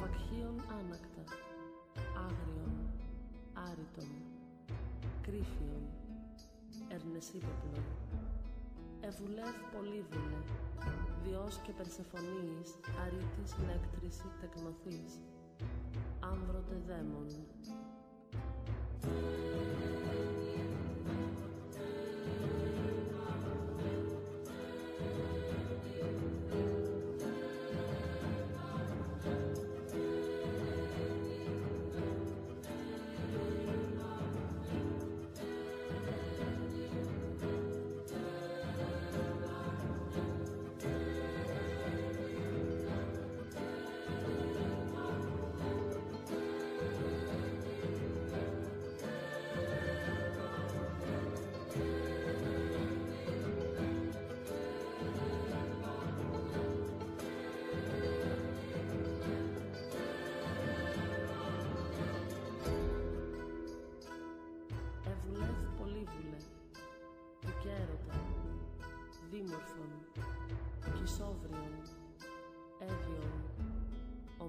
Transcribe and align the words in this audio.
βακχίων 0.00 0.60
άνακτα, 0.78 1.24
άγριον, 2.26 2.74
άριτον, 3.52 4.10
κρύφιον, 5.22 5.84
ερνεσίποπλον, 6.88 7.84
ευουλεύ 9.00 9.62
πολύβουλε, 9.72 10.40
διός 11.24 11.56
και 11.58 11.72
Περσεφωνίης, 11.72 12.70
αρήτης 13.04 13.52
λέκτρηση 13.66 14.26
τεκνοθής, 14.40 15.12
άμβρωτε 16.20 16.82
δαίμον. 16.86 17.26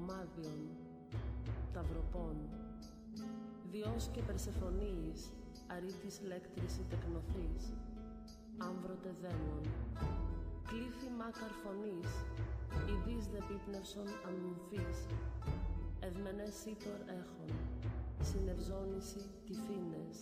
Ομάδιον, 0.06 0.60
ταυροπών, 1.74 2.36
διός 3.72 4.10
και 4.14 4.22
Περσεφωνίης, 4.22 5.22
αρήτης 5.68 6.22
λέκτρηση 6.30 6.82
τεκνοθής, 6.90 7.64
άμβρωτε 8.58 9.12
δαίμον, 9.22 9.64
κλήθη 10.70 11.10
μάκαρ 11.20 11.52
φωνής, 11.64 12.12
ειδείς 12.90 13.24
δε 13.32 13.40
πίπνευσον 13.48 14.08
αμυμφής, 14.28 14.98
ευμενές 16.00 16.66
ήτορ 16.66 17.00
έχων, 17.20 17.52
συνευζόνηση 18.22 19.22
τυφίνες. 19.46 20.16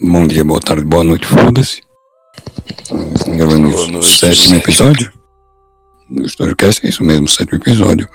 Bom 0.00 0.26
dia, 0.26 0.44
boa 0.44 0.60
tarde, 0.60 0.84
boa 0.84 1.04
noite, 1.04 1.26
foda-se. 1.26 1.82
Gravando 3.36 3.68
o 3.98 4.02
sétimo 4.02 4.56
episódio 4.56 5.16
do 6.08 6.24
Storycast, 6.24 6.86
é 6.86 6.88
isso 6.88 7.02
mesmo, 7.02 7.26
sétimo 7.28 7.58
episódio. 7.58 8.08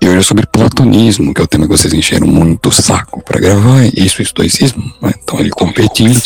E 0.00 0.08
hoje 0.08 0.18
é 0.18 0.22
sobre 0.22 0.46
platonismo, 0.46 1.32
que 1.32 1.40
é 1.40 1.44
o 1.44 1.46
tema 1.46 1.66
que 1.66 1.76
vocês 1.76 1.92
encheram 1.94 2.26
muito 2.26 2.68
o 2.68 2.72
saco 2.72 3.22
pra 3.22 3.40
gravar, 3.40 3.86
isso 3.96 4.20
é 4.20 4.24
estoicismo, 4.24 4.82
né? 5.00 5.12
então 5.22 5.40
ele 5.40 5.50
competindo. 5.50 6.20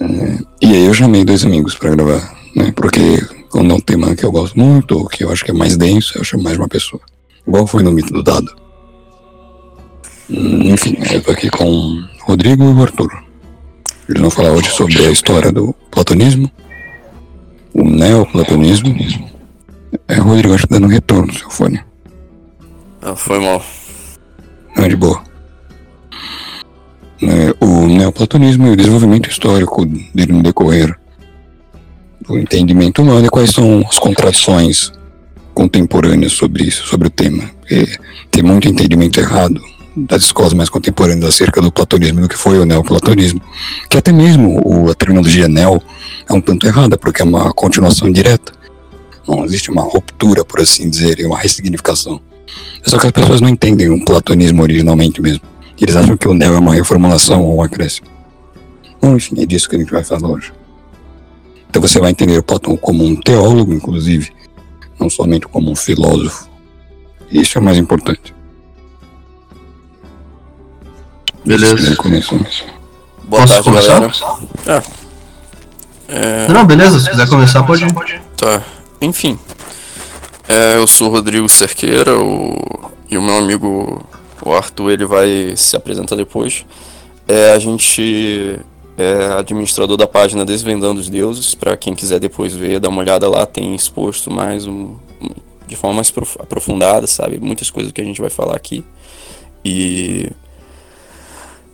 É, 0.00 0.38
e 0.60 0.66
aí 0.74 0.86
eu 0.86 0.94
chamei 0.94 1.24
dois 1.24 1.44
amigos 1.44 1.74
pra 1.74 1.90
gravar, 1.90 2.34
né? 2.56 2.72
Porque 2.74 3.24
quando 3.50 3.72
é 3.72 3.74
um 3.74 3.80
tema 3.80 4.16
que 4.16 4.24
eu 4.24 4.32
gosto 4.32 4.58
muito, 4.58 4.98
ou 4.98 5.06
que 5.06 5.22
eu 5.22 5.30
acho 5.30 5.44
que 5.44 5.50
é 5.50 5.54
mais 5.54 5.76
denso, 5.76 6.16
eu 6.16 6.24
chamo 6.24 6.42
mais 6.42 6.56
uma 6.56 6.68
pessoa. 6.68 7.00
Igual 7.46 7.66
foi 7.66 7.82
no 7.82 7.92
mito 7.92 8.12
do 8.12 8.22
dado. 8.22 8.61
Enfim, 10.30 10.96
eu 11.10 11.22
tô 11.22 11.30
aqui 11.32 11.50
com 11.50 11.64
o 11.64 12.08
Rodrigo 12.20 12.64
e 12.64 12.66
o 12.66 12.82
Arthur. 12.82 13.10
Eles 14.08 14.20
vão 14.20 14.30
falar 14.30 14.52
hoje 14.52 14.70
sobre 14.70 14.98
a 15.06 15.10
história 15.10 15.52
do 15.52 15.74
platonismo, 15.90 16.50
o 17.74 17.84
neoplatonismo. 17.84 18.94
É, 20.08 20.14
Rodrigo, 20.14 20.54
acho 20.54 20.64
que 20.64 20.68
tá 20.68 20.78
dando 20.78 20.88
retorno 20.88 21.26
no 21.26 21.34
seu 21.34 21.50
fone. 21.50 21.80
Ah, 23.00 23.16
foi 23.16 23.40
mal. 23.40 23.64
Não, 24.76 24.88
de 24.88 24.96
boa. 24.96 25.22
É, 27.22 27.54
o 27.64 27.86
neoplatonismo 27.86 28.66
e 28.66 28.70
o 28.70 28.76
desenvolvimento 28.76 29.28
histórico 29.28 29.84
dele 29.86 30.32
no 30.32 30.42
decorrer 30.42 30.98
do 32.26 32.38
entendimento 32.38 33.02
humano 33.02 33.26
e 33.26 33.30
quais 33.30 33.50
são 33.50 33.84
as 33.88 33.98
contradições 33.98 34.92
contemporâneas 35.54 36.32
sobre 36.32 36.64
isso, 36.64 36.86
sobre 36.86 37.08
o 37.08 37.10
tema. 37.10 37.44
Porque 37.60 37.86
tem 38.30 38.42
muito 38.42 38.68
entendimento 38.68 39.20
errado 39.20 39.60
das 39.96 40.22
escolas 40.24 40.52
mais 40.54 40.68
contemporâneas 40.68 41.34
acerca 41.34 41.60
do 41.60 41.70
platonismo 41.70 42.20
do 42.22 42.28
que 42.28 42.36
foi 42.36 42.58
o 42.58 42.64
neoplatonismo, 42.64 43.40
que 43.90 43.96
até 43.98 44.10
mesmo 44.12 44.60
o- 44.64 44.90
a 44.90 44.94
terminologia 44.94 45.48
neo 45.48 45.82
é 46.28 46.32
um 46.32 46.40
tanto 46.40 46.66
errada, 46.66 46.96
porque 46.96 47.22
é 47.22 47.24
uma 47.24 47.52
continuação 47.52 48.10
direta. 48.10 48.52
Não 49.28 49.44
existe 49.44 49.70
uma 49.70 49.82
ruptura, 49.82 50.44
por 50.44 50.60
assim 50.60 50.88
dizer, 50.88 51.20
e 51.20 51.26
uma 51.26 51.38
ressignificação. 51.38 52.20
É 52.84 52.90
só 52.90 52.98
que 52.98 53.06
as 53.06 53.12
pessoas 53.12 53.40
não 53.40 53.48
entendem 53.48 53.88
o 53.90 54.04
platonismo 54.04 54.62
originalmente 54.62 55.20
mesmo. 55.20 55.42
Eles 55.80 55.96
acham 55.96 56.16
que 56.16 56.28
o 56.28 56.34
neo 56.34 56.54
é 56.54 56.58
uma 56.58 56.74
reformulação 56.74 57.42
ou 57.42 57.58
um 57.58 57.62
acréscimo. 57.62 58.06
Bom, 59.00 59.16
enfim, 59.16 59.40
é 59.42 59.46
disso 59.46 59.68
que 59.68 59.76
a 59.76 59.78
gente 59.78 59.92
vai 59.92 60.04
falar 60.04 60.28
hoje. 60.28 60.52
Então 61.68 61.80
você 61.82 61.98
vai 61.98 62.10
entender 62.10 62.38
o 62.38 62.42
Platão 62.42 62.76
como 62.76 63.04
um 63.04 63.16
teólogo, 63.16 63.72
inclusive, 63.72 64.30
não 64.98 65.08
somente 65.10 65.46
como 65.48 65.70
um 65.70 65.74
filósofo. 65.76 66.48
Isso 67.30 67.58
é 67.58 67.60
o 67.60 67.64
mais 67.64 67.78
importante. 67.78 68.34
Beleza. 71.44 71.96
Começou. 71.96 72.38
Boa 73.24 73.42
Posso 73.42 73.54
tarde, 73.54 73.64
começar? 73.64 74.00
galera. 74.64 74.84
É, 76.08 76.48
Não, 76.48 76.64
beleza, 76.66 77.00
se 77.00 77.10
quiser 77.10 77.28
começar, 77.28 77.62
pode 77.62 77.84
ir. 77.84 78.20
tá. 78.36 78.62
Enfim. 79.00 79.38
É, 80.48 80.76
eu 80.76 80.86
sou 80.86 81.08
o 81.08 81.10
Rodrigo 81.10 81.48
Cerqueira 81.48 82.18
o- 82.18 82.90
e 83.10 83.16
o 83.16 83.22
meu 83.22 83.36
amigo, 83.38 84.04
o 84.44 84.52
Arthur, 84.52 84.90
ele 84.90 85.06
vai 85.06 85.54
se 85.56 85.74
apresentar 85.76 86.16
depois. 86.16 86.64
É, 87.26 87.52
a 87.52 87.58
gente 87.58 88.58
é 88.98 89.32
administrador 89.38 89.96
da 89.96 90.06
página 90.06 90.44
Desvendando 90.44 91.00
os 91.00 91.08
Deuses, 91.08 91.54
para 91.54 91.76
quem 91.76 91.94
quiser 91.94 92.18
depois 92.20 92.52
ver, 92.52 92.78
dar 92.78 92.90
uma 92.90 93.00
olhada 93.00 93.28
lá, 93.28 93.46
tem 93.46 93.74
exposto 93.74 94.30
mais 94.30 94.66
um- 94.66 94.96
de 95.66 95.74
forma 95.76 95.96
mais 95.96 96.12
aprofundada, 96.38 97.06
sabe? 97.06 97.38
Muitas 97.40 97.70
coisas 97.70 97.90
que 97.92 98.00
a 98.00 98.04
gente 98.04 98.20
vai 98.20 98.28
falar 98.28 98.54
aqui. 98.56 98.84
E 99.64 100.28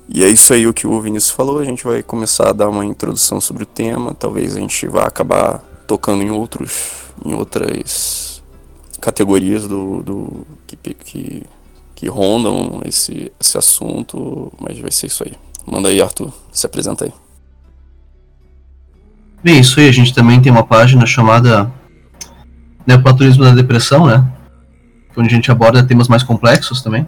e 0.09 0.25
é 0.25 0.29
isso 0.29 0.55
aí 0.55 0.67
o 0.67 0.73
que 0.73 0.87
o 0.87 1.00
Vinícius 1.00 1.33
falou. 1.33 1.59
A 1.59 1.65
gente 1.65 1.85
vai 1.85 2.03
começar 2.03 2.49
a 2.49 2.53
dar 2.53 2.69
uma 2.71 2.85
introdução 2.85 3.41
sobre 3.41 3.65
o 3.65 3.67
tema. 3.67 4.15
Talvez 4.15 4.57
a 4.57 4.61
gente 4.61 4.87
vá 4.88 5.05
acabar 5.05 5.59
tocando 5.87 6.23
em 6.23 6.31
outros, 6.31 7.12
em 7.25 7.35
outras 7.35 8.43
categorias 9.00 9.69
do, 9.69 10.03
do 10.03 10.47
que, 10.67 10.95
que, 10.95 11.43
que 11.95 12.09
rondam 12.09 12.81
esse, 12.87 13.31
esse 13.38 13.59
assunto. 13.59 14.50
Mas 14.59 14.79
vai 14.79 14.91
ser 14.91 15.09
isso 15.09 15.25
aí. 15.25 15.35
Manda 15.67 15.91
aí, 15.91 16.00
Arthur. 16.00 16.33
Se 16.50 16.65
apresenta 16.65 17.05
aí. 17.05 17.12
Bem, 19.45 19.61
isso 19.61 19.79
aí. 19.79 19.91
A 19.91 19.93
gente 19.93 20.15
também 20.15 20.41
tem 20.41 20.50
uma 20.50 20.65
página 20.65 21.05
chamada 21.05 21.71
Neoplatonismo 22.87 23.45
da 23.45 23.53
Depressão, 23.53 24.07
né? 24.07 24.27
Onde 25.15 25.29
a 25.29 25.33
gente 25.33 25.50
aborda 25.50 25.87
temas 25.87 26.09
mais 26.09 26.23
complexos 26.23 26.81
também. 26.81 27.07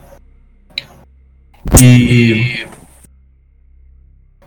E 1.81 2.67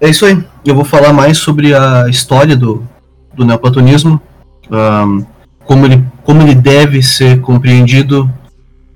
é 0.03 0.09
isso 0.09 0.25
aí. 0.25 0.43
Eu 0.65 0.75
vou 0.75 0.83
falar 0.83 1.13
mais 1.13 1.37
sobre 1.37 1.73
a 1.73 2.09
história 2.09 2.57
do, 2.57 2.85
do 3.33 3.45
neoplatonismo, 3.45 4.21
um, 4.69 5.25
como, 5.63 5.85
ele, 5.85 6.03
como 6.25 6.41
ele 6.41 6.53
deve 6.53 7.01
ser 7.01 7.39
compreendido, 7.39 8.29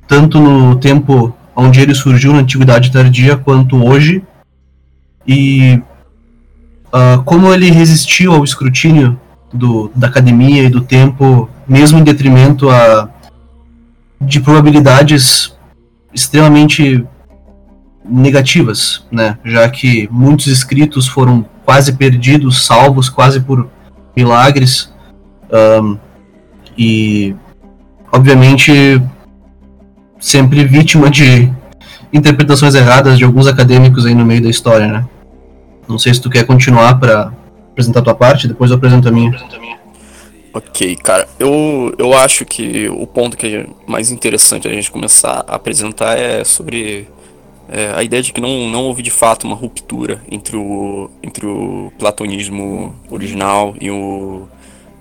tanto 0.06 0.38
no 0.38 0.76
tempo 0.76 1.34
onde 1.56 1.80
ele 1.80 1.96
surgiu 1.96 2.34
na 2.34 2.40
Antiguidade 2.40 2.92
Tardia, 2.92 3.38
quanto 3.38 3.82
hoje, 3.86 4.22
e 5.26 5.82
uh, 6.88 7.24
como 7.24 7.54
ele 7.54 7.72
resistiu 7.72 8.34
ao 8.34 8.44
escrutínio 8.44 9.18
do, 9.54 9.90
da 9.96 10.08
academia 10.08 10.64
e 10.64 10.70
do 10.70 10.82
tempo, 10.82 11.50
mesmo 11.66 12.00
em 12.00 12.04
detrimento 12.04 12.70
a, 12.70 13.10
de 14.20 14.42
probabilidades 14.42 15.56
extremamente 16.14 17.06
negativas, 18.10 19.06
né? 19.12 19.38
Já 19.44 19.68
que 19.70 20.08
muitos 20.12 20.48
escritos 20.48 21.08
foram 21.08 21.46
quase 21.66 21.94
perdidos, 21.94 22.66
salvos 22.66 23.10
quase 23.10 23.40
por 23.40 23.70
milagres, 24.16 24.94
um, 25.52 25.98
e 26.78 27.36
obviamente 28.12 29.02
sempre 30.20 30.64
vítima 30.64 31.10
de 31.10 31.52
interpretações 32.12 32.76
erradas 32.76 33.18
de 33.18 33.24
alguns 33.24 33.48
acadêmicos 33.48 34.06
aí 34.06 34.16
no 34.16 34.26
meio 34.26 34.42
da 34.42 34.50
história, 34.50 34.88
né? 34.88 35.08
Não 35.88 35.98
sei 35.98 36.14
se 36.14 36.22
tu 36.22 36.30
quer 36.30 36.46
continuar 36.46 37.00
para 37.00 37.32
apresentar 37.72 38.02
tua 38.02 38.16
parte, 38.16 38.48
depois 38.48 38.72
eu 38.72 38.78
apresento 38.78 39.08
a 39.08 39.12
minha. 39.12 39.38
Ok, 40.54 40.96
cara, 40.96 41.28
eu, 41.38 41.94
eu 42.00 42.14
acho 42.18 42.44
que 42.44 42.90
o 42.90 43.06
ponto 43.06 43.38
que 43.38 43.58
é 43.58 43.68
mais 43.86 44.10
interessante 44.10 44.68
a 44.68 44.72
gente 44.72 44.90
começar 44.90 45.46
a 45.48 45.56
apresentar 45.56 46.18
é 46.18 46.44
sobre 46.44 47.08
é, 47.70 47.92
a 47.94 48.04
ideia 48.04 48.24
de 48.24 48.32
que 48.32 48.40
não, 48.40 48.70
não 48.70 48.86
houve 48.86 49.02
de 49.02 49.12
fato 49.12 49.46
uma 49.46 49.56
ruptura 49.56 50.24
entre 50.32 50.56
o, 50.56 51.10
entre 51.22 51.46
o 51.46 51.92
platonismo 52.00 52.96
original 53.10 53.76
e 53.80 53.92
o, 53.92 54.48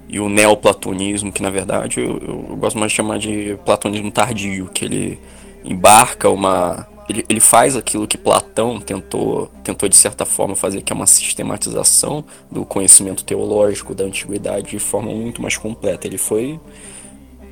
e 0.09 0.19
o 0.19 0.29
neoplatonismo, 0.29 1.33
que 1.33 1.43
na 1.43 1.51
verdade 1.51 2.01
eu, 2.01 2.19
eu, 2.19 2.57
gosto 2.57 2.79
mais 2.79 2.91
de 2.91 2.97
chamar 2.97 3.19
de 3.19 3.57
platonismo 3.65 4.11
tardio, 4.11 4.69
que 4.73 4.85
ele 4.85 5.19
embarca 5.65 6.29
uma. 6.29 6.87
Ele, 7.09 7.25
ele 7.29 7.41
faz 7.41 7.77
aquilo 7.77 8.07
que 8.07 8.19
Platão 8.19 8.81
tentou, 8.81 9.49
tentou 9.63 9.89
de 9.89 9.97
certa 9.97 10.25
forma 10.25 10.57
fazer, 10.57 10.83
que 10.83 10.93
é 10.93 10.97
uma 10.97 11.07
sistematização 11.07 12.25
do 12.51 12.65
conhecimento 12.65 13.25
teológico 13.25 13.95
da 13.95 14.03
antiguidade 14.05 14.71
de 14.71 14.81
forma 14.81 15.13
muito 15.13 15.41
mais 15.41 15.57
completa. 15.57 16.05
Ele 16.05 16.19
foi, 16.19 16.59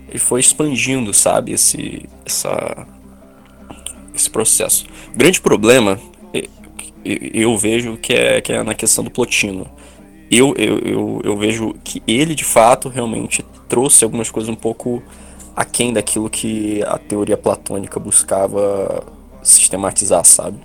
ele 0.08 0.18
foi 0.18 0.40
expandindo, 0.40 1.14
sabe, 1.14 1.52
esse, 1.52 2.08
essa, 2.26 2.84
esse 4.14 4.30
processo. 4.30 4.86
O 5.12 5.16
grande 5.18 5.40
problema 5.40 5.98
eu 7.04 7.56
vejo 7.58 7.96
que 7.98 8.12
é, 8.14 8.40
que 8.40 8.52
é 8.52 8.62
na 8.62 8.74
questão 8.74 9.04
do 9.04 9.10
Plotino. 9.10 9.66
Eu, 10.30 10.54
eu, 10.56 10.78
eu, 10.78 11.20
eu, 11.22 11.36
vejo 11.36 11.74
que 11.84 12.02
ele 12.06 12.34
de 12.34 12.44
fato 12.44 12.88
realmente 12.88 13.44
trouxe 13.68 14.04
algumas 14.04 14.30
coisas 14.30 14.48
um 14.48 14.54
pouco 14.54 15.02
aquém 15.54 15.92
daquilo 15.92 16.30
que 16.30 16.82
a 16.84 16.98
teoria 16.98 17.36
platônica 17.36 18.00
buscava 18.00 19.04
sistematizar, 19.42 20.24
sabe? 20.24 20.56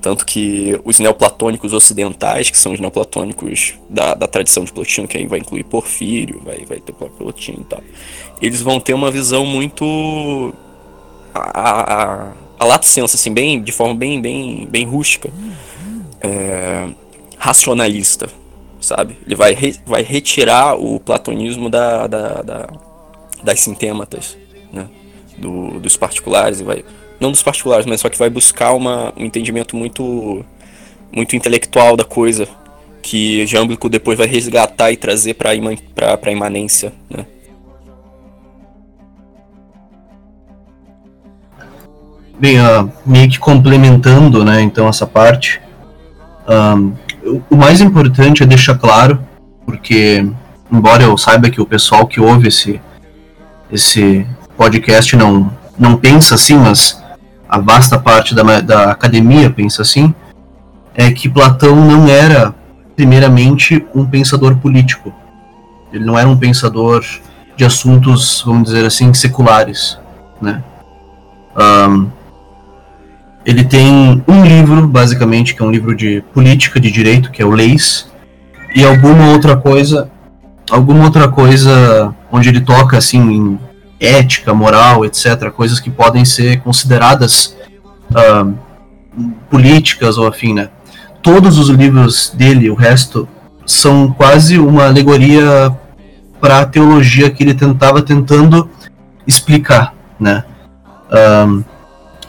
Tanto 0.00 0.24
que 0.24 0.80
os 0.84 1.00
neoplatônicos 1.00 1.72
ocidentais, 1.72 2.48
que 2.48 2.56
são 2.56 2.72
os 2.72 2.78
neoplatônicos 2.78 3.74
da, 3.90 4.14
da 4.14 4.28
tradição 4.28 4.62
de 4.62 4.72
Plotino, 4.72 5.08
que 5.08 5.18
aí 5.18 5.26
vai 5.26 5.40
incluir 5.40 5.64
Porfírio, 5.64 6.40
vai, 6.44 6.64
vai 6.64 6.78
ter 6.78 6.92
Plotino 6.92 7.62
e 7.62 7.64
tal, 7.64 7.82
eles 8.40 8.62
vão 8.62 8.78
ter 8.78 8.94
uma 8.94 9.10
visão 9.10 9.44
muito. 9.44 10.54
A, 11.34 12.30
a, 12.30 12.32
a 12.58 12.64
lato 12.64 12.86
senso, 12.86 13.16
assim, 13.16 13.32
bem, 13.32 13.62
de 13.62 13.72
forma 13.72 13.94
bem, 13.94 14.20
bem, 14.20 14.66
bem 14.70 14.86
rústica, 14.86 15.30
é, 16.20 16.88
racionalista, 17.36 18.28
sabe? 18.80 19.16
Ele 19.26 19.34
vai, 19.34 19.54
re, 19.54 19.76
vai 19.84 20.02
retirar 20.02 20.74
o 20.74 20.98
platonismo 21.00 21.68
da, 21.68 22.06
da, 22.06 22.42
da 22.42 22.68
das 23.42 23.60
sintématas, 23.60 24.36
né? 24.72 24.88
Do, 25.38 25.78
dos 25.78 25.96
particulares 25.96 26.60
e 26.60 26.64
vai 26.64 26.84
não 27.20 27.30
dos 27.30 27.42
particulares, 27.42 27.86
mas 27.86 28.00
só 28.00 28.08
que 28.08 28.18
vai 28.18 28.28
buscar 28.28 28.72
uma, 28.72 29.12
um 29.16 29.24
entendimento 29.24 29.76
muito 29.76 30.44
muito 31.12 31.36
intelectual 31.36 31.96
da 31.96 32.04
coisa 32.04 32.48
que 33.02 33.46
Jâmblico 33.46 33.88
depois 33.88 34.18
vai 34.18 34.26
resgatar 34.26 34.90
e 34.90 34.96
trazer 34.96 35.34
para 35.34 35.50
a 35.50 36.32
imanência, 36.32 36.92
né? 37.08 37.24
Bem, 42.38 42.60
uh, 42.60 42.90
meio 43.04 43.30
que 43.30 43.38
complementando, 43.38 44.44
né, 44.44 44.60
então, 44.60 44.88
essa 44.88 45.06
parte, 45.06 45.60
um, 46.48 46.92
o 47.50 47.56
mais 47.56 47.80
importante 47.80 48.42
é 48.42 48.46
deixar 48.46 48.76
claro, 48.76 49.18
porque, 49.64 50.28
embora 50.70 51.02
eu 51.02 51.16
saiba 51.16 51.48
que 51.48 51.60
o 51.60 51.66
pessoal 51.66 52.06
que 52.06 52.20
ouve 52.20 52.48
esse, 52.48 52.80
esse 53.72 54.26
podcast 54.56 55.16
não, 55.16 55.50
não 55.78 55.96
pensa 55.96 56.34
assim, 56.34 56.56
mas 56.56 57.02
a 57.48 57.58
vasta 57.58 57.98
parte 57.98 58.34
da, 58.34 58.60
da 58.60 58.90
academia 58.90 59.50
pensa 59.50 59.82
assim, 59.82 60.14
é 60.94 61.10
que 61.10 61.28
Platão 61.28 61.74
não 61.74 62.08
era, 62.08 62.54
primeiramente, 62.94 63.84
um 63.94 64.04
pensador 64.04 64.56
político. 64.56 65.12
Ele 65.92 66.04
não 66.04 66.18
era 66.18 66.28
um 66.28 66.36
pensador 66.36 67.04
de 67.56 67.64
assuntos, 67.64 68.42
vamos 68.44 68.64
dizer 68.64 68.84
assim, 68.86 69.12
seculares, 69.12 69.98
né? 70.40 70.62
Um, 71.56 72.08
ele 73.46 73.62
tem 73.62 74.24
um 74.26 74.44
livro, 74.44 74.88
basicamente, 74.88 75.54
que 75.54 75.62
é 75.62 75.64
um 75.64 75.70
livro 75.70 75.94
de 75.94 76.20
política, 76.34 76.80
de 76.80 76.90
direito, 76.90 77.30
que 77.30 77.40
é 77.40 77.44
o 77.46 77.50
Leis, 77.50 78.10
e 78.74 78.84
alguma 78.84 79.28
outra 79.28 79.56
coisa, 79.56 80.10
alguma 80.68 81.04
outra 81.04 81.28
coisa 81.28 82.12
onde 82.32 82.48
ele 82.48 82.60
toca 82.60 82.98
assim 82.98 83.20
em 83.20 83.58
ética, 84.00 84.52
moral, 84.52 85.04
etc, 85.04 85.48
coisas 85.52 85.78
que 85.78 85.88
podem 85.88 86.24
ser 86.24 86.60
consideradas 86.60 87.56
uh, 88.10 88.52
políticas 89.48 90.18
ou 90.18 90.26
afim, 90.26 90.52
né? 90.52 90.68
Todos 91.22 91.56
os 91.56 91.68
livros 91.68 92.32
dele, 92.34 92.68
o 92.68 92.74
resto, 92.74 93.28
são 93.64 94.12
quase 94.12 94.58
uma 94.58 94.86
alegoria 94.86 95.72
para 96.40 96.60
a 96.60 96.66
teologia 96.66 97.30
que 97.30 97.44
ele 97.44 97.54
tentava 97.54 98.02
tentando 98.02 98.68
explicar, 99.24 99.94
né? 100.18 100.44
Um, 101.46 101.64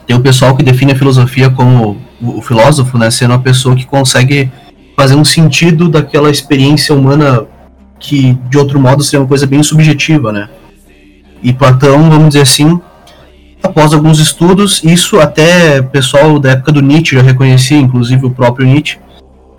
tem 0.08 0.16
o 0.16 0.20
pessoal 0.20 0.56
que 0.56 0.62
define 0.62 0.92
a 0.92 0.96
filosofia 0.96 1.50
como 1.50 1.98
o, 2.18 2.40
filósofo, 2.40 2.96
né, 2.96 3.10
sendo 3.10 3.32
uma 3.32 3.40
pessoa 3.40 3.76
que 3.76 3.84
consegue 3.84 4.50
fazer 4.96 5.14
um 5.14 5.24
sentido 5.24 5.86
daquela 5.86 6.30
experiência 6.30 6.94
humana 6.94 7.46
que 8.00 8.32
de 8.48 8.56
outro 8.56 8.80
modo 8.80 9.04
seria 9.04 9.20
uma 9.20 9.28
coisa 9.28 9.46
bem 9.46 9.62
subjetiva, 9.62 10.32
né? 10.32 10.48
E 11.42 11.52
Platão, 11.52 12.08
vamos 12.08 12.28
dizer 12.28 12.40
assim, 12.40 12.80
após 13.62 13.92
alguns 13.92 14.18
estudos, 14.18 14.82
isso 14.82 15.20
até 15.20 15.82
pessoal 15.82 16.38
da 16.38 16.52
época 16.52 16.72
do 16.72 16.80
Nietzsche 16.80 17.14
já 17.14 17.22
reconhecia, 17.22 17.78
inclusive 17.78 18.24
o 18.24 18.30
próprio 18.30 18.66
Nietzsche, 18.66 18.98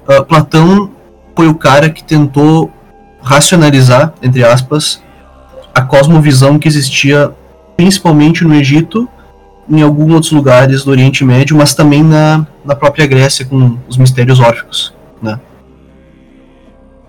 uh, 0.07 0.25
Platão 0.25 0.89
foi 1.35 1.47
o 1.47 1.53
cara 1.53 1.91
que 1.91 2.03
tentou 2.03 2.71
racionalizar, 3.21 4.15
entre 4.23 4.43
aspas, 4.43 4.99
a 5.75 5.81
cosmovisão 5.83 6.57
que 6.57 6.67
existia 6.67 7.31
principalmente 7.77 8.43
no 8.43 8.55
Egito 8.55 9.07
em 9.69 9.81
alguns 9.81 10.13
outros 10.13 10.31
lugares 10.31 10.83
do 10.83 10.91
Oriente 10.91 11.23
Médio, 11.23 11.55
mas 11.55 11.75
também 11.75 12.03
na, 12.03 12.45
na 12.65 12.75
própria 12.75 13.05
Grécia 13.05 13.45
com 13.45 13.77
os 13.87 13.97
mistérios 13.97 14.39
órficos, 14.39 14.93
né? 15.21 15.39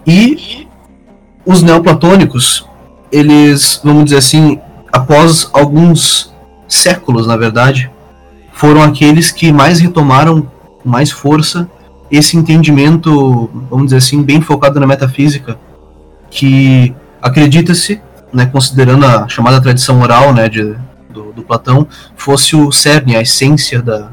E 0.06 0.66
os 1.44 1.62
neoplatônicos, 1.62 2.66
eles, 3.10 3.80
vamos 3.82 4.04
dizer 4.04 4.18
assim, 4.18 4.60
após 4.92 5.48
alguns 5.52 6.32
séculos, 6.68 7.26
na 7.26 7.36
verdade, 7.36 7.90
foram 8.52 8.82
aqueles 8.82 9.30
que 9.30 9.52
mais 9.52 9.80
retomaram 9.80 10.42
com 10.82 10.88
mais 10.88 11.10
força 11.10 11.68
esse 12.10 12.36
entendimento, 12.36 13.48
vamos 13.70 13.86
dizer 13.86 13.98
assim, 13.98 14.22
bem 14.22 14.40
focado 14.40 14.80
na 14.80 14.86
metafísica, 14.86 15.58
que 16.30 16.94
acredita-se 17.22 18.00
né, 18.32 18.46
considerando 18.46 19.06
a 19.06 19.28
chamada 19.28 19.60
tradição 19.60 20.00
oral 20.00 20.32
né, 20.32 20.48
de, 20.48 20.74
do, 21.10 21.32
do 21.32 21.42
Platão, 21.42 21.86
fosse 22.16 22.56
o 22.56 22.70
cerne, 22.72 23.16
a 23.16 23.22
essência 23.22 23.82
da, 23.82 24.10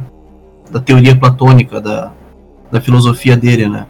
da 0.69 0.79
teoria 0.79 1.15
platônica, 1.15 1.79
da, 1.79 2.11
da 2.71 2.81
filosofia 2.81 3.35
dele, 3.37 3.67
né? 3.69 3.85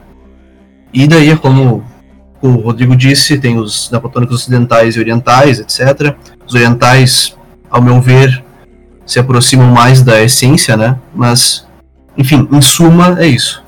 E 0.94 1.08
daí, 1.08 1.36
como 1.38 1.84
o 2.42 2.50
Rodrigo 2.50 2.96
disse, 2.96 3.40
tem 3.40 3.58
os 3.58 3.90
neoplatônicos 3.92 4.36
ocidentais 4.36 4.96
e 4.96 5.00
orientais, 5.00 5.60
etc. 5.60 6.16
Os 6.46 6.54
orientais, 6.54 7.36
ao 7.70 7.82
meu 7.82 8.02
ver, 8.02 8.44
se 9.06 9.20
aproximam 9.20 9.72
mais 9.72 10.02
da 10.02 10.22
essência, 10.22 10.78
né? 10.78 11.00
Mas, 11.14 11.66
enfim, 12.18 12.48
em 12.52 12.62
suma, 12.62 13.20
é 13.20 13.28
isso. 13.28 13.64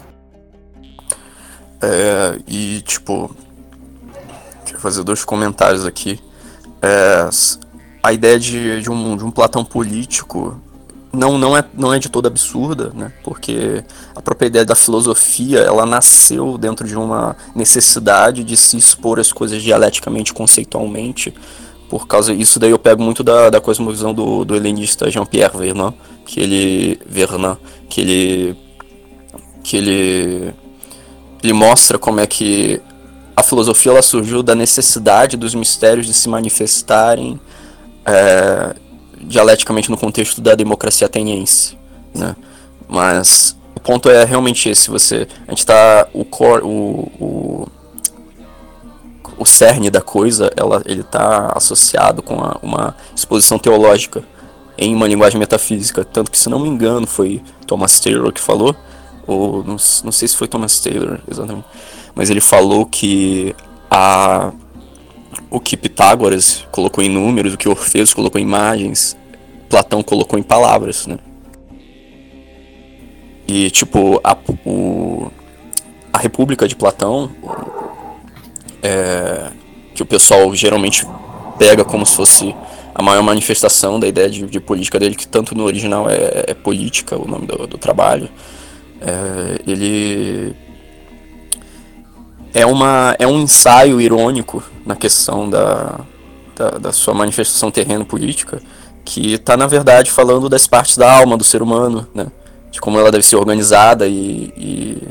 É, 1.82 2.38
e, 2.48 2.82
tipo, 2.82 3.34
quero 4.66 4.80
fazer 4.80 5.04
dois 5.04 5.24
comentários 5.24 5.86
aqui. 5.86 6.20
É, 6.82 7.30
a 8.02 8.14
ideia 8.14 8.40
de, 8.40 8.82
de, 8.82 8.90
um, 8.90 9.18
de 9.18 9.24
um 9.24 9.32
Platão 9.32 9.64
político 9.64 10.60
não, 11.12 11.38
não, 11.38 11.58
é, 11.58 11.64
não 11.74 11.94
é 11.94 11.98
de 11.98 12.08
toda 12.08 12.28
absurda, 12.28 12.92
né? 12.94 13.12
Porque 13.24 13.84
a 14.16 14.22
própria 14.22 14.48
ideia 14.48 14.66
da 14.66 14.76
filosofia, 14.76 15.60
ela 15.60 15.86
nasceu 15.86 16.58
dentro 16.58 16.88
de 16.88 16.96
uma 16.96 17.36
necessidade 17.56 18.44
de 18.44 18.56
se 18.56 18.78
expor 18.78 19.20
as 19.20 19.32
coisas 19.32 19.62
dialeticamente, 19.62 20.34
conceitualmente, 20.34 21.34
por 21.90 22.08
causa 22.08 22.32
isso 22.32 22.60
daí 22.60 22.70
eu 22.70 22.78
pego 22.78 23.02
muito 23.02 23.24
da, 23.24 23.50
da 23.50 23.60
cosmovisão 23.60 24.14
do, 24.14 24.46
do 24.46 24.56
helenista 24.56 25.10
Jean-Pierre 25.10 25.58
Vernant, 25.58 25.96
que 26.26 26.40
ele 26.40 27.00
Vernant, 27.08 27.58
que 27.90 28.02
ele 28.02 28.58
que 29.64 29.78
ele 29.78 30.54
ele 31.42 31.54
mostra 31.54 31.98
como 31.98 32.20
é 32.20 32.28
que 32.28 32.80
a 33.36 33.42
filosofia 33.42 33.94
ela 33.94 34.02
surgiu 34.04 34.44
da 34.44 34.54
necessidade 34.54 35.36
dos 35.36 35.56
mistérios 35.56 36.06
de 36.06 36.14
se 36.14 36.30
manifestarem 36.30 37.40
é, 38.10 38.76
dialeticamente 39.22 39.90
no 39.90 39.98
contexto 39.98 40.42
da 40.42 40.56
democracia 40.56 41.08
ateniense, 41.08 41.78
né? 42.14 42.36
Mas 42.88 43.56
o 43.76 43.80
ponto 43.80 44.10
é 44.10 44.24
realmente 44.24 44.70
esse, 44.70 44.90
você 44.90 45.28
a 45.48 45.52
gente 45.52 45.60
está 45.60 46.08
o 46.14 46.26
core, 46.26 46.64
o, 46.64 47.12
o 47.20 47.68
o 49.40 49.46
cerne 49.46 49.90
da 49.90 50.02
coisa, 50.02 50.52
ela, 50.56 50.82
ele 50.86 51.00
está 51.00 51.54
associado 51.56 52.22
com 52.22 52.42
a, 52.42 52.58
uma 52.62 52.94
exposição 53.16 53.58
teológica 53.58 54.22
em 54.78 54.94
uma 54.94 55.08
linguagem 55.08 55.40
metafísica. 55.40 56.04
Tanto 56.04 56.30
que, 56.30 56.38
se 56.38 56.50
não 56.50 56.60
me 56.60 56.68
engano, 56.68 57.08
foi 57.08 57.42
Thomas 57.66 58.02
Taylor 58.02 58.34
que 58.34 58.42
falou, 58.42 58.76
ou 59.26 59.64
não, 59.64 59.78
não 60.04 60.12
sei 60.12 60.28
se 60.28 60.36
foi 60.36 60.48
Thomas 60.48 60.80
Taylor 60.82 61.20
exatamente, 61.30 61.66
mas 62.14 62.30
ele 62.30 62.42
falou 62.42 62.86
que 62.86 63.56
a, 63.90 64.52
o 65.50 65.60
que 65.60 65.76
Pitágoras 65.76 66.66
colocou 66.72 67.04
em 67.04 67.10
números, 67.10 67.54
o 67.54 67.58
que 67.58 67.68
Orfeus 67.68 68.14
colocou 68.14 68.40
em 68.40 68.44
imagens, 68.44 69.18
Platão 69.70 70.02
colocou 70.02 70.38
em 70.40 70.44
palavras, 70.44 71.06
né? 71.06 71.18
E, 73.48 73.70
tipo, 73.72 74.20
a, 74.24 74.38
o, 74.66 75.32
a 76.14 76.20
República 76.20 76.68
de 76.68 76.76
Platão, 76.76 77.32
é, 78.82 79.52
que 79.96 80.04
o 80.04 80.06
pessoal 80.06 80.54
geralmente 80.56 81.06
pega 81.58 81.84
como 81.84 82.06
se 82.06 82.16
fosse 82.16 82.56
a 82.94 83.02
maior 83.02 83.24
manifestação 83.24 84.00
da 84.00 84.08
ideia 84.08 84.30
de, 84.30 84.46
de 84.46 84.60
política 84.60 85.00
dele, 85.00 85.16
que 85.16 85.28
tanto 85.28 85.56
no 85.56 85.64
original 85.64 86.10
é, 86.10 86.46
é 86.48 86.54
política, 86.54 87.18
o 87.18 87.28
nome 87.28 87.48
do, 87.48 87.66
do 87.66 87.78
trabalho. 87.78 88.30
É, 89.02 89.72
ele 89.72 90.56
é, 92.54 92.66
uma, 92.66 93.16
é 93.20 93.28
um 93.28 93.40
ensaio 93.40 94.00
irônico 94.02 94.64
na 94.86 94.96
questão 94.96 95.50
da, 95.50 96.00
da, 96.56 96.70
da 96.72 96.92
sua 96.92 97.14
manifestação 97.14 97.72
terreno 97.72 98.06
política, 98.06 98.62
que 99.06 99.34
está, 99.34 99.58
na 99.58 99.68
verdade, 99.68 100.12
falando 100.12 100.50
das 100.50 100.68
partes 100.68 100.98
da 100.98 101.12
alma 101.12 101.38
do 101.38 101.44
ser 101.44 101.62
humano, 101.62 102.08
né? 102.14 102.28
de 102.72 102.80
como 102.80 103.00
ela 103.00 103.12
deve 103.12 103.26
ser 103.26 103.36
organizada 103.36 104.08
e, 104.08 104.54
e 104.56 105.08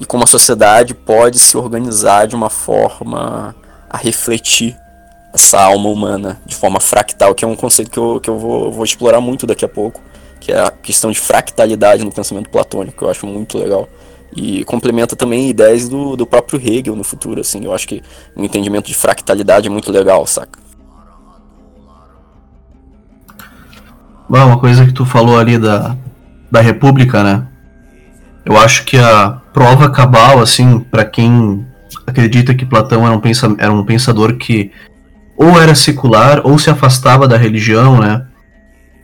e 0.00 0.04
como 0.04 0.24
a 0.24 0.26
sociedade 0.26 0.94
pode 0.94 1.38
se 1.38 1.56
organizar 1.56 2.26
de 2.26 2.34
uma 2.34 2.50
forma 2.50 3.54
a 3.88 3.96
refletir 3.96 4.76
essa 5.32 5.60
alma 5.60 5.88
humana 5.88 6.40
de 6.44 6.54
forma 6.54 6.80
fractal, 6.80 7.34
que 7.34 7.44
é 7.44 7.48
um 7.48 7.56
conceito 7.56 7.90
que 7.90 7.98
eu, 7.98 8.20
que 8.20 8.30
eu 8.30 8.38
vou, 8.38 8.70
vou 8.72 8.84
explorar 8.84 9.20
muito 9.20 9.46
daqui 9.46 9.64
a 9.64 9.68
pouco, 9.68 10.00
que 10.40 10.52
é 10.52 10.60
a 10.60 10.70
questão 10.70 11.10
de 11.10 11.18
fractalidade 11.18 12.04
no 12.04 12.12
pensamento 12.12 12.50
platônico, 12.50 12.98
que 12.98 13.04
eu 13.04 13.10
acho 13.10 13.26
muito 13.26 13.58
legal. 13.58 13.88
E 14.34 14.64
complementa 14.64 15.14
também 15.14 15.48
ideias 15.48 15.88
do, 15.88 16.16
do 16.16 16.26
próprio 16.26 16.60
Hegel 16.60 16.96
no 16.96 17.04
futuro, 17.04 17.40
assim. 17.40 17.64
Eu 17.64 17.72
acho 17.72 17.86
que 17.86 18.02
o 18.34 18.44
entendimento 18.44 18.86
de 18.86 18.94
fractalidade 18.94 19.68
é 19.68 19.70
muito 19.70 19.92
legal, 19.92 20.26
saca? 20.26 20.58
Bom, 24.28 24.46
uma 24.46 24.58
coisa 24.58 24.84
que 24.84 24.92
tu 24.92 25.04
falou 25.04 25.38
ali 25.38 25.58
da, 25.58 25.96
da 26.50 26.60
República, 26.60 27.22
né? 27.22 27.46
Eu 28.44 28.56
acho 28.58 28.84
que 28.84 28.98
a 28.98 29.40
prova 29.52 29.90
cabal, 29.90 30.40
assim, 30.40 30.80
para 30.80 31.04
quem 31.04 31.64
acredita 32.06 32.54
que 32.54 32.66
Platão 32.66 33.06
era 33.06 33.14
um, 33.14 33.20
pensa, 33.20 33.54
era 33.58 33.72
um 33.72 33.84
pensador 33.84 34.36
que 34.36 34.72
ou 35.36 35.60
era 35.60 35.74
secular 35.74 36.40
ou 36.44 36.58
se 36.58 36.70
afastava 36.70 37.26
da 37.26 37.36
religião, 37.36 38.00
né? 38.00 38.26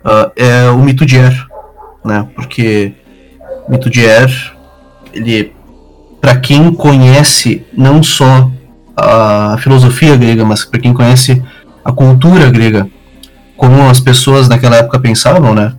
Uh, 0.04 0.32
é 0.36 0.70
o 0.70 0.78
mito 0.78 1.04
de 1.04 1.16
Er, 1.16 1.46
né? 2.04 2.26
Porque 2.34 2.94
mito 3.68 3.90
de 3.90 4.04
Er, 4.04 4.30
ele, 5.12 5.52
para 6.20 6.36
quem 6.36 6.72
conhece 6.72 7.64
não 7.72 8.02
só 8.02 8.50
a 8.96 9.56
filosofia 9.58 10.16
grega, 10.16 10.44
mas 10.44 10.64
para 10.64 10.80
quem 10.80 10.92
conhece 10.92 11.42
a 11.84 11.92
cultura 11.92 12.50
grega, 12.50 12.86
como 13.56 13.88
as 13.88 14.00
pessoas 14.00 14.48
naquela 14.48 14.76
época 14.76 14.98
pensavam, 14.98 15.54
né? 15.54 15.74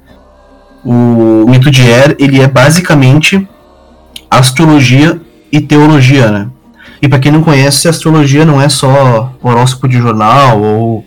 O 0.83 1.45
mito 1.47 1.69
de 1.69 1.83
Er, 1.83 2.15
ele 2.19 2.41
é 2.41 2.47
basicamente 2.47 3.47
astrologia 4.29 5.21
e 5.51 5.61
teologia, 5.61 6.31
né? 6.31 6.49
E 7.01 7.07
para 7.07 7.19
quem 7.19 7.31
não 7.31 7.43
conhece, 7.43 7.87
astrologia 7.87 8.45
não 8.45 8.61
é 8.61 8.69
só 8.69 9.33
horóscopo 9.41 9.87
de 9.87 9.97
jornal 9.97 10.61
ou, 10.61 11.05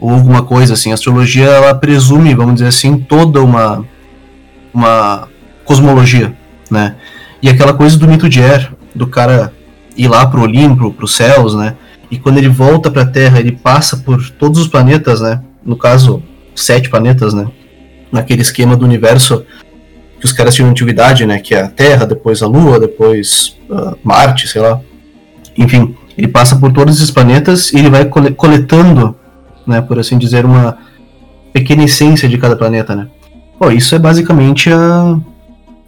ou 0.00 0.10
alguma 0.10 0.42
coisa 0.42 0.74
assim. 0.74 0.90
A 0.90 0.94
astrologia 0.94 1.46
ela 1.46 1.74
presume, 1.74 2.34
vamos 2.34 2.54
dizer 2.54 2.68
assim, 2.68 2.98
toda 2.98 3.40
uma 3.40 3.84
uma 4.74 5.28
cosmologia, 5.64 6.34
né? 6.68 6.96
E 7.44 7.48
aquela 7.50 7.74
coisa 7.74 7.98
do 7.98 8.08
mito 8.08 8.26
de 8.26 8.40
Er, 8.40 8.72
do 8.94 9.06
cara 9.06 9.52
ir 9.94 10.08
lá 10.08 10.24
pro 10.24 10.40
Olimpo, 10.40 10.90
pros 10.90 11.14
céus, 11.14 11.54
né? 11.54 11.76
E 12.10 12.18
quando 12.18 12.38
ele 12.38 12.48
volta 12.48 12.90
para 12.90 13.02
a 13.02 13.06
Terra, 13.06 13.38
ele 13.38 13.52
passa 13.52 13.98
por 13.98 14.30
todos 14.30 14.58
os 14.58 14.66
planetas, 14.66 15.20
né? 15.20 15.42
No 15.62 15.76
caso, 15.76 16.22
sete 16.56 16.88
planetas, 16.88 17.34
né? 17.34 17.46
Naquele 18.10 18.40
esquema 18.40 18.74
do 18.74 18.86
universo 18.86 19.44
que 20.18 20.24
os 20.24 20.32
caras 20.32 20.54
tinham 20.54 20.70
antiguidade, 20.70 21.26
né? 21.26 21.38
Que 21.38 21.54
é 21.54 21.60
a 21.60 21.68
Terra, 21.68 22.06
depois 22.06 22.42
a 22.42 22.46
Lua, 22.46 22.80
depois 22.80 23.58
uh, 23.68 23.94
Marte, 24.02 24.48
sei 24.48 24.62
lá. 24.62 24.80
Enfim, 25.54 25.94
ele 26.16 26.28
passa 26.28 26.56
por 26.56 26.72
todos 26.72 26.96
esses 26.96 27.10
planetas 27.10 27.74
e 27.74 27.78
ele 27.78 27.90
vai 27.90 28.06
coletando, 28.06 29.14
né? 29.66 29.82
Por 29.82 29.98
assim 29.98 30.16
dizer, 30.16 30.46
uma 30.46 30.78
pequena 31.52 31.84
essência 31.84 32.26
de 32.26 32.38
cada 32.38 32.56
planeta, 32.56 32.96
né? 32.96 33.06
Pô, 33.58 33.70
isso 33.70 33.94
é 33.94 33.98
basicamente 33.98 34.72
a, 34.72 35.18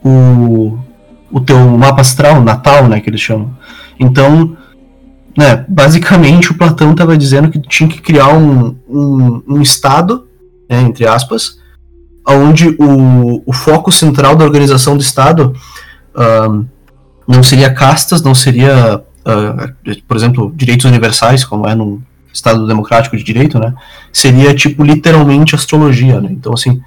o, 0.05 0.79
o 1.31 1.41
teu 1.41 1.59
mapa 1.77 2.01
astral, 2.01 2.43
natal, 2.43 2.89
né? 2.89 3.01
Que 3.01 3.11
eles 3.11 3.21
chamam. 3.21 3.57
Então, 3.99 4.57
né? 5.37 5.65
Basicamente, 5.69 6.51
o 6.51 6.55
Platão 6.55 6.93
estava 6.93 7.17
dizendo 7.17 7.51
que 7.51 7.61
tinha 7.61 7.89
que 7.89 8.01
criar 8.01 8.29
um, 8.29 8.75
um, 8.89 9.43
um 9.47 9.63
estado, 9.63 10.27
né, 10.69 10.81
entre 10.81 11.07
aspas, 11.07 11.59
onde 12.27 12.75
o, 12.79 13.43
o 13.45 13.53
foco 13.53 13.93
central 13.93 14.35
da 14.35 14.45
organização 14.45 14.97
do 14.97 15.03
Estado 15.03 15.55
uh, 16.15 16.67
não 17.29 17.43
seria 17.43 17.73
castas, 17.73 18.23
não 18.23 18.35
seria, 18.35 18.97
uh, 18.99 19.95
por 20.09 20.17
exemplo, 20.17 20.53
direitos 20.57 20.87
universais, 20.87 21.45
como 21.45 21.69
é 21.69 21.75
num 21.75 22.01
Estado 22.33 22.67
democrático 22.67 23.17
de 23.17 23.23
direito, 23.23 23.59
né? 23.59 23.75
Seria, 24.13 24.55
tipo, 24.55 24.83
literalmente 24.83 25.55
astrologia, 25.55 26.21
né? 26.21 26.29
Então, 26.31 26.53
assim, 26.53 26.83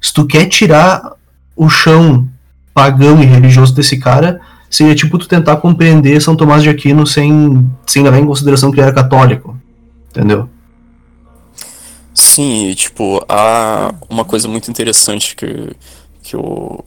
se 0.00 0.14
tu 0.14 0.26
quer 0.26 0.46
tirar 0.46 1.12
o 1.56 1.68
chão 1.68 2.28
pagão 2.74 3.22
e 3.22 3.24
religioso 3.24 3.72
desse 3.72 3.98
cara, 3.98 4.40
seria, 4.68 4.94
tipo, 4.94 5.16
tu 5.16 5.28
tentar 5.28 5.56
compreender 5.58 6.20
São 6.20 6.34
Tomás 6.34 6.62
de 6.62 6.68
Aquino 6.68 7.06
sem, 7.06 7.70
sem 7.86 8.02
levar 8.02 8.18
em 8.18 8.26
consideração 8.26 8.72
que 8.72 8.80
ele 8.80 8.86
era 8.86 8.94
católico, 8.94 9.56
entendeu? 10.10 10.48
Sim, 12.12 12.68
e, 12.68 12.74
tipo, 12.74 13.24
há 13.28 13.94
uma 14.08 14.24
coisa 14.24 14.48
muito 14.48 14.70
interessante 14.70 15.36
que, 15.36 15.76
que, 16.22 16.34
eu, 16.34 16.84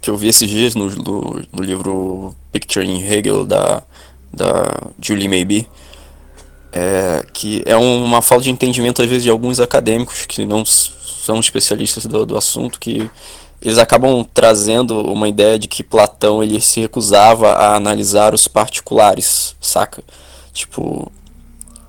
que 0.00 0.10
eu 0.10 0.16
vi 0.16 0.28
esses 0.28 0.48
dias 0.48 0.74
no, 0.74 0.90
no, 0.90 1.42
no 1.52 1.62
livro 1.62 2.34
Picture 2.50 2.84
in 2.84 3.00
Hegel, 3.00 3.46
da, 3.46 3.82
da 4.32 4.90
Julie 5.00 5.28
Maybe, 5.28 5.68
é, 6.72 7.24
que 7.32 7.62
é 7.66 7.76
uma 7.76 8.22
falta 8.22 8.44
de 8.44 8.50
entendimento, 8.50 9.02
às 9.02 9.08
vezes, 9.08 9.22
de 9.22 9.30
alguns 9.30 9.60
acadêmicos 9.60 10.26
que 10.26 10.44
não 10.44 10.64
são 10.64 11.38
especialistas 11.38 12.06
do, 12.06 12.26
do 12.26 12.36
assunto, 12.36 12.80
que 12.80 13.08
eles 13.62 13.78
acabam 13.78 14.24
trazendo 14.34 15.00
uma 15.00 15.28
ideia 15.28 15.58
de 15.58 15.68
que 15.68 15.82
Platão 15.82 16.42
ele 16.42 16.60
se 16.60 16.80
recusava 16.80 17.52
a 17.52 17.76
analisar 17.76 18.34
os 18.34 18.48
particulares, 18.48 19.54
saca? 19.60 20.02
Tipo, 20.52 21.10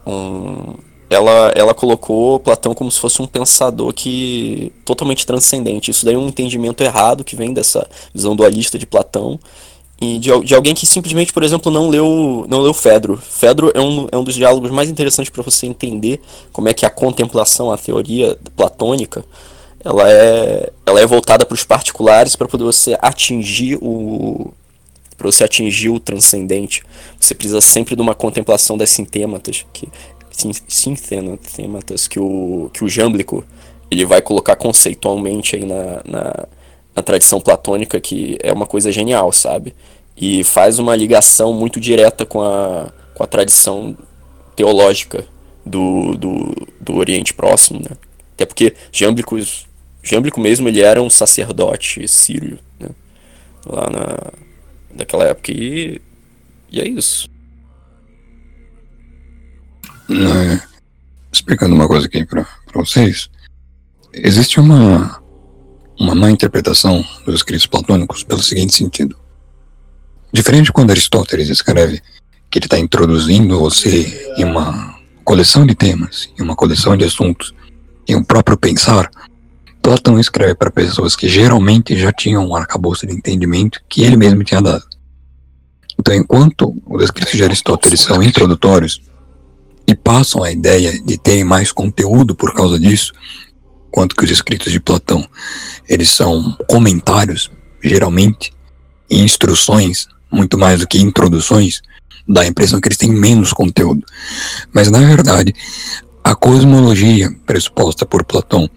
um 0.05 0.75
ela, 1.13 1.51
ela 1.55 1.73
colocou 1.73 2.39
Platão 2.39 2.73
como 2.73 2.89
se 2.89 2.99
fosse 2.99 3.21
um 3.21 3.27
pensador 3.27 3.93
que 3.93 4.71
totalmente 4.83 5.25
transcendente. 5.25 5.91
Isso 5.91 6.05
daí 6.05 6.15
é 6.15 6.17
um 6.17 6.27
entendimento 6.27 6.83
errado 6.83 7.23
que 7.23 7.35
vem 7.35 7.53
dessa 7.53 7.87
visão 8.13 8.35
dualista 8.35 8.79
de 8.79 8.85
Platão 8.85 9.39
e 10.01 10.17
de, 10.17 10.31
de 10.41 10.55
alguém 10.55 10.73
que 10.73 10.85
simplesmente, 10.85 11.31
por 11.31 11.43
exemplo, 11.43 11.71
não 11.71 11.89
leu 11.89 12.45
não 12.49 12.61
leu 12.61 12.73
Fedro. 12.73 13.17
Fedro 13.17 13.71
é 13.73 13.79
um, 13.79 14.07
é 14.11 14.17
um 14.17 14.23
dos 14.23 14.35
diálogos 14.35 14.71
mais 14.71 14.89
interessantes 14.89 15.29
para 15.29 15.43
você 15.43 15.67
entender 15.67 16.19
como 16.51 16.67
é 16.67 16.73
que 16.73 16.85
a 16.85 16.89
contemplação, 16.89 17.71
a 17.71 17.77
teoria 17.77 18.37
platônica, 18.55 19.23
ela 19.83 20.09
é, 20.09 20.71
ela 20.85 20.99
é 21.01 21.05
voltada 21.05 21.45
para 21.45 21.55
os 21.55 21.63
particulares 21.63 22.35
para 22.35 22.47
poder 22.47 22.63
você 22.63 22.97
atingir 23.01 23.77
o 23.81 24.53
para 25.17 25.31
você 25.31 25.43
atingir 25.43 25.89
o 25.89 25.99
transcendente. 25.99 26.83
Você 27.19 27.35
precisa 27.35 27.61
sempre 27.61 27.95
de 27.95 28.01
uma 28.01 28.15
contemplação 28.15 28.77
das 28.77 28.89
sintêmatas, 28.89 29.65
que 29.71 29.87
sintêmatas 30.67 32.07
que 32.07 32.19
o 32.19 32.69
que 32.73 32.83
o 32.83 32.89
Jâmblico 32.89 33.43
ele 33.91 34.05
vai 34.05 34.21
colocar 34.21 34.55
conceitualmente 34.55 35.55
aí 35.55 35.65
na, 35.65 36.01
na, 36.03 36.47
na 36.95 37.03
tradição 37.03 37.39
platônica, 37.39 37.99
que 38.01 38.37
é 38.41 38.51
uma 38.51 38.65
coisa 38.65 38.91
genial, 38.91 39.31
sabe? 39.31 39.75
E 40.17 40.43
faz 40.43 40.79
uma 40.79 40.95
ligação 40.95 41.53
muito 41.53 41.79
direta 41.79 42.25
com 42.25 42.41
a, 42.41 42.91
com 43.13 43.23
a 43.23 43.27
tradição 43.27 43.95
teológica 44.55 45.25
do, 45.65 46.15
do, 46.17 46.55
do 46.81 46.95
Oriente 46.95 47.33
Próximo, 47.33 47.79
né? 47.79 47.95
Até 48.33 48.45
porque 48.45 48.73
Jâmblico, 48.91 49.37
Jâmblico 50.03 50.41
mesmo 50.41 50.67
ele 50.67 50.81
era 50.81 51.01
um 51.01 51.09
sacerdote 51.09 52.05
sírio, 52.09 52.59
né? 52.77 52.89
Lá 53.65 53.89
na, 53.89 54.33
naquela 54.97 55.23
época. 55.23 55.51
E, 55.51 56.01
e 56.69 56.81
é 56.81 56.87
isso. 56.87 57.29
É, 60.09 60.61
explicando 61.31 61.73
uma 61.73 61.87
coisa 61.87 62.05
aqui 62.07 62.25
para 62.25 62.45
vocês. 62.75 63.29
Existe 64.11 64.59
uma, 64.59 65.23
uma 65.97 66.13
má 66.13 66.29
interpretação 66.29 67.03
dos 67.25 67.35
escritos 67.35 67.65
platônicos 67.65 68.23
pelo 68.23 68.43
seguinte 68.43 68.75
sentido. 68.75 69.17
Diferente 70.31 70.71
quando 70.71 70.91
Aristóteles 70.91 71.47
escreve 71.47 72.01
que 72.49 72.59
ele 72.59 72.65
está 72.65 72.77
introduzindo 72.77 73.59
você 73.59 74.33
em 74.37 74.43
uma 74.43 74.99
coleção 75.23 75.65
de 75.65 75.73
temas, 75.73 76.29
em 76.37 76.43
uma 76.43 76.55
coleção 76.55 76.97
de 76.97 77.05
assuntos, 77.05 77.53
em 78.07 78.15
um 78.15 78.23
próprio 78.23 78.57
pensar, 78.57 79.09
Platão 79.83 80.17
escreve 80.17 80.55
para 80.55 80.71
pessoas 80.71 81.13
que 81.13 81.27
geralmente 81.27 81.99
já 81.99 82.09
tinham 82.09 82.47
um 82.47 82.55
arcabouço 82.55 83.05
de 83.05 83.13
entendimento 83.13 83.81
que 83.89 84.01
ele 84.01 84.15
mesmo 84.15 84.41
tinha 84.41 84.61
dado. 84.61 84.85
Então, 85.99 86.15
enquanto 86.15 86.81
os 86.87 87.03
escritos 87.03 87.33
de 87.33 87.43
Aristóteles 87.43 87.99
são 87.99 88.23
introdutórios 88.23 89.01
e 89.85 89.93
passam 89.93 90.41
a 90.41 90.49
ideia 90.49 90.97
de 91.03 91.17
terem 91.17 91.43
mais 91.43 91.73
conteúdo 91.73 92.33
por 92.33 92.53
causa 92.53 92.79
disso, 92.79 93.11
quanto 93.91 94.15
que 94.15 94.23
os 94.23 94.31
escritos 94.31 94.71
de 94.71 94.79
Platão, 94.79 95.27
eles 95.87 96.09
são 96.09 96.57
comentários, 96.65 97.51
geralmente, 97.83 98.53
e 99.09 99.21
instruções, 99.21 100.07
muito 100.31 100.57
mais 100.57 100.79
do 100.79 100.87
que 100.87 100.97
introduções, 100.97 101.81
dá 102.25 102.41
a 102.41 102.47
impressão 102.47 102.79
que 102.79 102.87
eles 102.87 102.97
têm 102.97 103.11
menos 103.11 103.51
conteúdo. 103.51 104.01
Mas, 104.71 104.89
na 104.89 104.99
verdade, 104.99 105.53
a 106.23 106.35
cosmologia 106.35 107.29
pressuposta 107.45 108.05
por 108.05 108.23
Platão 108.23 108.69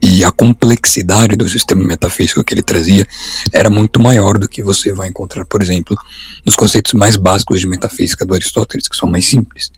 e 0.00 0.24
a 0.24 0.32
complexidade 0.32 1.36
do 1.36 1.48
sistema 1.48 1.84
metafísico 1.84 2.42
que 2.42 2.54
ele 2.54 2.62
trazia 2.62 3.06
era 3.52 3.68
muito 3.68 4.00
maior 4.00 4.38
do 4.38 4.48
que 4.48 4.62
você 4.62 4.92
vai 4.92 5.08
encontrar, 5.08 5.44
por 5.44 5.62
exemplo, 5.62 5.96
nos 6.44 6.56
conceitos 6.56 6.94
mais 6.94 7.16
básicos 7.16 7.60
de 7.60 7.66
metafísica 7.66 8.24
do 8.24 8.34
Aristóteles, 8.34 8.88
que 8.88 8.96
são 8.96 9.08
mais 9.08 9.26
simples. 9.26 9.70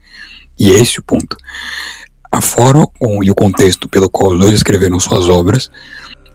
E 0.58 0.70
esse 0.70 0.98
é 0.98 1.00
o 1.00 1.02
ponto 1.02 1.36
a 2.30 2.40
forma 2.40 2.86
e 3.22 3.30
o 3.30 3.34
contexto 3.34 3.88
pelo 3.88 4.08
qual 4.10 4.32
os 4.32 4.38
dois 4.38 4.54
escreveram 4.54 5.00
suas 5.00 5.28
obras 5.28 5.70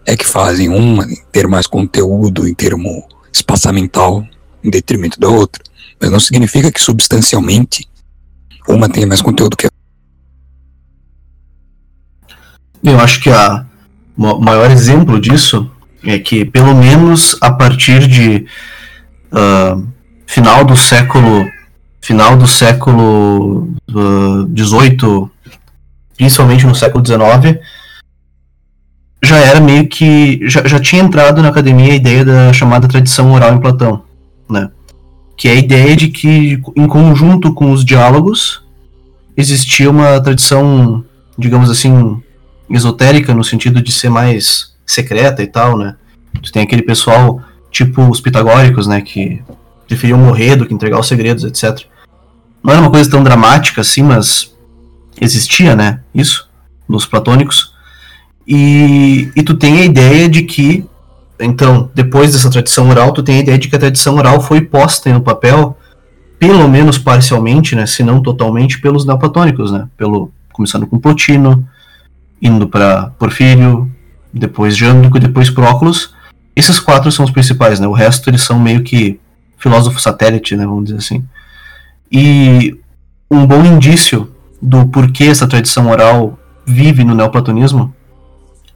é 0.06 0.17
que 0.17 0.26
fazem 0.26 0.69
uma 0.69 1.08
ter 1.32 1.48
mais 1.48 1.67
conteúdo 1.67 2.48
em 2.48 2.54
termo 2.54 3.08
espaçamental 3.32 4.26
em 4.63 4.69
detrimento 4.69 5.19
da 5.19 5.30
outra. 5.30 5.63
Mas 6.02 6.12
não 6.12 6.19
significa 6.19 6.72
que 6.72 6.82
substancialmente 6.82 7.88
uma 8.67 8.89
tenha 8.89 9.08
mais 9.08 9.22
conteúdo 9.22 9.56
que 9.56 9.67
a 9.67 9.69
Eu 12.84 13.00
acho 13.00 13.22
que 13.22 13.30
a, 13.30 13.65
o 14.17 14.39
maior 14.39 14.69
exemplo 14.69 15.19
disso 15.19 15.69
é 16.04 16.19
que, 16.19 16.43
pelo 16.43 16.76
menos 16.76 17.38
a 17.41 17.52
partir 17.52 18.08
de 18.08 18.46
uh, 19.32 19.88
final 20.28 20.65
do 20.65 20.76
século 20.76 21.48
final 22.02 22.36
do 22.36 22.46
século 22.46 23.69
XVIII, 23.89 25.30
principalmente 26.17 26.65
no 26.67 26.76
século 26.76 27.06
XIX, 27.06 27.60
já 29.24 29.38
era 29.38 29.62
meio 29.62 29.88
que. 29.88 30.41
Já, 30.50 30.67
já 30.67 30.80
tinha 30.80 31.02
entrado 31.02 31.41
na 31.41 31.48
academia 31.48 31.93
a 31.93 31.96
ideia 31.96 32.26
da 32.26 32.52
chamada 32.52 32.89
tradição 32.89 33.32
oral 33.32 33.54
em 33.54 33.62
Platão, 33.62 34.04
né? 34.50 34.69
Que 35.38 35.48
é 35.48 35.52
a 35.52 35.56
ideia 35.56 35.96
de 35.96 36.10
que, 36.10 36.62
em 36.76 36.88
conjunto 36.88 37.54
com 37.54 37.72
os 37.72 37.86
diálogos, 37.86 38.62
existia 39.38 39.89
uma 39.89 40.19
tradição, 40.19 41.06
digamos 41.38 41.69
assim, 41.69 42.22
esotérica, 42.69 43.34
no 43.34 43.43
sentido 43.43 43.82
de 43.82 43.91
ser 43.91 44.10
mais 44.10 44.73
secreta 44.86 45.41
e 45.41 45.47
tal, 45.47 45.78
né? 45.78 45.95
Tu 46.41 46.52
tem 46.52 46.63
aquele 46.63 46.82
pessoal, 46.82 47.41
tipo 47.71 48.02
os 48.10 48.19
pitagóricos, 48.19 48.88
né? 48.88 49.02
Que 49.02 49.41
preferiam 49.88 50.17
morrer 50.17 50.56
do 50.56 50.65
que 50.65 50.73
entregar 50.73 50.99
os 50.99 51.08
segredos, 51.08 51.43
etc. 51.43 51.86
Não 52.63 52.73
era 52.73 52.82
uma 52.82 52.91
coisa 52.91 53.10
tão 53.10 53.23
dramática 53.23 53.82
assim, 53.82 54.02
mas 54.02 54.54
existia, 55.19 55.76
né? 55.76 55.99
Isso, 56.13 56.49
nos 56.88 57.06
platônicos. 57.06 57.73
E, 58.47 59.32
e 59.36 59.43
tu 59.43 59.56
tem 59.56 59.80
a 59.80 59.86
ideia 59.86 60.28
de 60.28 60.43
que, 60.43 60.86
então, 61.39 61.89
depois 61.93 62.34
dessa 62.34 62.49
tradição 62.49 62.89
oral, 62.89 63.12
tu 63.12 63.23
tem 63.23 63.38
a 63.38 63.39
ideia 63.39 63.58
de 63.58 63.67
que 63.67 63.76
a 63.76 63.80
tradição 63.80 64.15
oral 64.15 64.41
foi 64.41 64.62
posta 64.62 65.12
no 65.12 65.21
papel, 65.21 65.78
pelo 66.39 66.67
menos 66.67 66.97
parcialmente, 66.97 67.76
né? 67.76 67.86
Se 67.86 68.04
não 68.04 68.21
totalmente, 68.21 68.82
pelos 68.82 69.06
neoplatônicos, 69.06 69.71
né? 69.71 69.88
Pelo, 69.97 70.32
começando 70.52 70.88
com 70.88 70.99
Plotino, 70.99 71.67
indo 72.43 72.67
para 72.67 73.12
Porfírio, 73.17 73.89
depois 74.34 74.75
Jâmblico 74.75 75.17
e 75.17 75.21
depois 75.21 75.49
Próculos. 75.49 76.13
Esses 76.53 76.79
quatro 76.79 77.10
são 77.10 77.23
os 77.23 77.32
principais, 77.32 77.79
né? 77.79 77.88
O 77.88 77.93
resto 77.93 78.29
eles 78.29 78.41
são 78.41 78.60
meio 78.60 78.84
que 78.84 79.19
filósofo 79.58 79.99
satélite, 79.99 80.56
né? 80.58 80.65
Vamos 80.65 80.86
dizer 80.86 80.97
assim. 80.97 81.25
E 82.12 82.77
um 83.32 83.47
bom 83.47 83.63
indício 83.63 84.29
do 84.62 84.86
porquê 84.88 85.25
essa 85.25 85.47
tradição 85.47 85.89
oral 85.89 86.38
vive 86.65 87.03
no 87.03 87.15
neoplatonismo 87.15 87.93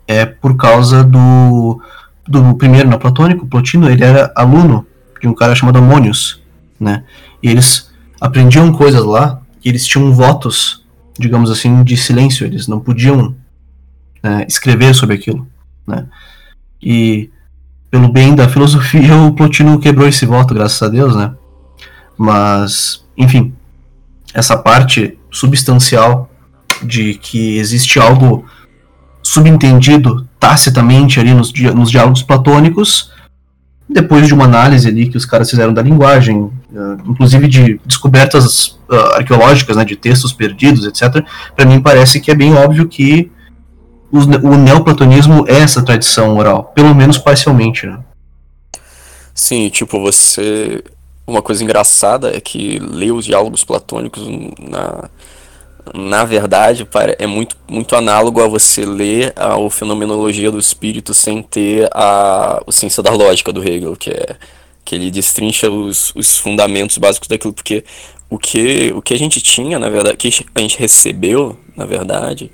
é 0.08 0.26
por 0.26 0.56
causa 0.56 1.04
do, 1.04 1.82
do 2.26 2.56
primeiro 2.56 2.88
neoplatônico, 2.88 3.46
Plotino, 3.46 3.90
ele 3.90 4.04
era 4.04 4.32
aluno 4.36 4.86
de 5.22 5.28
um 5.28 5.34
cara 5.34 5.54
chamado 5.54 5.78
Amônios, 5.78 6.42
né? 6.80 7.04
E 7.44 7.50
eles 7.50 7.92
aprendiam 8.20 8.72
coisas 8.72 9.04
lá 9.04 9.42
e 9.64 9.70
eles 9.70 9.86
tinham 9.86 10.14
votos, 10.14 10.86
digamos 11.20 11.52
assim, 11.52 11.84
de 11.84 11.98
silêncio, 11.98 12.46
eles 12.46 12.68
não 12.68 12.80
podiam 12.80 13.36
né, 14.28 14.46
escrever 14.48 14.94
sobre 14.94 15.16
aquilo, 15.16 15.48
né? 15.86 16.06
E 16.82 17.30
pelo 17.90 18.10
bem 18.10 18.36
da 18.36 18.50
filosofia, 18.50 19.16
o 19.24 19.34
Plotino 19.34 19.80
quebrou 19.80 20.08
esse 20.08 20.26
voto, 20.26 20.54
graças 20.54 20.82
a 20.82 20.90
Deus, 20.90 21.16
né? 21.16 21.34
Mas, 22.18 23.06
enfim, 23.18 23.54
essa 24.34 24.58
parte 24.58 25.18
substancial 25.32 26.30
de 26.84 27.16
que 27.16 27.58
existe 27.58 28.00
algo 28.00 28.46
subentendido 29.24 30.28
tacitamente 30.40 31.20
ali 31.20 31.34
nos, 31.34 31.52
nos 31.54 31.92
diálogos 31.92 32.24
platônicos, 32.24 33.12
depois 33.90 34.28
de 34.28 34.34
uma 34.34 34.46
análise 34.46 34.88
ali 34.88 35.08
que 35.08 35.18
os 35.18 35.26
caras 35.26 35.50
fizeram 35.50 35.74
da 35.74 35.82
linguagem, 35.82 36.38
uh, 36.38 36.52
inclusive 37.06 37.48
de 37.48 37.80
descobertas 37.86 38.80
uh, 38.90 39.16
arqueológicas, 39.16 39.78
né, 39.78 39.86
de 39.86 39.96
textos 39.96 40.34
perdidos, 40.34 40.86
etc., 40.86 41.24
para 41.56 41.66
mim 41.66 41.80
parece 41.80 42.20
que 42.20 42.30
é 42.30 42.36
bem 42.36 42.54
óbvio 42.54 42.88
que 42.88 43.32
o, 44.18 44.48
o 44.48 44.58
neoplatonismo 44.58 45.46
é 45.48 45.60
essa 45.60 45.84
tradição 45.84 46.36
oral, 46.36 46.72
pelo 46.76 46.94
menos 46.94 47.18
parcialmente, 47.18 47.86
né? 47.86 48.00
Sim, 49.34 49.70
tipo, 49.70 50.00
você 50.00 50.84
uma 51.28 51.42
coisa 51.42 51.62
engraçada 51.62 52.36
é 52.36 52.40
que 52.40 52.80
ler 52.80 53.12
os 53.12 53.26
diálogos 53.26 53.64
platônicos 53.64 54.26
na, 54.58 55.10
na 55.94 56.24
verdade 56.24 56.88
é 57.20 57.28
muito, 57.28 57.58
muito 57.68 57.96
análogo 57.98 58.42
a 58.42 58.48
você 58.48 58.86
ler 58.86 59.34
a, 59.36 59.56
a 59.56 59.70
fenomenologia 59.70 60.50
do 60.50 60.58
espírito 60.58 61.14
sem 61.14 61.44
ter 61.44 61.90
a, 61.92 62.64
a 62.66 62.72
ciência 62.72 63.04
da 63.04 63.12
lógica 63.12 63.52
do 63.52 63.62
Hegel, 63.62 63.96
que 63.96 64.12
é 64.12 64.36
que 64.86 64.96
ele 64.96 65.12
destrincha 65.12 65.70
os, 65.70 66.16
os 66.16 66.38
fundamentos 66.38 66.98
básicos 66.98 67.28
daquilo, 67.28 67.52
porque 67.52 67.84
o 68.30 68.38
que, 68.38 68.94
o 68.96 69.02
que 69.02 69.14
a 69.14 69.18
gente 69.18 69.42
tinha, 69.42 69.78
na 69.78 69.90
verdade, 69.90 70.16
que 70.16 70.46
a 70.56 70.60
gente 70.62 70.80
recebeu, 70.80 71.58
na 71.76 71.86
verdade, 71.86 72.50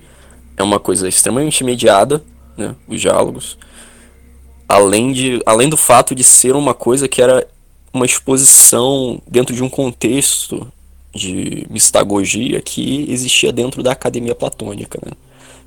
é 0.58 0.64
uma 0.64 0.80
coisa 0.80 1.08
extremamente 1.08 1.62
imediata, 1.62 2.24
né, 2.58 2.76
os 2.88 3.02
diálogos, 3.02 3.58
além, 4.68 5.12
de, 5.12 5.42
além 5.46 5.70
do 5.70 5.78
fato 5.78 6.16
de 6.16 6.24
ser 6.24 6.56
uma 6.56 6.74
coisa 6.74 7.08
que 7.08 7.22
era 7.22 7.48
uma 7.94 8.06
exposição 8.06 9.22
dentro 9.28 9.56
de 9.56 9.64
um 9.64 9.70
contexto 9.70 10.68
de 11.14 11.68
mistagogia 11.70 12.60
que 12.60 13.06
existia 13.10 13.52
dentro 13.52 13.84
da 13.84 13.92
academia 13.92 14.34
platônica, 14.34 15.00
né? 15.06 15.12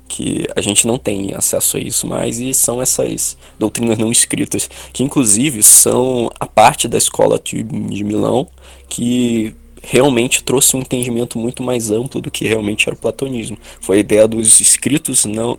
que 0.07 0.47
a 0.55 0.61
gente 0.61 0.87
não 0.87 0.97
tem 0.97 1.33
acesso 1.33 1.77
a 1.77 1.79
isso 1.79 2.07
mais 2.07 2.39
e 2.39 2.53
são 2.53 2.81
essas 2.81 3.37
doutrinas 3.59 3.97
não 3.97 4.11
escritas 4.11 4.69
que 4.93 5.03
inclusive 5.03 5.61
são 5.61 6.31
a 6.39 6.45
parte 6.45 6.87
da 6.87 6.97
escola 6.97 7.39
de 7.43 8.03
Milão 8.03 8.47
que 8.87 9.53
realmente 9.89 10.43
trouxe 10.43 10.75
um 10.75 10.81
entendimento 10.81 11.39
muito 11.39 11.63
mais 11.63 11.89
amplo 11.89 12.19
do 12.19 12.29
que 12.29 12.45
realmente 12.45 12.89
era 12.89 12.95
o 12.95 12.99
platonismo. 12.99 13.57
Foi 13.79 13.97
a 13.97 13.99
ideia 14.01 14.27
dos 14.27 14.59
escritos 14.59 15.23
não 15.23 15.57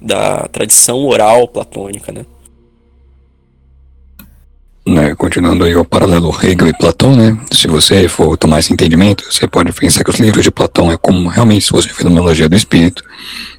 da 0.00 0.48
tradição 0.48 1.04
oral 1.04 1.46
platônica, 1.46 2.10
né? 2.10 2.24
Né, 4.86 5.14
continuando 5.16 5.64
aí 5.64 5.74
o 5.74 5.84
paralelo 5.84 6.30
Hegel 6.30 6.68
e 6.68 6.72
Platão, 6.72 7.14
né? 7.16 7.36
Se 7.50 7.66
você 7.66 8.08
for 8.08 8.36
tomar 8.38 8.60
esse 8.60 8.72
entendimento, 8.72 9.24
você 9.30 9.46
pode 9.46 9.72
pensar 9.72 10.04
que 10.04 10.10
os 10.10 10.20
livros 10.20 10.44
de 10.44 10.50
Platão 10.50 10.92
é 10.92 10.96
como 10.96 11.28
realmente 11.28 11.64
se 11.64 11.70
fosse 11.70 11.88
fenomenologia 11.88 12.48
do 12.48 12.56
espírito, 12.56 13.02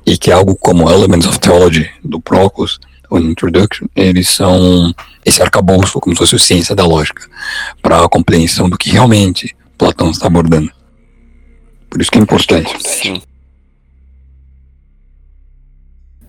e 0.05 0.17
que 0.17 0.31
algo 0.31 0.55
como 0.55 0.89
Elements 0.89 1.27
of 1.27 1.39
Theology 1.39 1.89
do 2.03 2.19
Proclus, 2.19 2.79
ou 3.09 3.19
Introduction, 3.19 3.87
eles 3.95 4.29
são 4.29 4.93
esse 5.25 5.41
arcabouço, 5.41 5.99
como 5.99 6.15
se 6.15 6.19
fosse 6.19 6.35
a 6.35 6.39
ciência 6.39 6.73
da 6.73 6.85
lógica, 6.85 7.23
para 7.81 8.03
a 8.03 8.09
compreensão 8.09 8.69
do 8.69 8.77
que 8.77 8.89
realmente 8.89 9.53
Platão 9.77 10.11
está 10.11 10.27
abordando. 10.27 10.71
Por 11.89 12.01
isso 12.01 12.11
que 12.11 12.17
é 12.17 12.21
importante. 12.21 12.75
Sim. 12.79 13.21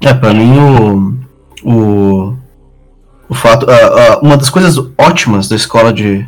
É, 0.00 0.14
para 0.14 0.32
mim 0.32 0.58
o, 0.58 1.18
o 1.64 2.38
o 3.28 3.34
fato, 3.34 3.66
uh, 3.66 3.68
uh, 3.68 4.26
uma 4.26 4.36
das 4.36 4.48
coisas 4.48 4.78
ótimas 4.96 5.48
da 5.48 5.56
escola 5.56 5.92
de, 5.92 6.26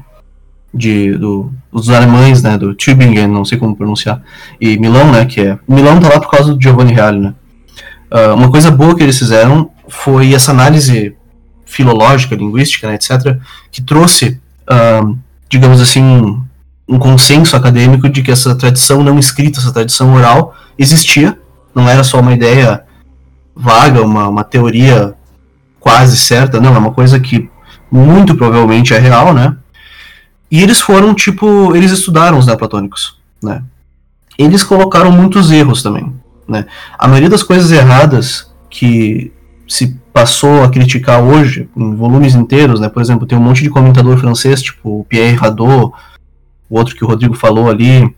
de 0.72 1.16
do, 1.16 1.50
dos 1.72 1.88
alemães, 1.88 2.42
né, 2.42 2.58
do 2.58 2.74
Tübingen, 2.74 3.26
não 3.26 3.44
sei 3.44 3.56
como 3.56 3.74
pronunciar, 3.74 4.22
e 4.60 4.76
Milão, 4.78 5.10
né, 5.10 5.24
que 5.24 5.40
é 5.40 5.58
Milão 5.66 5.98
tá 5.98 6.08
lá 6.08 6.20
por 6.20 6.30
causa 6.30 6.52
do 6.54 6.62
Giovanni 6.62 6.92
Reale, 6.92 7.18
né. 7.18 7.34
Uh, 8.12 8.34
uma 8.34 8.50
coisa 8.50 8.70
boa 8.70 8.94
que 8.94 9.02
eles 9.02 9.18
fizeram 9.18 9.70
foi 9.88 10.34
essa 10.34 10.50
análise 10.50 11.16
filológica, 11.64 12.34
linguística, 12.34 12.86
né, 12.86 12.94
etc, 12.94 13.38
que 13.70 13.80
trouxe, 13.80 14.40
digamos 15.48 15.80
assim, 15.80 16.40
um 16.90 16.98
consenso 16.98 17.54
acadêmico 17.54 18.08
de 18.08 18.20
que 18.20 18.32
essa 18.32 18.52
tradição 18.56 19.04
não 19.04 19.16
escrita, 19.16 19.60
essa 19.60 19.72
tradição 19.72 20.12
oral 20.12 20.56
existia, 20.76 21.38
não 21.72 21.88
era 21.88 22.02
só 22.02 22.18
uma 22.18 22.34
ideia 22.34 22.82
vaga, 23.54 24.02
uma, 24.02 24.26
uma 24.26 24.42
teoria 24.42 25.14
quase 25.78 26.16
certa, 26.16 26.60
não, 26.60 26.74
é 26.74 26.78
uma 26.78 26.90
coisa 26.90 27.20
que 27.20 27.48
muito 27.90 28.34
provavelmente 28.34 28.92
é 28.92 28.98
real, 28.98 29.32
né? 29.32 29.56
E 30.50 30.60
eles 30.60 30.80
foram, 30.80 31.14
tipo, 31.14 31.76
eles 31.76 31.92
estudaram 31.92 32.36
os 32.36 32.46
neoplatônicos, 32.46 33.16
né? 33.40 33.62
Eles 34.36 34.64
colocaram 34.64 35.12
muitos 35.12 35.52
erros 35.52 35.84
também, 35.84 36.12
né? 36.48 36.66
A 36.98 37.06
maioria 37.06 37.30
das 37.30 37.44
coisas 37.44 37.70
erradas 37.70 38.50
que 38.68 39.32
se 39.68 39.96
passou 40.12 40.64
a 40.64 40.68
criticar 40.68 41.22
hoje, 41.22 41.68
em 41.76 41.94
volumes 41.94 42.34
inteiros, 42.34 42.80
né? 42.80 42.88
Por 42.88 43.00
exemplo, 43.00 43.28
tem 43.28 43.38
um 43.38 43.42
monte 43.42 43.62
de 43.62 43.70
comentador 43.70 44.18
francês, 44.18 44.60
tipo 44.60 45.06
Pierre 45.08 45.38
Hadot, 45.40 45.92
o 46.70 46.78
outro 46.78 46.94
que 46.94 47.04
o 47.04 47.08
Rodrigo 47.08 47.34
falou 47.34 47.68
ali, 47.68 48.14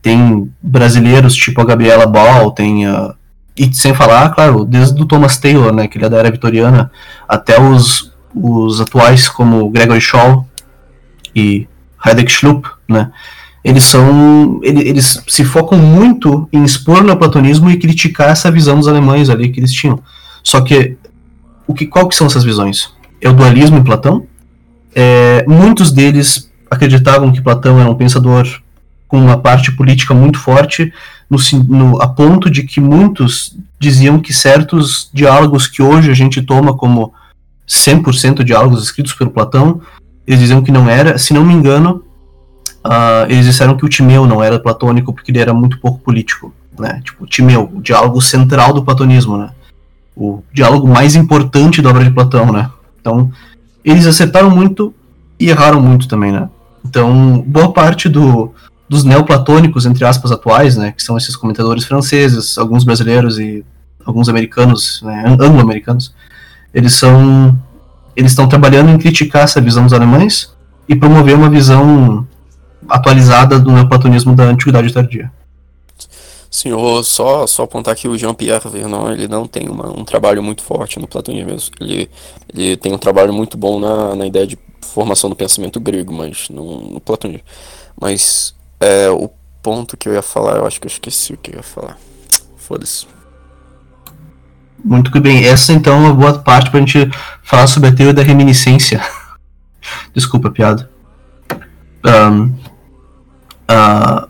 tem 0.00 0.52
brasileiros 0.62 1.34
tipo 1.34 1.60
a 1.60 1.64
Gabriela 1.64 2.06
Ball, 2.06 2.50
tem 2.50 2.86
a 2.86 3.14
e 3.56 3.72
sem 3.72 3.94
falar, 3.94 4.30
claro, 4.30 4.64
desde 4.64 5.00
o 5.00 5.06
Thomas 5.06 5.38
Taylor, 5.38 5.72
né, 5.72 5.86
que 5.86 5.96
ele 5.96 6.04
é 6.04 6.08
da 6.08 6.18
era 6.18 6.30
vitoriana, 6.30 6.90
até 7.28 7.60
os, 7.60 8.12
os 8.34 8.80
atuais 8.80 9.28
como 9.28 9.70
Gregory 9.70 10.00
Shaw 10.00 10.44
e 11.34 11.68
Heidegger 12.04 12.30
Schlupp, 12.30 12.68
né, 12.88 13.12
eles 13.62 13.84
são 13.84 14.60
eles, 14.62 14.84
eles 14.84 15.24
se 15.26 15.44
focam 15.44 15.78
muito 15.78 16.48
em 16.52 16.64
expor 16.64 16.98
o 16.98 17.04
neoplatonismo 17.04 17.70
e 17.70 17.78
criticar 17.78 18.30
essa 18.30 18.50
visão 18.50 18.76
dos 18.76 18.88
alemães 18.88 19.30
ali 19.30 19.48
que 19.48 19.58
eles 19.58 19.72
tinham. 19.72 20.02
Só 20.42 20.60
que 20.60 20.98
o 21.66 21.72
que 21.72 21.86
qual 21.86 22.06
que 22.06 22.14
são 22.14 22.26
essas 22.26 22.44
visões? 22.44 22.92
É 23.22 23.28
o 23.30 23.32
dualismo 23.32 23.78
em 23.78 23.82
Platão. 23.82 24.26
É, 24.94 25.46
muitos 25.48 25.90
deles 25.90 26.52
acreditavam 26.74 27.32
que 27.32 27.40
Platão 27.40 27.80
era 27.80 27.90
um 27.90 27.94
pensador 27.94 28.46
com 29.08 29.18
uma 29.18 29.38
parte 29.38 29.72
política 29.72 30.12
muito 30.12 30.38
forte, 30.38 30.92
no, 31.30 31.38
no, 31.68 32.02
a 32.02 32.08
ponto 32.08 32.50
de 32.50 32.64
que 32.64 32.80
muitos 32.80 33.56
diziam 33.78 34.18
que 34.18 34.32
certos 34.32 35.08
diálogos 35.12 35.66
que 35.66 35.82
hoje 35.82 36.10
a 36.10 36.14
gente 36.14 36.42
toma 36.42 36.74
como 36.74 37.12
100% 37.68 38.42
diálogos 38.42 38.82
escritos 38.82 39.14
pelo 39.14 39.30
Platão, 39.30 39.80
eles 40.26 40.40
diziam 40.40 40.62
que 40.62 40.72
não 40.72 40.88
era, 40.88 41.18
se 41.18 41.32
não 41.32 41.44
me 41.44 41.52
engano, 41.52 42.02
uh, 42.84 43.24
eles 43.28 43.46
disseram 43.46 43.76
que 43.76 43.84
o 43.84 43.88
Timeu 43.88 44.26
não 44.26 44.42
era 44.42 44.58
platônico 44.58 45.12
porque 45.12 45.30
ele 45.30 45.40
era 45.40 45.52
muito 45.52 45.78
pouco 45.78 45.98
político, 45.98 46.52
né? 46.78 47.00
Tipo, 47.04 47.26
Timeu, 47.26 47.70
o 47.74 47.82
diálogo 47.82 48.20
central 48.20 48.72
do 48.72 48.84
platonismo, 48.84 49.36
né? 49.36 49.50
O 50.16 50.42
diálogo 50.52 50.86
mais 50.86 51.14
importante 51.14 51.82
da 51.82 51.90
obra 51.90 52.04
de 52.04 52.10
Platão, 52.10 52.52
né? 52.52 52.70
Então, 53.00 53.30
eles 53.84 54.06
acertaram 54.06 54.50
muito 54.50 54.94
e 55.38 55.50
erraram 55.50 55.80
muito 55.80 56.08
também, 56.08 56.32
né? 56.32 56.48
Então, 56.84 57.42
boa 57.46 57.72
parte 57.72 58.08
do, 58.08 58.52
dos 58.88 59.04
neoplatônicos, 59.04 59.86
entre 59.86 60.04
aspas, 60.04 60.30
atuais, 60.30 60.76
né, 60.76 60.92
que 60.92 61.02
são 61.02 61.16
esses 61.16 61.34
comentadores 61.36 61.84
franceses, 61.84 62.58
alguns 62.58 62.84
brasileiros 62.84 63.38
e 63.38 63.64
alguns 64.04 64.28
americanos, 64.28 65.00
né, 65.02 65.24
anglo-americanos, 65.26 66.14
eles 66.72 66.94
são 66.94 67.58
eles 68.16 68.30
estão 68.30 68.48
trabalhando 68.48 68.90
em 68.90 68.98
criticar 68.98 69.42
essa 69.42 69.60
visão 69.60 69.84
dos 69.84 69.92
alemães 69.92 70.54
e 70.88 70.94
promover 70.94 71.34
uma 71.34 71.50
visão 71.50 72.26
atualizada 72.88 73.58
do 73.58 73.72
neoplatonismo 73.72 74.36
da 74.36 74.44
antiguidade 74.44 74.92
tardia. 74.92 75.32
Senhor, 76.48 77.02
só, 77.02 77.44
só 77.48 77.64
apontar 77.64 77.96
que 77.96 78.06
o 78.06 78.16
Jean-Pierre 78.16 78.68
Vernon 78.68 79.10
ele 79.10 79.26
não 79.26 79.44
tem 79.44 79.68
uma, 79.68 79.88
um 79.88 80.04
trabalho 80.04 80.40
muito 80.40 80.62
forte 80.62 81.00
no 81.00 81.08
platonismo. 81.08 81.74
Ele, 81.80 82.08
ele 82.54 82.76
tem 82.76 82.92
um 82.92 82.98
trabalho 82.98 83.32
muito 83.32 83.56
bom 83.56 83.80
na, 83.80 84.14
na 84.14 84.24
ideia 84.24 84.46
de 84.46 84.56
formação 84.84 85.28
do 85.28 85.36
pensamento 85.36 85.80
grego, 85.80 86.12
mas 86.12 86.48
no, 86.48 86.80
no 86.92 87.00
platonismo. 87.00 87.44
Mas 88.00 88.54
é, 88.80 89.08
o 89.10 89.30
ponto 89.62 89.96
que 89.96 90.08
eu 90.08 90.14
ia 90.14 90.22
falar, 90.22 90.56
eu 90.56 90.66
acho 90.66 90.80
que 90.80 90.86
eu 90.86 90.90
esqueci 90.90 91.32
o 91.32 91.38
que 91.38 91.52
eu 91.52 91.56
ia 91.56 91.62
falar. 91.62 91.98
Foda-se. 92.56 93.06
Muito 94.84 95.10
que 95.10 95.18
bem. 95.18 95.44
Essa 95.44 95.72
então 95.72 95.94
é 95.94 95.98
uma 95.98 96.14
boa 96.14 96.38
parte 96.38 96.70
pra 96.70 96.80
gente 96.80 97.10
falar 97.42 97.66
sobre 97.66 97.88
a 97.88 97.92
teoria 97.92 98.12
da 98.12 98.22
reminiscência. 98.22 99.00
Desculpa, 100.14 100.50
piada. 100.50 100.90
Um, 102.04 102.52
uh, 103.70 104.28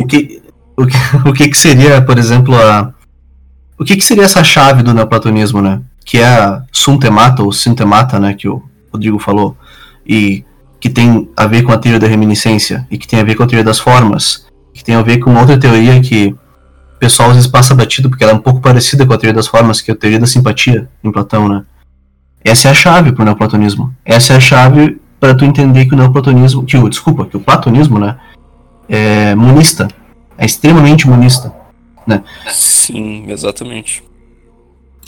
o, 0.00 0.06
que, 0.06 0.42
o, 0.76 0.86
que, 0.86 0.98
o 1.26 1.32
que 1.32 1.48
que 1.48 1.58
seria, 1.58 2.02
por 2.02 2.18
exemplo, 2.18 2.54
a. 2.54 2.92
O 3.78 3.84
que 3.84 3.96
que 3.96 4.04
seria 4.04 4.24
essa 4.24 4.44
chave 4.44 4.82
do 4.82 4.94
neoplatonismo, 4.94 5.60
né? 5.60 5.82
Que 6.06 6.18
é 6.18 6.26
a 6.26 6.62
suntemata 6.72 7.42
ou 7.42 7.52
sintemata, 7.52 8.18
né? 8.18 8.32
Que 8.32 8.48
o 8.48 8.62
Rodrigo 8.90 9.18
falou. 9.18 9.54
E 10.06 10.42
que 10.80 10.88
tem 10.88 11.28
a 11.36 11.46
ver 11.46 11.62
com 11.62 11.72
a 11.72 11.78
teoria 11.78 11.98
da 11.98 12.06
reminiscência 12.06 12.86
e 12.90 12.96
que 12.96 13.08
tem 13.08 13.18
a 13.18 13.24
ver 13.24 13.34
com 13.34 13.42
a 13.42 13.46
teoria 13.46 13.64
das 13.64 13.78
formas, 13.78 14.46
que 14.72 14.84
tem 14.84 14.94
a 14.94 15.02
ver 15.02 15.18
com 15.18 15.34
outra 15.34 15.58
teoria 15.58 16.00
que 16.00 16.28
o 16.94 16.98
pessoal 16.98 17.30
às 17.30 17.36
vezes 17.36 17.50
passa 17.50 17.74
batido 17.74 18.08
porque 18.08 18.22
ela 18.22 18.32
é 18.32 18.36
um 18.36 18.40
pouco 18.40 18.60
parecida 18.60 19.04
com 19.04 19.12
a 19.12 19.18
teoria 19.18 19.34
das 19.34 19.48
formas, 19.48 19.80
que 19.80 19.90
é 19.90 19.94
a 19.94 19.96
teoria 19.96 20.20
da 20.20 20.26
simpatia 20.26 20.88
em 21.02 21.10
Platão, 21.10 21.48
né? 21.48 21.64
Essa 22.44 22.68
é 22.68 22.70
a 22.70 22.74
chave 22.74 23.10
para 23.10 23.22
o 23.22 23.24
neoplatonismo. 23.24 23.92
Essa 24.04 24.34
é 24.34 24.36
a 24.36 24.40
chave 24.40 25.00
para 25.18 25.34
tu 25.34 25.44
entender 25.44 25.86
que 25.86 25.94
o 25.94 25.96
neoplatonismo, 25.96 26.64
que 26.64 26.76
o 26.76 26.88
desculpa, 26.88 27.26
que 27.26 27.36
o 27.36 27.40
platonismo, 27.40 27.98
né, 27.98 28.16
é 28.88 29.34
monista, 29.34 29.88
é 30.38 30.46
extremamente 30.46 31.08
monista, 31.08 31.52
né? 32.06 32.22
Sim, 32.48 33.24
exatamente. 33.28 34.04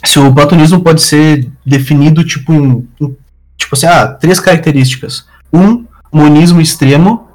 Se 0.05 0.19
o 0.19 0.33
platonismo 0.33 0.81
pode 0.81 1.03
ser 1.03 1.51
definido 1.67 2.25
tipo 2.25 2.53
em, 2.53 2.89
tipo 3.57 3.75
assim, 3.75 3.87
ah, 3.87 4.07
três 4.07 4.39
características 4.39 5.27
um, 5.53 5.85
monismo 6.13 6.61
extremo. 6.61 7.27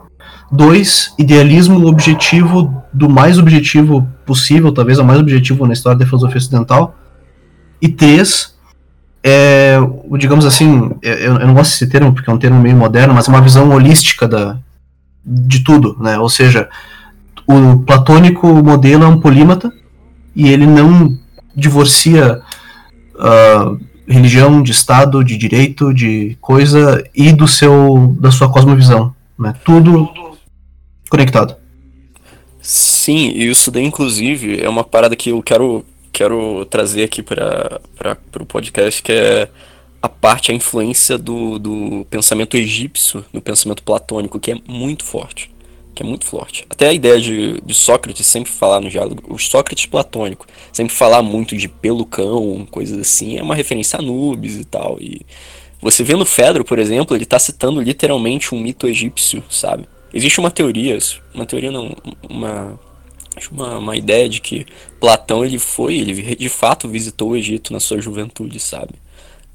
Dois, 0.52 1.12
idealismo 1.18 1.88
objetivo 1.88 2.84
do 2.94 3.10
mais 3.10 3.40
objetivo 3.40 4.08
possível, 4.24 4.72
talvez 4.72 5.00
o 5.00 5.04
mais 5.04 5.20
objetivo 5.20 5.66
na 5.66 5.74
história 5.74 5.98
da 5.98 6.06
filosofia 6.06 6.38
ocidental. 6.38 6.96
E 7.82 7.90
três, 7.90 8.54
é, 9.24 9.78
digamos 10.20 10.46
assim, 10.46 10.92
é, 11.02 11.28
eu, 11.28 11.40
eu 11.40 11.48
não 11.48 11.56
gosto 11.56 11.72
desse 11.72 11.88
termo 11.88 12.14
porque 12.14 12.30
é 12.30 12.34
um 12.34 12.38
termo 12.38 12.62
meio 12.62 12.76
moderno, 12.76 13.16
mas 13.16 13.28
é 13.28 13.32
uma 13.32 13.42
visão 13.42 13.68
holística 13.72 14.28
da, 14.28 14.60
de 15.26 15.64
tudo, 15.64 15.98
né? 16.00 16.20
Ou 16.20 16.30
seja, 16.30 16.70
o 17.48 17.80
platônico 17.80 18.48
modelo 18.48 19.06
é 19.06 19.08
um 19.08 19.20
polímata 19.20 19.74
e 20.36 20.50
ele 20.50 20.68
não 20.68 21.18
divorcia 21.56 22.43
uh, 23.24 23.80
religião, 24.08 24.62
de 24.62 24.72
Estado, 24.72 25.24
de 25.24 25.38
direito, 25.38 25.94
de 25.94 26.38
coisa 26.42 27.04
e 27.16 27.32
do 27.32 27.48
seu 27.48 28.16
da 28.20 28.32
sua 28.32 28.52
cosmovisão, 28.52 29.16
né? 29.40 29.56
Tudo 29.64 30.12
conectado. 31.10 31.56
Sim, 32.62 33.30
e 33.30 33.50
isso 33.50 33.72
daí 33.72 33.84
inclusive 33.84 34.62
é 34.62 34.70
uma 34.70 34.84
parada 34.84 35.16
que 35.16 35.30
eu 35.30 35.42
quero 35.42 35.86
quero 36.12 36.66
trazer 36.66 37.04
aqui 37.04 37.24
para 37.24 37.80
o 38.40 38.46
podcast 38.46 39.02
que 39.02 39.12
é 39.12 39.50
a 40.02 40.10
parte, 40.10 40.52
a 40.52 40.56
influência 40.56 41.18
do, 41.18 41.58
do 41.58 42.06
pensamento 42.10 42.58
egípcio 42.58 43.24
no 43.32 43.42
pensamento 43.42 43.82
platônico, 43.82 44.38
que 44.38 44.52
é 44.52 44.58
muito 44.68 45.06
forte. 45.06 45.50
Que 45.94 46.04
é 46.04 46.06
muito 46.06 46.26
forte. 46.26 46.66
Até 46.70 46.88
a 46.90 46.94
ideia 46.94 47.20
de, 47.20 47.62
de 47.62 47.74
Sócrates 47.74 48.26
sempre 48.26 48.52
falar 48.52 48.82
no 48.82 48.90
diálogo, 48.90 49.24
o 49.28 49.38
Sócrates 49.38 49.86
platônico, 49.86 50.46
sempre 50.72 50.94
falar 50.94 51.22
muito 51.22 51.56
de 51.56 51.68
pelo 51.68 52.06
cão, 52.06 52.68
coisas 52.70 52.98
assim, 52.98 53.38
é 53.38 53.44
uma 53.44 53.56
referência 53.56 53.98
a 53.98 54.02
Anubis 54.02 54.58
e 54.58 54.66
tal. 54.66 54.98
E 55.00 55.26
você 55.82 56.04
vê 56.04 56.16
no 56.16 56.26
Fedro, 56.26 56.64
por 56.64 56.80
exemplo, 56.80 57.16
ele 57.16 57.24
está 57.24 57.40
citando 57.40 57.82
literalmente 57.82 58.54
um 58.54 58.60
mito 58.60 58.88
egípcio, 58.88 59.44
sabe? 59.50 59.88
Existe 60.14 60.40
uma 60.40 60.52
teoria, 60.52 60.98
uma 61.34 61.46
teoria 61.46 61.72
não, 61.72 61.96
uma 62.30 62.80
uma, 63.52 63.78
uma 63.78 63.98
ideia 63.98 64.30
de 64.30 64.40
que 64.40 64.66
Platão 65.00 65.44
ele 65.44 65.58
foi, 65.58 65.96
ele 65.96 66.36
de 66.36 66.50
fato 66.50 66.88
visitou 66.88 67.32
o 67.32 67.36
Egito 67.36 67.74
na 67.74 67.80
sua 67.80 68.00
juventude, 68.00 68.60
sabe? 68.60 68.94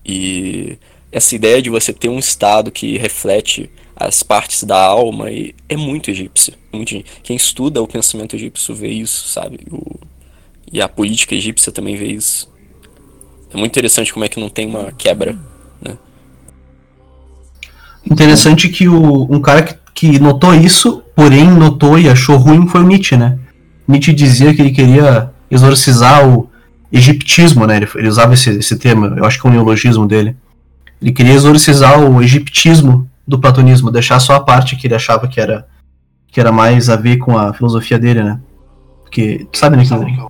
E 0.05 0.79
essa 1.11 1.35
ideia 1.35 1.63
de 1.63 1.71
você 1.71 1.93
ter 1.93 2.09
um 2.09 2.19
estado 2.19 2.71
que 2.71 2.99
reflete 2.99 3.71
as 3.99 4.23
partes 4.23 4.63
da 4.63 4.81
alma 4.81 5.27
é 5.69 5.77
muito 5.77 6.11
egípcio. 6.11 6.55
Muito, 6.73 7.03
quem 7.23 7.37
estuda 7.37 7.83
o 7.83 7.89
pensamento 7.89 8.37
egípcio 8.37 8.75
vê 8.75 8.89
isso, 8.89 9.29
sabe? 9.29 9.59
O, 9.73 9.99
e 10.73 10.81
a 10.81 10.89
política 10.89 11.35
egípcia 11.35 11.73
também 11.73 11.97
vê 11.97 12.07
isso. 12.07 12.49
É 13.53 13.57
muito 13.57 13.73
interessante 13.73 14.13
como 14.13 14.25
é 14.25 14.29
que 14.29 14.39
não 14.39 14.49
tem 14.49 14.67
uma 14.67 14.93
quebra, 14.93 15.37
né? 15.83 15.97
Interessante 18.09 18.69
que 18.69 18.87
o, 18.89 19.27
um 19.33 19.41
cara 19.41 19.63
que, 19.63 19.75
que 19.95 20.19
notou 20.21 20.55
isso, 20.55 21.03
porém 21.17 21.51
notou 21.51 21.99
e 21.99 22.09
achou 22.09 22.37
ruim, 22.37 22.69
foi 22.69 22.83
o 22.83 22.87
Nietzsche, 22.87 23.17
né? 23.17 23.37
Nietzsche 23.87 24.13
dizia 24.13 24.55
que 24.55 24.63
ele 24.63 24.71
queria 24.71 25.33
exorcizar 25.51 26.29
o 26.29 26.49
egiptismo, 26.93 27.67
né? 27.67 27.79
Ele, 27.79 27.89
ele 27.97 28.09
usava 28.09 28.35
esse, 28.35 28.51
esse 28.51 28.77
termo, 28.77 29.07
eu 29.07 29.25
acho 29.25 29.41
que 29.41 29.47
é 29.47 29.51
um 29.51 29.55
neologismo 29.55 30.07
dele. 30.07 30.37
Ele 31.03 31.13
queria 31.13 31.33
exorcizar 31.33 32.01
o 32.01 32.23
egiptismo 32.23 33.09
do 33.29 33.39
platonismo, 33.39 33.91
deixar 33.91 34.19
só 34.19 34.35
a 34.35 34.41
parte 34.41 34.75
que 34.75 34.87
ele 34.87 34.95
achava 34.95 35.29
que 35.29 35.41
era 35.41 35.69
que 36.31 36.41
era 36.41 36.51
mais 36.51 36.91
a 36.91 36.97
ver 36.97 37.19
com 37.19 37.39
a 37.39 37.55
filosofia 37.55 37.99
dele, 37.99 38.23
né? 38.23 38.41
Porque, 39.03 39.47
sabe, 39.55 39.77
né, 39.77 39.85
que 39.85 40.29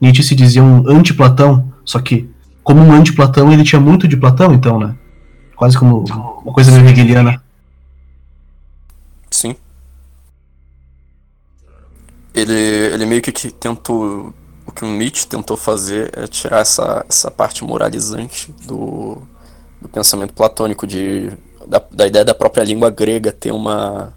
Nietzsche 0.00 0.22
se 0.22 0.34
dizia 0.34 0.62
um 0.62 0.88
anti-Platão, 0.88 1.72
só 1.84 2.00
que 2.00 2.30
como 2.62 2.80
um 2.80 2.92
anti-Platão, 2.92 3.52
ele 3.52 3.64
tinha 3.64 3.80
muito 3.80 4.06
de 4.06 4.16
Platão, 4.16 4.52
então, 4.52 4.78
né? 4.78 4.94
Quase 5.56 5.78
como 5.78 6.04
uma 6.44 6.52
coisa 6.52 6.70
meio 6.70 6.88
hegeliana. 6.88 7.42
Sim 9.30 9.56
ele, 12.34 12.52
ele 12.52 13.06
meio 13.06 13.22
que 13.22 13.32
tentou. 13.52 14.34
O 14.66 14.72
que 14.72 14.84
o 14.84 14.88
Nietzsche 14.88 15.26
tentou 15.26 15.56
fazer 15.56 16.10
é 16.18 16.26
tirar 16.26 16.60
essa, 16.60 17.04
essa 17.08 17.30
parte 17.30 17.62
moralizante 17.62 18.52
do, 18.66 19.22
do 19.80 19.88
pensamento 19.88 20.32
platônico, 20.32 20.86
de, 20.86 21.30
da, 21.66 21.82
da 21.90 22.06
ideia 22.06 22.24
da 22.24 22.34
própria 22.34 22.64
língua 22.64 22.90
grega 22.90 23.32
ter 23.32 23.52
uma, 23.52 24.12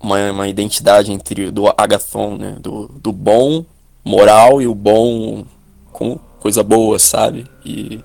uma, 0.00 0.30
uma 0.30 0.48
identidade 0.48 1.12
entre 1.12 1.50
do 1.50 1.68
agathon, 1.68 2.36
né? 2.36 2.56
do, 2.60 2.88
do 2.88 3.12
bom 3.12 3.64
moral 4.04 4.60
e 4.60 4.66
o 4.66 4.74
bom 4.74 5.44
com 5.92 6.18
coisa 6.40 6.62
boa, 6.62 6.98
sabe? 6.98 7.46
E 7.64 8.00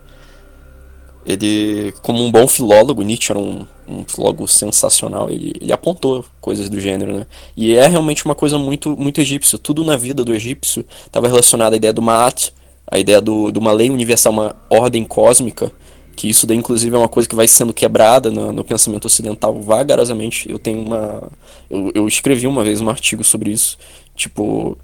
ele, 1.25 1.93
como 2.03 2.23
um 2.23 2.31
bom 2.31 2.47
filólogo, 2.47 3.01
Nietzsche 3.01 3.31
era 3.31 3.39
um, 3.39 3.65
um 3.87 4.05
filólogo 4.05 4.47
sensacional, 4.47 5.29
ele, 5.29 5.53
ele 5.59 5.73
apontou 5.73 6.23
coisas 6.39 6.69
do 6.69 6.79
gênero, 6.79 7.17
né? 7.17 7.27
E 7.55 7.75
é 7.75 7.87
realmente 7.87 8.23
uma 8.23 8.35
coisa 8.35 8.57
muito, 8.57 8.95
muito 8.95 9.19
egípcia. 9.19 9.57
Tudo 9.57 9.83
na 9.83 9.97
vida 9.97 10.23
do 10.23 10.33
egípcio 10.33 10.85
estava 11.05 11.27
relacionado 11.27 11.73
à 11.73 11.75
ideia 11.75 11.91
do 11.91 12.01
Ma'at, 12.01 12.53
a 12.89 12.97
ideia 12.97 13.19
do, 13.19 13.51
de 13.51 13.59
uma 13.59 13.71
lei 13.71 13.89
universal, 13.89 14.31
uma 14.31 14.55
ordem 14.69 15.03
cósmica, 15.03 15.71
que 16.17 16.27
isso 16.27 16.47
daí, 16.47 16.57
inclusive, 16.57 16.95
é 16.95 16.99
uma 16.99 17.07
coisa 17.07 17.29
que 17.29 17.35
vai 17.35 17.47
sendo 17.47 17.71
quebrada 17.71 18.31
no, 18.31 18.51
no 18.51 18.63
pensamento 18.63 19.05
ocidental 19.05 19.61
vagarosamente. 19.61 20.49
Eu 20.49 20.57
tenho 20.57 20.81
uma... 20.81 21.31
Eu, 21.69 21.91
eu 21.93 22.07
escrevi 22.07 22.47
uma 22.47 22.63
vez 22.63 22.81
um 22.81 22.89
artigo 22.89 23.23
sobre 23.23 23.51
isso, 23.51 23.77
tipo, 24.15 24.75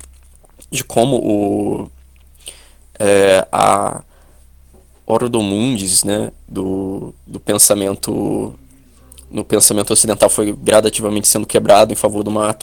de 0.69 0.83
como 0.83 1.17
o... 1.17 1.91
É, 2.99 3.45
a 3.51 4.03
Orodomundis, 5.07 6.03
né, 6.03 6.31
do, 6.47 7.13
do 7.25 7.39
pensamento 7.39 8.53
no 9.29 9.43
pensamento 9.43 9.91
ocidental 9.91 10.29
foi 10.29 10.53
gradativamente 10.53 11.27
sendo 11.27 11.47
quebrado 11.47 11.91
em 11.91 11.95
favor 11.95 12.23
de 12.23 12.29
uma 12.29 12.55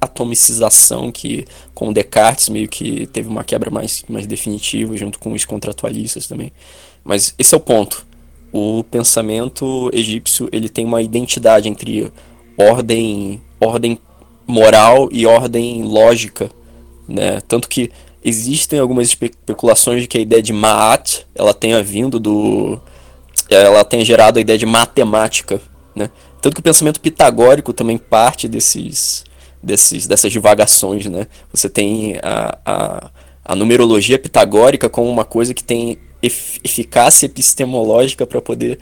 atomicização 0.00 1.12
que 1.12 1.46
com 1.72 1.92
Descartes 1.92 2.48
meio 2.48 2.68
que 2.68 3.06
teve 3.06 3.28
uma 3.28 3.44
quebra 3.44 3.70
mais, 3.70 4.02
mais 4.08 4.26
definitiva 4.26 4.96
junto 4.96 5.20
com 5.20 5.32
os 5.32 5.44
contratualistas 5.44 6.26
também. 6.26 6.52
Mas 7.04 7.34
esse 7.38 7.54
é 7.54 7.56
o 7.56 7.60
ponto. 7.60 8.06
O 8.52 8.84
pensamento 8.84 9.90
egípcio 9.92 10.48
ele 10.52 10.68
tem 10.68 10.84
uma 10.84 11.02
identidade 11.02 11.68
entre 11.68 12.12
ordem 12.56 13.40
ordem 13.60 13.98
moral 14.46 15.08
e 15.12 15.26
ordem 15.26 15.82
lógica, 15.82 16.50
né? 17.08 17.40
Tanto 17.46 17.68
que 17.68 17.90
existem 18.24 18.78
algumas 18.78 19.08
especulações 19.08 20.02
de 20.02 20.08
que 20.08 20.18
a 20.18 20.20
ideia 20.20 20.42
de 20.42 20.52
Ma'at 20.52 21.26
ela 21.34 21.54
tenha 21.54 21.82
vindo 21.82 22.18
do 22.18 22.80
ela 23.48 23.84
tenha 23.84 24.04
gerado 24.04 24.38
a 24.38 24.42
ideia 24.42 24.58
de 24.58 24.66
matemática, 24.66 25.60
né? 25.94 26.10
Tanto 26.40 26.54
que 26.54 26.60
o 26.60 26.64
pensamento 26.64 27.00
pitagórico 27.00 27.72
também 27.72 27.98
parte 27.98 28.48
desses, 28.48 29.24
desses 29.62 30.06
dessas 30.06 30.32
divagações, 30.32 31.06
né? 31.06 31.26
Você 31.52 31.68
tem 31.68 32.16
a, 32.22 32.58
a, 32.64 33.10
a 33.44 33.56
numerologia 33.56 34.18
pitagórica 34.18 34.88
como 34.88 35.10
uma 35.10 35.24
coisa 35.24 35.54
que 35.54 35.62
tem 35.62 35.98
eficácia 36.22 37.26
epistemológica 37.26 38.26
para 38.26 38.40
poder 38.40 38.78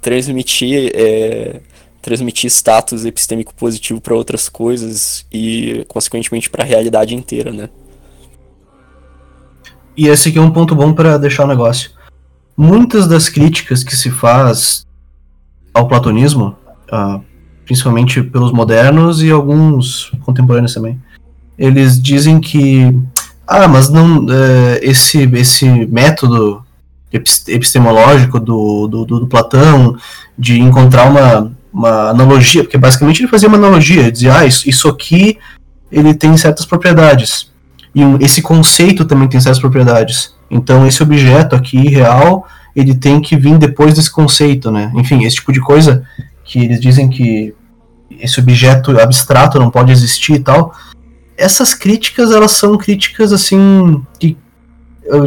transmitir 0.00 0.90
é, 0.94 1.60
transmitir 2.00 2.48
status 2.50 3.04
epistêmico 3.04 3.54
positivo 3.54 4.00
para 4.00 4.14
outras 4.14 4.48
coisas 4.48 5.26
e 5.32 5.84
consequentemente 5.88 6.48
para 6.48 6.62
a 6.62 6.66
realidade 6.66 7.14
inteira, 7.14 7.52
né? 7.52 7.68
E 9.96 10.06
esse 10.06 10.28
aqui 10.28 10.38
é 10.38 10.40
um 10.40 10.50
ponto 10.50 10.74
bom 10.74 10.92
para 10.92 11.18
deixar 11.18 11.44
o 11.44 11.48
negócio. 11.48 11.90
Muitas 12.56 13.06
das 13.06 13.28
críticas 13.28 13.82
que 13.82 13.96
se 13.96 14.10
faz 14.10 14.86
ao 15.74 15.88
platonismo, 15.88 16.56
uh, 16.92 17.22
principalmente 17.64 18.22
pelos 18.22 18.52
modernos 18.52 19.22
e 19.22 19.30
alguns 19.30 20.12
contemporâneos 20.24 20.72
também, 20.72 21.00
eles 21.58 22.00
dizem 22.00 22.40
que 22.40 22.96
ah, 23.46 23.66
mas 23.66 23.88
não 23.90 24.24
uh, 24.24 24.78
esse 24.80 25.22
esse 25.34 25.66
método 25.86 26.64
epistemológico 27.12 28.38
do, 28.38 28.86
do, 28.86 29.04
do, 29.04 29.20
do, 29.20 29.26
Platão 29.26 29.96
de 30.38 30.60
encontrar 30.60 31.04
uma, 31.08 31.52
uma 31.72 32.10
analogia, 32.10 32.62
porque 32.62 32.76
basicamente 32.76 33.20
ele 33.20 33.30
fazia 33.30 33.48
uma 33.48 33.56
analogia, 33.56 34.12
dizia, 34.12 34.38
ah, 34.38 34.46
isso, 34.46 34.68
isso 34.68 34.88
aqui 34.88 35.38
ele 35.90 36.14
tem 36.14 36.36
certas 36.36 36.66
propriedades. 36.66 37.50
E 37.94 38.02
esse 38.24 38.42
conceito 38.42 39.04
também 39.04 39.28
tem 39.28 39.40
certas 39.40 39.60
propriedades. 39.60 40.34
Então, 40.50 40.86
esse 40.86 41.02
objeto 41.02 41.56
aqui, 41.56 41.88
real, 41.88 42.46
ele 42.76 42.94
tem 42.94 43.20
que 43.20 43.36
vir 43.36 43.58
depois 43.58 43.94
desse 43.94 44.10
conceito, 44.10 44.70
né? 44.70 44.92
Enfim, 44.94 45.24
esse 45.24 45.36
tipo 45.36 45.52
de 45.52 45.60
coisa 45.60 46.04
que 46.44 46.60
eles 46.60 46.80
dizem 46.80 47.08
que 47.08 47.54
esse 48.20 48.40
objeto 48.40 48.98
abstrato 48.98 49.58
não 49.58 49.70
pode 49.70 49.92
existir 49.92 50.34
e 50.34 50.40
tal. 50.40 50.74
Essas 51.36 51.74
críticas, 51.74 52.30
elas 52.30 52.52
são 52.52 52.76
críticas, 52.76 53.32
assim, 53.32 54.02
que, 54.18 54.36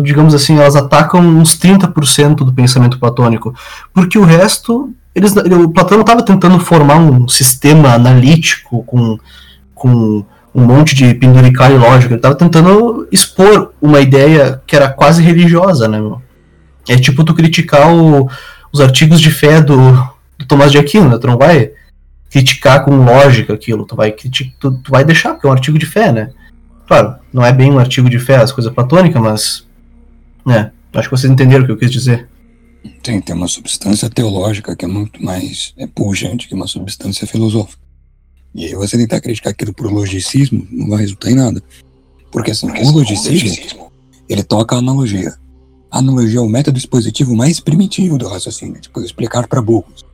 digamos 0.01 0.33
assim, 0.33 0.57
elas 0.57 0.75
atacam 0.75 1.21
uns 1.21 1.57
30% 1.57 2.35
do 2.35 2.53
pensamento 2.53 2.99
platônico. 2.99 3.53
Porque 3.93 4.17
o 4.17 4.23
resto, 4.23 4.93
eles, 5.15 5.35
o 5.35 5.69
Platão 5.69 6.01
estava 6.01 6.23
tentando 6.23 6.59
formar 6.59 6.97
um 6.97 7.27
sistema 7.27 7.93
analítico 7.93 8.83
com, 8.83 9.17
com 9.73 10.23
um 10.53 10.65
monte 10.65 10.93
de 10.93 11.13
penduricalho 11.13 11.79
lógico. 11.79 12.13
Ele 12.13 12.19
estava 12.19 12.35
tentando 12.35 13.07
expor 13.11 13.71
uma 13.81 13.99
ideia 14.01 14.61
que 14.67 14.75
era 14.75 14.89
quase 14.89 15.21
religiosa, 15.21 15.87
né, 15.87 15.99
meu? 15.99 16.21
É 16.87 16.97
tipo 16.97 17.23
tu 17.23 17.33
criticar 17.33 17.93
o, 17.93 18.29
os 18.71 18.81
artigos 18.81 19.21
de 19.21 19.31
fé 19.31 19.61
do, 19.61 19.93
do 20.37 20.45
Tomás 20.45 20.71
de 20.71 20.77
Aquino, 20.77 21.09
né? 21.09 21.17
Tu 21.17 21.27
não 21.27 21.37
vai 21.37 21.71
criticar 22.29 22.83
com 22.83 22.95
lógica 22.95 23.53
aquilo, 23.53 23.85
tu 23.85 23.95
vai, 23.95 24.11
tu, 24.11 24.71
tu, 24.71 24.89
vai 24.89 25.03
deixar, 25.03 25.33
porque 25.33 25.45
é 25.45 25.49
um 25.49 25.53
artigo 25.53 25.77
de 25.77 25.85
fé, 25.85 26.11
né? 26.11 26.31
Claro, 26.87 27.15
não 27.31 27.45
é 27.45 27.51
bem 27.51 27.71
um 27.71 27.79
artigo 27.79 28.09
de 28.09 28.19
fé, 28.19 28.37
as 28.37 28.51
coisas 28.51 28.73
platônicas, 28.73 29.21
mas. 29.21 29.70
Né, 30.45 30.71
acho 30.93 31.09
que 31.09 31.17
vocês 31.17 31.31
entenderam 31.31 31.63
o 31.63 31.65
que 31.65 31.71
eu 31.71 31.77
quis 31.77 31.91
dizer. 31.91 32.27
Tem, 33.03 33.21
tem 33.21 33.35
uma 33.35 33.47
substância 33.47 34.09
teológica 34.09 34.75
que 34.75 34.85
é 34.85 34.87
muito 34.87 35.23
mais 35.23 35.73
é 35.77 35.85
pujante 35.85 36.47
que 36.47 36.55
uma 36.55 36.67
substância 36.67 37.27
filosófica. 37.27 37.81
E 38.53 38.65
aí 38.65 38.75
você 38.75 38.97
tentar 38.97 39.21
criticar 39.21 39.51
aquilo 39.51 39.73
por 39.73 39.91
logicismo 39.91 40.67
não 40.71 40.89
vai 40.89 41.01
resultar 41.01 41.31
em 41.31 41.35
nada. 41.35 41.63
Porque 42.31 42.51
assim, 42.51 42.69
o 42.69 42.91
logicismo, 42.91 43.91
ele 44.27 44.43
toca 44.43 44.75
a 44.75 44.79
analogia. 44.79 45.33
A 45.89 45.99
analogia 45.99 46.39
é 46.39 46.41
o 46.41 46.49
método 46.49 46.77
expositivo 46.77 47.35
mais 47.35 47.59
primitivo 47.59 48.17
do 48.17 48.27
raciocínio, 48.27 48.79
tipo, 48.79 49.01
explicar 49.01 49.47
para 49.47 49.61
burros. 49.61 50.05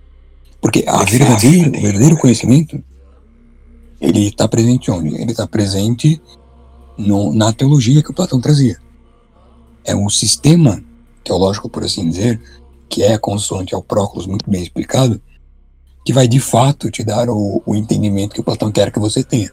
Porque 0.60 0.84
a 0.88 1.04
verdadeiro, 1.04 1.70
o 1.70 1.82
verdadeiro 1.82 2.18
conhecimento, 2.18 2.84
ele 4.02 4.28
está 4.28 4.48
presente 4.48 4.90
onde? 4.90 5.16
Ele 5.16 5.32
está 5.32 5.48
presente 5.48 6.20
no, 6.98 7.34
na 7.34 7.54
teologia 7.54 8.02
que 8.02 8.12
o 8.12 8.14
Platão 8.14 8.42
trazia. 8.42 8.78
É 9.88 9.96
um 9.96 10.10
sistema 10.10 10.84
teológico, 11.24 11.70
por 11.70 11.84
assim 11.84 12.10
dizer, 12.10 12.42
que 12.90 13.02
é 13.04 13.18
consoante 13.18 13.74
ao 13.74 13.82
Próclus, 13.82 14.28
muito 14.28 14.50
bem 14.50 14.62
explicado, 14.62 15.22
que 16.06 16.14
vai 16.14 16.28
de 16.28 16.40
fato 16.40 16.92
te 16.92 17.04
dar 17.04 17.30
o, 17.30 17.64
o 17.66 17.76
entendimento 17.76 18.36
que 18.36 18.42
o 18.42 18.44
Platão 18.44 18.72
quer 18.72 18.92
que 18.92 19.00
você 19.00 19.24
tenha. 19.24 19.52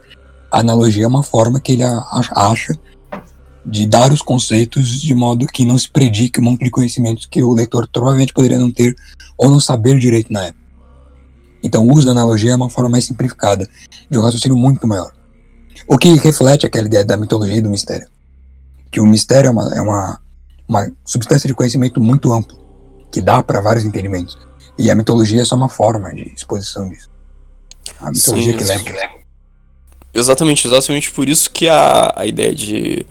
A 0.50 0.60
analogia 0.60 1.04
é 1.04 1.08
uma 1.08 1.22
forma 1.22 1.60
que 1.60 1.72
ele 1.72 1.82
acha 1.82 2.78
de 3.64 3.86
dar 3.86 4.12
os 4.12 4.20
conceitos 4.20 5.00
de 5.00 5.14
modo 5.14 5.46
que 5.46 5.64
não 5.64 5.78
se 5.78 5.88
predique 5.88 6.40
um 6.40 6.44
monte 6.44 6.64
de 6.64 6.70
conhecimentos 6.70 7.26
que 7.26 7.42
o 7.42 7.52
leitor 7.52 7.88
provavelmente 7.88 8.32
poderia 8.32 8.58
não 8.58 8.70
ter 8.70 8.94
ou 9.38 9.50
não 9.50 9.58
saber 9.58 9.98
direito 9.98 10.32
na 10.32 10.46
época. 10.46 10.64
Então, 11.62 11.86
o 11.86 11.94
uso 11.94 12.06
da 12.06 12.12
analogia 12.12 12.52
é 12.52 12.56
uma 12.56 12.68
forma 12.68 12.90
mais 12.90 13.06
simplificada 13.06 13.66
de 14.10 14.18
um 14.18 14.22
raciocínio 14.22 14.56
muito 14.56 14.86
maior. 14.86 15.12
O 15.88 15.96
que 15.96 16.14
reflete 16.14 16.66
aquela 16.66 16.86
ideia 16.86 17.04
da 17.04 17.16
mitologia 17.16 17.56
e 17.56 17.62
do 17.62 17.70
mistério. 17.70 18.06
Que 18.90 19.00
o 19.00 19.06
mistério 19.06 19.48
é 19.48 19.50
uma, 19.50 19.74
é 19.74 19.80
uma, 19.80 20.20
uma 20.68 20.90
substância 21.04 21.46
de 21.46 21.54
conhecimento 21.54 22.00
muito 22.00 22.32
amplo, 22.32 22.58
que 23.10 23.20
dá 23.20 23.42
para 23.42 23.60
vários 23.60 23.84
entendimentos. 23.84 24.36
E 24.78 24.90
a 24.90 24.94
mitologia 24.94 25.42
é 25.42 25.44
só 25.44 25.54
uma 25.54 25.68
forma 25.68 26.12
de 26.14 26.32
exposição 26.34 26.88
disso. 26.88 27.10
A 28.00 28.10
mitologia 28.10 28.52
Sim, 28.52 28.84
que 28.84 28.92
leva. 28.92 29.14
Exatamente, 30.12 30.66
exatamente 30.66 31.10
por 31.10 31.28
isso 31.28 31.50
que 31.50 31.68
a, 31.68 32.12
a 32.16 32.26
ideia 32.26 32.54
de, 32.54 33.04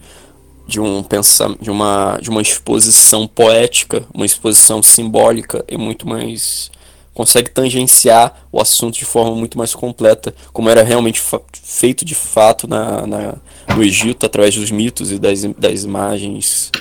de 0.66 0.80
um 0.80 1.02
pensar 1.02 1.54
de 1.60 1.70
uma 1.70 2.18
de 2.20 2.30
uma 2.30 2.40
exposição 2.40 3.26
poética, 3.26 4.04
uma 4.12 4.24
exposição 4.24 4.82
simbólica 4.82 5.64
é 5.68 5.76
muito 5.76 6.08
mais 6.08 6.70
consegue 7.12 7.50
tangenciar 7.50 8.46
o 8.50 8.60
assunto 8.60 8.98
de 8.98 9.04
forma 9.04 9.36
muito 9.36 9.56
mais 9.56 9.72
completa, 9.74 10.34
como 10.52 10.68
era 10.68 10.82
realmente 10.82 11.22
feito 11.52 12.04
de 12.04 12.14
fato 12.14 12.66
na, 12.66 13.06
na, 13.06 13.34
no 13.74 13.84
Egito, 13.84 14.26
através 14.26 14.56
dos 14.56 14.70
mitos 14.72 15.12
e 15.12 15.18
das, 15.18 15.42
das 15.56 15.84
imagens 15.84 16.72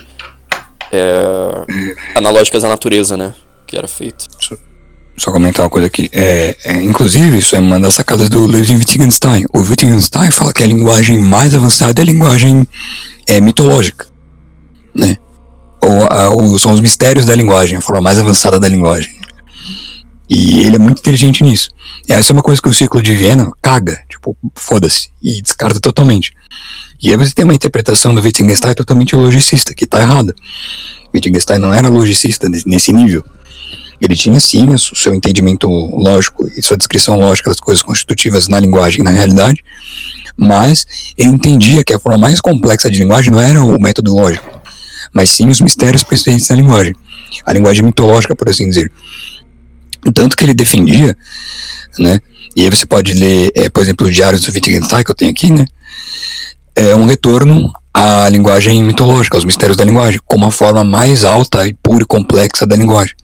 é, 0.93 1.95
analógicas 2.15 2.63
à 2.63 2.69
natureza, 2.69 3.17
né? 3.17 3.33
Que 3.65 3.77
era 3.77 3.87
feito. 3.87 4.27
Só, 5.17 5.31
comentar 5.31 5.63
uma 5.63 5.69
coisa 5.69 5.87
aqui. 5.87 6.09
É, 6.11 6.55
é, 6.63 6.73
inclusive, 6.81 7.37
isso 7.37 7.55
é 7.55 7.59
uma 7.59 7.79
das 7.79 7.95
sacadas 7.95 8.29
do 8.29 8.39
Ludwig 8.39 8.75
Wittgenstein. 8.75 9.45
O 9.53 9.59
Wittgenstein 9.59 10.31
fala 10.31 10.53
que 10.53 10.63
a 10.63 10.67
linguagem 10.67 11.19
mais 11.19 11.53
avançada 11.53 12.01
é 12.01 12.03
a 12.03 12.05
linguagem 12.05 12.67
é, 13.27 13.39
mitológica, 13.39 14.07
né? 14.93 15.17
Ou, 15.81 16.05
a, 16.05 16.29
ou 16.29 16.57
são 16.57 16.71
os 16.71 16.79
mistérios 16.79 17.25
da 17.25 17.35
linguagem, 17.35 17.77
a 17.77 17.81
forma 17.81 18.01
mais 18.01 18.19
avançada 18.19 18.59
da 18.59 18.67
linguagem. 18.67 19.13
E 20.29 20.61
ele 20.61 20.77
é 20.77 20.79
muito 20.79 20.99
inteligente 20.99 21.43
nisso. 21.43 21.69
Essa 22.07 22.31
é 22.31 22.33
uma 22.33 22.41
coisa 22.41 22.61
que 22.61 22.69
o 22.69 22.73
ciclo 22.73 23.01
de 23.01 23.13
Viena 23.13 23.51
caga, 23.61 24.01
tipo, 24.09 24.35
foda-se, 24.55 25.09
e 25.21 25.41
descarta 25.41 25.79
totalmente. 25.79 26.33
E 27.03 27.11
aí 27.11 27.17
você 27.17 27.33
tem 27.33 27.43
uma 27.43 27.53
interpretação 27.53 28.15
do 28.15 28.21
Wittgenstein 28.21 28.73
totalmente 28.73 29.13
logicista, 29.13 29.73
que 29.73 29.85
tá 29.85 29.99
errada. 29.99 30.33
Wittgenstein 31.13 31.59
não 31.59 31.73
era 31.73 31.89
logicista 31.89 32.47
nesse 32.65 32.93
nível. 32.93 33.21
Ele 33.99 34.15
tinha 34.15 34.39
sim 34.39 34.69
o 34.69 34.79
seu 34.79 35.13
entendimento 35.13 35.67
lógico 35.67 36.49
e 36.57 36.61
sua 36.61 36.77
descrição 36.77 37.19
lógica 37.19 37.49
das 37.49 37.59
coisas 37.59 37.83
constitutivas 37.83 38.47
na 38.47 38.57
linguagem 38.57 39.01
e 39.01 39.03
na 39.03 39.11
realidade, 39.11 39.61
mas 40.37 40.87
ele 41.17 41.29
entendia 41.29 41.83
que 41.83 41.93
a 41.93 41.99
forma 41.99 42.17
mais 42.17 42.39
complexa 42.39 42.89
de 42.89 42.99
linguagem 42.99 43.31
não 43.31 43.41
era 43.41 43.61
o 43.61 43.79
método 43.81 44.15
lógico, 44.15 44.61
mas 45.11 45.29
sim 45.29 45.49
os 45.49 45.59
mistérios 45.59 46.03
presentes 46.03 46.47
na 46.47 46.55
linguagem. 46.55 46.95
A 47.45 47.51
linguagem 47.51 47.83
mitológica, 47.83 48.33
por 48.33 48.47
assim 48.47 48.69
dizer. 48.69 48.89
Tanto 50.13 50.37
que 50.37 50.45
ele 50.45 50.53
defendia, 50.53 51.17
né? 51.99 52.21
E 52.55 52.61
aí 52.61 52.69
você 52.69 52.85
pode 52.85 53.13
ler, 53.13 53.51
é, 53.55 53.69
por 53.69 53.83
exemplo, 53.83 54.07
os 54.07 54.15
diários 54.15 54.41
do 54.41 54.53
Wittgenstein, 54.53 55.03
que 55.03 55.11
eu 55.11 55.15
tenho 55.15 55.31
aqui, 55.31 55.51
né? 55.51 55.65
É 56.75 56.95
um 56.95 57.05
retorno 57.05 57.71
à 57.93 58.27
linguagem 58.29 58.81
mitológica, 58.83 59.37
aos 59.37 59.45
mistérios 59.45 59.77
da 59.77 59.85
linguagem, 59.85 60.19
como 60.25 60.45
a 60.45 60.51
forma 60.51 60.83
mais 60.83 61.23
alta 61.23 61.67
e 61.67 61.73
pura 61.73 62.03
e 62.03 62.05
complexa 62.05 62.65
da 62.65 62.75
linguagem, 62.75 63.15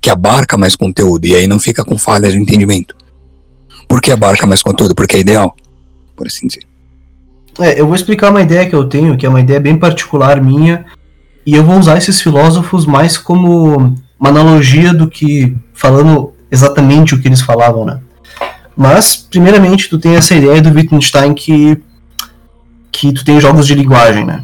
que 0.00 0.10
abarca 0.10 0.58
mais 0.58 0.74
conteúdo, 0.74 1.26
e 1.26 1.36
aí 1.36 1.46
não 1.46 1.60
fica 1.60 1.84
com 1.84 1.96
falhas 1.96 2.32
de 2.32 2.38
entendimento. 2.38 2.96
Por 3.88 4.00
que 4.00 4.10
abarca 4.10 4.46
mais 4.46 4.62
conteúdo? 4.62 4.94
Porque 4.94 5.16
é 5.16 5.20
ideal, 5.20 5.54
por 6.16 6.26
assim 6.26 6.48
dizer. 6.48 6.64
É, 7.60 7.80
eu 7.80 7.86
vou 7.86 7.94
explicar 7.94 8.30
uma 8.30 8.42
ideia 8.42 8.68
que 8.68 8.74
eu 8.74 8.84
tenho, 8.84 9.16
que 9.16 9.24
é 9.24 9.28
uma 9.28 9.40
ideia 9.40 9.60
bem 9.60 9.78
particular 9.78 10.40
minha, 10.40 10.84
e 11.46 11.54
eu 11.54 11.64
vou 11.64 11.78
usar 11.78 11.96
esses 11.96 12.20
filósofos 12.20 12.84
mais 12.84 13.16
como 13.16 13.94
uma 14.18 14.28
analogia 14.30 14.92
do 14.92 15.08
que 15.08 15.56
falando 15.72 16.32
exatamente 16.50 17.14
o 17.14 17.20
que 17.20 17.28
eles 17.28 17.40
falavam, 17.40 17.84
né? 17.84 18.00
Mas, 18.76 19.16
primeiramente, 19.16 19.88
tu 19.88 19.98
tem 19.98 20.16
essa 20.16 20.34
ideia 20.34 20.60
do 20.60 20.70
Wittgenstein 20.70 21.32
que 21.32 21.80
que 22.96 23.12
tu 23.12 23.22
tem 23.22 23.38
jogos 23.38 23.66
de 23.66 23.74
linguagem, 23.74 24.24
né? 24.24 24.42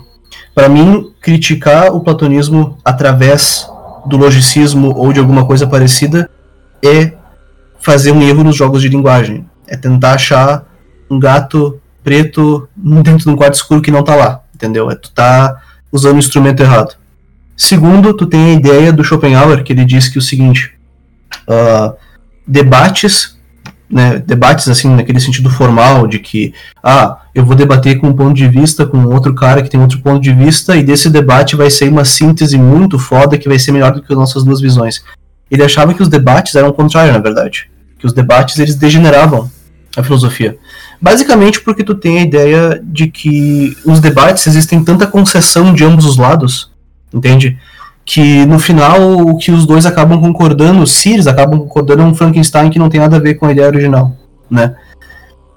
Para 0.55 0.68
mim, 0.68 1.11
criticar 1.22 1.90
o 1.94 2.00
platonismo 2.00 2.76
através 2.84 3.66
do 4.05 4.18
logicismo 4.18 4.94
ou 4.94 5.11
de 5.11 5.18
alguma 5.18 5.46
coisa 5.46 5.66
parecida 5.66 6.28
é 6.84 7.14
fazer 7.80 8.12
um 8.12 8.20
erro 8.20 8.44
nos 8.44 8.55
jogos 8.55 8.82
de 8.82 8.90
linguagem. 8.90 9.46
É 9.66 9.74
tentar 9.74 10.14
achar 10.14 10.66
um 11.11 11.18
gato 11.18 11.80
preto 12.05 12.68
dentro 12.76 13.24
de 13.24 13.28
um 13.30 13.36
quarto 13.36 13.55
escuro 13.55 13.80
que 13.80 13.90
não 13.90 14.05
tá 14.05 14.14
lá, 14.14 14.42
entendeu? 14.55 14.90
É 14.90 14.94
tu 14.96 15.11
tá 15.11 15.57
usando 15.90 16.16
o 16.16 16.18
instrumento 16.18 16.62
errado. 16.62 16.94
Segundo, 17.57 18.12
tu 18.12 18.26
tem 18.26 18.50
a 18.50 18.53
ideia 18.53 18.92
do 18.92 19.03
Schopenhauer, 19.03 19.64
que 19.64 19.72
ele 19.72 19.84
diz 19.86 20.09
que 20.09 20.18
o 20.18 20.22
seguinte, 20.22 20.74
uh, 21.48 21.96
debates, 22.46 23.38
né, 23.93 24.22
debates 24.26 24.66
assim, 24.68 24.88
naquele 24.88 25.20
sentido 25.20 25.51
formal, 25.51 26.07
de 26.07 26.18
que, 26.18 26.55
ah, 26.82 27.18
eu 27.34 27.45
vou 27.45 27.55
debater 27.55 28.01
com 28.01 28.09
um 28.09 28.12
ponto 28.14 28.32
de 28.32 28.49
vista 28.49 28.86
com 28.86 29.05
outro 29.05 29.34
cara 29.34 29.62
que 29.62 29.68
tem 29.68 29.78
outro 29.78 30.01
ponto 30.01 30.20
de 30.20 30.32
vista, 30.32 30.74
e 30.74 30.82
desse 30.82 31.11
debate 31.11 31.55
vai 31.55 31.70
ser 31.70 31.90
uma 31.90 32.05
síntese 32.05 32.57
muito 32.57 32.99
foda 32.99 33.36
que 33.36 33.49
vai 33.49 33.59
ser 33.59 33.70
melhor 33.70 33.93
do 33.93 34.03
que 34.03 34.11
as 34.11 34.18
nossas 34.18 34.43
duas 34.43 34.62
visões. 34.62 35.05
Ele 35.51 35.62
achava 35.62 35.93
que 35.93 36.03
os 36.03 36.09
debates 36.09 36.55
eram 36.55 36.70
o 36.70 36.72
contrário, 36.72 37.12
na 37.12 37.18
verdade. 37.18 37.70
Que 37.99 38.07
os 38.07 38.14
debates, 38.14 38.59
eles 38.59 38.74
degeneravam 38.74 39.51
a 39.95 40.03
filosofia. 40.03 40.57
Basicamente 40.99 41.61
porque 41.61 41.84
tu 41.84 41.95
tem 41.95 42.18
a 42.18 42.22
ideia 42.22 42.80
de 42.82 43.09
que 43.09 43.76
os 43.84 44.01
debates 44.01 44.47
existem 44.47 44.82
tanta 44.82 45.07
concessão 45.07 45.74
de 45.74 45.84
ambos 45.84 46.07
os 46.07 46.16
lados, 46.16 46.70
entende? 47.12 47.59
Que 48.05 48.44
no 48.46 48.59
final 48.59 49.16
o 49.16 49.38
que 49.38 49.53
os 49.53 49.64
dois 49.64 49.86
acabam 49.86 50.20
concordando, 50.20 50.82
os 50.82 50.92
Sears 50.92 51.26
acabam 51.26 51.61
concordando 51.61 52.03
é 52.03 52.05
um 52.05 52.14
Frankenstein 52.14 52.68
que 52.68 52.78
não 52.78 52.88
tem 52.88 53.00
nada 53.00 53.16
a 53.16 53.20
ver 53.20 53.34
com 53.34 53.46
a 53.46 53.53
ideia 53.53 53.68
original, 53.68 54.16
né? 54.50 54.74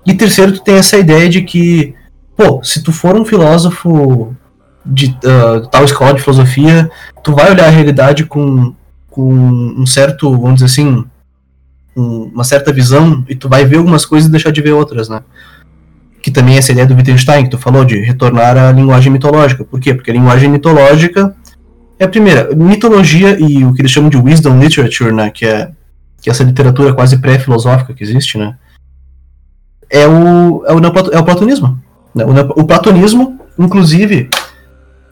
E 0.05 0.13
terceiro, 0.13 0.51
tu 0.51 0.61
tem 0.61 0.75
essa 0.75 0.97
ideia 0.97 1.27
de 1.27 1.41
que, 1.41 1.95
pô, 2.37 2.63
se 2.63 2.83
tu 2.83 2.91
for 2.91 3.15
um 3.15 3.25
filósofo 3.25 4.35
de 4.85 5.07
uh, 5.07 5.67
tal 5.71 5.83
escola 5.83 6.13
de 6.13 6.21
filosofia, 6.21 6.89
tu 7.23 7.33
vai 7.33 7.49
olhar 7.49 7.65
a 7.65 7.71
realidade 7.71 8.25
com, 8.25 8.75
com 9.09 9.33
um 9.33 9.85
certo, 9.85 10.29
vamos 10.31 10.55
dizer 10.55 10.65
assim, 10.65 11.03
um, 11.97 12.29
uma 12.33 12.43
certa 12.43 12.71
visão 12.71 13.25
e 13.27 13.35
tu 13.35 13.49
vai 13.49 13.65
ver 13.65 13.77
algumas 13.77 14.05
coisas 14.05 14.27
e 14.27 14.31
deixar 14.31 14.51
de 14.51 14.61
ver 14.61 14.73
outras, 14.73 15.09
né? 15.09 15.21
Que 16.21 16.29
também 16.29 16.55
é 16.55 16.57
essa 16.59 16.71
ideia 16.71 16.85
do 16.85 16.95
Wittgenstein, 16.95 17.45
que 17.45 17.49
tu 17.49 17.57
falou, 17.57 17.83
de 17.83 17.99
retornar 17.99 18.57
à 18.57 18.71
linguagem 18.71 19.11
mitológica. 19.11 19.63
Por 19.63 19.79
quê? 19.79 19.93
Porque 19.93 20.11
a 20.11 20.13
linguagem 20.13 20.49
mitológica 20.49 21.35
é 21.97 22.05
a 22.05 22.09
primeira, 22.09 22.53
mitologia 22.55 23.37
e 23.39 23.63
o 23.63 23.73
que 23.73 23.81
eles 23.81 23.91
chamam 23.91 24.09
de 24.09 24.17
wisdom 24.17 24.59
literature, 24.59 25.11
né, 25.11 25.29
que 25.29 25.45
é, 25.45 25.71
que 26.21 26.29
é 26.29 26.31
essa 26.31 26.43
literatura 26.43 26.93
quase 26.93 27.17
pré-filosófica 27.17 27.93
que 27.93 28.03
existe, 28.03 28.37
né, 28.37 28.55
é 29.89 30.07
o, 30.07 30.63
é 30.65 30.73
o, 30.73 30.79
é 31.11 31.19
o 31.19 31.23
platonismo. 31.23 31.79
Né? 32.13 32.25
O, 32.25 32.61
o 32.61 32.65
platonismo, 32.65 33.39
inclusive, 33.57 34.29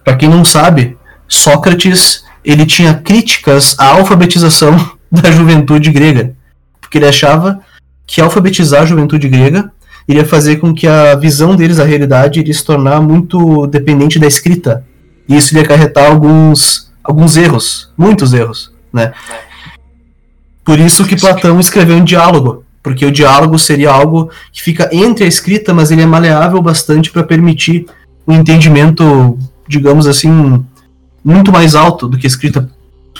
para 0.04 0.16
quem 0.16 0.30
não 0.30 0.44
sabe, 0.44 0.98
Sócrates 1.28 2.24
ele 2.44 2.66
tinha 2.66 2.94
críticas 2.94 3.76
à 3.80 3.88
alfabetização 3.88 4.76
da 5.10 5.32
juventude 5.32 5.92
grega, 5.92 6.36
porque 6.82 6.98
ele 6.98 7.08
achava 7.08 7.62
que 8.06 8.20
alfabetizar 8.20 8.82
a 8.82 8.86
juventude 8.86 9.30
grega 9.30 9.72
iria 10.08 10.26
fazer 10.26 10.58
com 10.58 10.74
que 10.74 10.86
a 10.86 11.16
visão 11.16 11.56
deles 11.56 11.78
da 11.78 11.86
realidade 11.86 12.42
iria 12.42 12.54
se 12.54 12.66
tornar 12.66 13.00
muito 13.00 13.66
dependente 13.68 14.20
da 14.20 14.28
escrita 14.28 14.86
e 15.34 15.38
isso 15.38 15.54
iria 15.54 15.64
acarretar 15.64 16.12
alguns, 16.12 16.92
alguns 17.04 17.36
erros, 17.36 17.92
muitos 17.98 18.34
erros, 18.34 18.72
né? 18.92 19.12
Por 20.64 20.80
isso 20.80 21.06
que 21.06 21.20
Platão 21.20 21.60
escreveu 21.60 21.98
um 21.98 22.04
diálogo, 22.04 22.64
porque 22.84 23.06
o 23.06 23.12
diálogo 23.12 23.58
seria 23.58 23.92
algo 23.92 24.30
que 24.52 24.62
fica 24.62 24.90
entre 24.94 25.26
a 25.26 25.28
escrita, 25.28 25.74
mas 25.74 25.90
ele 25.90 26.04
é 26.04 26.06
maleável 26.06 26.62
bastante 26.62 27.10
para 27.10 27.24
permitir 27.24 27.88
um 28.28 28.34
entendimento, 28.34 29.38
digamos 29.68 30.06
assim, 30.06 30.64
muito 31.26 31.52
mais 31.52 31.74
alto 31.74 32.08
do 32.08 32.18
que 32.18 32.28
a 32.28 32.30
escrita 32.30 32.70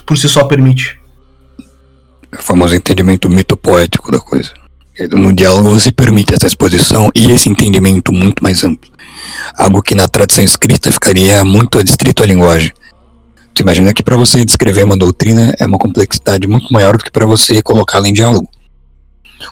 por 0.06 0.18
si 0.18 0.30
só 0.30 0.44
permite. 0.44 1.00
É 2.32 2.38
o 2.38 2.44
famoso 2.44 2.76
entendimento 2.76 3.30
mito-poético 3.30 4.12
da 4.12 4.20
coisa. 4.20 4.52
No 5.12 5.34
diálogo 5.34 5.72
você 5.72 5.92
permite 5.92 6.36
essa 6.36 6.46
exposição 6.46 7.10
e 7.16 7.32
esse 7.32 7.50
entendimento 7.50 8.14
muito 8.14 8.44
mais 8.44 8.64
amplo. 8.64 8.92
Algo 9.58 9.82
que 9.82 9.96
na 9.96 10.08
tradição 10.08 10.44
escrita 10.44 10.92
ficaria 10.92 11.44
muito 11.44 11.80
adstrito 11.80 12.22
à 12.22 12.28
linguagem. 12.28 12.72
Você 13.56 13.64
imagina 13.64 13.92
que 13.92 14.04
para 14.04 14.16
você 14.16 14.46
descrever 14.46 14.84
uma 14.84 14.96
doutrina 14.96 15.54
é 15.60 15.66
uma 15.66 15.80
complexidade 15.80 16.48
muito 16.48 16.72
maior 16.72 16.98
do 16.98 17.04
que 17.04 17.10
para 17.10 17.26
você 17.26 17.62
colocá-la 17.64 18.08
em 18.08 18.14
diálogo. 18.14 18.48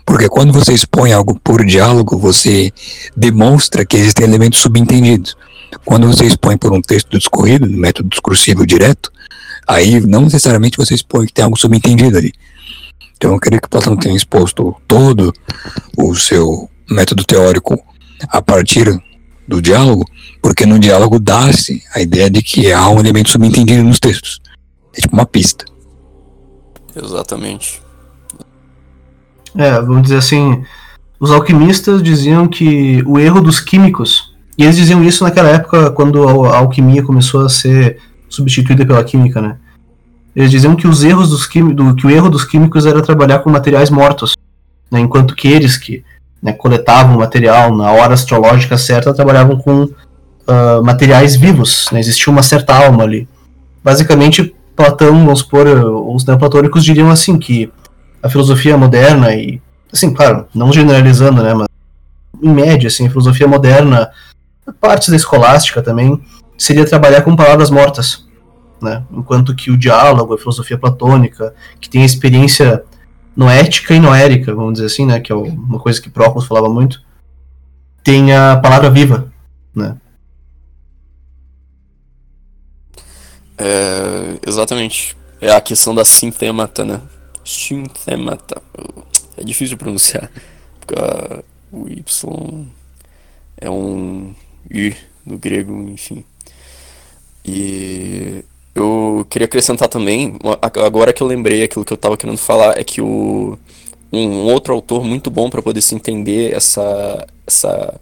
Porque 0.06 0.30
quando 0.30 0.54
você 0.54 0.74
expõe 0.74 1.12
algo 1.12 1.40
por 1.44 1.66
diálogo, 1.66 2.20
você 2.20 2.72
demonstra 3.18 3.84
que 3.84 3.98
existem 3.98 4.26
elementos 4.26 4.60
subentendidos. 4.60 5.36
Quando 5.84 6.06
você 6.06 6.26
expõe 6.26 6.56
por 6.56 6.72
um 6.72 6.82
texto 6.82 7.18
discorrido, 7.18 7.68
método 7.68 8.10
discursivo 8.10 8.66
direto, 8.66 9.12
aí 9.68 10.00
não 10.02 10.22
necessariamente 10.22 10.78
você 10.78 10.94
expõe 10.94 11.26
que 11.26 11.34
tem 11.34 11.44
algo 11.44 11.60
subentendido 11.60 12.18
ali. 12.18 12.32
Então 13.22 13.34
eu 13.34 13.40
queria 13.40 13.62
que 13.62 13.70
Platão 13.70 13.96
tenha 13.96 14.16
exposto 14.16 14.76
todo 14.88 15.32
o 15.96 16.16
seu 16.16 16.68
método 16.90 17.24
teórico 17.24 17.80
a 18.28 18.42
partir 18.42 19.00
do 19.48 19.62
diálogo, 19.62 20.04
porque 20.42 20.66
no 20.66 20.80
diálogo 20.80 21.20
dá-se 21.20 21.84
a 21.94 22.02
ideia 22.02 22.32
de 22.32 22.42
que 22.42 22.74
há 22.74 22.90
um 22.90 23.00
elemento 23.00 23.30
subentendido 23.30 23.84
nos 23.84 24.00
textos. 24.00 24.42
É 24.98 25.02
tipo 25.02 25.14
uma 25.14 25.28
pista. 25.28 25.66
Exatamente. 26.96 27.80
É, 29.56 29.80
vamos 29.80 30.02
dizer 30.02 30.18
assim, 30.18 30.64
os 31.20 31.30
alquimistas 31.30 32.02
diziam 32.02 32.48
que 32.48 33.04
o 33.06 33.20
erro 33.20 33.40
dos 33.40 33.60
químicos, 33.60 34.34
e 34.58 34.64
eles 34.64 34.78
diziam 34.78 35.04
isso 35.04 35.24
naquela 35.24 35.50
época 35.50 35.92
quando 35.92 36.48
a 36.48 36.58
alquimia 36.58 37.04
começou 37.04 37.46
a 37.46 37.50
ser 37.50 38.00
substituída 38.28 38.84
pela 38.84 39.04
química, 39.04 39.40
né? 39.40 39.60
Eles 40.36 40.50
diziam 40.50 40.76
que 40.76 40.88
os 40.88 41.04
erros 41.04 41.30
dos 41.30 41.46
químicos, 41.46 41.96
que 41.96 42.08
o 42.08 42.10
erro 42.10 42.30
dos 42.30 42.46
químicos 42.46 42.86
era 42.86 43.02
trabalhar 43.02 43.40
com 43.40 43.50
materiais 43.50 43.90
mortos, 43.90 44.36
né? 44.90 45.00
enquanto 45.00 45.36
que 45.36 45.48
eles 45.48 45.78
que 45.78 46.04
né, 46.42 46.54
coletavam 46.54 47.18
material 47.18 47.76
na 47.76 47.92
hora 47.92 48.14
astrológica 48.14 48.78
certa 48.78 49.14
trabalhavam 49.14 49.58
com 49.58 49.84
uh, 49.84 50.84
materiais 50.84 51.36
vivos, 51.36 51.88
né? 51.92 52.00
existia 52.00 52.32
uma 52.32 52.44
certa 52.44 52.74
alma 52.74 53.04
ali. 53.04 53.28
Basicamente, 53.84 54.56
Platão, 54.76 55.26
vamos 55.26 55.40
supor, 55.40 55.68
os 55.68 56.26
neoplatônicos 56.26 56.84
diriam 56.84 57.10
assim 57.10 57.38
que 57.38 57.72
a 58.24 58.30
filosofia 58.30 58.78
moderna 58.78 59.34
e, 59.34 59.62
assim, 59.92 60.14
claro, 60.14 60.46
não 60.54 60.72
generalizando, 60.72 61.42
né, 61.44 61.54
mas 61.54 61.68
em 62.42 62.50
média, 62.50 62.88
assim, 62.88 63.08
a 63.08 63.10
filosofia 63.10 63.48
moderna, 63.48 64.10
partes 64.80 65.10
da 65.10 65.16
escolástica 65.16 65.82
também, 65.82 66.20
seria 66.58 66.86
trabalhar 66.86 67.22
com 67.22 67.36
palavras 67.36 67.70
mortas, 67.70 68.26
né? 68.82 69.04
Enquanto 69.12 69.56
que 69.56 69.70
o 69.70 69.78
diálogo, 69.78 70.34
a 70.34 70.38
filosofia 70.38 70.78
platônica, 70.78 71.54
que 71.80 71.90
tem 71.90 72.02
a 72.02 72.06
experiência 72.06 72.84
noética 73.36 73.94
e 73.94 74.00
noérica, 74.00 74.54
vamos 74.54 74.74
dizer 74.74 74.88
assim, 74.88 75.06
né? 75.06 75.20
Que 75.20 75.32
é 75.32 75.36
uma 75.36 75.80
coisa 75.80 76.02
que 76.02 76.10
Próclus 76.10 76.46
falava 76.46 76.70
muito, 76.70 77.02
tem 78.04 78.34
a 78.34 78.58
palavra 78.58 78.90
viva, 78.90 79.32
né? 79.76 79.98
É, 83.58 84.40
exatamente. 84.48 85.16
É 85.40 85.52
a 85.52 85.62
questão 85.62 85.94
da 85.94 86.04
sintemata, 86.04 86.84
né? 86.84 87.00
Sintemata. 87.46 88.62
É 89.38 89.44
difícil 89.44 89.78
pronunciar. 89.78 90.32
Porque 90.80 90.96
o 91.72 91.88
Y 91.88 92.68
é 93.58 93.70
um 93.70 94.34
I 94.70 94.96
do 95.26 95.38
grego, 95.38 95.74
enfim. 95.90 96.26
E 97.46 98.44
eu 98.74 99.26
queria 99.30 99.46
acrescentar 99.46 99.88
também, 99.88 100.38
agora 100.62 101.12
que 101.12 101.22
eu 101.22 101.28
lembrei 101.28 101.64
aquilo 101.64 101.84
que 101.84 101.92
eu 101.92 101.96
estava 101.96 102.16
querendo 102.18 102.38
falar, 102.38 102.78
é 102.78 102.84
que 102.84 103.02
o, 103.02 103.58
um 104.12 104.44
outro 104.46 104.74
autor 104.74 105.04
muito 105.04 105.30
bom 105.30 105.50
para 105.50 105.62
poder 105.62 105.82
se 105.82 105.94
entender 105.96 106.54
essa, 106.54 107.28
essa 107.46 108.00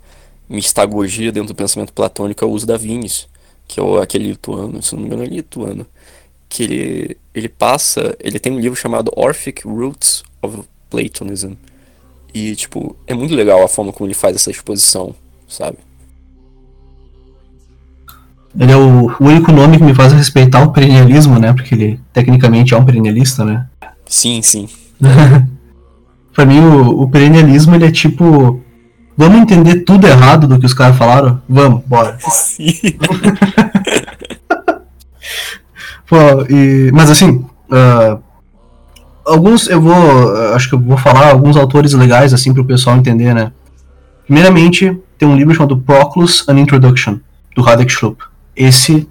mistagogia 0.48 1.32
dentro 1.32 1.50
do 1.50 1.56
pensamento 1.56 1.94
platônico 1.94 2.44
é 2.44 2.48
o 2.48 2.52
uso 2.52 2.68
da 2.68 2.78
Vinis, 2.78 3.28
que 3.68 3.80
é 3.80 3.84
aquele 4.02 4.28
lituano, 4.30 4.82
se 4.82 4.94
não 4.94 5.02
me 5.02 5.08
engano 5.08 5.24
é 5.24 5.28
lituano, 5.28 5.86
que 6.48 6.64
ele, 6.64 7.18
ele 7.34 7.50
passa, 7.50 8.16
ele 8.20 8.40
tem 8.40 8.52
um 8.54 8.60
livro 8.60 8.80
chamado 8.80 9.12
Orphic 9.16 9.68
Roots 9.68 10.24
of 10.42 10.64
Platonism, 10.90 11.54
e, 12.34 12.56
tipo, 12.56 12.96
é 13.08 13.14
muito 13.14 13.34
legal 13.34 13.64
a 13.64 13.68
forma 13.68 13.92
como 13.92 14.08
ele 14.08 14.14
faz 14.14 14.36
essa 14.36 14.52
exposição, 14.52 15.16
sabe? 15.48 15.78
Ele 18.58 18.72
é 18.72 18.78
o, 18.78 19.12
o 19.20 19.26
único 19.26 19.52
nome 19.52 19.78
que 19.78 19.84
me 19.84 19.93
faz 19.93 20.12
respeitar 20.14 20.62
o 20.64 20.72
perennialismo, 20.72 21.38
né? 21.38 21.54
Porque 21.54 21.76
ele 21.76 22.00
tecnicamente 22.12 22.74
é 22.74 22.78
um 22.78 22.86
perennialista, 22.86 23.45
né? 23.45 23.68
Sim, 24.06 24.41
sim. 24.41 24.68
pra 26.34 26.45
mim, 26.45 26.60
o, 26.60 27.04
o 27.04 27.10
perennialismo, 27.10 27.76
ele 27.76 27.86
é 27.86 27.91
tipo. 27.91 28.62
Vamos 29.16 29.41
entender 29.41 29.82
tudo 29.82 30.08
errado 30.08 30.47
do 30.47 30.58
que 30.58 30.66
os 30.66 30.74
caras 30.74 30.97
falaram? 30.97 31.41
Vamos, 31.47 31.84
bora. 31.86 32.18
Sim. 32.32 32.74
Pô, 36.08 36.18
e, 36.50 36.89
mas 36.93 37.12
assim, 37.12 37.45
uh, 37.70 38.20
alguns 39.26 39.68
eu 39.68 39.82
vou. 39.82 40.54
Acho 40.56 40.70
que 40.70 40.76
eu 40.76 40.80
vou 40.80 40.97
falar 40.97 41.30
alguns 41.30 41.58
autores 41.58 41.93
legais, 41.93 42.34
assim, 42.34 42.54
pro 42.54 42.66
pessoal 42.66 42.95
entender, 42.97 43.36
né? 43.36 43.52
Primeiramente, 44.26 44.97
tem 45.18 45.28
um 45.28 45.36
livro 45.36 45.54
chamado 45.54 45.78
Proclus 45.78 46.47
An 46.47 46.58
Introduction, 46.60 47.18
do 47.56 47.62
Radek 47.62 47.91
Schlupp. 47.91 48.24
Esse 48.60 49.07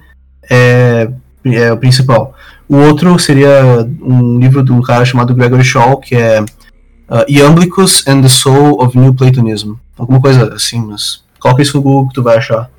é, 0.50 1.10
é 1.46 1.72
o 1.72 1.78
principal. 1.78 2.34
O 2.68 2.76
outro 2.76 3.18
seria 3.18 3.88
um 4.02 4.38
livro 4.38 4.62
de 4.62 4.70
um 4.70 4.82
cara 4.82 5.06
chamado 5.06 5.34
Gregory 5.34 5.64
Shaw, 5.64 5.96
que 5.96 6.14
é 6.14 6.42
uh, 6.42 7.24
Iamblicus 7.26 8.06
and 8.06 8.20
the 8.20 8.28
Soul 8.28 8.82
of 8.82 8.96
New 8.96 9.14
Platonism. 9.14 9.72
Alguma 9.96 10.20
coisa 10.20 10.52
assim, 10.52 10.82
mas 10.82 11.24
coloca 11.40 11.62
isso 11.62 11.78
no 11.78 11.82
Google 11.82 12.08
que 12.08 12.14
tu 12.14 12.22
vai 12.22 12.36
achar. 12.36 12.70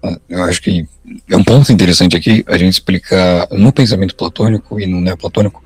Ah, 0.00 0.16
eu 0.28 0.44
acho 0.44 0.62
que 0.62 0.86
é 1.28 1.36
um 1.36 1.42
ponto 1.42 1.72
interessante 1.72 2.16
aqui 2.16 2.44
a 2.46 2.56
gente 2.56 2.74
explicar 2.74 3.48
no 3.50 3.72
pensamento 3.72 4.14
platônico 4.14 4.78
e 4.78 4.86
no 4.86 5.00
neoplatônico 5.00 5.64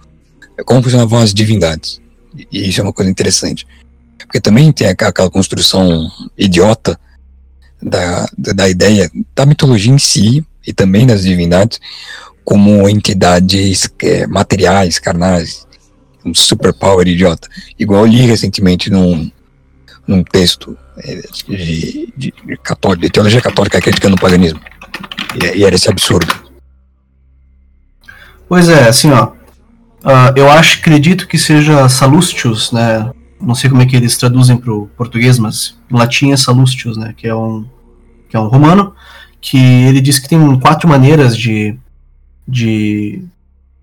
como 0.65 0.83
funcionavam 0.83 1.19
as 1.19 1.35
divindades. 1.35 2.01
E 2.51 2.69
isso 2.69 2.81
é 2.81 2.83
uma 2.83 2.93
coisa 2.95 3.11
interessante. 3.11 3.67
Porque 4.23 4.41
também 4.41 4.73
tem 4.73 4.89
aquela 4.89 5.31
construção 5.31 6.11
idiota 6.37 6.99
da, 7.83 8.27
da 8.37 8.69
ideia 8.69 9.11
da 9.35 9.45
mitologia 9.45 9.93
em 9.93 9.99
si 9.99 10.45
e 10.67 10.73
também 10.73 11.07
das 11.07 11.23
divindades 11.23 11.81
como 12.45 12.89
entidades 12.89 13.89
é, 14.03 14.27
materiais, 14.27 14.99
carnais, 14.99 15.67
um 16.25 16.35
superpower 16.35 17.07
idiota. 17.07 17.49
Igual 17.79 18.07
eu 18.07 18.13
li 18.13 18.23
recentemente 18.23 18.91
num, 18.91 19.31
num 20.07 20.23
texto 20.23 20.77
é, 20.99 21.21
de, 21.49 22.13
de, 22.17 22.35
de, 22.45 22.57
católico, 22.63 23.03
de 23.03 23.11
teologia 23.11 23.41
católica 23.41 23.81
criticando 23.81 24.17
o 24.17 24.21
paganismo. 24.21 24.61
E, 25.41 25.59
e, 25.59 25.65
era 25.65 25.75
esse 25.75 25.89
absurdo. 25.89 26.35
Pois 28.49 28.69
é, 28.69 28.89
assim, 28.89 29.11
ó. 29.11 29.33
Uh, 30.05 30.35
eu 30.35 30.51
acho, 30.51 30.81
acredito 30.81 31.29
que 31.29 31.39
seja 31.39 31.89
Salustius, 31.89 32.73
né? 32.73 33.11
Não 33.43 33.55
sei 33.55 33.69
como 33.69 33.83
é 33.83 33.87
que 33.87 33.97
eles 33.97 34.17
traduzem 34.17 34.57
para 34.57 34.73
o 34.73 34.87
português, 34.97 35.39
mas 35.39 35.77
em 35.91 35.97
latim 35.97 36.33
é 36.33 36.37
Salustius, 36.37 36.97
né, 36.97 37.15
que 37.17 37.27
é 37.27 37.35
um 37.35 37.65
que 38.29 38.37
é 38.37 38.41
um 38.41 38.49
romano, 38.49 38.95
que 39.43 39.59
ele 39.59 40.01
diz 40.01 40.19
que 40.19 40.29
tem 40.29 40.59
quatro 40.59 40.89
maneiras 40.89 41.37
de 41.37 41.77
de 42.47 43.25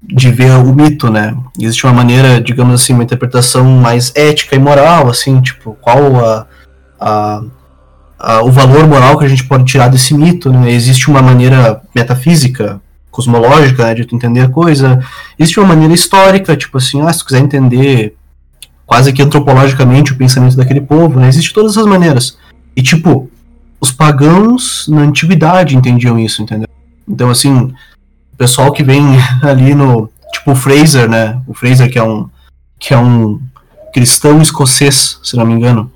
de 0.01 0.31
ver 0.31 0.51
o 0.51 0.73
mito, 0.73 1.11
né? 1.11 1.35
Existe 1.59 1.85
uma 1.85 1.93
maneira, 1.93 2.39
digamos 2.39 2.81
assim, 2.81 2.93
uma 2.93 3.03
interpretação 3.03 3.65
mais 3.65 4.13
ética 4.15 4.55
e 4.55 4.59
moral, 4.59 5.09
assim, 5.09 5.41
tipo, 5.41 5.77
qual 5.81 6.25
a, 6.25 6.47
a, 6.99 7.43
a, 8.17 8.41
o 8.43 8.51
valor 8.51 8.87
moral 8.87 9.17
que 9.17 9.25
a 9.25 9.27
gente 9.27 9.43
pode 9.43 9.65
tirar 9.65 9.89
desse 9.89 10.13
mito, 10.13 10.51
né? 10.51 10.71
Existe 10.71 11.09
uma 11.09 11.21
maneira 11.21 11.81
metafísica, 11.93 12.81
cosmológica, 13.11 13.83
né, 13.83 13.93
de 13.93 14.05
tu 14.05 14.15
entender 14.15 14.41
a 14.41 14.49
coisa. 14.49 15.03
Existe 15.37 15.59
uma 15.59 15.67
maneira 15.67 15.93
histórica, 15.93 16.55
tipo 16.55 16.77
assim, 16.77 17.01
ah, 17.01 17.11
se 17.11 17.19
tu 17.19 17.25
quiser 17.25 17.39
entender 17.39 18.15
quase 18.89 19.13
que 19.13 19.21
antropologicamente 19.21 20.13
o 20.13 20.15
pensamento 20.15 20.57
daquele 20.57 20.81
povo, 20.81 21.19
né? 21.19 21.29
Existem 21.29 21.53
todas 21.53 21.73
essas 21.73 21.85
maneiras. 21.85 22.39
E 22.75 22.81
tipo, 22.81 23.29
os 23.79 23.91
pagãos 23.91 24.87
na 24.89 25.01
antiguidade 25.01 25.77
entendiam 25.77 26.17
isso, 26.17 26.41
entendeu? 26.41 26.67
Então 27.07 27.29
assim, 27.29 27.71
o 28.33 28.35
pessoal 28.35 28.71
que 28.71 28.83
vem 28.83 29.03
ali 29.43 29.75
no, 29.75 30.09
tipo 30.33 30.53
o 30.53 30.55
Fraser, 30.55 31.07
né? 31.07 31.39
O 31.45 31.53
Fraser 31.53 31.89
que 31.89 31.99
é 31.99 32.03
um 32.03 32.27
que 32.79 32.91
é 32.91 32.97
um 32.97 33.39
cristão 33.93 34.41
escocês, 34.41 35.19
se 35.21 35.37
não 35.37 35.45
me 35.45 35.53
engano, 35.53 35.91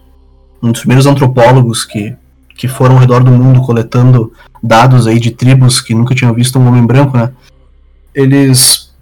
um 0.62 0.72
dos 0.72 0.82
primeiros 0.82 1.08
antropólogos 1.08 1.84
que 1.84 2.16
que 2.56 2.68
foram 2.68 2.94
ao 2.94 3.02
redor 3.02 3.24
do 3.24 3.32
mundo 3.32 3.64
coletando 3.64 4.32
dados 4.62 5.08
aí 5.08 5.20
de 5.20 5.32
tribos 5.32 5.82
que 5.82 5.96
nunca 5.96 6.14
tinham 6.14 6.32
visto 6.32 6.60
um 6.60 6.68
homem 6.68 6.86
branco, 6.86 7.18
né? 7.18 7.32
Eles 8.14 8.94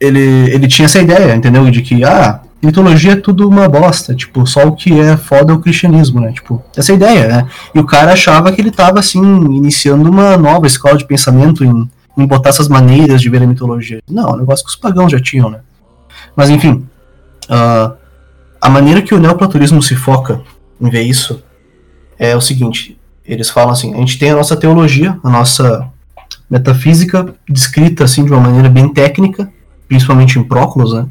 ele, 0.00 0.50
ele 0.50 0.66
tinha 0.66 0.86
essa 0.86 1.00
ideia, 1.00 1.36
entendeu? 1.36 1.70
De 1.70 1.80
que, 1.80 2.02
ah, 2.04 2.40
mitologia 2.62 3.12
é 3.12 3.16
tudo 3.16 3.48
uma 3.48 3.68
bosta, 3.68 4.14
tipo, 4.14 4.46
só 4.46 4.66
o 4.66 4.72
que 4.72 4.98
é 4.98 5.16
foda 5.16 5.52
é 5.52 5.56
o 5.56 5.60
cristianismo, 5.60 6.20
né? 6.20 6.32
Tipo, 6.32 6.62
essa 6.76 6.92
ideia, 6.92 7.28
né? 7.28 7.48
E 7.74 7.78
o 7.78 7.84
cara 7.84 8.12
achava 8.12 8.50
que 8.52 8.60
ele 8.60 8.70
tava, 8.70 8.98
assim, 8.98 9.20
iniciando 9.20 10.10
uma 10.10 10.36
nova 10.36 10.66
escola 10.66 10.96
de 10.96 11.04
pensamento 11.04 11.64
em, 11.64 11.88
em 12.16 12.26
botar 12.26 12.50
essas 12.50 12.68
maneiras 12.68 13.20
de 13.20 13.28
ver 13.28 13.42
a 13.42 13.46
mitologia. 13.46 14.00
Não, 14.08 14.30
é 14.30 14.32
um 14.32 14.38
negócio 14.38 14.64
que 14.64 14.70
os 14.70 14.76
pagãos 14.76 15.12
já 15.12 15.20
tinham, 15.20 15.50
né? 15.50 15.60
Mas, 16.34 16.50
enfim, 16.50 16.86
uh, 17.50 17.94
a 18.60 18.68
maneira 18.68 19.02
que 19.02 19.14
o 19.14 19.18
neoplatonismo 19.18 19.82
se 19.82 19.94
foca 19.94 20.40
em 20.80 20.90
ver 20.90 21.02
isso 21.02 21.42
é 22.18 22.34
o 22.34 22.40
seguinte, 22.40 22.98
eles 23.24 23.50
falam 23.50 23.72
assim, 23.72 23.94
a 23.94 23.98
gente 23.98 24.18
tem 24.18 24.30
a 24.30 24.36
nossa 24.36 24.56
teologia, 24.56 25.18
a 25.22 25.30
nossa 25.30 25.88
metafísica 26.48 27.34
descrita, 27.48 28.04
assim, 28.04 28.24
de 28.24 28.32
uma 28.32 28.40
maneira 28.40 28.68
bem 28.68 28.92
técnica, 28.92 29.52
principalmente 29.88 30.38
em 30.38 30.42
Próclus, 30.42 30.92
né? 30.92 31.06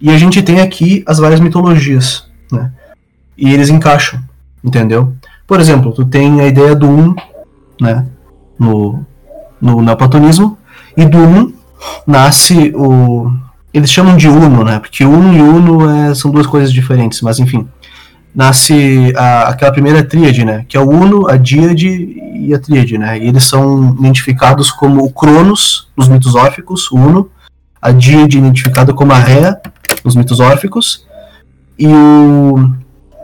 E 0.00 0.10
a 0.10 0.16
gente 0.16 0.42
tem 0.42 0.60
aqui 0.60 1.04
as 1.06 1.18
várias 1.18 1.40
mitologias, 1.40 2.24
né? 2.50 2.72
E 3.36 3.52
eles 3.52 3.68
encaixam, 3.68 4.20
entendeu? 4.64 5.14
Por 5.46 5.60
exemplo, 5.60 5.92
tu 5.92 6.04
tem 6.04 6.40
a 6.40 6.46
ideia 6.46 6.74
do 6.74 6.88
um, 6.88 7.14
né? 7.80 8.06
No, 8.58 9.04
no 9.60 9.82
neoplatonismo, 9.82 10.56
e 10.96 11.04
do 11.04 11.18
um 11.18 11.52
nasce 12.06 12.72
o. 12.74 13.30
Eles 13.72 13.90
chamam 13.90 14.16
de 14.16 14.28
Uno, 14.28 14.64
né? 14.64 14.78
Porque 14.78 15.04
Uno 15.04 15.36
e 15.36 15.40
Uno 15.40 15.88
é, 15.90 16.14
são 16.14 16.30
duas 16.30 16.46
coisas 16.46 16.72
diferentes, 16.72 17.20
mas 17.20 17.38
enfim. 17.38 17.68
Nasce 18.34 19.12
a, 19.16 19.48
aquela 19.48 19.72
primeira 19.72 20.04
tríade, 20.04 20.44
né? 20.44 20.64
Que 20.68 20.76
é 20.76 20.80
o 20.80 20.88
Uno, 20.88 21.28
a 21.28 21.36
Díade 21.36 22.16
e 22.34 22.54
a 22.54 22.58
Tríade, 22.58 22.96
né? 22.96 23.18
E 23.18 23.26
eles 23.26 23.44
são 23.44 23.96
identificados 23.98 24.70
como 24.70 25.04
o 25.04 25.12
Cronos, 25.12 25.88
nos 25.96 26.08
mitos 26.08 26.34
órficos, 26.36 26.90
o 26.90 26.96
Uno, 26.96 27.30
a 27.82 27.90
Díade 27.90 28.38
identificada 28.38 28.92
como 28.92 29.12
a 29.12 29.18
Ré, 29.18 29.60
nos 30.04 30.16
mitos 30.16 30.40
órficos, 30.40 31.06
e 31.78 31.86
o, 31.86 32.72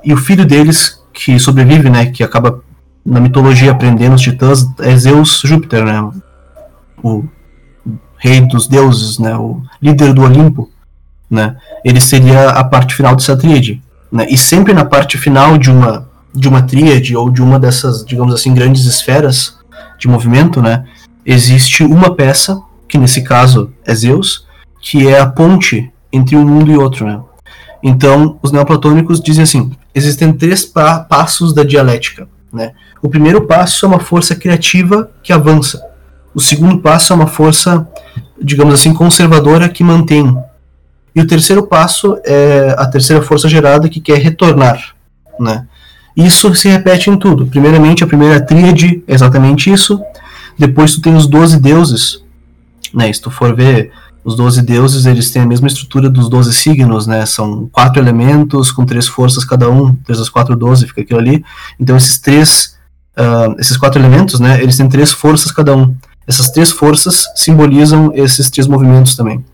e 0.05 0.13
o 0.13 0.17
filho 0.17 0.45
deles, 0.45 1.03
que 1.13 1.39
sobrevive, 1.39 1.91
né? 1.91 2.07
Que 2.07 2.23
acaba 2.23 2.63
na 3.05 3.21
mitologia 3.21 3.71
aprendendo 3.71 4.15
os 4.15 4.23
titãs, 4.23 4.67
é 4.81 4.97
Zeus 4.97 5.43
Júpiter, 5.45 5.85
né? 5.85 6.11
O 7.03 7.25
rei 8.19 8.41
dos 8.41 8.67
deuses, 8.67 9.19
né, 9.19 9.37
o 9.37 9.63
líder 9.81 10.13
do 10.13 10.23
Olimpo, 10.23 10.71
né, 11.31 11.57
ele 11.85 12.01
seria 12.01 12.51
a 12.51 12.65
parte 12.65 12.95
final 12.95 13.15
dessa 13.15 13.37
tríade, 13.37 13.83
né, 14.11 14.27
e 14.29 14.37
sempre 14.37 14.73
na 14.73 14.85
parte 14.85 15.19
final 15.19 15.59
de 15.59 15.71
uma 15.71 16.09
de 16.35 16.49
uma 16.49 16.61
tríade 16.61 17.17
ou 17.17 17.31
de 17.31 17.41
uma 17.41 17.59
dessas, 17.59 18.05
digamos 18.05 18.35
assim, 18.35 18.53
grandes 18.53 18.85
esferas 18.85 19.57
de 19.99 20.07
movimento, 20.07 20.61
né, 20.61 20.85
existe 21.25 21.83
uma 21.83 22.15
peça 22.15 22.61
que 22.87 22.99
nesse 22.99 23.23
caso 23.23 23.73
é 23.87 23.95
Zeus, 23.95 24.47
que 24.83 25.09
é 25.09 25.19
a 25.19 25.27
ponte 25.27 25.91
entre 26.17 26.37
um 26.37 26.45
mundo 26.45 26.71
e 26.71 26.77
outro, 26.77 27.07
né. 27.07 27.21
Então, 27.83 28.39
os 28.43 28.51
neoplatônicos 28.51 29.21
dizem 29.21 29.45
assim: 29.45 29.71
existem 29.95 30.33
três 30.33 30.65
pa 30.65 31.01
passos 31.01 31.53
da 31.53 31.63
dialética. 31.63 32.29
Né? 32.53 32.73
O 33.03 33.09
primeiro 33.09 33.43
passo 33.43 33.85
é 33.85 33.89
uma 33.89 34.01
força 34.01 34.35
criativa 34.35 35.11
que 35.23 35.33
avança. 35.33 35.81
O 36.35 36.41
segundo 36.41 36.79
passo 36.79 37.13
é 37.13 37.17
uma 37.17 37.27
força, 37.27 37.87
digamos 38.43 38.75
assim, 38.75 38.93
conservadora 38.93 39.69
que 39.69 39.85
mantém. 39.85 40.37
E 41.15 41.21
o 41.21 41.27
terceiro 41.27 41.67
passo 41.67 42.19
é 42.25 42.75
a 42.77 42.87
terceira 42.87 43.23
força 43.23 43.49
gerada 43.49 43.89
que 43.89 44.01
quer 44.01 44.19
retornar. 44.19 44.95
Né? 45.39 45.67
Isso 46.17 46.55
se 46.55 46.69
repete 46.69 47.09
em 47.09 47.17
tudo. 47.17 47.47
Primeiramente, 47.47 48.05
a 48.05 48.07
primeira 48.07 48.41
tríade 48.41 49.03
é 49.07 49.15
exatamente 49.15 49.71
isso. 49.73 50.01
Depois 50.59 50.95
tu 50.95 51.01
tem 51.01 51.15
os 51.15 51.27
doze 51.27 51.61
deuses. 51.61 52.23
Né? 52.93 53.13
Se 53.13 53.21
tu 53.21 53.31
for 53.31 53.55
ver, 53.55 53.93
os 54.27 54.35
doze 54.35 54.61
deuses 54.61 55.07
eles 55.07 55.31
têm 55.31 55.43
a 55.43 55.47
mesma 55.47 55.69
estrutura 55.69 56.11
dos 56.11 56.29
doze 56.29 56.53
signos, 56.53 57.07
né? 57.07 57.25
São 57.25 57.69
quatro 57.71 58.03
elementos 58.03 58.73
com 58.73 58.85
três 58.85 59.07
forças 59.07 59.45
cada 59.45 59.71
um, 59.71 59.95
três 59.95 60.19
das 60.19 60.29
quatro, 60.29 60.57
doze, 60.57 60.89
fica 60.89 61.03
aquilo 61.03 61.21
ali. 61.21 61.45
Então 61.79 61.97
esses 61.97 62.19
três, 62.19 62.77
uh, 63.17 63.55
esses 63.57 63.77
quatro 63.77 64.01
elementos, 64.01 64.41
né? 64.41 64.61
Eles 64.61 64.77
têm 64.77 64.89
três 64.89 65.13
forças 65.13 65.53
cada 65.53 65.77
um. 65.77 65.95
Essas 66.27 66.51
três 66.51 66.73
forças 66.73 67.25
simbolizam 67.37 68.11
esses 68.15 68.51
três 68.51 68.67
movimentos 68.67 69.15
também. 69.15 69.45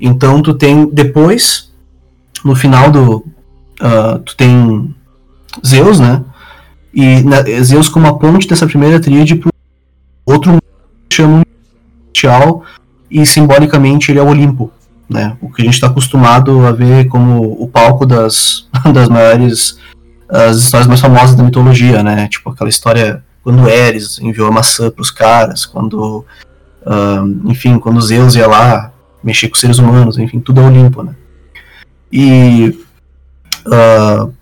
Então 0.00 0.42
tu 0.42 0.54
tem 0.54 0.90
depois, 0.92 1.72
no 2.44 2.56
final 2.56 2.90
do, 2.90 3.18
uh, 3.80 4.18
tu 4.26 4.36
tem 4.36 4.92
Zeus, 5.64 6.00
né? 6.00 6.20
E 6.92 7.22
na, 7.22 7.42
Zeus 7.62 7.88
como 7.88 8.08
a 8.08 8.18
ponte 8.18 8.48
dessa 8.48 8.66
primeira 8.66 8.98
tríade 8.98 9.36
para 9.36 9.52
outro 10.26 10.50
mundo 10.50 10.62
que 11.08 11.16
chamam 11.16 11.44
e 13.10 13.24
simbolicamente 13.24 14.10
ele 14.10 14.18
é 14.18 14.22
o 14.22 14.28
Olimpo, 14.28 14.72
né? 15.08 15.36
O 15.40 15.50
que 15.50 15.62
a 15.62 15.64
gente 15.64 15.74
está 15.74 15.86
acostumado 15.86 16.66
a 16.66 16.72
ver 16.72 17.06
como 17.06 17.56
o 17.60 17.68
palco 17.68 18.04
das, 18.06 18.66
das 18.92 19.08
maiores 19.08 19.78
as 20.28 20.56
histórias 20.56 20.86
mais 20.86 21.00
famosas 21.00 21.36
da 21.36 21.42
mitologia, 21.42 22.02
né? 22.02 22.26
Tipo 22.28 22.50
aquela 22.50 22.70
história 22.70 23.22
quando 23.42 23.68
Eris 23.68 24.18
enviou 24.18 24.48
a 24.48 24.52
maçã 24.52 24.90
para 24.90 25.02
os 25.02 25.10
caras, 25.10 25.66
quando, 25.66 26.24
uh, 26.86 27.50
enfim, 27.50 27.78
quando 27.78 28.00
Zeus 28.00 28.34
ia 28.34 28.46
lá 28.46 28.90
mexer 29.22 29.48
com 29.48 29.54
os 29.54 29.60
seres 29.60 29.78
humanos, 29.78 30.18
enfim, 30.18 30.40
tudo 30.40 30.62
é 30.62 30.64
Olimpo, 30.64 31.02
né? 31.02 31.14
E 32.10 32.78
uh, 33.66 34.32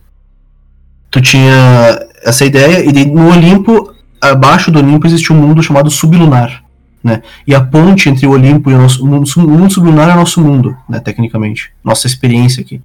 tu 1.11 1.21
tinha 1.21 2.07
essa 2.23 2.45
ideia, 2.45 2.85
e 2.85 3.05
no 3.07 3.29
Olimpo, 3.31 3.93
abaixo 4.21 4.71
do 4.71 4.79
Olimpo 4.79 5.07
existe 5.07 5.33
um 5.33 5.37
mundo 5.37 5.63
chamado 5.63 5.91
sublunar, 5.91 6.62
né? 7.03 7.23
E 7.47 7.55
a 7.55 7.61
ponte 7.61 8.09
entre 8.09 8.27
o 8.27 8.31
Olimpo 8.31 8.71
e 8.71 8.75
o 8.75 8.79
nosso 8.79 9.05
mundo, 9.05 9.29
o 9.37 9.41
mundo 9.41 9.73
sublunar 9.73 10.11
é 10.11 10.13
o 10.13 10.17
nosso 10.17 10.41
mundo, 10.41 10.77
né, 10.89 11.01
tecnicamente, 11.01 11.73
nossa 11.83 12.07
experiência 12.07 12.63
aqui. 12.63 12.81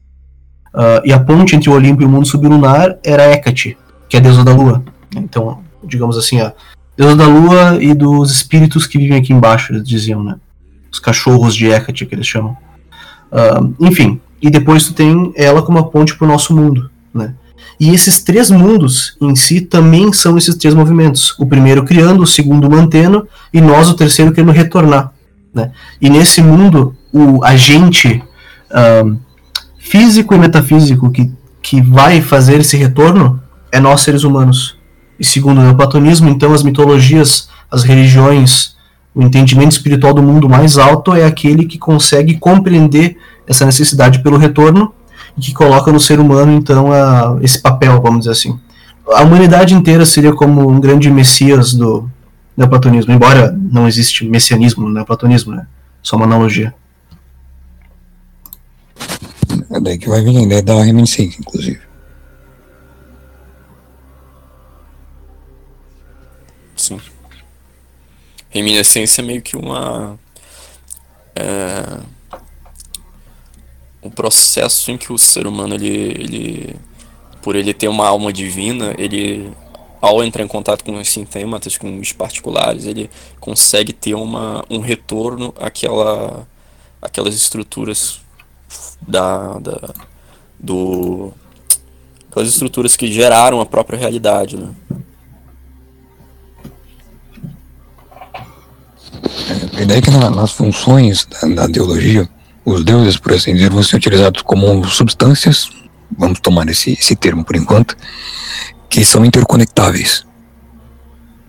Uh, 0.74 1.02
e 1.06 1.14
a 1.14 1.20
ponte 1.20 1.56
entre 1.56 1.70
o 1.70 1.74
Olimpo 1.74 2.02
e 2.02 2.06
o 2.06 2.10
mundo 2.10 2.26
sublunar 2.26 2.98
era 3.04 3.32
Hecate, 3.32 3.78
que 4.10 4.18
é 4.18 4.20
a 4.20 4.24
deusa 4.24 4.44
da 4.44 4.54
lua. 4.54 4.84
Então, 5.16 5.60
digamos 5.84 6.18
assim, 6.18 6.40
a 6.40 6.54
deusa 6.96 7.16
da 7.16 7.28
lua 7.28 7.78
e 7.82 7.94
dos 7.94 8.32
espíritos 8.32 8.86
que 8.86 8.98
vivem 8.98 9.18
aqui 9.18 9.34
embaixo, 9.34 9.72
eles 9.72 9.88
diziam, 9.88 10.24
né? 10.24 10.36
Os 10.92 11.00
cachorros 11.00 11.56
de 11.56 11.68
Hecate, 11.68 12.06
que 12.06 12.16
eles 12.16 12.28
chamam. 12.28 12.56
Uh, 13.32 13.74
enfim, 13.80 14.20
e 14.42 14.50
depois 14.50 14.86
tu 14.86 14.94
tem 14.94 15.34
ela 15.36 15.62
como 15.62 15.80
a 15.80 15.84
ponte 15.84 16.16
para 16.16 16.26
o 16.26 16.28
nosso 16.28 16.56
mundo, 16.56 16.82
né? 16.82 16.90
E 17.80 17.92
esses 17.92 18.24
três 18.24 18.50
mundos 18.50 19.16
em 19.22 19.36
si 19.36 19.62
também 19.62 20.12
são 20.12 20.38
esses 20.38 20.56
três 20.56 20.74
movimentos. 20.74 21.36
O 21.38 21.46
primeiro 21.46 21.84
criando, 21.84 22.24
o 22.24 22.28
segundo 22.28 22.70
mantendo, 22.70 23.28
e 23.54 23.62
nós, 23.62 23.90
o 23.90 23.94
terceiro, 23.94 24.32
querendo 24.32 24.52
retornar. 24.52 25.12
Né? 25.54 25.72
E 26.02 26.10
nesse 26.10 26.42
mundo, 26.42 26.96
o 27.14 27.44
agente 27.44 28.24
uh, 28.72 29.18
físico 29.78 30.34
e 30.34 30.40
metafísico 30.40 31.12
que, 31.12 31.32
que 31.62 31.82
vai 31.82 32.20
fazer 32.20 32.60
esse 32.60 32.76
retorno 32.76 33.40
é 33.72 33.80
nós, 33.80 34.02
seres 34.02 34.24
humanos. 34.24 34.76
E 35.20 35.26
segundo 35.26 35.60
o 35.60 35.64
neoplatonismo, 35.64 36.30
então 36.30 36.54
as 36.54 36.64
mitologias, 36.64 37.50
as 37.70 37.84
religiões, 37.84 38.76
o 39.14 39.22
entendimento 39.22 39.72
espiritual 39.72 40.14
do 40.14 40.22
mundo 40.22 40.50
mais 40.50 40.78
alto 40.78 41.14
é 41.14 41.26
aquele 41.26 41.66
que 41.66 41.78
consegue 41.78 42.38
compreender 42.38 43.18
essa 43.48 43.66
necessidade 43.66 44.20
pelo 44.20 44.38
retorno 44.38 44.94
que 45.40 45.54
coloca 45.54 45.92
no 45.92 46.00
ser 46.00 46.20
humano 46.20 46.52
então 46.54 46.92
a, 46.92 47.38
esse 47.42 47.62
papel, 47.62 48.02
vamos 48.02 48.20
dizer 48.20 48.32
assim. 48.32 48.60
A 49.08 49.22
humanidade 49.24 49.74
inteira 49.74 50.06
seria 50.06 50.34
como 50.34 50.70
um 50.70 50.80
grande 50.80 51.10
messias 51.10 51.74
do 51.74 52.10
neoplatonismo, 52.56 53.14
embora 53.14 53.52
não 53.52 53.88
existe 53.88 54.26
messianismo 54.26 54.88
no 54.88 54.94
neoplatonismo, 54.94 55.56
né? 55.56 55.68
Só 56.02 56.16
uma 56.16 56.26
analogia. 56.26 56.74
É 59.70 59.80
daí 59.80 59.98
que 59.98 60.10
vai 60.10 60.22
vir 60.24 60.38
a 60.38 60.42
ideia 60.42 60.62
da 60.62 60.84
reminiscência, 60.84 61.40
inclusive. 61.40 61.80
Sim. 66.76 67.00
Reminiscência 68.50 69.22
é 69.22 69.26
meio 69.26 69.42
que 69.42 69.58
uma. 69.58 70.18
É, 71.36 72.00
um 74.08 74.10
processo 74.10 74.92
em 74.92 74.98
que 74.98 75.12
o 75.12 75.18
ser 75.18 75.46
humano, 75.46 75.76
ele, 75.76 75.88
ele. 75.88 76.76
Por 77.42 77.56
ele 77.56 77.74
ter 77.74 77.88
uma 77.88 78.08
alma 78.08 78.34
divina, 78.34 78.94
ele. 78.98 79.52
Ao 80.00 80.24
entrar 80.24 80.44
em 80.44 80.48
contato 80.48 80.84
com 80.84 81.00
os 81.00 81.10
sintemas, 81.10 81.76
com 81.78 82.00
os 82.00 82.12
particulares, 82.14 82.86
ele 82.86 83.10
consegue 83.40 83.92
ter 83.92 84.14
uma, 84.14 84.64
um 84.70 84.80
retorno 84.80 85.54
àquela, 85.60 86.48
àquelas 87.02 87.34
estruturas 87.34 88.22
da, 89.02 89.58
da, 89.58 89.94
do, 90.60 91.34
aquelas 92.30 92.50
estruturas 92.50 92.96
que 92.96 93.12
geraram 93.12 93.60
a 93.60 93.66
própria 93.66 93.98
realidade, 93.98 94.58
né? 94.58 94.70
A 99.76 99.82
ideia 99.82 99.98
é 99.98 100.02
que 100.02 100.12
na, 100.12 100.30
nas 100.30 100.52
funções 100.52 101.26
da, 101.26 101.48
da, 101.48 101.70
teologia, 101.70 102.30
os 102.70 102.84
deuses, 102.84 103.16
por 103.16 103.32
assim 103.32 103.54
dizer, 103.54 103.70
vão 103.70 103.82
ser 103.82 103.96
utilizados 103.96 104.42
como 104.42 104.86
substâncias, 104.90 105.70
vamos 106.18 106.42
tomar 106.42 106.68
esse, 106.68 106.92
esse 106.92 107.16
termo 107.16 107.46
por 107.46 107.56
enquanto, 107.56 107.96
que 108.90 109.06
são 109.06 109.24
interconectáveis. 109.24 110.26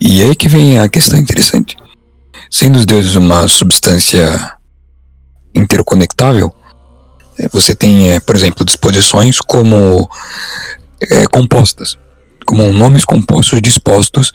E 0.00 0.22
é 0.22 0.26
aí 0.26 0.36
que 0.36 0.46
vem 0.46 0.78
a 0.78 0.88
questão 0.88 1.18
interessante. 1.18 1.76
Sendo 2.48 2.78
os 2.78 2.86
deuses 2.86 3.16
uma 3.16 3.48
substância 3.48 4.52
interconectável, 5.52 6.54
é, 7.36 7.48
você 7.48 7.74
tem, 7.74 8.12
é, 8.12 8.20
por 8.20 8.36
exemplo, 8.36 8.64
disposições 8.64 9.40
como 9.40 10.08
é, 11.00 11.26
compostas, 11.26 11.98
como 12.46 12.72
nomes 12.72 13.04
compostos 13.04 13.60
dispostos 13.60 14.32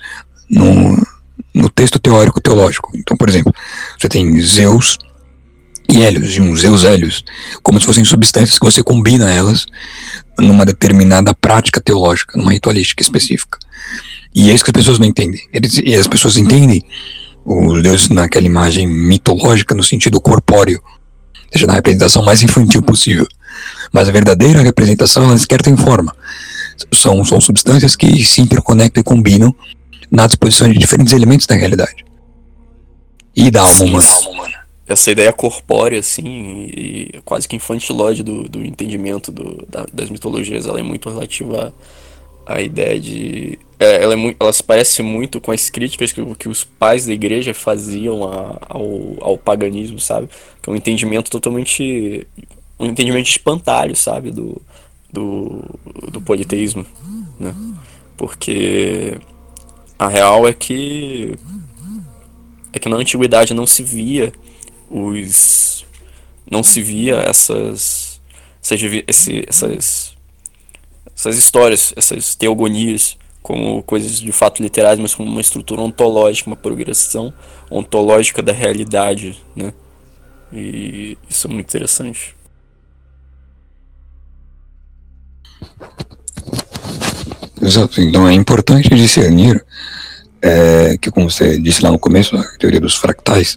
no, 0.50 1.02
no 1.54 1.70
texto 1.70 1.98
teórico 1.98 2.42
teológico. 2.42 2.92
Então, 2.94 3.16
por 3.16 3.30
exemplo, 3.30 3.56
você 3.98 4.10
tem 4.10 4.38
Zeus 4.42 4.98
e 5.90 6.02
Hélios, 6.02 6.36
e 6.36 6.42
um 6.42 6.56
Zeus 6.56 6.84
Hélios, 6.84 7.24
como 7.62 7.80
se 7.80 7.86
fossem 7.86 8.06
substâncias 8.06 8.58
que 8.58 8.66
você 8.66 8.82
combina 8.82 9.32
elas 9.32 9.66
numa 10.40 10.66
determinada 10.66 11.34
prática 11.36 11.82
teológica, 11.82 12.38
numa 12.38 12.52
ritualística 12.52 13.02
específica. 13.02 13.60
E 14.34 14.50
é 14.50 14.54
isso 14.54 14.64
que 14.64 14.72
as 14.72 14.74
pessoas 14.76 15.00
não 15.00 15.06
entendem. 15.06 15.42
Eles, 15.54 15.78
e 15.84 15.94
as 15.94 16.08
pessoas 16.08 16.38
entendem 16.38 16.84
os 17.46 17.84
deuses 17.84 18.10
naquela 18.10 18.46
imagem 18.46 18.88
mitológica 18.88 19.76
no 19.76 19.84
sentido 19.84 20.20
corpóreo, 20.20 20.82
seja 21.52 21.68
na 21.68 21.74
representação 21.74 22.24
mais 22.24 22.42
infantil 22.42 22.82
possível. 22.82 23.28
Mas 23.92 24.10
a 24.10 24.12
verdadeira 24.12 24.62
representação, 24.62 25.26
ela 25.26 25.38
sequer 25.38 25.62
tem 25.62 25.78
forma. 25.78 26.16
São, 26.92 27.24
são 27.24 27.40
substâncias 27.40 27.96
que 27.96 28.26
se 28.26 28.42
interconectam 28.42 29.02
e 29.02 29.04
combinam 29.04 29.56
na 30.10 30.26
disposição 30.26 30.72
de 30.72 30.80
diferentes 30.80 31.14
elementos 31.14 31.46
da 31.46 31.56
realidade. 31.56 32.04
e 33.36 33.50
da 33.50 33.62
alma 33.62 34.00
humana. 34.30 34.63
Essa 34.94 35.12
ideia 35.12 35.34
corpórea, 35.34 36.00
assim, 36.00 36.66
e 36.76 37.22
quase 37.26 37.48
que 37.48 37.56
infantilóide 37.56 38.22
do, 38.24 38.44
do 38.48 38.64
entendimento 38.64 39.32
do, 39.32 39.66
da- 39.68 39.88
das 39.92 40.10
mitologias, 40.10 40.66
ela 40.68 40.80
é 40.80 40.84
muito 40.84 41.10
relativa 41.10 41.74
à, 42.46 42.56
à 42.56 42.62
ideia 42.62 43.00
de. 43.00 43.58
é, 43.80 44.04
ela, 44.04 44.14
é 44.14 44.16
muito, 44.16 44.38
ela 44.40 44.54
se 44.54 44.64
parece 44.64 45.02
muito 45.02 45.42
com 45.42 45.52
as 45.52 45.70
críticas 45.70 46.12
que, 46.12 46.24
que 46.36 46.48
os 46.48 46.64
pais 46.64 47.06
da 47.08 47.14
igreja 47.14 47.54
faziam 47.54 48.24
a- 48.32 48.58
ao, 48.70 49.16
ao 49.22 49.38
paganismo, 49.38 50.00
sabe? 50.00 50.30
Que 50.62 50.70
é 50.70 50.74
um 50.74 50.76
entendimento 50.76 51.32
totalmente. 51.32 52.28
um 52.80 52.86
entendimento 52.86 53.28
espantalho, 53.30 53.96
sabe? 53.96 54.30
Do, 54.32 54.62
do, 55.12 55.64
do 56.12 56.22
politeísmo, 56.22 56.86
né? 57.40 57.54
Porque 58.16 59.18
a 59.98 60.08
real 60.08 60.48
é 60.48 60.54
que 60.54 61.36
é 62.72 62.80
que 62.80 62.90
na 62.90 62.98
antiguidade 62.98 63.54
não 63.54 63.66
se 63.68 63.84
via 63.84 64.32
os 64.94 65.86
não 66.50 66.62
se 66.62 66.82
via 66.82 67.16
essas 67.18 68.22
essas, 68.62 68.80
esse- 69.08 69.44
essas 69.48 70.14
essas 71.16 71.38
histórias, 71.38 71.94
essas 71.96 72.36
teogonias 72.36 73.18
como 73.42 73.84
coisas 73.84 74.20
de 74.20 74.32
fato 74.32 74.62
literais, 74.64 74.98
mas 75.00 75.14
como 75.14 75.30
uma 75.30 75.42
estrutura 75.42 75.82
ontológica, 75.82 76.50
uma 76.50 76.56
progressão 76.56 77.34
ontológica 77.70 78.42
da 78.42 78.54
realidade, 78.54 79.42
né? 79.56 79.74
E 80.52 81.18
isso 81.30 81.48
é 81.48 81.50
muito 81.50 81.68
interessante. 81.68 82.36
Exato. 87.62 88.02
Então 88.02 88.28
é 88.28 88.34
importante 88.34 88.90
discernir 88.90 89.64
é, 90.42 90.98
que, 90.98 91.10
como 91.12 91.30
você 91.30 91.60
disse 91.60 91.82
lá 91.82 91.92
no 91.92 92.00
começo, 92.00 92.36
a 92.36 92.44
teoria 92.58 92.80
dos 92.80 92.96
fractais, 92.96 93.56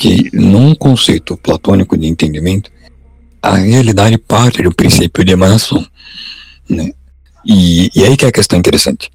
que 0.00 0.30
num 0.32 0.74
conceito 0.74 1.36
platônico 1.36 1.94
de 1.94 2.06
entendimento, 2.06 2.70
a 3.42 3.56
realidade 3.56 4.16
parte 4.16 4.62
do 4.62 4.74
princípio 4.74 5.22
de 5.22 5.32
emanação. 5.32 5.86
Né? 6.66 6.90
E, 7.44 7.90
e 7.94 8.04
aí 8.04 8.16
que 8.16 8.24
é 8.24 8.28
a 8.28 8.32
questão 8.32 8.58
interessante. 8.58 9.10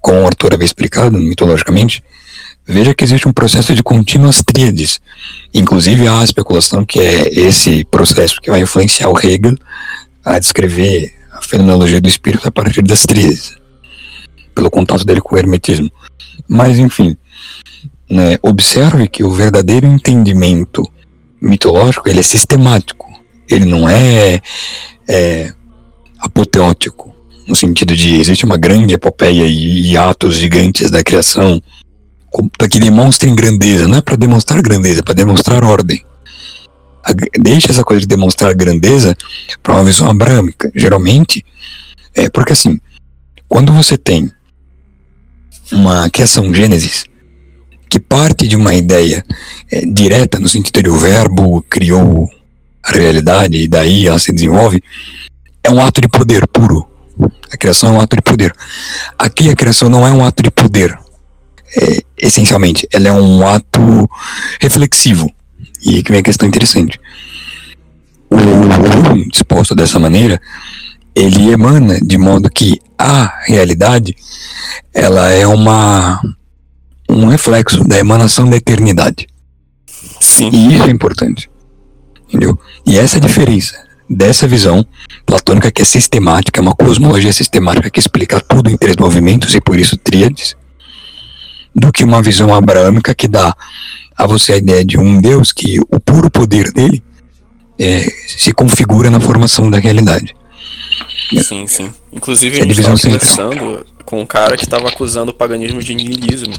Como 0.00 0.20
o 0.20 0.26
Arthur 0.26 0.54
havia 0.54 0.64
explicado 0.64 1.16
mitologicamente, 1.18 2.02
veja 2.66 2.92
que 2.92 3.04
existe 3.04 3.28
um 3.28 3.32
processo 3.32 3.76
de 3.76 3.82
contínuas 3.84 4.42
tríades. 4.42 5.00
Inclusive 5.54 6.08
há 6.08 6.18
a 6.18 6.24
especulação 6.24 6.84
que 6.84 6.98
é 6.98 7.28
esse 7.28 7.84
processo 7.84 8.40
que 8.40 8.50
vai 8.50 8.60
influenciar 8.60 9.10
o 9.10 9.16
Hegel 9.16 9.56
a 10.24 10.40
descrever 10.40 11.14
a 11.30 11.40
fenomenologia 11.42 12.00
do 12.00 12.08
espírito 12.08 12.48
a 12.48 12.50
partir 12.50 12.82
das 12.82 13.06
tríades, 13.06 13.56
pelo 14.52 14.68
contato 14.68 15.04
dele 15.04 15.20
com 15.20 15.36
o 15.36 15.38
hermetismo. 15.38 15.92
Mas, 16.48 16.76
enfim, 16.76 17.16
né, 18.08 18.38
observe 18.42 19.08
que 19.08 19.24
o 19.24 19.30
verdadeiro 19.30 19.86
entendimento 19.86 20.82
mitológico 21.40 22.08
ele 22.08 22.20
é 22.20 22.22
sistemático. 22.22 23.12
Ele 23.48 23.64
não 23.64 23.88
é, 23.88 24.40
é 25.08 25.52
apoteótico, 26.18 27.14
no 27.46 27.54
sentido 27.54 27.94
de 27.94 28.16
existe 28.16 28.44
uma 28.44 28.56
grande 28.56 28.94
epopeia 28.94 29.44
e, 29.44 29.90
e 29.90 29.96
atos 29.96 30.36
gigantes 30.36 30.90
da 30.90 31.02
criação 31.02 31.62
para 32.58 32.68
que 32.68 32.80
demonstrem 32.80 33.34
grandeza. 33.34 33.86
Não 33.86 33.98
é 33.98 34.00
para 34.00 34.16
demonstrar 34.16 34.62
grandeza, 34.62 35.00
é 35.00 35.02
para 35.02 35.14
demonstrar 35.14 35.62
ordem. 35.62 36.04
Deixa 37.38 37.70
essa 37.70 37.84
coisa 37.84 38.00
de 38.00 38.06
demonstrar 38.06 38.54
grandeza 38.54 39.14
para 39.62 39.74
uma 39.74 39.84
visão 39.84 40.08
abrâmica. 40.08 40.72
Geralmente, 40.74 41.44
é 42.14 42.30
porque 42.30 42.54
assim, 42.54 42.80
quando 43.46 43.72
você 43.72 43.98
tem 43.98 44.32
uma 45.70 46.08
criação 46.08 46.52
Gênesis 46.52 47.04
que 47.88 47.98
parte 47.98 48.46
de 48.48 48.56
uma 48.56 48.74
ideia 48.74 49.24
é, 49.70 49.84
direta 49.84 50.38
no 50.38 50.48
sentido 50.48 50.82
de 50.82 50.90
o 50.90 50.98
verbo 50.98 51.62
criou 51.68 52.28
a 52.82 52.92
realidade 52.92 53.56
e 53.56 53.68
daí 53.68 54.06
ela 54.06 54.18
se 54.18 54.32
desenvolve, 54.32 54.82
é 55.62 55.70
um 55.70 55.80
ato 55.80 56.00
de 56.00 56.08
poder 56.08 56.46
puro. 56.46 56.86
A 57.50 57.56
criação 57.56 57.90
é 57.90 57.92
um 57.92 58.00
ato 58.00 58.16
de 58.16 58.22
poder. 58.22 58.54
Aqui 59.18 59.48
a 59.48 59.56
criação 59.56 59.88
não 59.88 60.06
é 60.06 60.10
um 60.10 60.24
ato 60.24 60.42
de 60.42 60.50
poder, 60.50 60.98
é, 61.76 62.02
essencialmente, 62.16 62.86
ela 62.92 63.08
é 63.08 63.12
um 63.12 63.46
ato 63.46 64.08
reflexivo. 64.60 65.30
E 65.84 66.02
que 66.02 66.10
vem 66.10 66.20
a 66.20 66.24
questão 66.24 66.48
interessante. 66.48 66.98
O 68.30 68.36
mundo 68.36 69.30
disposto 69.30 69.74
dessa 69.74 69.98
maneira, 69.98 70.40
ele 71.14 71.50
emana 71.50 72.00
de 72.00 72.16
modo 72.16 72.50
que 72.50 72.80
a 72.98 73.42
realidade, 73.46 74.16
ela 74.92 75.30
é 75.30 75.46
uma 75.46 76.20
um 77.08 77.26
reflexo 77.26 77.84
da 77.84 77.98
emanação 77.98 78.48
da 78.48 78.56
eternidade. 78.56 79.26
Sim. 80.20 80.50
E 80.52 80.74
isso 80.74 80.84
é 80.84 80.90
importante. 80.90 81.50
Entendeu? 82.28 82.58
E 82.86 82.98
essa 82.98 83.16
é 83.16 83.18
a 83.18 83.26
diferença 83.26 83.84
dessa 84.08 84.46
visão 84.46 84.86
platônica 85.24 85.70
que 85.70 85.82
é 85.82 85.84
sistemática, 85.84 86.60
uma 86.60 86.74
cosmologia 86.74 87.32
sistemática 87.32 87.90
que 87.90 88.00
explica 88.00 88.40
tudo 88.40 88.70
em 88.70 88.76
três 88.76 88.96
movimentos 88.96 89.54
e 89.54 89.60
por 89.60 89.78
isso 89.78 89.96
tríades, 89.96 90.56
do 91.74 91.92
que 91.92 92.04
uma 92.04 92.22
visão 92.22 92.54
abraâmica 92.54 93.14
que 93.14 93.26
dá 93.26 93.54
a 94.16 94.26
você 94.26 94.52
a 94.52 94.56
ideia 94.56 94.84
de 94.84 94.98
um 94.98 95.20
Deus 95.20 95.52
que 95.52 95.80
o 95.90 95.98
puro 95.98 96.30
poder 96.30 96.72
dele 96.72 97.02
é, 97.78 98.06
se 98.28 98.52
configura 98.52 99.10
na 99.10 99.20
formação 99.20 99.70
da 99.70 99.78
realidade. 99.78 100.34
Sim, 101.42 101.66
sim. 101.66 101.92
Inclusive, 102.12 102.58
É 102.58 102.62
a 102.62 102.64
gente 102.64 102.78
estava 102.78 102.98
conversando 102.98 103.86
com 104.04 104.20
um 104.20 104.26
cara 104.26 104.56
que 104.56 104.64
estava 104.64 104.88
acusando 104.88 105.32
o 105.32 105.34
paganismo 105.34 105.82
de 105.82 105.94
niilismo. 105.94 106.54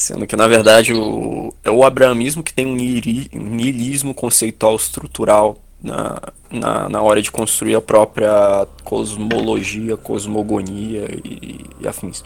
Sendo 0.00 0.26
que, 0.26 0.34
na 0.34 0.48
verdade, 0.48 0.94
o, 0.94 1.52
é 1.62 1.70
o 1.70 1.84
abrahamismo 1.84 2.42
que 2.42 2.54
tem 2.54 2.66
um 2.66 2.74
niili- 2.74 3.28
niilismo 3.34 4.14
conceitual 4.14 4.74
estrutural 4.74 5.58
na, 5.82 6.18
na, 6.50 6.88
na 6.88 7.02
hora 7.02 7.20
de 7.20 7.30
construir 7.30 7.74
a 7.74 7.82
própria 7.82 8.66
cosmologia, 8.82 9.98
cosmogonia 9.98 11.06
e, 11.22 11.60
e 11.78 11.86
afins. 11.86 12.24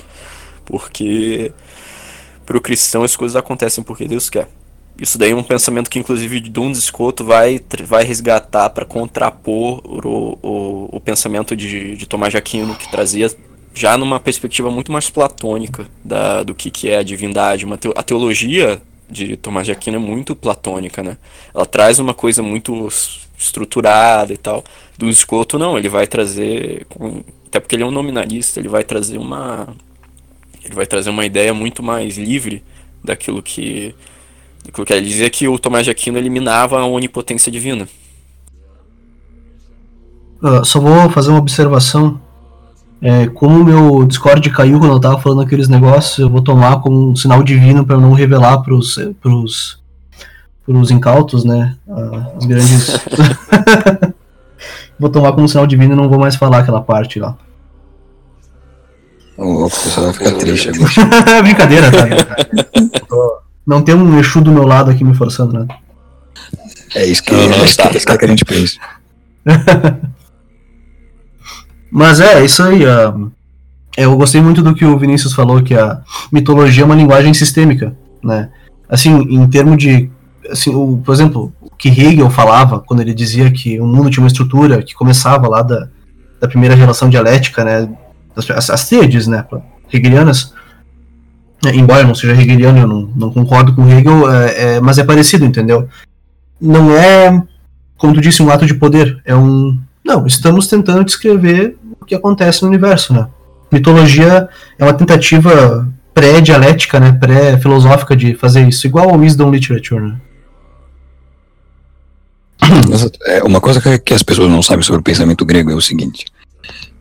Porque 0.64 1.50
para 2.46 2.56
o 2.56 2.60
cristão 2.60 3.02
as 3.02 3.16
coisas 3.16 3.34
acontecem 3.34 3.82
porque 3.82 4.06
Deus 4.06 4.30
quer. 4.30 4.48
Isso 4.96 5.18
daí 5.18 5.32
é 5.32 5.34
um 5.34 5.42
pensamento 5.42 5.90
que, 5.90 5.98
inclusive, 5.98 6.38
Duns 6.38 6.78
Escoto 6.78 7.24
vai, 7.24 7.60
vai 7.84 8.04
resgatar 8.04 8.70
para 8.70 8.84
contrapor 8.84 9.82
o, 9.84 10.38
o, 10.40 10.88
o 10.92 11.00
pensamento 11.00 11.56
de, 11.56 11.96
de 11.96 12.06
Tomás 12.06 12.30
de 12.30 12.36
Aquino, 12.36 12.76
que 12.76 12.88
trazia 12.88 13.28
já 13.74 13.98
numa 13.98 14.20
perspectiva 14.20 14.70
muito 14.70 14.92
mais 14.92 15.10
platônica 15.10 15.86
da, 16.04 16.42
do 16.42 16.54
que, 16.54 16.70
que 16.70 16.88
é 16.88 16.98
a 16.98 17.02
divindade. 17.02 17.64
Uma 17.64 17.78
a 17.96 18.02
teologia 18.02 18.80
de 19.10 19.36
Tomás 19.36 19.66
de 19.66 19.72
Aquino 19.72 19.96
é 19.96 20.00
muito 20.00 20.34
platônica, 20.34 21.02
né? 21.02 21.18
Ela 21.52 21.66
traz 21.66 21.98
uma 21.98 22.14
coisa 22.14 22.42
muito 22.42 22.88
estruturada 23.36 24.32
e 24.32 24.36
tal. 24.36 24.64
Duns 24.96 25.18
Escoto, 25.18 25.58
não, 25.58 25.76
ele 25.76 25.88
vai 25.88 26.06
trazer, 26.06 26.86
até 27.46 27.58
porque 27.60 27.74
ele 27.74 27.82
é 27.82 27.86
um 27.86 27.90
nominalista, 27.90 28.60
ele 28.60 28.68
vai 28.68 28.84
trazer 28.84 29.18
uma 29.18 29.68
ele 30.64 30.74
vai 30.74 30.86
trazer 30.86 31.10
uma 31.10 31.26
ideia 31.26 31.52
muito 31.52 31.82
mais 31.82 32.16
livre 32.16 32.62
daquilo 33.02 33.42
que 33.42 33.94
daquilo 34.64 34.86
que 34.86 34.92
ele 34.94 35.06
dizia 35.06 35.28
que 35.28 35.46
o 35.46 35.58
Tomás 35.58 35.84
de 35.84 35.90
Aquino 35.90 36.16
eliminava 36.16 36.80
a 36.80 36.86
onipotência 36.86 37.52
divina. 37.52 37.86
Ah, 40.42 40.64
só 40.64 40.80
vou 40.80 41.10
fazer 41.10 41.30
uma 41.30 41.38
observação. 41.38 42.20
É, 43.07 43.26
como 43.26 43.61
o 43.61 43.64
meu 43.64 44.05
Discord 44.07 44.48
caiu 44.48 44.78
quando 44.78 44.92
eu 44.94 44.98
tava 45.00 45.20
falando 45.20 45.42
aqueles 45.42 45.68
negócios, 45.68 46.16
eu 46.18 46.30
vou 46.30 46.40
tomar 46.40 46.80
como 46.80 47.11
um 47.11 47.14
sinal 47.14 47.42
divino 47.42 47.84
para 47.84 47.98
não 47.98 48.14
revelar 48.14 48.62
pros, 48.62 48.98
pros, 49.20 49.78
pros 50.64 50.90
incautos, 50.90 51.44
né? 51.44 51.76
os 52.34 52.46
grandes. 52.46 52.98
vou 54.98 55.11
tomar 55.11 55.32
como 55.32 55.44
um 55.44 55.48
sinal 55.48 55.66
divino 55.66 55.92
e 55.92 55.96
não 55.96 56.09
vou 56.09 56.18
mais 56.18 56.34
falar 56.34 56.61
aquela 56.61 56.80
parte 56.80 57.20
lá. 57.20 57.36
O 59.36 59.68
pessoal 59.68 60.07
vai 60.07 60.14
ficar 60.14 60.32
triste 60.38 60.70
agora. 60.70 61.42
Brincadeira, 61.44 61.90
tá? 61.90 62.07
Tô- 63.07 63.38
Não 63.66 63.82
tem 63.82 63.94
um 63.94 64.18
Exu 64.18 64.40
do 64.40 64.50
meu 64.50 64.64
lado 64.64 64.90
aqui 64.90 65.05
me 65.05 65.14
forçando, 65.14 65.52
né? 65.52 65.66
É 66.94 67.05
isso 67.05 67.22
que, 67.22 67.34
Aham, 67.34 67.52
é 67.52 67.64
isso 67.66 67.76
tá. 67.76 67.88
que, 67.88 67.96
é 67.96 67.98
isso 67.98 68.07
que 68.07 68.24
a 68.24 68.28
gente 68.28 68.44
pensa. 68.46 68.78
Mas 71.95 72.18
é, 72.18 72.45
isso 72.45 72.61
aí. 72.61 72.84
ah, 72.84 73.14
eu 73.97 74.16
gostei 74.16 74.40
muito 74.40 74.61
do 74.61 74.74
que 74.74 74.84
o 74.84 74.99
Vinícius 74.99 75.32
falou, 75.32 75.62
que 75.62 75.74
a 75.74 76.01
mitologia 76.32 76.82
é 76.82 76.84
uma 76.84 76.97
linguagem 76.97 77.32
sistêmica, 77.32 77.95
né? 78.20 78.51
Assim, 78.88 79.12
em 79.12 79.47
termos 79.47 79.78
de... 79.78 80.11
Assim, 80.51 80.74
o, 80.74 81.01
por 81.05 81.14
exemplo, 81.14 81.53
o 81.61 81.70
que 81.70 81.88
Hegel 81.88 82.28
falava 82.30 82.80
quando 82.80 83.01
ele 83.01 83.14
dizia 83.14 83.49
que 83.49 83.80
o 83.80 83.86
mundo 83.86 84.11
tinha 84.11 84.24
uma 84.24 84.26
estrutura 84.26 84.82
que 84.82 84.92
começava 84.92 85.47
lá 85.47 85.62
da, 85.62 85.88
da 86.40 86.49
primeira 86.49 86.74
relação 86.74 87.09
dialética, 87.09 87.64
né? 87.64 87.88
As, 88.34 88.70
as 88.70 88.90
né? 89.28 89.47
Hegelianas. 89.92 90.53
É, 91.64 91.76
embora 91.76 92.03
não 92.03 92.14
seja 92.16 92.32
hegeliano, 92.32 92.78
eu 92.80 92.88
não, 92.88 93.11
não 93.14 93.30
concordo 93.30 93.72
com 93.72 93.88
Hegel, 93.88 94.28
é, 94.32 94.62
é, 94.62 94.80
mas 94.80 94.99
é 94.99 95.05
parecido, 95.05 95.45
entendeu? 95.45 95.88
Não 96.61 96.90
é, 96.90 97.40
como 97.97 98.14
tu 98.14 98.20
disse, 98.20 98.42
um 98.42 98.51
ato 98.51 98.66
de 98.66 98.74
poder, 98.74 99.22
é 99.24 99.36
um... 99.36 99.78
Não, 100.05 100.26
estamos 100.26 100.66
tentando 100.66 101.05
descrever 101.05 101.78
o 102.05 102.07
que 102.07 102.14
acontece 102.14 102.62
no 102.62 102.68
universo, 102.68 103.12
né? 103.12 103.26
Mitologia 103.72 104.48
é 104.78 104.84
uma 104.84 104.92
tentativa 104.92 105.88
pré-dialética, 106.12 107.00
né, 107.00 107.11
pré-filosófica 107.12 108.14
de 108.14 108.34
fazer 108.34 108.68
isso, 108.68 108.86
igual 108.86 109.11
ao 109.11 109.18
Wisdom 109.18 109.50
Literature, 109.50 110.00
né? 110.00 110.16
É, 113.26 113.42
uma 113.42 113.61
coisa 113.61 113.80
que 113.98 114.14
as 114.14 114.22
pessoas 114.22 114.48
não 114.48 114.62
sabem 114.62 114.82
sobre 114.82 115.00
o 115.00 115.05
pensamento 115.05 115.44
grego 115.44 115.70
é 115.70 115.74
o 115.74 115.80
seguinte: 115.80 116.24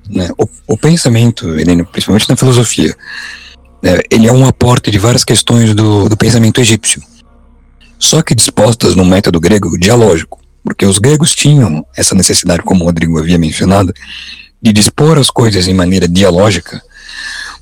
né, 0.10 0.30
o, 0.38 0.48
o, 0.68 0.78
pensamento, 0.78 1.48
principalmente 1.92 2.30
na 2.30 2.36
filosofia, 2.36 2.96
né, 3.82 4.00
ele 4.10 4.28
é 4.28 4.32
um 4.32 4.46
aporte 4.46 4.90
de 4.90 4.98
várias 4.98 5.24
questões 5.24 5.74
do, 5.74 6.10
do 6.10 6.18
pensamento 6.18 6.60
egípcio, 6.60 7.02
só 8.00 8.22
que 8.22 8.36
dispostas 8.36 8.96
no 8.96 9.06
método 9.06 9.40
grego 9.40 9.78
dialógico, 9.78 10.40
porque 10.64 10.86
os 10.86 10.98
gregos 10.98 11.34
tinham 11.34 11.86
essa 11.96 12.16
necessidade, 12.16 12.64
como 12.64 12.84
o 12.84 12.86
Rodrigo 12.88 13.20
havia 13.20 13.38
mencionado, 13.38 13.94
de 14.64 14.72
dispor 14.72 15.18
as 15.18 15.30
coisas 15.30 15.68
em 15.68 15.74
maneira 15.74 16.08
dialógica, 16.08 16.82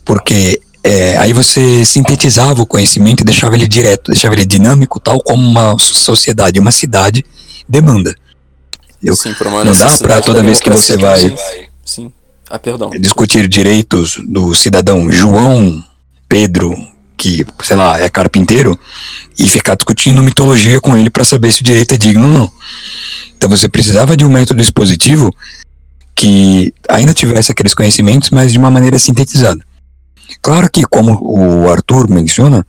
porque 0.05 0.61
é, 0.83 1.17
aí 1.17 1.33
você 1.33 1.83
sintetizava 1.83 2.61
o 2.61 2.65
conhecimento 2.65 3.21
e 3.21 3.25
deixava 3.25 3.55
ele 3.55 3.67
direto, 3.67 4.11
deixava 4.11 4.35
ele 4.35 4.45
dinâmico, 4.45 4.99
tal 4.99 5.19
como 5.19 5.41
uma 5.41 5.77
sociedade, 5.79 6.59
uma 6.59 6.71
cidade 6.71 7.25
demanda. 7.67 8.15
Eu, 9.03 9.15
Sim, 9.15 9.35
não 9.65 9.73
dá 9.75 9.97
para 9.97 10.21
toda 10.21 10.43
vez 10.43 10.59
que 10.59 10.69
você 10.69 10.95
vai 10.95 11.35
Sim. 11.83 12.11
Ah, 12.47 12.59
perdão. 12.59 12.91
discutir 12.91 13.47
direitos 13.47 14.19
do 14.23 14.53
cidadão 14.53 15.11
João 15.11 15.83
Pedro, 16.29 16.75
que, 17.17 17.45
sei 17.63 17.75
lá, 17.75 17.99
é 17.99 18.09
carpinteiro, 18.09 18.77
e 19.39 19.47
ficar 19.47 19.75
discutindo 19.75 20.21
mitologia 20.21 20.79
com 20.79 20.95
ele 20.95 21.09
para 21.09 21.23
saber 21.23 21.51
se 21.51 21.61
o 21.61 21.63
direito 21.63 21.93
é 21.95 21.97
digno 21.97 22.27
ou 22.27 22.33
não. 22.33 22.51
Então 23.35 23.49
você 23.49 23.67
precisava 23.67 24.15
de 24.15 24.23
um 24.23 24.29
método 24.29 24.61
expositivo 24.61 25.33
que 26.21 26.71
ainda 26.87 27.15
tivesse 27.15 27.51
aqueles 27.51 27.73
conhecimentos, 27.73 28.29
mas 28.29 28.51
de 28.51 28.59
uma 28.59 28.69
maneira 28.69 28.99
sintetizada. 28.99 29.59
Claro 30.39 30.69
que, 30.69 30.83
como 30.83 31.19
o 31.19 31.67
Arthur 31.67 32.07
menciona, 32.07 32.63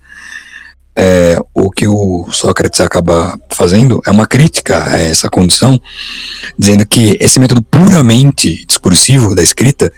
é, 0.96 1.38
o 1.52 1.70
que 1.70 1.86
o 1.86 2.26
Sócrates 2.32 2.80
acaba 2.80 3.38
fazendo 3.50 4.00
é 4.06 4.10
uma 4.10 4.26
crítica 4.26 4.82
a 4.82 4.98
essa 4.98 5.28
condição, 5.28 5.78
dizendo 6.58 6.86
que 6.86 7.18
esse 7.20 7.38
método 7.38 7.60
puramente 7.60 8.64
discursivo 8.64 9.34
da 9.34 9.42
escrita, 9.42 9.92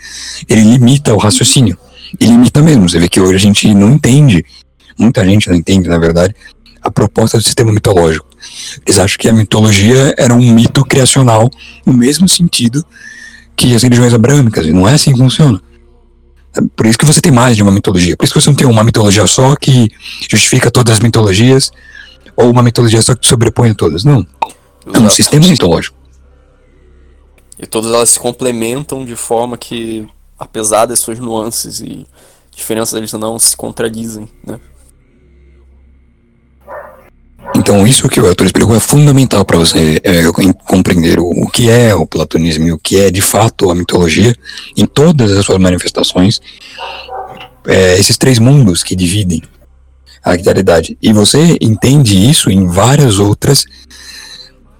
ele 0.48 0.62
limita 0.62 1.14
o 1.14 1.18
raciocínio. 1.18 1.78
E 2.18 2.26
limita 2.26 2.60
mesmo. 2.60 2.88
Você 2.88 2.98
vê 2.98 3.08
que 3.08 3.20
hoje 3.20 3.36
a 3.36 3.38
gente 3.38 3.72
não 3.72 3.92
entende, 3.92 4.44
muita 4.98 5.24
gente 5.24 5.48
não 5.48 5.54
entende, 5.54 5.88
na 5.88 5.98
verdade, 5.98 6.34
a 6.82 6.90
proposta 6.90 7.38
do 7.38 7.44
sistema 7.44 7.70
mitológico. 7.70 8.26
Eles 8.84 8.98
acham 8.98 9.16
que 9.16 9.28
a 9.28 9.32
mitologia 9.32 10.12
era 10.18 10.34
um 10.34 10.52
mito 10.52 10.84
criacional 10.84 11.48
no 11.86 11.92
mesmo 11.92 12.28
sentido 12.28 12.84
que 13.56 13.74
as 13.74 13.82
religiões 13.82 14.12
abrâmicas, 14.12 14.66
e 14.66 14.72
não 14.72 14.88
é 14.88 14.94
assim 14.94 15.12
que 15.12 15.18
funciona. 15.18 15.60
Por 16.76 16.86
isso 16.86 16.98
que 16.98 17.04
você 17.04 17.20
tem 17.20 17.32
mais 17.32 17.56
de 17.56 17.62
uma 17.62 17.72
mitologia. 17.72 18.16
Por 18.16 18.24
isso 18.24 18.32
que 18.32 18.40
você 18.40 18.48
não 18.48 18.56
tem 18.56 18.66
uma 18.66 18.84
mitologia 18.84 19.26
só 19.26 19.56
que 19.56 19.90
justifica 20.30 20.70
todas 20.70 20.94
as 20.94 21.00
mitologias, 21.00 21.70
ou 22.36 22.50
uma 22.50 22.62
mitologia 22.62 23.02
só 23.02 23.14
que 23.14 23.26
sobrepõe 23.26 23.70
a 23.70 23.74
todas. 23.74 24.04
Não. 24.04 24.26
É 24.92 24.98
um 24.98 25.10
sistema 25.10 25.46
mitológico. 25.46 25.96
E 27.58 27.66
todas 27.66 27.92
elas 27.92 28.10
se 28.10 28.18
complementam 28.18 29.04
de 29.04 29.16
forma 29.16 29.56
que, 29.56 30.06
apesar 30.38 30.86
das 30.86 30.98
suas 30.98 31.18
nuances 31.18 31.80
e 31.80 32.06
diferenças, 32.54 32.94
eles 32.94 33.12
não 33.12 33.38
se 33.38 33.56
contradizem, 33.56 34.28
né? 34.46 34.60
Então, 37.56 37.86
isso 37.86 38.08
que 38.08 38.20
o 38.20 38.26
autor 38.26 38.46
explicou 38.46 38.74
é 38.74 38.80
fundamental 38.80 39.44
para 39.44 39.58
você 39.58 40.00
é, 40.02 40.22
compreender 40.64 41.20
o, 41.20 41.28
o, 41.28 41.48
que 41.48 41.70
é 41.70 41.94
o 41.94 42.06
platonismo 42.06 42.66
e 42.66 42.72
o 42.72 42.78
que 42.78 43.00
é 43.00 43.10
de 43.10 43.20
fato 43.20 43.70
a 43.70 43.74
mitologia 43.74 44.34
em 44.76 44.84
todas 44.84 45.30
as 45.32 45.44
suas 45.46 45.58
manifestações. 45.58 46.40
É, 47.66 47.98
esses 47.98 48.18
três 48.18 48.38
mundos 48.38 48.82
que 48.82 48.96
dividem 48.96 49.42
a 50.22 50.34
realidade. 50.34 50.96
E 51.00 51.12
você 51.12 51.56
entende 51.60 52.28
isso 52.28 52.50
em 52.50 52.66
várias 52.66 53.18
outras 53.18 53.64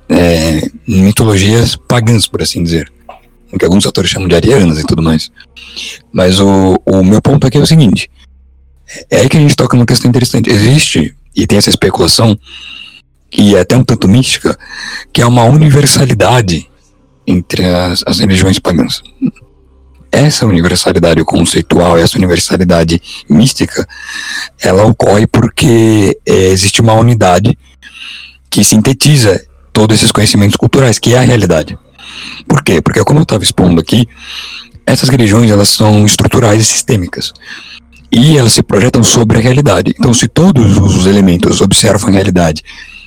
é, 0.09 0.69
mitologias 0.87 1.77
pagãs, 1.77 2.27
por 2.27 2.43
assim 2.43 2.63
dizer. 2.63 2.91
Que 3.57 3.65
alguns 3.65 3.87
autores 3.87 4.11
chamam 4.11 4.27
de 4.27 4.35
arianas 4.35 4.81
e 4.81 4.85
tudo 4.85 5.01
mais. 5.01 5.31
Mas 6.13 6.41
o, 6.41 6.77
o 6.85 7.05
meu 7.05 7.23
ponto 7.23 7.47
aqui 7.47 7.57
é 7.57 7.61
o 7.61 7.67
seguinte: 7.67 8.11
é 9.09 9.29
que 9.29 9.37
a 9.37 9.41
gente 9.41 9.55
toca 9.55 9.77
numa 9.77 9.87
questão 9.87 10.09
interessante. 10.09 10.51
Existe 10.51 11.15
e 11.35 11.47
tem 11.47 11.59
essa 11.59 11.71
especulação, 11.71 12.39
que 13.31 13.57
é 13.57 13.61
até 13.61 13.77
um 13.77 13.85
tanto 13.85 14.09
mística, 14.09 14.57
que 15.13 15.21
é 15.21 15.27
uma 15.27 15.45
universalidade 15.45 16.71
entre 17.27 17.65
as, 17.65 18.03
as 18.07 18.21
religiões 18.21 18.59
pagãs. 18.59 19.03
Essa 20.13 20.47
universalidade 20.47 21.25
conceitual, 21.25 21.99
essa 21.99 22.17
universalidade 22.17 23.03
mística, 23.29 23.87
ela 24.61 24.85
ocorre 24.85 25.27
porque 25.27 26.17
é, 26.25 26.33
existe 26.49 26.81
uma 26.81 26.93
unidade 26.93 27.59
que 28.49 28.63
sintetiza 28.63 29.45
todos 29.73 29.97
esses 29.97 30.13
conhecimentos 30.13 30.57
culturais, 30.57 31.01
que 31.01 31.15
é 31.15 31.19
a 31.19 31.23
realidade. 31.23 31.77
Por 32.47 32.63
quê? 32.63 32.81
Porque, 32.81 33.03
como 33.03 33.19
eu 33.19 33.25
estava 33.25 33.43
expondo 33.43 33.81
aqui, 33.81 34.07
essas 34.87 35.09
religiões 35.09 35.51
elas 35.51 35.71
são 35.71 36.07
estruturais 36.07 36.63
e 36.63 36.65
sistêmicas 36.65 37.33
e 38.15 38.39
elas 38.39 38.53
se 38.53 38.63
projetam 38.63 39.03
sobre 39.03 39.39
a 39.39 39.41
realidade. 39.41 39.93
Então, 39.99 40.15
se 40.15 40.29
todos 40.29 40.79
os 40.79 41.05
elementos 41.05 41.61
observam 41.61 42.09
a 42.09 42.13
realidade 42.13 42.63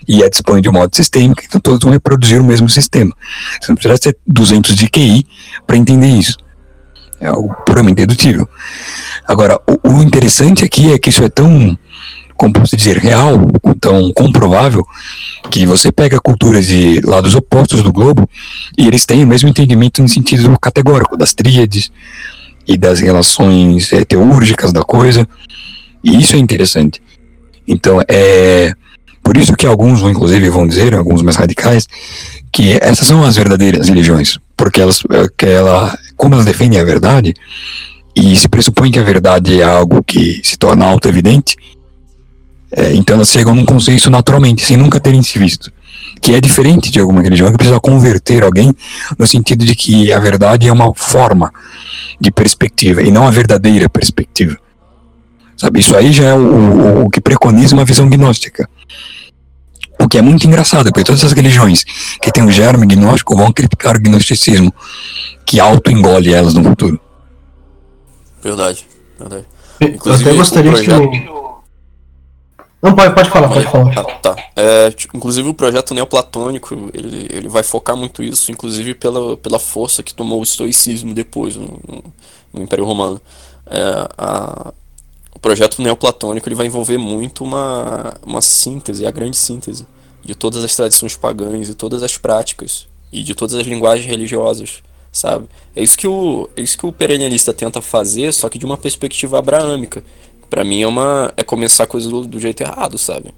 e 0.06 0.22
é 0.22 0.30
dispõe 0.30 0.62
de 0.62 0.68
um 0.68 0.74
modo 0.74 0.94
sistêmico, 0.94 1.42
então 1.46 1.62
todos 1.62 1.80
vão 1.82 1.94
reproduzir 1.94 2.42
o 2.42 2.44
mesmo 2.44 2.70
sistema. 2.70 3.16
Você 3.62 3.72
não 3.72 3.78
precisa 3.78 3.98
ter 4.00 4.18
200 4.28 4.76
de 4.76 4.90
QI 4.90 5.26
para 5.66 5.78
entender 5.78 6.10
isso. 6.10 6.36
É 7.22 7.28
algo 7.28 7.56
puramente 7.66 7.96
dedutível. 7.96 8.48
Agora, 9.26 9.58
o, 9.66 9.90
o, 9.90 10.04
interessante 10.04 10.66
aqui 10.66 10.92
é 10.92 11.00
que 11.00 11.10
isso 11.10 11.24
é 11.24 11.30
tão, 11.30 11.78
como 12.36 12.54
posso 12.54 12.76
dizer, 12.76 12.98
real, 12.98 13.40
tão 13.80 14.12
comprovável, 14.12 14.86
que 15.50 15.66
você 15.66 15.90
pega 15.90 16.20
culturas 16.20 16.68
de 16.68 17.00
lados 17.02 17.34
opostos 17.34 17.82
do 17.82 17.94
globo 17.94 18.30
e 18.78 18.86
eles 18.86 19.06
têm 19.06 19.24
o 19.24 19.28
mesmo 19.28 19.48
entendimento 19.48 20.02
no 20.02 20.10
sentido 20.10 20.58
categórico, 20.60 21.18
das 21.18 21.34
tríades, 21.34 21.90
e 22.68 22.78
das 22.78 23.00
relações 23.00 23.92
é, 23.94 24.04
teúrgicas 24.04 24.74
da 24.74 24.84
coisa. 24.84 25.28
E 26.04 26.20
isso 26.20 26.36
é 26.36 26.40
interessante. 26.40 27.02
Então, 27.68 28.02
é 28.08 28.74
por 29.28 29.36
isso 29.36 29.58
que 29.58 29.68
alguns, 29.68 30.02
inclusive, 30.04 30.50
vão 30.50 30.66
dizer, 30.66 30.96
alguns 30.96 31.22
mais 31.22 31.36
radicais, 31.36 31.86
que 32.50 32.78
essas 32.82 33.06
são 33.06 33.26
as 33.26 33.36
verdadeiras 33.36 33.90
religiões, 33.90 34.40
porque 34.56 34.80
elas, 34.80 35.04
eh, 35.12 35.28
que 35.38 35.46
ela, 35.46 36.00
como 36.16 36.34
elas 36.34 36.46
defendem 36.46 36.80
a 36.80 36.84
verdade, 36.86 37.34
e 38.16 38.38
se 38.38 38.48
pressupõe 38.48 38.90
que 38.90 39.00
a 39.00 39.04
verdade 39.04 39.60
é 39.60 39.66
algo 39.66 40.02
que 40.02 40.40
se 40.46 40.58
torna 40.58 40.86
auto-evidente, 40.86 41.58
é, 42.72 42.94
então 42.94 43.18
elas 43.18 43.30
chegam 43.30 43.54
num 43.54 43.66
consenso 43.66 44.10
naturalmente, 44.10 44.64
sem 44.64 44.78
nunca 44.78 44.98
terem 44.98 45.22
se 45.22 45.38
visto. 45.38 45.74
Que 46.22 46.34
é 46.34 46.42
diferente 46.42 46.92
de 46.92 47.00
alguma 47.00 47.22
religião 47.22 47.52
que 47.52 47.58
precisa 47.58 47.80
converter 47.80 48.44
alguém 48.44 48.74
no 49.18 49.28
sentido 49.28 49.66
de 49.66 49.76
que 49.76 50.12
a 50.12 50.20
verdade 50.20 50.68
é 50.68 50.72
uma 50.72 50.94
forma 50.94 51.52
de 52.20 52.32
perspectiva 52.32 53.02
e 53.02 53.12
não 53.12 53.28
a 53.28 53.32
verdadeira 53.32 53.90
perspectiva. 53.90 54.58
Sabe, 55.56 55.80
isso 55.80 55.96
aí 55.96 56.12
já 56.12 56.26
é 56.26 56.34
o, 56.34 56.38
o, 56.38 57.06
o 57.06 57.10
que 57.10 57.20
preconiza 57.20 57.76
uma 57.76 57.86
visão 57.86 58.08
gnóstica. 58.08 58.70
O 60.00 60.08
que 60.08 60.18
é 60.18 60.22
muito 60.22 60.46
engraçado, 60.46 60.86
porque 60.86 61.04
todas 61.04 61.24
as 61.24 61.32
religiões 61.32 61.84
que 62.22 62.32
têm 62.32 62.44
o 62.44 62.52
germe 62.52 62.86
gnóstico 62.86 63.36
vão 63.36 63.52
criticar 63.52 63.96
o 63.96 64.00
gnosticismo, 64.00 64.72
que 65.44 65.60
auto-engole 65.60 66.34
elas 66.34 66.54
no 66.54 66.64
futuro. 66.64 67.00
Verdade, 68.44 68.86
verdade. 69.20 69.46
Inclusive, 69.82 70.24
eu 70.24 70.30
até 70.30 70.38
gostaria 70.38 70.72
projeto... 70.72 71.10
que 71.10 71.37
não, 72.82 72.96
pode, 72.96 73.16
pode 73.16 73.30
falar, 73.30 73.50
pode 73.50 73.66
falar. 73.66 74.00
Ah, 74.00 74.04
tá. 74.04 74.36
É, 74.56 74.92
tipo, 74.92 75.18
inclusive 75.18 75.50
o 75.50 75.54
projeto 75.54 75.94
neoplatônico, 75.94 76.92
ele, 76.94 77.28
ele 77.32 77.48
vai 77.48 77.64
focar 77.64 77.98
muito 77.98 78.22
isso, 78.22 78.52
inclusive 78.52 78.94
pela, 78.94 79.36
pela 79.38 79.58
força 79.58 80.04
que 80.04 80.14
tomou 80.14 80.40
o 80.40 80.44
estoicismo 80.44 81.14
depois 81.14 81.56
no, 81.56 81.80
no 82.54 82.62
Império 82.62 82.86
Romano. 82.86 83.20
É, 83.66 84.08
a, 84.18 84.74
o 85.34 85.40
projeto 85.40 85.82
neoplatônico 85.82 86.48
ele 86.48 86.56
vai 86.56 86.66
envolver 86.66 86.98
muito 86.98 87.44
uma, 87.44 88.16
uma 88.26 88.42
síntese, 88.42 89.06
a 89.06 89.12
grande 89.12 89.38
síntese 89.38 89.86
de 90.24 90.36
todas 90.36 90.64
as 90.64 90.76
tradições 90.76 91.16
pagãs 91.16 91.70
e 91.70 91.76
todas 91.76 92.04
as 92.04 92.18
práticas 92.18 92.88
e 93.12 93.24
de 93.24 93.34
todas 93.34 93.56
as 93.56 93.66
linguagens 93.66 94.08
religiosas, 94.08 94.84
sabe? 95.12 95.48
É 95.76 95.82
isso 95.82 95.98
que 95.98 96.08
o, 96.08 96.50
é 96.56 96.62
isso 96.62 96.78
que 96.78 96.86
o 96.86 96.92
perennialista 96.92 97.54
tenta 97.54 97.82
fazer, 97.82 98.34
só 98.34 98.50
que 98.50 98.58
de 98.58 98.66
uma 98.66 98.78
perspectiva 98.78 99.40
abraâmica, 99.40 100.04
Pra 100.50 100.64
mim 100.64 100.82
é 100.82 100.88
uma. 100.88 101.34
é 101.36 101.44
começar 101.44 101.84
a 101.84 101.88
coisa 101.88 102.10
do, 102.10 102.26
do 102.26 102.40
jeito 102.40 102.62
errado, 102.62 102.98
sabe? 102.98 103.34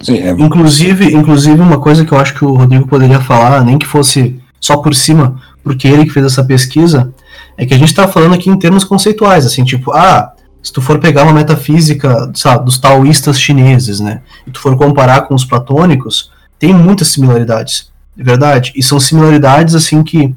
Sim, 0.00 0.18
é... 0.18 0.30
inclusive, 0.30 1.14
inclusive, 1.14 1.60
uma 1.60 1.80
coisa 1.80 2.04
que 2.04 2.12
eu 2.12 2.18
acho 2.18 2.34
que 2.34 2.44
o 2.44 2.54
Rodrigo 2.54 2.86
poderia 2.86 3.20
falar, 3.20 3.64
nem 3.64 3.78
que 3.78 3.86
fosse 3.86 4.40
só 4.60 4.76
por 4.76 4.94
cima, 4.94 5.40
porque 5.62 5.88
ele 5.88 6.04
que 6.04 6.10
fez 6.10 6.26
essa 6.26 6.44
pesquisa, 6.44 7.12
é 7.56 7.66
que 7.66 7.74
a 7.74 7.78
gente 7.78 7.94
tá 7.94 8.08
falando 8.08 8.34
aqui 8.34 8.50
em 8.50 8.58
termos 8.58 8.84
conceituais, 8.84 9.46
assim, 9.46 9.64
tipo, 9.64 9.92
ah, 9.92 10.32
se 10.62 10.72
tu 10.72 10.82
for 10.82 10.98
pegar 10.98 11.24
uma 11.24 11.32
metafísica, 11.32 12.30
sabe, 12.34 12.64
dos 12.64 12.78
taoístas 12.78 13.40
chineses, 13.40 14.00
né, 14.00 14.22
e 14.46 14.50
tu 14.50 14.60
for 14.60 14.76
comparar 14.76 15.22
com 15.22 15.34
os 15.34 15.44
platônicos, 15.44 16.30
tem 16.58 16.74
muitas 16.74 17.08
similaridades, 17.08 17.90
é 18.18 18.22
verdade, 18.22 18.72
e 18.76 18.82
são 18.82 19.00
similaridades, 19.00 19.74
assim, 19.74 20.02
que 20.02 20.34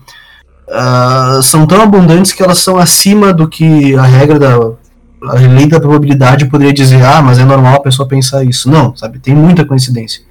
uh, 0.67 1.41
são 1.41 1.65
tão 1.65 1.81
abundantes 1.81 2.31
que 2.31 2.43
elas 2.43 2.59
são 2.59 2.77
acima 2.77 3.33
do 3.33 3.47
que 3.47 3.95
a 3.95 4.03
regra 4.03 4.39
da 4.39 4.57
a 5.25 5.35
lei 5.35 5.67
da 5.67 5.79
probabilidade 5.79 6.47
poderia 6.47 6.73
dizer, 6.73 7.01
ah, 7.01 7.21
mas 7.21 7.39
é 7.39 7.45
normal 7.45 7.75
a 7.75 7.79
pessoa 7.79 8.07
pensar 8.07 8.43
isso. 8.43 8.69
Não, 8.69 8.93
sabe? 8.93 9.19
Tem 9.19 9.33
muita 9.33 9.63
coincidência. 9.63 10.21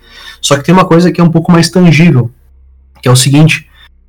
Só 0.40 0.56
que 0.56 0.64
tem 0.64 0.74
uma 0.74 0.84
coisa 0.84 1.10
que 1.10 1.20
é 1.20 1.24
um 1.24 1.30
pouco 1.30 1.50
mais 1.50 1.70
tangível, 1.70 2.30
que 3.00 3.08
é 3.08 3.10
o 3.10 3.16
seguinte, 3.16 3.66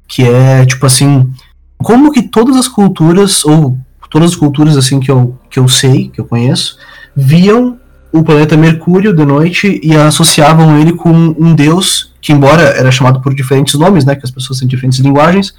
que 0.08 0.24
é 0.24 0.66
tipo 0.66 0.86
assim, 0.86 1.32
como 1.78 2.12
que 2.12 2.24
todas 2.24 2.58
as 2.58 2.68
culturas 2.68 3.46
ou 3.46 3.78
todas 4.10 4.32
as 4.32 4.36
culturas 4.36 4.78
assim 4.78 5.00
que 5.00 5.10
eu, 5.10 5.38
que 5.50 5.58
eu 5.58 5.68
sei, 5.68 6.10
que 6.10 6.20
eu 6.20 6.26
conheço, 6.26 6.78
viam 7.16 7.80
o 8.12 8.22
planeta 8.24 8.56
Mercúrio 8.56 9.16
de 9.16 9.26
noite 9.26 9.80
e 9.84 9.96
associavam 9.96 10.78
ele 10.78 10.94
com 10.94 11.10
um 11.12 11.56
deus 11.56 12.14
que 12.22 12.32
embora 12.32 12.62
era 12.62 12.92
chamado 12.92 13.22
por 13.22 13.34
diferentes 13.34 13.74
nomes, 13.74 14.06
né, 14.06 14.16
que 14.16 14.24
as 14.24 14.32
pessoas 14.32 14.60
têm 14.60 14.68
diferentes 14.68 15.00
linguagens, 15.00 15.54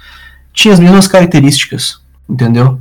tinha 0.55 0.73
as 0.73 0.79
mesmas 0.79 1.07
características, 1.07 1.99
entendeu? 2.27 2.79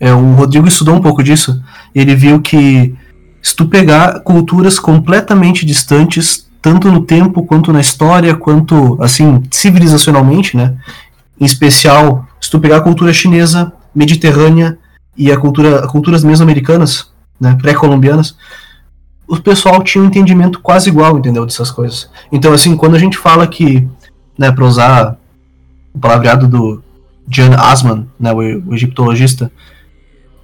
É, 0.00 0.12
o 0.12 0.32
Rodrigo 0.32 0.66
estudou 0.66 0.96
um 0.96 1.00
pouco 1.00 1.22
disso, 1.22 1.62
ele 1.94 2.16
viu 2.16 2.40
que 2.40 2.96
se 3.40 3.54
tu 3.54 3.66
pegar 3.66 4.20
culturas 4.20 4.78
completamente 4.78 5.64
distantes, 5.64 6.48
tanto 6.60 6.90
no 6.90 7.02
tempo 7.02 7.44
quanto 7.44 7.72
na 7.72 7.80
história, 7.80 8.34
quanto 8.34 8.96
assim 9.00 9.42
civilizacionalmente, 9.50 10.56
né? 10.56 10.74
Em 11.38 11.44
especial, 11.44 12.26
se 12.40 12.50
tu 12.50 12.58
pegar 12.58 12.78
a 12.78 12.82
cultura 12.82 13.12
chinesa, 13.12 13.72
mediterrânea 13.94 14.78
e 15.16 15.30
a 15.30 15.36
cultura, 15.36 15.86
culturas 15.88 16.24
mesoamericanas, 16.24 17.10
né, 17.38 17.56
pré-colombianas, 17.60 18.36
o 19.26 19.36
pessoal 19.38 19.82
tinha 19.82 20.02
um 20.02 20.06
entendimento 20.06 20.60
quase 20.60 20.88
igual, 20.88 21.18
entendeu, 21.18 21.44
dessas 21.44 21.70
coisas. 21.70 22.08
Então, 22.30 22.52
assim, 22.52 22.76
quando 22.76 22.94
a 22.94 22.98
gente 22.98 23.18
fala 23.18 23.46
que, 23.46 23.86
né, 24.38 24.52
para 24.52 24.64
usar 24.64 25.16
o 25.94 25.98
palavreado 25.98 26.48
do 26.48 26.82
Jan 27.28 27.54
Asman, 27.56 28.06
né, 28.18 28.32
o, 28.32 28.36
o 28.36 28.74
egiptologista, 28.74 29.50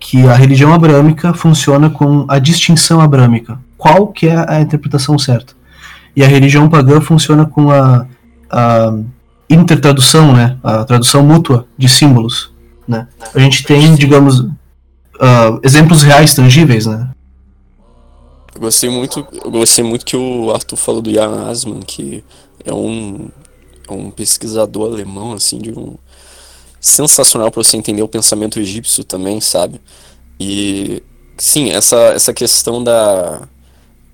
que 0.01 0.27
a 0.27 0.35
religião 0.35 0.73
abrâmica 0.73 1.35
funciona 1.35 1.91
com 1.91 2.25
a 2.29 2.39
distinção 2.39 3.01
abrâmica. 3.01 3.59
Qual 3.77 4.09
que 4.09 4.29
é 4.29 4.45
a 4.49 4.61
interpretação 4.61 5.19
certa? 5.19 5.55
E 6.15 6.25
a 6.25 6.29
religião 6.29 6.69
pagã 6.69 7.01
funciona 7.01 7.45
com 7.47 7.71
a, 7.71 8.07
a 8.51 8.95
intertradução, 9.49 10.33
né, 10.33 10.57
a 10.63 10.85
tradução 10.85 11.23
mútua 11.23 11.67
de 11.77 11.89
símbolos. 11.89 12.53
Né? 12.87 13.07
A 13.35 13.39
gente 13.39 13.65
tem, 13.65 13.95
digamos, 13.95 14.41
uh, 14.41 15.61
exemplos 15.63 16.03
reais, 16.03 16.35
tangíveis, 16.35 16.87
né? 16.87 17.11
Eu 18.55 18.63
gostei 18.63 18.91
muito, 18.91 19.27
eu 19.45 19.51
gostei 19.51 19.85
muito 19.85 20.05
que 20.05 20.17
o 20.17 20.51
Arthur 20.53 20.77
falou 20.77 21.03
do 21.03 21.13
Jan 21.13 21.49
Asman, 21.49 21.81
que 21.81 22.25
é 22.65 22.73
um, 22.73 23.29
um 23.97 24.11
pesquisador 24.11 24.93
alemão, 24.93 25.33
assim, 25.33 25.59
de 25.59 25.73
um 25.73 25.97
sensacional 26.81 27.51
para 27.51 27.63
você 27.63 27.77
entender 27.77 28.03
o 28.03 28.09
pensamento 28.09 28.59
egípcio 28.59 29.05
também, 29.05 29.41
sabe? 29.41 29.81
E 30.39 31.03
sim, 31.37 31.71
essa, 31.71 31.97
essa 31.97 32.33
questão 32.33 32.83
da, 32.83 33.49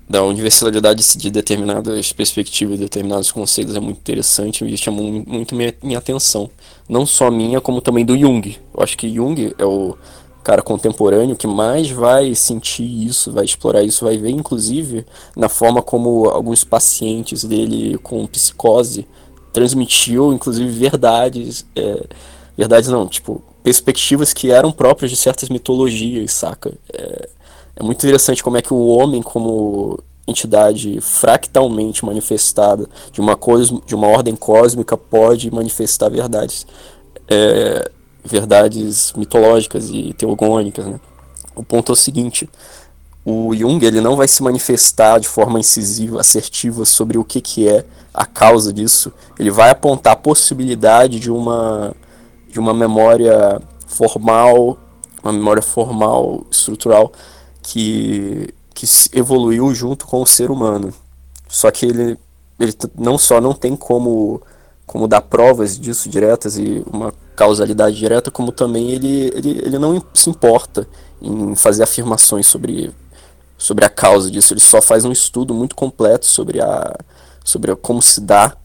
da 0.09 0.23
universalidade 0.23 1.03
de 1.17 1.29
determinadas 1.29 2.11
perspectivas, 2.11 2.79
determinados 2.79 3.31
conceitos 3.31 3.75
é 3.75 3.79
muito 3.79 3.97
interessante 3.97 4.65
e 4.65 4.77
chamou 4.77 5.23
muito 5.25 5.55
minha, 5.55 5.73
minha 5.81 5.99
atenção. 5.99 6.49
Não 6.87 7.05
só 7.05 7.29
minha, 7.29 7.61
como 7.61 7.81
também 7.81 8.05
do 8.05 8.17
Jung. 8.17 8.57
Eu 8.75 8.83
acho 8.83 8.97
que 8.97 9.13
Jung 9.13 9.53
é 9.57 9.65
o 9.65 9.97
cara 10.43 10.61
contemporâneo 10.61 11.35
que 11.35 11.47
mais 11.47 11.89
vai 11.89 12.35
sentir 12.35 12.83
isso, 12.83 13.31
vai 13.31 13.45
explorar 13.45 13.81
isso, 13.81 14.05
vai 14.05 14.15
ver 14.15 14.29
inclusive 14.29 15.03
na 15.35 15.49
forma 15.49 15.81
como 15.81 16.29
alguns 16.29 16.63
pacientes 16.63 17.43
dele 17.43 17.97
com 17.97 18.27
psicose 18.27 19.07
transmitiu 19.55 20.33
inclusive 20.33 20.69
verdades, 20.69 21.65
é, 21.75 22.03
verdades 22.57 22.89
não, 22.89 23.07
tipo 23.07 23.41
perspectivas 23.63 24.31
que 24.31 24.51
eram 24.51 24.71
próprias 24.71 25.09
de 25.09 25.17
certas 25.17 25.49
mitologias, 25.49 26.33
saca? 26.33 26.71
É, 26.93 27.29
é 27.77 27.83
muito 27.83 28.05
interessante 28.05 28.43
como 28.43 28.57
é 28.57 28.61
que 28.61 28.73
o 28.73 28.87
homem 28.87 29.23
como 29.23 29.99
entidade 30.27 30.99
fractalmente 31.01 32.05
manifestada 32.05 32.87
de 33.11 33.21
uma, 33.21 33.35
cos 33.35 33.73
de 33.85 33.95
uma 33.95 34.07
ordem 34.07 34.35
cósmica 34.35 34.97
pode 34.97 35.49
manifestar 35.51 36.09
verdades 36.09 36.67
é, 37.27 37.89
verdades 38.23 39.13
mitológicas 39.15 39.89
e 39.89 40.13
teogônicas. 40.13 40.85
Né? 40.85 40.99
O 41.55 41.63
ponto 41.63 41.91
é 41.91 41.93
o 41.93 41.95
seguinte: 41.95 42.49
o 43.25 43.55
Jung 43.55 43.83
ele 43.83 43.99
não 43.99 44.15
vai 44.15 44.27
se 44.27 44.43
manifestar 44.43 45.19
de 45.19 45.27
forma 45.27 45.59
incisiva, 45.59 46.21
assertiva 46.21 46.85
sobre 46.85 47.17
o 47.17 47.23
que, 47.23 47.41
que 47.41 47.67
é 47.67 47.83
a 48.13 48.23
causa 48.23 48.71
disso. 48.71 49.11
Ele 49.39 49.49
vai 49.49 49.71
apontar 49.71 50.13
a 50.13 50.15
possibilidade 50.15 51.19
de 51.19 51.31
uma, 51.31 51.91
de 52.47 52.59
uma 52.59 52.71
memória 52.71 53.59
formal, 53.87 54.77
uma 55.23 55.33
memória 55.33 55.63
formal, 55.63 56.45
estrutural, 56.51 57.11
que, 57.63 58.53
que 58.75 58.85
evoluiu 59.11 59.73
junto 59.73 60.05
com 60.05 60.21
o 60.21 60.27
ser 60.27 60.51
humano. 60.51 60.93
Só 61.49 61.71
que 61.71 61.87
ele, 61.87 62.19
ele 62.59 62.73
não 62.95 63.17
só 63.17 63.41
não 63.41 63.53
tem 63.53 63.75
como, 63.75 64.39
como 64.85 65.07
dar 65.07 65.21
provas 65.21 65.79
disso 65.79 66.09
diretas 66.09 66.59
e 66.59 66.83
uma 66.85 67.11
causalidade 67.35 67.97
direta, 67.97 68.29
como 68.29 68.51
também 68.51 68.91
ele, 68.91 69.31
ele, 69.33 69.49
ele 69.65 69.79
não 69.79 70.03
se 70.13 70.29
importa 70.29 70.87
em 71.19 71.55
fazer 71.55 71.81
afirmações 71.81 72.45
sobre, 72.45 72.93
sobre 73.57 73.85
a 73.85 73.89
causa 73.89 74.29
disso. 74.29 74.53
Ele 74.53 74.59
só 74.59 74.81
faz 74.81 75.05
um 75.05 75.11
estudo 75.11 75.53
muito 75.53 75.75
completo 75.75 76.25
sobre, 76.25 76.61
a, 76.61 76.95
sobre 77.43 77.75
como 77.75 78.01
se 78.01 78.21
dá 78.21 78.55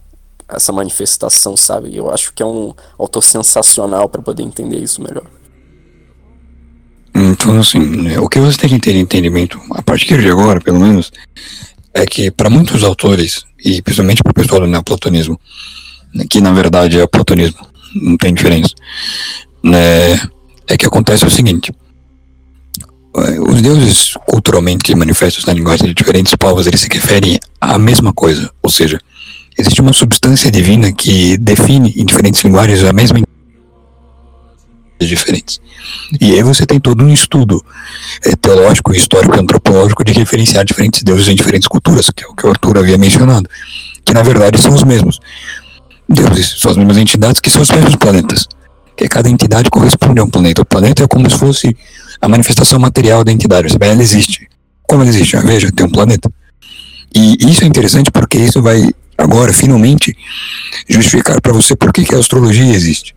essa 0.49 0.73
manifestação, 0.73 1.57
sabe? 1.57 1.97
Eu 1.97 2.11
acho 2.11 2.33
que 2.33 2.43
é 2.43 2.47
um 2.47 2.75
autor 2.99 3.23
sensacional 3.23 4.09
para 4.09 4.23
poder 4.23 4.43
entender 4.43 4.79
isso 4.79 5.03
melhor. 5.03 5.27
Então, 7.15 7.59
assim, 7.59 8.17
o 8.19 8.29
que 8.29 8.39
você 8.39 8.59
tem 8.59 8.71
que 8.71 8.79
ter 8.79 8.95
entendimento, 8.95 9.61
a 9.73 9.83
partir 9.83 10.21
de 10.21 10.31
agora, 10.31 10.61
pelo 10.61 10.81
menos, 10.81 11.13
é 11.93 12.07
que 12.07 12.31
para 12.31 12.49
muitos 12.49 12.85
autores, 12.85 13.45
e 13.65 13.83
principalmente 13.83 14.23
para 14.23 14.31
o 14.31 14.35
pessoal 14.35 14.61
do 14.61 14.67
neoplatonismo, 14.67 15.39
que 16.29 16.41
na 16.41 16.53
verdade 16.53 16.99
é 16.99 17.05
o 17.05 17.09
platonismo, 17.09 17.67
não 17.95 18.17
tem 18.17 18.33
diferença. 18.33 18.75
Né? 19.63 20.15
É 20.67 20.77
que 20.77 20.87
acontece 20.87 21.25
o 21.25 21.31
seguinte: 21.31 21.73
os 23.13 23.61
deuses 23.61 24.15
culturalmente 24.27 24.95
manifestos 24.95 25.45
na 25.45 25.53
linguagem 25.53 25.87
de 25.87 25.95
diferentes 25.95 26.35
povos 26.37 26.67
eles 26.67 26.81
se 26.81 26.89
referem 26.91 27.39
à 27.61 27.77
mesma 27.77 28.13
coisa, 28.13 28.51
ou 28.63 28.71
seja, 28.71 29.01
existe 29.59 29.81
uma 29.81 29.93
substância 29.93 30.51
divina 30.51 30.93
que 30.93 31.37
define 31.37 31.93
em 31.97 32.05
diferentes 32.05 32.43
linguagens 32.43 32.85
a 32.85 32.93
mesma 32.93 33.19
diferentes. 35.07 35.61
E 36.21 36.35
aí 36.35 36.43
você 36.43 36.67
tem 36.67 36.79
todo 36.79 37.03
um 37.03 37.13
estudo 37.13 37.65
é, 38.25 38.37
teológico, 38.37 38.93
histórico 38.93 39.37
e 39.37 39.41
antropológico 39.41 40.05
de 40.05 40.13
referenciar 40.13 40.65
diferentes 40.65 41.03
deuses 41.03 41.29
em 41.29 41.35
diferentes 41.35 41.69
culturas, 41.69 42.11
que 42.11 42.25
é 42.25 42.27
o 42.27 42.35
que 42.35 42.47
o 42.47 42.51
Arthur 42.51 42.79
havia 42.79 42.99
mencionado, 42.99 43.49
que 44.05 44.13
na 44.13 44.23
verdade 44.23 44.61
são 44.61 44.75
os 44.75 44.85
mesmos 44.85 45.19
deuses, 46.09 46.57
são 46.61 46.71
as 46.71 46.77
mesmas 46.77 46.99
entidades 46.99 47.41
que 47.41 47.49
são 47.49 47.63
os 47.63 47.71
mesmos 47.71 47.97
planetas. 47.97 48.47
Que 48.97 49.09
cada 49.09 49.31
entidade 49.31 49.71
corresponde 49.71 50.21
a 50.21 50.25
um 50.25 50.29
planeta. 50.29 50.61
O 50.61 50.65
planeta 50.67 51.03
é 51.03 51.07
como 51.07 51.29
se 51.31 51.39
fosse 51.39 51.75
a 52.21 52.29
manifestação 52.29 52.79
material 52.79 53.25
da 53.25 53.33
entidade. 53.33 53.69
Você 53.71 53.79
ela 53.81 54.03
existe. 54.03 54.49
Como 54.83 55.03
ela 55.03 55.11
existe? 55.11 55.37
Veja, 55.39 55.71
tem 55.73 55.87
um 55.87 55.91
planeta. 55.91 56.31
E 57.15 57.37
isso 57.41 57.65
é 57.65 57.67
interessante 57.67 58.11
porque 58.11 58.39
isso 58.39 58.63
vai 58.63 58.91
agora, 59.17 59.53
finalmente, 59.53 60.17
justificar 60.89 61.41
para 61.41 61.53
você 61.53 61.77
por 61.77 61.93
que, 61.93 62.05
que 62.05 62.15
a 62.15 62.19
astrologia 62.19 62.73
existe. 62.73 63.15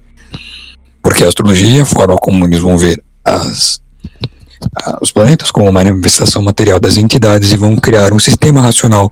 Porque 1.02 1.24
a 1.24 1.28
astrologia, 1.28 1.84
a 1.84 1.86
forma 1.86 2.16
como 2.18 2.46
eles 2.46 2.60
vão 2.60 2.78
ver 2.78 3.02
as, 3.24 3.82
os 5.02 5.12
planetas 5.12 5.52
como 5.52 5.72
manifestação 5.72 6.42
material 6.42 6.80
das 6.80 6.98
entidades 6.98 7.52
e 7.52 7.58
vão 7.58 7.76
criar 7.76 8.14
um 8.14 8.20
sistema 8.20 8.62
racional 8.62 9.12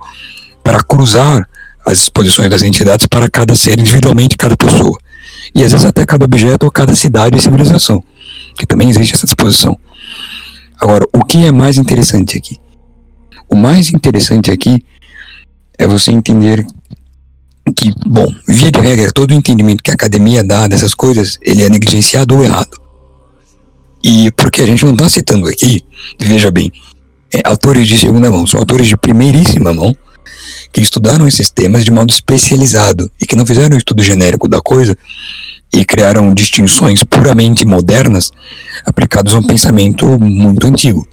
para 0.62 0.82
cruzar 0.82 1.48
as 1.84 2.02
exposições 2.02 2.48
das 2.48 2.62
entidades 2.62 3.06
para 3.06 3.28
cada 3.28 3.54
ser 3.54 3.78
individualmente, 3.78 4.36
cada 4.36 4.56
pessoa. 4.56 4.98
E 5.54 5.62
às 5.62 5.72
vezes 5.72 5.86
até 5.86 6.06
cada 6.06 6.24
objeto 6.24 6.64
ou 6.64 6.70
cada 6.70 6.94
cidade 6.94 7.36
e 7.36 7.40
civilização, 7.40 8.02
que 8.56 8.66
também 8.66 8.88
existe 8.88 9.14
essa 9.14 9.26
disposição. 9.26 9.78
Agora, 10.80 11.06
o 11.12 11.24
que 11.24 11.44
é 11.44 11.52
mais 11.52 11.78
interessante 11.78 12.36
aqui? 12.36 12.58
O 13.48 13.54
mais 13.54 13.92
interessante 13.92 14.50
aqui 14.50 14.84
é 15.78 15.86
você 15.86 16.10
entender 16.10 16.66
que, 17.76 17.92
bom, 18.06 18.26
via 18.48 18.70
de 18.70 18.80
regra, 18.80 19.12
todo 19.12 19.30
o 19.30 19.34
entendimento 19.34 19.82
que 19.82 19.90
a 19.90 19.94
academia 19.94 20.42
dá 20.42 20.66
dessas 20.66 20.94
coisas, 20.94 21.38
ele 21.40 21.62
é 21.62 21.68
negligenciado 21.68 22.36
ou 22.36 22.44
errado. 22.44 22.80
E 24.02 24.32
porque 24.32 24.62
a 24.62 24.66
gente 24.66 24.84
não 24.84 24.92
está 24.92 25.08
citando 25.08 25.46
aqui, 25.46 25.84
veja 26.18 26.50
bem, 26.50 26.72
é, 27.32 27.40
autores 27.44 27.86
de 27.86 27.96
segunda 27.96 28.30
mão, 28.30 28.46
são 28.46 28.58
autores 28.58 28.88
de 28.88 28.96
primeiríssima 28.96 29.72
mão, 29.72 29.96
que 30.72 30.80
estudaram 30.80 31.28
esses 31.28 31.50
temas 31.50 31.84
de 31.84 31.90
modo 31.90 32.10
especializado 32.10 33.10
e 33.20 33.26
que 33.26 33.36
não 33.36 33.46
fizeram 33.46 33.76
um 33.76 33.78
estudo 33.78 34.02
genérico 34.02 34.48
da 34.48 34.60
coisa 34.60 34.96
e 35.72 35.84
criaram 35.84 36.34
distinções 36.34 37.02
puramente 37.02 37.64
modernas 37.64 38.30
aplicadas 38.84 39.34
a 39.34 39.38
um 39.38 39.42
pensamento 39.42 40.06
muito 40.20 40.66
antigo, 40.66 41.08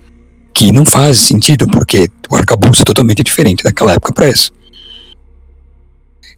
que 0.53 0.71
não 0.71 0.85
faz 0.85 1.19
sentido 1.19 1.65
porque 1.67 2.09
o 2.29 2.35
arcabouço 2.35 2.81
é 2.81 2.85
totalmente 2.85 3.23
diferente 3.23 3.63
daquela 3.63 3.93
época 3.93 4.13
para 4.13 4.27
essa. 4.27 4.51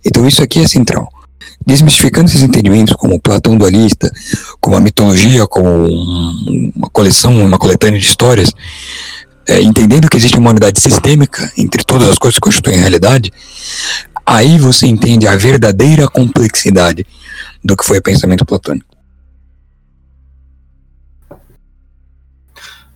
Então 0.05 0.28
isso 0.28 0.41
aqui 0.43 0.59
é 0.59 0.67
central. 0.67 1.09
desmistificando 1.65 2.28
esses 2.28 2.41
entendimentos 2.41 2.95
como 2.95 3.19
Platão 3.19 3.55
dualista, 3.57 4.11
como 4.59 4.76
a 4.76 4.80
mitologia, 4.80 5.45
como 5.45 5.88
uma 6.76 6.89
coleção, 6.89 7.45
uma 7.45 7.57
coletânea 7.57 7.99
de 7.99 8.05
histórias, 8.05 8.51
é, 9.47 9.61
entendendo 9.61 10.09
que 10.09 10.17
existe 10.17 10.38
uma 10.38 10.51
unidade 10.51 10.80
sistêmica 10.80 11.51
entre 11.57 11.84
todas 11.84 12.09
as 12.09 12.17
coisas 12.17 12.36
que 12.36 12.41
constituem 12.41 12.78
a 12.78 12.82
realidade, 12.82 13.32
aí 14.26 14.57
você 14.57 14.88
entende 14.88 15.28
a 15.28 15.36
verdadeira 15.36 16.07
complexidade 16.07 17.05
do 17.64 17.76
que 17.76 17.86
foi 17.86 17.99
o 17.99 18.03
pensamento 18.03 18.45
platônico. 18.45 18.95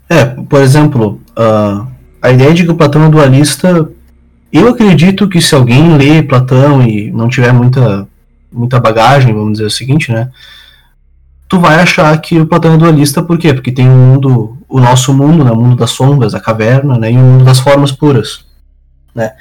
É, 0.10 0.26
por 0.26 0.62
exemplo, 0.62 1.22
uh, 1.32 1.88
a 2.22 2.32
ideia 2.32 2.54
de 2.54 2.64
que 2.64 2.72
o 2.72 2.76
Platão 2.76 3.06
é 3.06 3.10
dualista, 3.10 3.90
eu 4.52 4.68
acredito 4.68 5.28
que 5.28 5.42
se 5.42 5.54
alguém 5.56 5.98
lê 5.98 6.22
Platão 6.24 6.82
e 6.82 7.12
não 7.12 7.28
tiver 7.28 7.52
muita, 7.52 8.08
muita 8.52 8.80
bagagem, 8.80 9.34
vamos 9.34 9.54
dizer 9.54 9.66
o 9.66 9.72
seguinte, 9.72 10.12
né? 10.12 10.30
Tu 11.48 11.60
vai 11.60 11.76
achar 11.80 12.16
que 12.20 12.40
o 12.40 12.46
Platão 12.46 12.74
é 12.74 12.78
dualista, 12.78 13.22
por 13.22 13.38
quê? 13.38 13.54
Porque 13.54 13.72
tem 13.72 13.88
o 13.88 13.92
um 13.92 13.96
mundo, 13.96 14.58
o 14.68 14.80
nosso 14.80 15.14
mundo, 15.14 15.44
né, 15.44 15.52
o 15.52 15.56
mundo 15.56 15.76
das 15.76 15.92
sombras, 15.92 16.34
a 16.34 16.40
caverna, 16.40 16.98
né, 16.98 17.12
e 17.12 17.16
o 17.16 17.20
mundo 17.20 17.46
das 17.46 17.60
formas 17.60 17.92
puras, 17.92 18.46
né? 19.14 19.34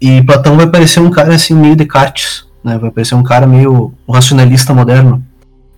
E 0.00 0.22
Platão 0.22 0.56
vai 0.56 0.66
parecer 0.66 1.00
um 1.00 1.10
cara 1.10 1.34
assim 1.34 1.54
meio 1.54 1.76
Descartes, 1.76 2.43
né? 2.64 2.78
Vai 2.78 2.90
parecer 2.90 3.14
um 3.14 3.22
cara 3.22 3.46
meio 3.46 3.92
racionalista 4.08 4.72
moderno, 4.72 5.22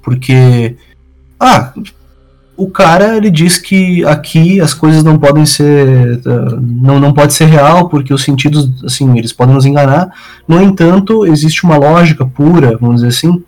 porque 0.03 0.76
ah, 1.39 1.72
o 2.57 2.70
cara 2.70 3.16
ele 3.16 3.30
diz 3.30 3.59
que 3.59 4.05
aqui 4.07 4.61
as 4.61 4.72
coisas 4.72 5.05
não 5.05 5.18
podem 5.18 5.45
ser 5.45 6.20
uh, 6.24 6.61
não, 6.61 6.99
não 6.99 7.12
pode 7.12 7.34
ser 7.34 7.47
real 7.47 7.89
porque 7.89 8.14
os 8.14 8.22
sentidos 8.22 8.82
assim 8.84 9.18
eles 9.18 9.32
podem 9.32 9.55
nos 9.55 9.66
enganar. 9.66 10.11
No 10.49 10.62
entanto 10.62 11.26
existe 11.26 11.64
uma 11.64 11.76
lógica 11.76 12.24
pura 12.24 12.78
vamos 12.78 12.97
dizer 12.97 13.09
assim 13.09 13.43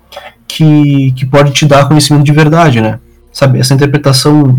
que, 0.46 1.12
que 1.12 1.24
pode 1.24 1.52
te 1.52 1.64
dar 1.64 1.88
conhecimento 1.88 2.24
de 2.24 2.32
verdade 2.32 2.80
né? 2.80 2.98
Sabe 3.32 3.58
essa 3.58 3.72
interpretação 3.72 4.58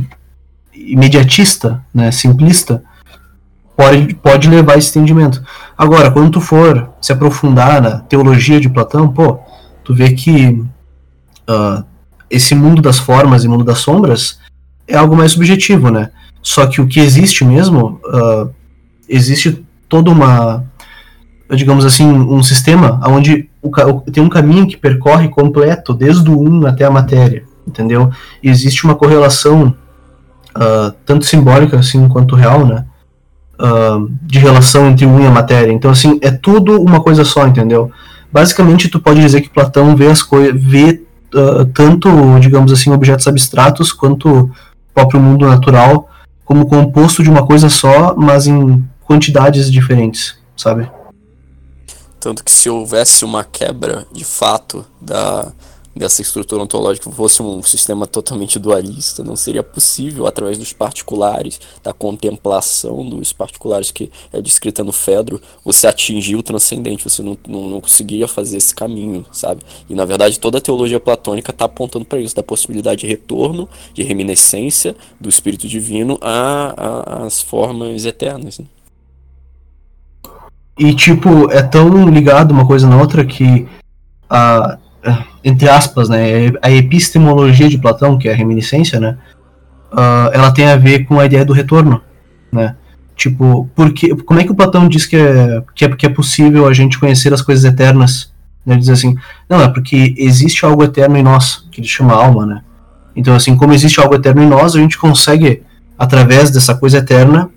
imediatista 0.73 1.84
né? 1.93 2.11
Simplista 2.11 2.81
pode, 3.80 4.14
pode 4.15 4.49
levar 4.49 4.77
esse 4.77 4.89
entendimento 4.89 5.41
agora 5.77 6.11
quando 6.11 6.31
tu 6.31 6.41
for 6.41 6.89
se 7.01 7.14
aprofundar 7.14 7.81
na 7.81 7.99
teologia 7.99 8.60
de 8.60 8.69
Platão 8.69 9.07
pô 9.07 9.39
tu 9.84 9.93
vê 9.93 10.11
que 10.11 10.64
uh, 11.49 11.84
esse 12.30 12.53
mundo 12.53 12.81
das 12.81 12.99
formas 12.99 13.43
e 13.43 13.47
mundo 13.47 13.64
das 13.64 13.80
sombras 13.80 14.39
é 14.88 14.95
algo 14.95 15.15
mais 15.15 15.31
subjetivo, 15.31 15.89
né? 15.89 16.11
Só 16.41 16.65
que 16.68 16.81
o 16.81 16.88
que 16.88 16.99
existe 16.99 17.43
mesmo, 17.43 17.99
uh, 18.06 18.49
existe 19.07 19.65
toda 19.88 20.11
uma, 20.11 20.64
digamos 21.49 21.85
assim, 21.85 22.06
um 22.06 22.41
sistema 22.43 22.99
onde 23.07 23.49
o, 23.61 23.72
tem 24.01 24.23
um 24.23 24.30
caminho 24.30 24.68
que 24.68 24.77
percorre 24.77 25.27
completo, 25.27 25.93
desde 25.93 26.30
o 26.30 26.39
1 26.39 26.68
até 26.68 26.85
a 26.85 26.91
matéria, 26.91 27.43
entendeu? 27.68 28.11
E 28.41 28.49
existe 28.49 28.84
uma 28.85 28.95
correlação, 28.95 29.76
uh, 30.56 30.91
tanto 31.06 31.26
simbólica 31.26 31.80
assim 31.80 32.07
quanto 32.07 32.35
real, 32.35 32.65
né? 32.65 32.85
Uh, 33.60 34.10
de 34.22 34.40
relação 34.40 34.88
entre 34.88 35.06
1 35.06 35.19
e 35.19 35.27
a 35.27 35.31
matéria. 35.31 35.73
Então, 35.73 35.91
assim, 35.91 36.18
é 36.22 36.31
tudo 36.31 36.81
uma 36.81 37.02
coisa 37.02 37.26
só, 37.26 37.45
entendeu? 37.45 37.91
Basicamente, 38.31 38.88
tu 38.88 39.02
pode 39.02 39.19
dizer 39.19 39.41
que 39.41 39.49
Platão 39.49 39.98
vê 39.98 40.07
as 40.07 40.23
coisas, 40.23 40.53
vê 40.56 41.03
uh, 41.34 41.65
tanto, 41.73 42.10
digamos 42.40 42.72
assim, 42.72 42.91
objetos 42.91 43.27
abstratos 43.27 43.91
quanto 43.91 44.30
o 44.30 44.52
próprio 44.94 45.19
mundo 45.19 45.45
natural 45.45 46.10
como 46.45 46.68
composto 46.68 47.22
de 47.22 47.30
uma 47.30 47.45
coisa 47.45 47.69
só, 47.69 48.15
mas 48.15 48.48
em 48.48 48.84
quantidades 49.06 49.72
diferentes, 49.72 50.36
sabe? 50.57 50.90
Tanto 52.19 52.44
que 52.44 52.52
se 52.52 52.69
houvesse 52.69 53.23
uma 53.23 53.44
quebra 53.44 54.07
de 54.11 54.26
fato 54.26 54.84
da, 54.99 55.52
dessa 55.99 56.21
estrutura 56.21 56.63
ontológica 56.63 57.11
fosse 57.11 57.43
um 57.43 57.61
sistema 57.61 58.07
totalmente 58.07 58.57
dualista, 58.57 59.21
não 59.21 59.35
seria 59.35 59.61
possível, 59.61 60.26
através 60.26 60.57
dos 60.57 60.71
particulares, 60.71 61.59
da 61.84 61.91
contemplação 61.91 63.05
dos 63.05 63.34
particulares 63.34 63.91
que 63.91 64.09
é 64.31 64.41
descrita 64.41 64.81
no 64.81 64.93
Fedro, 64.93 65.41
você 65.63 65.88
atingir 65.88 66.38
o 66.38 66.41
transcendente, 66.41 67.03
você 67.03 67.21
não, 67.21 67.38
não, 67.45 67.69
não 67.69 67.81
conseguiria 67.81 68.30
fazer 68.30 68.55
esse 68.55 68.73
caminho, 68.73 69.26
sabe? 69.30 69.61
E 69.89 69.93
na 69.93 70.05
verdade 70.05 70.39
toda 70.39 70.59
a 70.59 70.61
teologia 70.61 71.01
platônica 71.01 71.51
está 71.51 71.65
apontando 71.65 72.05
para 72.05 72.21
isso, 72.21 72.34
da 72.34 72.43
possibilidade 72.43 73.01
de 73.01 73.07
retorno, 73.07 73.67
de 73.93 74.01
reminiscência 74.01 74.95
do 75.19 75.27
Espírito 75.27 75.67
Divino 75.67 76.17
às 76.21 77.41
formas 77.41 78.05
eternas. 78.05 78.59
Né? 78.59 78.65
E 80.77 80.95
tipo, 80.95 81.51
é 81.51 81.61
tão 81.61 82.07
ligado 82.07 82.51
uma 82.51 82.65
coisa 82.65 82.88
na 82.88 82.97
outra 82.97 83.26
que 83.26 83.67
a 84.30 84.77
entre 85.43 85.69
aspas, 85.69 86.09
né, 86.09 86.51
a 86.61 86.71
epistemologia 86.71 87.69
de 87.69 87.77
Platão, 87.77 88.17
que 88.17 88.27
é 88.27 88.34
a 88.34 88.35
reminiscência, 88.35 88.99
né, 88.99 89.17
uh, 89.91 90.30
ela 90.34 90.51
tem 90.51 90.65
a 90.67 90.76
ver 90.76 91.05
com 91.05 91.19
a 91.19 91.26
ideia 91.26 91.45
do 91.45 91.53
retorno, 91.53 92.01
né? 92.51 92.76
Tipo, 93.15 93.69
porque, 93.76 94.15
como 94.15 94.39
é 94.39 94.45
que 94.45 94.51
o 94.51 94.55
Platão 94.55 94.88
diz 94.88 95.05
que 95.05 95.17
é, 95.17 95.61
que 95.76 95.85
é, 95.85 95.89
que 95.89 96.05
é 96.05 96.09
possível 96.09 96.67
a 96.67 96.73
gente 96.73 96.97
conhecer 96.97 97.34
as 97.34 97.41
coisas 97.41 97.65
eternas? 97.65 98.31
Ele 98.65 98.80
diz 98.80 98.89
assim, 98.89 99.17
não, 99.49 99.61
é 99.61 99.67
porque 99.67 100.13
existe 100.17 100.63
algo 100.63 100.84
eterno 100.84 101.17
em 101.17 101.23
nós, 101.23 101.67
que 101.69 101.81
ele 101.81 101.88
chama 101.88 102.13
alma, 102.13 102.45
né? 102.45 102.61
Então, 103.15 103.35
assim, 103.35 103.57
como 103.57 103.73
existe 103.73 103.99
algo 103.99 104.15
eterno 104.15 104.41
em 104.41 104.47
nós, 104.47 104.73
a 104.73 104.80
gente 104.80 104.97
consegue, 104.97 105.63
através 105.97 106.49
dessa 106.49 106.73
coisa 106.76 106.99
eterna, 106.99 107.49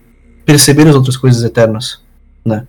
perceber 0.45 0.89
as 0.89 0.97
outras 0.97 1.17
coisas 1.17 1.45
eternas, 1.45 2.01
né? 2.45 2.67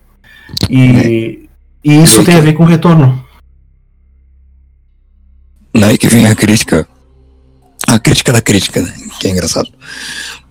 E, 0.70 1.48
e 1.82 2.02
isso 2.02 2.22
tem 2.22 2.36
a 2.36 2.40
ver 2.40 2.52
com 2.52 2.62
o 2.62 2.66
retorno. 2.66 3.24
Daí 5.74 5.98
que 5.98 6.08
vem 6.08 6.26
a 6.26 6.34
crítica, 6.34 6.86
a 7.88 7.98
crítica 7.98 8.32
da 8.32 8.40
crítica, 8.40 8.80
né? 8.80 8.94
que 9.18 9.26
é 9.26 9.30
engraçado, 9.30 9.68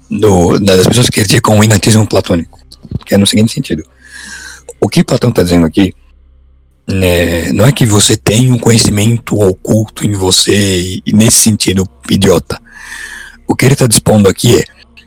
do, 0.09 0.59
das 0.59 0.85
pessoas 0.85 1.09
que 1.09 1.19
criticam 1.19 1.59
o 1.59 1.63
inatismo 1.63 2.05
platônico, 2.05 2.59
que 3.05 3.15
é 3.15 3.17
no 3.17 3.25
seguinte 3.25 3.53
sentido. 3.53 3.83
O 4.81 4.89
que 4.89 5.03
Platão 5.03 5.29
está 5.29 5.43
dizendo 5.43 5.65
aqui 5.65 5.93
né, 6.87 7.51
não 7.53 7.65
é 7.65 7.71
que 7.71 7.85
você 7.85 8.17
tem 8.17 8.51
um 8.51 8.59
conhecimento 8.59 9.39
oculto 9.39 10.05
em 10.05 10.13
você 10.13 11.01
e, 11.05 11.13
nesse 11.13 11.37
sentido 11.37 11.87
idiota. 12.09 12.61
O 13.47 13.55
que 13.55 13.65
ele 13.65 13.73
está 13.73 13.87
dispondo 13.87 14.27
aqui 14.27 14.57
é: 14.57 14.63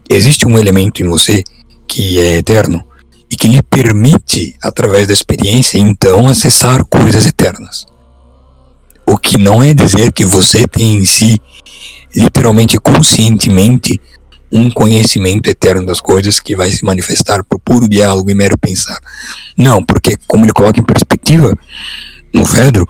existe 0.08 0.46
um 0.46 0.58
elemento 0.58 1.02
em 1.02 1.08
você 1.08 1.44
que 1.86 2.18
é 2.18 2.38
eterno 2.38 2.84
e 3.30 3.36
que 3.36 3.48
lhe 3.48 3.62
permite, 3.62 4.56
através 4.62 5.06
da 5.06 5.12
experiência, 5.12 5.78
então, 5.78 6.28
acessar 6.28 6.84
coisas 6.84 7.26
eternas. 7.26 7.86
O 9.06 9.16
que 9.16 9.38
não 9.38 9.62
é 9.62 9.72
dizer 9.72 10.12
que 10.12 10.24
você 10.24 10.66
tem 10.66 10.96
em 10.96 11.04
si, 11.04 11.40
literalmente, 12.14 12.78
conscientemente, 12.78 14.00
um 14.50 14.70
conhecimento 14.70 15.48
eterno 15.48 15.86
das 15.86 16.00
coisas 16.00 16.40
que 16.40 16.56
vai 16.56 16.70
se 16.70 16.84
manifestar 16.84 17.44
por 17.44 17.58
puro 17.60 17.88
diálogo 17.88 18.30
e 18.30 18.34
mero 18.34 18.56
pensar. 18.58 18.98
Não, 19.56 19.82
porque, 19.84 20.16
como 20.26 20.44
ele 20.44 20.52
coloca 20.52 20.80
em 20.80 20.84
perspectiva, 20.84 21.56
no 22.32 22.44
Fedro, 22.44 22.86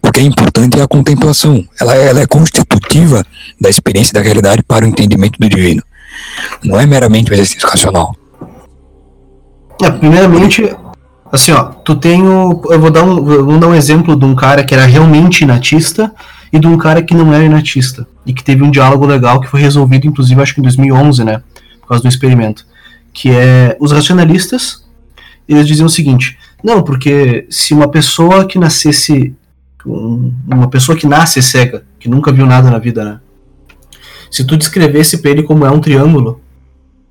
o 0.00 0.10
que 0.10 0.20
é 0.20 0.22
importante 0.22 0.78
é 0.78 0.82
a 0.82 0.88
contemplação. 0.88 1.66
Ela, 1.80 1.94
ela 1.96 2.20
é 2.20 2.26
constitutiva 2.26 3.24
da 3.60 3.68
experiência 3.68 4.14
da 4.14 4.20
realidade 4.20 4.62
para 4.62 4.84
o 4.84 4.88
entendimento 4.88 5.38
do 5.38 5.48
divino. 5.48 5.82
Não 6.62 6.78
é 6.78 6.86
meramente 6.86 7.30
um 7.30 7.34
exercício 7.34 7.68
racional. 7.68 8.14
É, 9.82 9.90
primeiramente, 9.90 10.74
Assim, 11.34 11.50
ó, 11.50 11.64
tu 11.64 11.96
tem 11.96 12.22
o. 12.22 12.62
Eu 12.70 12.78
vou 12.78 12.92
dar 12.92 13.02
um, 13.02 13.24
vou 13.24 13.58
dar 13.58 13.66
um 13.66 13.74
exemplo 13.74 14.14
de 14.14 14.24
um 14.24 14.36
cara 14.36 14.62
que 14.62 14.72
era 14.72 14.86
realmente 14.86 15.42
inatista 15.42 16.14
e 16.52 16.60
de 16.60 16.66
um 16.68 16.78
cara 16.78 17.02
que 17.02 17.12
não 17.12 17.34
era 17.34 17.42
inatista. 17.42 18.06
E 18.24 18.32
que 18.32 18.44
teve 18.44 18.62
um 18.62 18.70
diálogo 18.70 19.04
legal 19.04 19.40
que 19.40 19.48
foi 19.48 19.60
resolvido, 19.60 20.06
inclusive, 20.06 20.40
acho 20.40 20.54
que 20.54 20.60
em 20.60 20.62
2011, 20.62 21.24
né? 21.24 21.42
Por 21.80 21.88
causa 21.88 22.04
do 22.04 22.08
experimento. 22.08 22.64
Que 23.12 23.32
é. 23.32 23.76
Os 23.80 23.90
racionalistas, 23.90 24.84
eles 25.48 25.66
diziam 25.66 25.86
o 25.86 25.90
seguinte: 25.90 26.38
não, 26.62 26.84
porque 26.84 27.48
se 27.50 27.74
uma 27.74 27.88
pessoa 27.88 28.46
que 28.46 28.56
nascesse. 28.56 29.34
Uma 29.84 30.70
pessoa 30.70 30.96
que 30.96 31.04
nasce 31.04 31.42
cega, 31.42 31.82
que 31.98 32.08
nunca 32.08 32.30
viu 32.30 32.46
nada 32.46 32.70
na 32.70 32.78
vida, 32.78 33.04
né? 33.04 33.18
Se 34.30 34.44
tu 34.44 34.56
descrevesse 34.56 35.18
para 35.18 35.32
ele 35.32 35.42
como 35.42 35.66
é 35.66 35.70
um 35.70 35.80
triângulo 35.80 36.40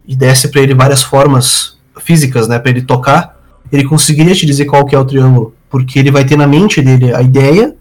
e 0.08 0.16
desse 0.16 0.48
para 0.48 0.62
ele 0.62 0.74
várias 0.74 1.04
formas 1.04 1.78
físicas, 2.00 2.48
né, 2.48 2.58
para 2.58 2.72
ele 2.72 2.82
tocar, 2.82 3.33
ele 3.72 3.84
conseguiria 3.86 4.36
te 4.36 4.46
dizer 4.46 4.66
qual 4.66 4.86
que 4.86 4.96
é 4.96 5.00
o 5.00 5.06
triângulo, 5.06 5.56
porque 5.70 5.98
ele 5.98 6.12
vai 6.12 6.24
ter 6.24 6.38
na 6.38 6.48
mente 6.48 6.82
dele 6.82 7.14
a 7.14 7.22
ideia 7.22 7.76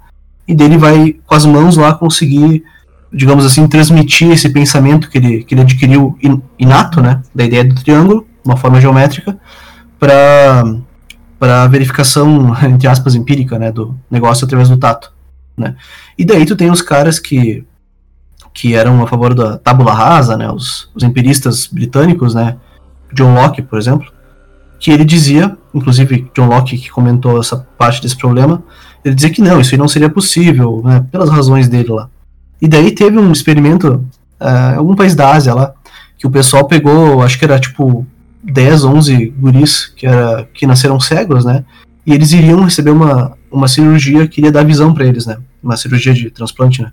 e 0.47 0.55
dele 0.55 0.77
vai 0.77 1.17
com 1.27 1.35
as 1.35 1.45
mãos 1.45 1.77
lá 1.77 1.95
conseguir, 1.95 2.65
digamos 3.13 3.45
assim, 3.45 3.67
transmitir 3.69 4.31
esse 4.31 4.49
pensamento 4.49 5.11
que 5.11 5.19
ele, 5.19 5.45
que 5.45 5.55
ele 5.55 5.63
adquiriu 5.63 6.19
inato, 6.59 7.01
né, 7.01 7.23
da 7.35 7.45
ideia 7.45 7.65
do 7.65 7.75
triângulo, 7.75 8.27
uma 8.45 8.57
forma 8.57 8.81
geométrica, 8.81 9.39
para 9.99 10.65
para 11.39 11.67
verificação 11.67 12.55
entre 12.65 12.87
aspas 12.87 13.17
empírica, 13.17 13.59
né, 13.59 13.73
do 13.73 13.99
negócio 14.09 14.45
através 14.45 14.69
do 14.69 14.77
tato, 14.77 15.13
né? 15.57 15.75
E 16.17 16.25
daí 16.25 16.47
tu 16.47 16.55
tem 16.55 16.71
os 16.71 16.81
caras 16.81 17.19
que 17.19 17.65
que 18.55 18.75
eram 18.75 19.03
a 19.03 19.07
favor 19.07 19.35
da 19.35 19.57
tábula 19.57 19.95
rasa, 19.95 20.37
né, 20.37 20.51
os, 20.51 20.91
os 20.95 21.03
empiristas 21.03 21.67
britânicos, 21.67 22.35
né, 22.35 22.57
John 23.13 23.35
Locke, 23.35 23.63
por 23.63 23.79
exemplo, 23.79 24.13
que 24.83 24.91
ele 24.91 25.05
dizia, 25.05 25.57
inclusive 25.73 26.29
John 26.35 26.49
Locke 26.49 26.77
que 26.77 26.91
comentou 26.91 27.39
essa 27.39 27.57
parte 27.79 28.03
desse 28.03 28.17
problema, 28.17 28.61
ele 29.05 29.15
dizia 29.15 29.31
que 29.31 29.41
não, 29.41 29.61
isso 29.61 29.73
aí 29.73 29.79
não 29.79 29.87
seria 29.87 30.11
possível, 30.11 30.83
né, 30.85 31.07
pelas 31.09 31.31
razões 31.31 31.69
dele 31.69 31.93
lá. 31.93 32.11
E 32.61 32.67
daí 32.67 32.91
teve 32.91 33.17
um 33.17 33.31
experimento 33.31 34.05
uh, 34.41 34.75
em 34.75 34.77
algum 34.79 34.97
país 34.97 35.15
da 35.15 35.31
Ásia 35.31 35.55
lá, 35.55 35.73
que 36.19 36.27
o 36.27 36.31
pessoal 36.31 36.67
pegou, 36.67 37.23
acho 37.23 37.39
que 37.39 37.45
era 37.45 37.61
tipo 37.61 38.05
10, 38.43 38.83
11 38.83 39.27
guris 39.39 39.87
que, 39.87 40.05
era, 40.05 40.49
que 40.53 40.67
nasceram 40.67 40.99
cegos, 40.99 41.45
né? 41.45 41.65
E 42.05 42.13
eles 42.13 42.33
iriam 42.33 42.65
receber 42.65 42.91
uma, 42.91 43.39
uma 43.53 43.69
cirurgia 43.69 44.27
que 44.27 44.41
iria 44.41 44.51
dar 44.51 44.65
visão 44.65 44.93
para 44.93 45.07
eles, 45.07 45.27
né? 45.27 45.37
Uma 45.63 45.77
cirurgia 45.77 46.13
de 46.13 46.29
transplante, 46.29 46.83
né? 46.83 46.91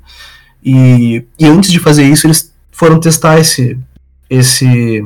E, 0.64 1.26
e 1.40 1.48
antes 1.48 1.72
de 1.72 1.80
fazer 1.80 2.04
isso, 2.04 2.28
eles 2.28 2.54
foram 2.72 3.00
testar 3.00 3.40
esse, 3.40 3.80
esse, 4.30 5.04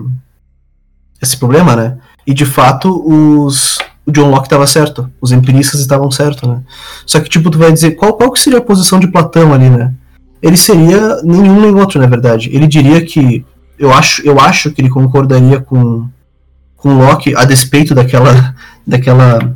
esse 1.22 1.38
problema, 1.38 1.78
né? 1.78 1.98
E 2.26 2.34
de 2.34 2.46
fato, 2.46 3.04
os, 3.06 3.78
o 4.06 4.12
John 4.12 4.30
Locke 4.30 4.46
estava 4.46 4.68
certo, 4.68 5.10
os 5.20 5.32
empiristas 5.32 5.80
estavam 5.80 6.10
certos, 6.12 6.48
né? 6.48 6.62
Só 7.06 7.20
que, 7.20 7.30
tipo, 7.30 7.50
tu 7.50 7.58
vai 7.58 7.72
dizer, 7.72 7.92
qual, 7.92 8.14
qual 8.14 8.32
que 8.32 8.40
seria 8.40 8.60
a 8.60 8.64
posição 8.64 9.00
de 9.00 9.08
Platão 9.08 9.54
ali, 9.54 9.70
né? 9.70 9.94
Ele 10.42 10.58
seria 10.58 11.22
nenhum 11.24 11.62
nem 11.62 11.76
outro, 11.76 12.00
na 12.00 12.08
verdade. 12.08 12.50
Ele 12.52 12.68
diria 12.68 13.04
que, 13.06 13.46
eu 13.78 13.94
acho, 13.94 14.22
eu 14.26 14.40
acho 14.40 14.72
que 14.72 14.82
ele 14.82 14.90
concordaria 14.90 15.60
com, 15.60 16.08
com 16.76 16.98
Locke 16.98 17.36
a 17.36 17.46
despeito 17.46 17.96
daquela, 17.96 18.54
daquela 18.86 19.56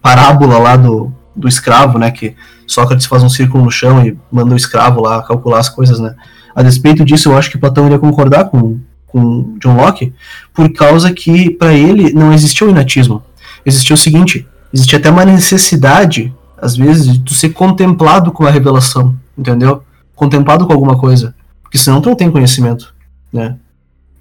parábola 0.00 0.58
lá 0.58 0.76
do, 0.76 1.12
do 1.34 1.48
escravo, 1.48 1.98
né? 1.98 2.10
Que 2.10 2.36
Sócrates 2.66 3.06
faz 3.06 3.22
um 3.22 3.28
círculo 3.28 3.64
no 3.64 3.70
chão 3.70 4.04
e 4.06 4.16
manda 4.30 4.54
o 4.54 4.56
escravo 4.56 5.00
lá 5.00 5.22
calcular 5.22 5.58
as 5.58 5.68
coisas, 5.68 5.98
né? 5.98 6.14
A 6.54 6.62
despeito 6.62 7.04
disso, 7.04 7.30
eu 7.30 7.38
acho 7.38 7.50
que 7.50 7.58
Platão 7.58 7.86
iria 7.86 7.98
concordar 7.98 8.46
com, 8.46 8.78
com 9.08 9.56
John 9.58 9.76
Locke, 9.76 10.14
por 10.54 10.70
causa 10.72 11.12
que, 11.12 11.50
para 11.50 11.74
ele, 11.74 12.12
não 12.12 12.32
existia 12.32 12.66
o 12.66 12.70
inatismo. 12.70 13.22
Existia 13.64 13.94
o 13.94 13.98
seguinte: 13.98 14.46
existia 14.72 14.98
até 14.98 15.10
uma 15.10 15.24
necessidade, 15.24 16.32
às 16.56 16.76
vezes, 16.76 17.12
de 17.12 17.20
tu 17.20 17.34
ser 17.34 17.50
contemplado 17.50 18.30
com 18.30 18.44
a 18.44 18.50
revelação, 18.50 19.16
entendeu? 19.36 19.82
Contemplado 20.14 20.66
com 20.66 20.72
alguma 20.72 20.96
coisa. 20.96 21.34
Porque 21.62 21.78
senão 21.78 22.00
tu 22.00 22.08
não 22.08 22.16
tem 22.16 22.30
conhecimento, 22.30 22.94
né? 23.32 23.56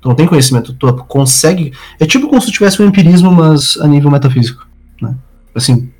Tu 0.01 0.07
não 0.07 0.15
tem 0.15 0.27
conhecimento, 0.27 0.73
tu 0.73 0.93
consegue. 1.05 1.73
É 1.99 2.05
tipo 2.05 2.27
como 2.27 2.41
se 2.41 2.47
tu 2.47 2.53
tivesse 2.53 2.81
um 2.81 2.85
empirismo, 2.85 3.31
mas 3.31 3.77
a 3.77 3.87
nível 3.87 4.09
metafísico, 4.09 4.65
né? 5.01 5.15
Assim, 5.53 5.91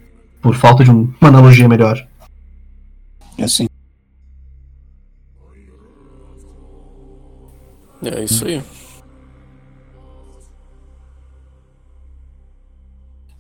por 0.42 0.56
falta 0.56 0.84
de 0.84 0.92
uma 0.92 1.10
analogia 1.22 1.68
melhor. 1.68 2.06
É 3.38 3.44
assim. 3.44 3.68
É 8.04 8.24
isso 8.24 8.46
aí. 8.46 8.62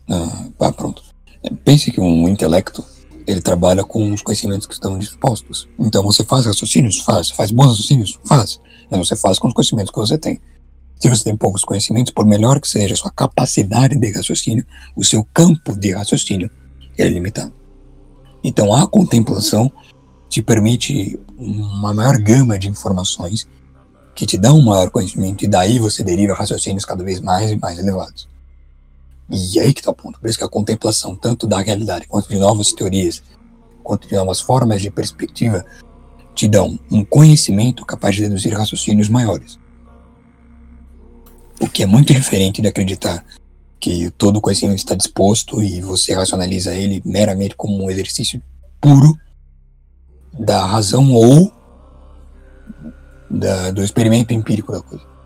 Ah, 0.09 0.45
ah, 0.59 0.71
pronto. 0.71 1.03
É, 1.43 1.49
pense 1.63 1.91
que 1.91 1.99
um 1.99 2.27
intelecto 2.27 2.83
ele 3.25 3.41
trabalha 3.41 3.83
com 3.83 4.11
os 4.13 4.21
conhecimentos 4.21 4.65
que 4.65 4.73
estão 4.73 4.97
dispostos. 4.97 5.67
Então 5.77 6.01
você 6.01 6.23
faz 6.23 6.45
raciocínios? 6.45 6.99
Faz. 6.99 7.29
Faz 7.29 7.51
bons 7.51 7.67
raciocínios? 7.67 8.17
Faz. 8.23 8.59
Mas 8.89 8.99
você 8.99 9.15
faz 9.15 9.37
com 9.37 9.49
os 9.49 9.53
conhecimentos 9.53 9.91
que 9.91 9.99
você 9.99 10.17
tem. 10.17 10.39
Se 10.99 11.09
você 11.09 11.25
tem 11.25 11.35
poucos 11.35 11.63
conhecimentos, 11.63 12.11
por 12.11 12.25
melhor 12.25 12.59
que 12.59 12.67
seja 12.67 12.93
a 12.93 12.97
sua 12.97 13.11
capacidade 13.11 13.95
de 13.95 14.11
raciocínio, 14.11 14.65
o 14.95 15.03
seu 15.03 15.27
campo 15.33 15.77
de 15.77 15.93
raciocínio 15.93 16.49
é 16.97 17.07
limitado. 17.07 17.53
Então 18.43 18.73
a 18.73 18.87
contemplação 18.87 19.71
te 20.29 20.41
permite 20.41 21.19
uma 21.37 21.93
maior 21.93 22.17
gama 22.17 22.57
de 22.57 22.67
informações 22.69 23.47
que 24.15 24.25
te 24.25 24.37
dão 24.37 24.57
um 24.57 24.63
maior 24.63 24.89
conhecimento 24.89 25.43
e 25.43 25.47
daí 25.47 25.77
você 25.77 26.03
deriva 26.03 26.33
raciocínios 26.33 26.85
cada 26.85 27.03
vez 27.03 27.19
mais 27.19 27.51
e 27.51 27.57
mais 27.57 27.77
elevados. 27.77 28.27
E 29.29 29.59
aí 29.59 29.73
que 29.73 29.81
está 29.81 29.91
o 29.91 29.95
ponto. 29.95 30.19
Por 30.19 30.29
isso 30.29 30.37
que 30.37 30.43
a 30.43 30.49
contemplação, 30.49 31.15
tanto 31.15 31.45
da 31.45 31.59
realidade 31.59 32.07
quanto 32.07 32.29
de 32.29 32.37
novas 32.37 32.71
teorias, 32.71 33.21
quanto 33.83 34.07
de 34.07 34.15
novas 34.15 34.39
formas 34.39 34.81
de 34.81 34.89
perspectiva, 34.89 35.65
te 36.33 36.47
dão 36.47 36.79
um 36.91 37.03
conhecimento 37.03 37.85
capaz 37.85 38.15
de 38.15 38.21
deduzir 38.21 38.53
raciocínios 38.53 39.09
maiores. 39.09 39.59
O 41.59 41.67
que 41.67 41.83
é 41.83 41.85
muito 41.85 42.13
diferente 42.13 42.61
de 42.61 42.67
acreditar 42.67 43.25
que 43.79 44.09
todo 44.11 44.41
conhecimento 44.41 44.77
está 44.77 44.95
disposto 44.95 45.61
e 45.61 45.81
você 45.81 46.13
racionaliza 46.13 46.73
ele 46.73 47.01
meramente 47.05 47.55
como 47.55 47.83
um 47.83 47.89
exercício 47.89 48.41
puro 48.79 49.17
da 50.33 50.65
razão 50.65 51.13
ou 51.13 51.51
da, 53.29 53.71
do 53.71 53.83
experimento 53.83 54.33
empírico 54.33 54.71
da 54.71 54.81
coisa. 54.81 55.16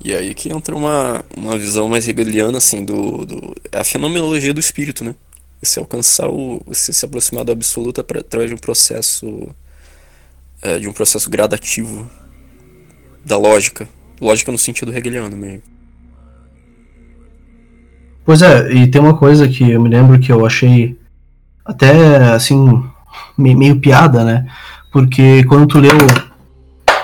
E 0.00 0.14
aí 0.14 0.34
que 0.34 0.52
entra 0.52 0.76
uma, 0.76 1.24
uma 1.36 1.58
visão 1.58 1.88
mais 1.88 2.06
hegeliana, 2.08 2.58
assim, 2.58 2.84
do, 2.84 3.26
do. 3.26 3.54
É 3.72 3.80
a 3.80 3.84
fenomenologia 3.84 4.54
do 4.54 4.60
espírito, 4.60 5.04
né? 5.04 5.14
Você 5.60 5.80
alcançar 5.80 6.28
o. 6.28 6.62
Você 6.66 6.92
se 6.92 7.04
aproximar 7.04 7.44
do 7.44 7.52
absoluto 7.52 8.00
através 8.00 8.48
de 8.48 8.54
um 8.54 8.58
processo. 8.58 9.48
É, 10.62 10.78
de 10.78 10.88
um 10.88 10.92
processo 10.92 11.28
gradativo 11.28 12.08
da 13.24 13.36
lógica. 13.36 13.88
Lógica 14.20 14.50
no 14.50 14.58
sentido 14.58 14.96
hegeliano 14.96 15.36
mesmo. 15.36 15.62
Pois 18.24 18.42
é, 18.42 18.72
e 18.72 18.86
tem 18.86 19.00
uma 19.00 19.16
coisa 19.16 19.48
que 19.48 19.70
eu 19.70 19.80
me 19.80 19.88
lembro 19.88 20.18
que 20.18 20.30
eu 20.30 20.44
achei 20.44 20.98
até 21.64 22.32
assim 22.32 22.84
meio 23.36 23.80
piada, 23.80 24.24
né? 24.24 24.46
Porque 24.92 25.44
quando 25.44 25.66
tu 25.66 25.78
leu 25.78 25.96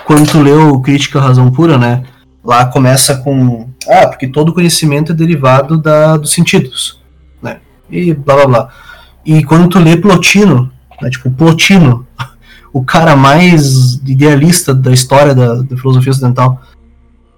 quando 0.04 0.30
tu 0.30 0.42
leu 0.42 0.80
Crítica 0.80 1.18
à 1.18 1.22
Razão 1.22 1.50
Pura, 1.50 1.78
né? 1.78 2.04
Lá 2.44 2.66
começa 2.66 3.16
com. 3.16 3.68
Ah, 3.88 4.06
porque 4.06 4.28
todo 4.28 4.52
conhecimento 4.52 5.12
é 5.12 5.14
derivado 5.14 5.78
da, 5.78 6.16
dos 6.16 6.32
sentidos. 6.32 7.00
Né? 7.42 7.58
E 7.90 8.12
blá 8.12 8.34
blá 8.36 8.46
blá. 8.46 8.68
E 9.24 9.42
quando 9.42 9.68
tu 9.68 9.78
lê 9.78 9.96
Plotino, 9.96 10.70
né, 11.00 11.08
tipo, 11.08 11.30
Plotino, 11.30 12.06
o 12.72 12.84
cara 12.84 13.16
mais 13.16 13.94
idealista 14.06 14.74
da 14.74 14.92
história 14.92 15.34
da, 15.34 15.62
da 15.62 15.76
filosofia 15.76 16.10
ocidental, 16.10 16.60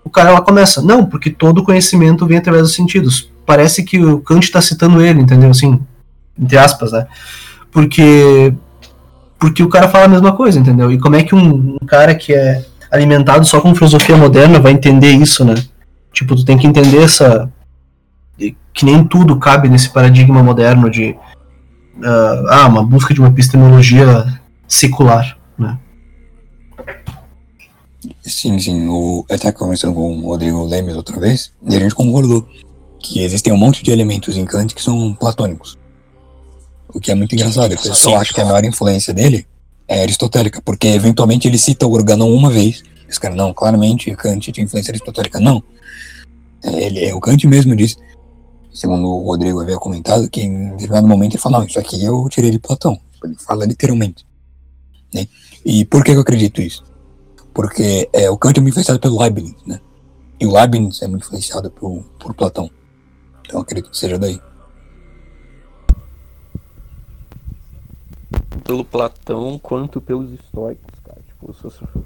o 0.02 0.10
cara 0.10 0.32
lá 0.32 0.40
começa, 0.40 0.82
não, 0.82 1.04
porque 1.04 1.30
todo 1.30 1.62
conhecimento 1.62 2.26
vem 2.26 2.38
através 2.38 2.64
dos 2.64 2.74
sentidos. 2.74 3.30
Parece 3.44 3.84
que 3.84 4.04
o 4.04 4.20
Kant 4.20 4.44
está 4.44 4.60
citando 4.60 5.00
ele, 5.00 5.20
entendeu? 5.20 5.50
Assim, 5.50 5.80
entre 6.38 6.58
aspas, 6.58 6.92
né? 6.92 7.06
Porque 7.70 8.54
porque 9.38 9.62
o 9.62 9.68
cara 9.68 9.88
fala 9.88 10.06
a 10.06 10.08
mesma 10.08 10.32
coisa, 10.32 10.58
entendeu? 10.58 10.90
E 10.90 10.98
como 10.98 11.14
é 11.14 11.22
que 11.22 11.34
um, 11.34 11.76
um 11.80 11.86
cara 11.86 12.14
que 12.14 12.32
é 12.32 12.64
alimentado 12.90 13.44
só 13.44 13.60
com 13.60 13.74
filosofia 13.74 14.16
moderna 14.16 14.58
vai 14.60 14.72
entender 14.72 15.10
isso, 15.10 15.44
né? 15.44 15.54
Tipo, 16.12 16.34
tu 16.34 16.44
tem 16.44 16.56
que 16.56 16.66
entender 16.66 17.02
essa. 17.02 17.50
que 18.72 18.84
nem 18.84 19.04
tudo 19.04 19.38
cabe 19.38 19.68
nesse 19.68 19.90
paradigma 19.90 20.42
moderno 20.42 20.90
de. 20.90 21.16
Uh, 21.98 22.48
ah, 22.48 22.66
uma 22.68 22.84
busca 22.84 23.14
de 23.14 23.20
uma 23.20 23.28
epistemologia 23.28 24.26
secular, 24.68 25.36
né? 25.58 25.78
Sim, 28.22 28.58
sim. 28.58 28.88
O, 28.88 29.24
eu 29.28 29.36
estava 29.36 29.54
conversando 29.54 29.94
com 29.94 30.18
o 30.18 30.28
Rodrigo 30.28 30.64
Lemes 30.66 30.96
outra 30.96 31.18
vez, 31.18 31.52
e 31.62 31.74
a 31.74 31.80
gente 31.80 31.94
concordou 31.94 32.46
que 32.98 33.20
existem 33.20 33.52
um 33.52 33.56
monte 33.56 33.82
de 33.82 33.90
elementos 33.90 34.36
em 34.36 34.44
Kant 34.44 34.74
que 34.74 34.82
são 34.82 35.14
platônicos. 35.14 35.78
O 36.88 37.00
que 37.00 37.10
é 37.10 37.14
muito 37.14 37.34
engraçado. 37.34 37.72
O 37.72 37.82
pessoal 37.82 38.20
acha 38.20 38.32
que 38.32 38.40
a 38.40 38.44
maior 38.44 38.64
influência 38.64 39.12
dele 39.12 39.46
é 39.88 40.02
aristotélica, 40.02 40.60
porque 40.62 40.88
eventualmente 40.88 41.46
ele 41.46 41.58
cita 41.58 41.86
o 41.86 41.92
Organon 41.92 42.32
uma 42.34 42.50
vez. 42.50 42.82
Esse 43.08 43.20
cara, 43.20 43.34
não, 43.34 43.54
claramente 43.54 44.14
Kant 44.16 44.50
tinha 44.50 44.64
influência 44.64 44.90
aristotélica. 44.90 45.38
Não. 45.38 45.62
É, 46.62 46.86
ele, 46.86 47.04
é, 47.04 47.14
o 47.14 47.20
Kant 47.20 47.46
mesmo 47.46 47.76
disse, 47.76 47.96
segundo 48.72 49.06
o 49.06 49.24
Rodrigo 49.24 49.60
havia 49.60 49.76
comentado, 49.76 50.28
que 50.28 50.42
em 50.42 50.70
determinado 50.70 51.06
momento 51.06 51.34
ele 51.34 51.42
fala, 51.42 51.58
não, 51.58 51.66
isso 51.66 51.78
aqui 51.78 52.04
eu 52.04 52.28
tirei 52.28 52.50
de 52.50 52.58
Platão. 52.58 52.98
Ele 53.24 53.36
fala 53.38 53.64
literalmente. 53.64 54.26
Né? 55.14 55.28
E 55.64 55.84
por 55.84 56.04
que 56.04 56.10
eu 56.10 56.20
acredito 56.20 56.60
isso? 56.60 56.84
Porque 57.54 58.08
é, 58.12 58.28
o 58.28 58.36
Kant 58.36 58.58
é 58.58 58.60
muito 58.60 58.72
influenciado 58.72 59.00
pelo 59.00 59.18
Leibniz, 59.18 59.54
né? 59.66 59.80
E 60.38 60.46
o 60.46 60.52
Leibniz 60.52 61.00
é 61.00 61.06
muito 61.06 61.24
influenciado 61.24 61.70
por, 61.70 62.04
por 62.18 62.34
Platão. 62.34 62.70
Então 63.46 63.60
acredito 63.60 63.90
que 63.90 63.96
seja 63.96 64.18
daí. 64.18 64.38
Pelo 68.64 68.84
Platão 68.84 69.58
quanto 69.58 70.00
pelos 70.00 70.32
estoicos, 70.32 70.94
cara. 71.04 71.20
Tipo, 71.26 71.54
se 71.54 71.62
você 71.62 71.86
for 71.86 72.02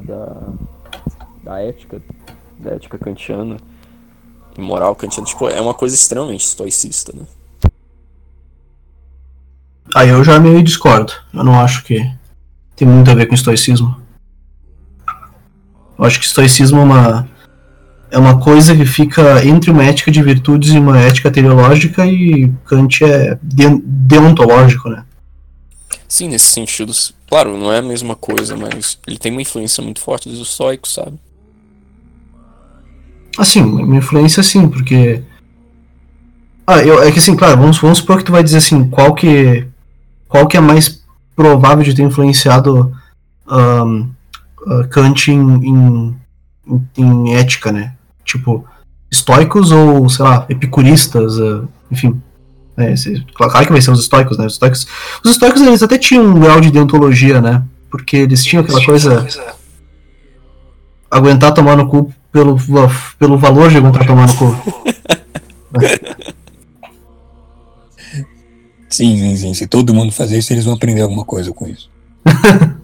da, 0.00 0.36
da 1.42 1.60
ética, 1.60 2.02
da 2.58 2.70
ética 2.72 2.98
kantiana 2.98 3.56
e 4.56 4.60
moral 4.60 4.94
kantiana, 4.94 5.26
tipo, 5.26 5.48
é 5.48 5.60
uma 5.60 5.74
coisa 5.74 5.94
extremamente 5.94 6.44
estoicista, 6.44 7.12
né? 7.14 7.24
Aí 9.94 10.08
eu 10.08 10.24
já 10.24 10.40
meio 10.40 10.62
discordo. 10.62 11.12
Eu 11.34 11.44
não 11.44 11.60
acho 11.60 11.84
que 11.84 12.10
tem 12.74 12.88
muito 12.88 13.10
a 13.10 13.14
ver 13.14 13.26
com 13.26 13.34
estoicismo. 13.34 14.00
Eu 15.98 16.04
acho 16.04 16.18
que 16.18 16.26
estoicismo 16.26 16.80
é 16.80 16.82
uma 16.82 17.28
é 18.12 18.18
uma 18.18 18.38
coisa 18.38 18.76
que 18.76 18.84
fica 18.84 19.44
entre 19.44 19.70
uma 19.70 19.82
ética 19.82 20.10
de 20.10 20.22
virtudes 20.22 20.72
e 20.72 20.78
uma 20.78 21.00
ética 21.00 21.30
teleológica 21.30 22.06
e 22.06 22.52
Kant 22.66 23.02
é 23.02 23.38
de 23.42 23.64
deontológico, 23.82 24.90
né? 24.90 25.04
Sim, 26.06 26.28
nesse 26.28 26.50
sentido, 26.50 26.92
claro, 27.26 27.56
não 27.56 27.72
é 27.72 27.78
a 27.78 27.82
mesma 27.82 28.14
coisa, 28.14 28.54
mas 28.54 28.98
ele 29.06 29.16
tem 29.16 29.32
uma 29.32 29.40
influência 29.40 29.82
muito 29.82 29.98
forte 29.98 30.28
dos 30.28 30.40
estoicos, 30.40 30.92
sabe? 30.92 31.18
Assim, 33.38 33.62
uma 33.62 33.96
influência 33.96 34.42
sim, 34.42 34.68
porque. 34.68 35.22
Ah, 36.66 36.82
eu, 36.84 37.02
é 37.02 37.10
que 37.10 37.18
assim, 37.18 37.34
claro, 37.34 37.56
vamos, 37.56 37.78
vamos 37.78 37.96
supor 37.96 38.18
que 38.18 38.24
tu 38.24 38.32
vai 38.32 38.42
dizer 38.42 38.58
assim, 38.58 38.90
qual 38.90 39.14
que. 39.14 39.66
Qual 40.28 40.46
que 40.46 40.58
é 40.58 40.60
mais 40.60 41.02
provável 41.34 41.82
de 41.82 41.94
ter 41.94 42.02
influenciado 42.02 42.94
um, 43.50 44.10
uh, 44.66 44.88
Kant 44.90 45.30
em, 45.30 45.66
em, 45.66 46.16
em, 46.98 47.34
ética, 47.36 47.72
né? 47.72 47.94
Tipo, 48.24 48.64
estoicos 49.10 49.70
ou, 49.70 50.08
sei 50.08 50.24
lá, 50.24 50.46
epicuristas, 50.48 51.38
uh, 51.38 51.68
enfim. 51.90 52.20
É, 52.76 52.92
esse, 52.92 53.24
claro 53.34 53.66
que 53.66 53.72
vai 53.72 53.82
ser 53.82 53.90
os 53.90 54.00
estoicos, 54.00 54.38
né? 54.38 54.46
Os 54.46 54.54
estoicos, 54.54 54.86
os 55.22 55.30
estoicos 55.30 55.60
eles 55.60 55.82
até 55.82 55.98
tinham 55.98 56.24
um 56.24 56.40
grau 56.40 56.60
de 56.60 56.70
deontologia, 56.70 57.40
né? 57.40 57.62
Porque 57.90 58.16
eles 58.16 58.42
tinham 58.42 58.62
aquela 58.64 58.82
coisa. 58.84 59.26
Aguentar 61.10 61.52
tomar 61.52 61.76
no 61.76 61.86
cu 61.86 62.10
pelo, 62.32 62.56
pelo 63.18 63.36
valor 63.36 63.68
de 63.68 63.76
aguentar 63.76 64.06
tomar 64.06 64.26
no 64.26 64.34
cu. 64.36 64.56
Sim, 68.92 69.16
sim, 69.16 69.36
sim. 69.36 69.54
Se 69.54 69.66
todo 69.66 69.94
mundo 69.94 70.12
fazer 70.12 70.36
isso, 70.36 70.52
eles 70.52 70.66
vão 70.66 70.74
aprender 70.74 71.00
alguma 71.00 71.24
coisa 71.24 71.50
com 71.50 71.66
isso. 71.66 71.90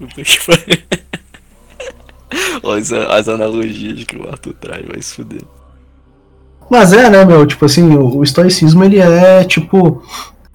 Olha 0.00 0.10
as, 2.76 2.92
as 2.92 3.28
analogias 3.28 4.04
que 4.04 4.16
o 4.16 4.28
Arthur 4.28 4.54
traz, 4.54 4.86
vai 4.86 5.00
se 5.00 5.14
fuder. 5.14 5.42
Mas 6.70 6.92
é, 6.92 7.10
né, 7.10 7.24
meu? 7.24 7.44
Tipo 7.46 7.64
assim, 7.64 7.82
o, 7.82 8.18
o 8.18 8.22
estoicismo 8.22 8.84
ele 8.84 8.98
é 8.98 9.42
tipo. 9.44 10.02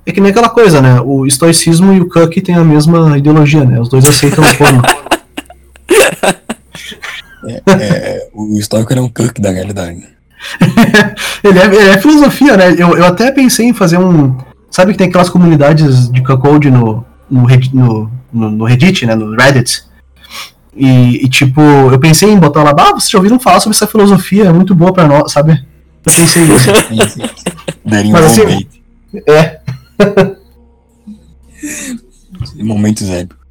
É 0.06 0.12
que 0.12 0.22
nem 0.22 0.32
aquela 0.32 0.50
coisa, 0.50 0.82
né? 0.82 1.02
O 1.02 1.26
estoicismo 1.26 1.92
e 1.92 2.00
o 2.00 2.08
Cook 2.08 2.36
têm 2.42 2.56
a 2.56 2.64
mesma 2.64 3.18
ideologia, 3.18 3.66
né? 3.66 3.80
Os 3.80 3.90
dois 3.90 4.06
aceitam 4.06 4.44
o 4.44 4.48
forno. 4.48 4.82
É, 7.48 7.62
é, 7.68 8.30
o 8.34 8.58
estoico 8.58 8.92
é 8.92 9.00
um 9.00 9.08
Cook 9.08 9.40
da 9.40 9.52
realidade. 9.52 10.04
ele, 11.44 11.60
é, 11.60 11.66
ele 11.66 11.90
é 11.90 11.98
filosofia, 12.00 12.58
né? 12.58 12.72
Eu, 12.72 12.98
eu 12.98 13.06
até 13.06 13.32
pensei 13.32 13.68
em 13.68 13.74
fazer 13.74 13.98
um. 14.00 14.36
Sabe 14.70 14.92
que 14.92 14.98
tem 14.98 15.08
aquelas 15.08 15.30
comunidades 15.30 16.10
de 16.12 16.24
cuckold 16.24 16.70
no, 16.72 17.06
no, 17.30 17.46
no, 17.74 18.12
no, 18.34 18.52
no 18.52 18.66
Reddit, 18.66 19.06
né? 19.06 19.16
No 19.16 19.36
Reddit. 19.36 19.84
E, 20.76 21.24
e, 21.24 21.30
tipo, 21.30 21.62
eu 21.62 21.98
pensei 22.00 22.30
em 22.30 22.38
botar 22.38 22.62
lá, 22.64 22.72
ah, 22.78 22.92
vocês 22.92 23.10
já 23.10 23.18
ouviram 23.18 23.40
falar 23.40 23.62
sobre 23.62 23.76
essa 23.76 23.88
filosofia, 23.88 24.46
é 24.46 24.52
muito 24.52 24.76
boa 24.76 24.92
pra 24.92 25.08
nós, 25.08 25.32
sabe? 25.32 25.66
Eu 26.06 26.14
pensei 26.14 26.46
nisso. 26.46 26.70
Mas 28.12 28.26
assim, 28.26 28.68
é. 29.26 29.60
Momentos 32.56 33.10
épicos. 33.10 33.46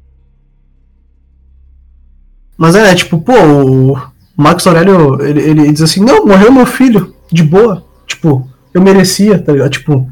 Mas 2.57 2.75
é, 2.75 2.93
tipo, 2.93 3.19
pô, 3.19 3.33
o 3.33 4.01
Marcos 4.37 4.65
Aurélio, 4.67 5.21
ele, 5.21 5.41
ele 5.41 5.71
diz 5.71 5.81
assim, 5.81 6.01
não, 6.01 6.25
morreu 6.25 6.51
meu 6.51 6.65
filho, 6.65 7.13
de 7.31 7.43
boa. 7.43 7.85
Tipo, 8.05 8.47
eu 8.73 8.81
merecia, 8.81 9.39
tá 9.41 9.51
ligado? 9.51 9.71
Tipo. 9.71 10.09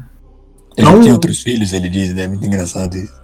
Ele 0.76 0.90
não... 0.90 1.00
tem 1.00 1.12
outros 1.12 1.42
filhos, 1.42 1.72
ele 1.72 1.88
diz, 1.88 2.12
né? 2.12 2.24
É 2.24 2.28
muito 2.28 2.44
engraçado 2.44 2.96
isso. 2.96 3.14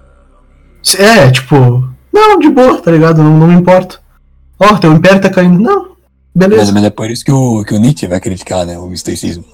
É, 0.97 1.31
tipo, 1.31 1.90
não, 2.13 2.39
de 2.39 2.49
boa, 2.49 2.81
tá 2.81 2.91
ligado? 2.91 3.23
Não, 3.23 3.39
não 3.39 3.47
me 3.47 3.55
importo. 3.55 4.01
Ó, 4.59 4.75
oh, 4.75 4.79
teu 4.79 4.93
império 4.93 5.21
tá 5.21 5.31
caindo. 5.31 5.59
Não, 5.59 5.93
beleza. 6.35 6.65
Mas, 6.65 6.75
mas, 6.75 6.85
é 6.85 6.91
por 6.91 7.11
isso 7.11 7.25
que 7.25 7.33
o, 7.33 7.65
que 7.65 7.75
o 7.75 7.79
Nietzsche 7.79 8.07
vai 8.07 8.21
criticar, 8.21 8.67
né? 8.67 8.79
O 8.79 8.93
estoicismo. 8.93 9.45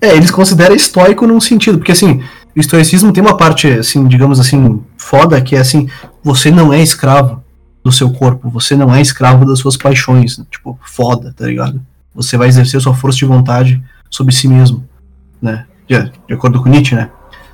É, 0.00 0.14
eles 0.14 0.30
consideram 0.30 0.74
estoico 0.74 1.26
num 1.26 1.40
sentido, 1.40 1.78
porque 1.78 1.92
assim, 1.92 2.22
o 2.54 2.60
estoicismo 2.60 3.12
tem 3.12 3.22
uma 3.22 3.36
parte, 3.36 3.68
assim, 3.68 4.06
digamos 4.06 4.38
assim, 4.38 4.82
foda, 4.98 5.40
que 5.40 5.56
é 5.56 5.60
assim, 5.60 5.88
você 6.22 6.50
não 6.50 6.72
é 6.72 6.82
escravo 6.82 7.42
do 7.82 7.90
seu 7.90 8.10
corpo, 8.10 8.50
você 8.50 8.76
não 8.76 8.94
é 8.94 9.00
escravo 9.00 9.44
das 9.44 9.58
suas 9.58 9.76
paixões, 9.76 10.40
tipo, 10.50 10.78
foda, 10.82 11.34
tá 11.36 11.46
ligado? 11.46 11.80
Você 12.14 12.36
vai 12.36 12.48
exercer 12.48 12.80
sua 12.80 12.94
força 12.94 13.18
de 13.18 13.24
vontade 13.24 13.82
sobre 14.10 14.34
si 14.34 14.46
mesmo, 14.46 14.86
né? 15.40 15.66
De, 15.88 16.12
de 16.28 16.34
acordo 16.34 16.62
com 16.62 16.68
Nietzsche, 16.68 16.94
né? 16.94 17.10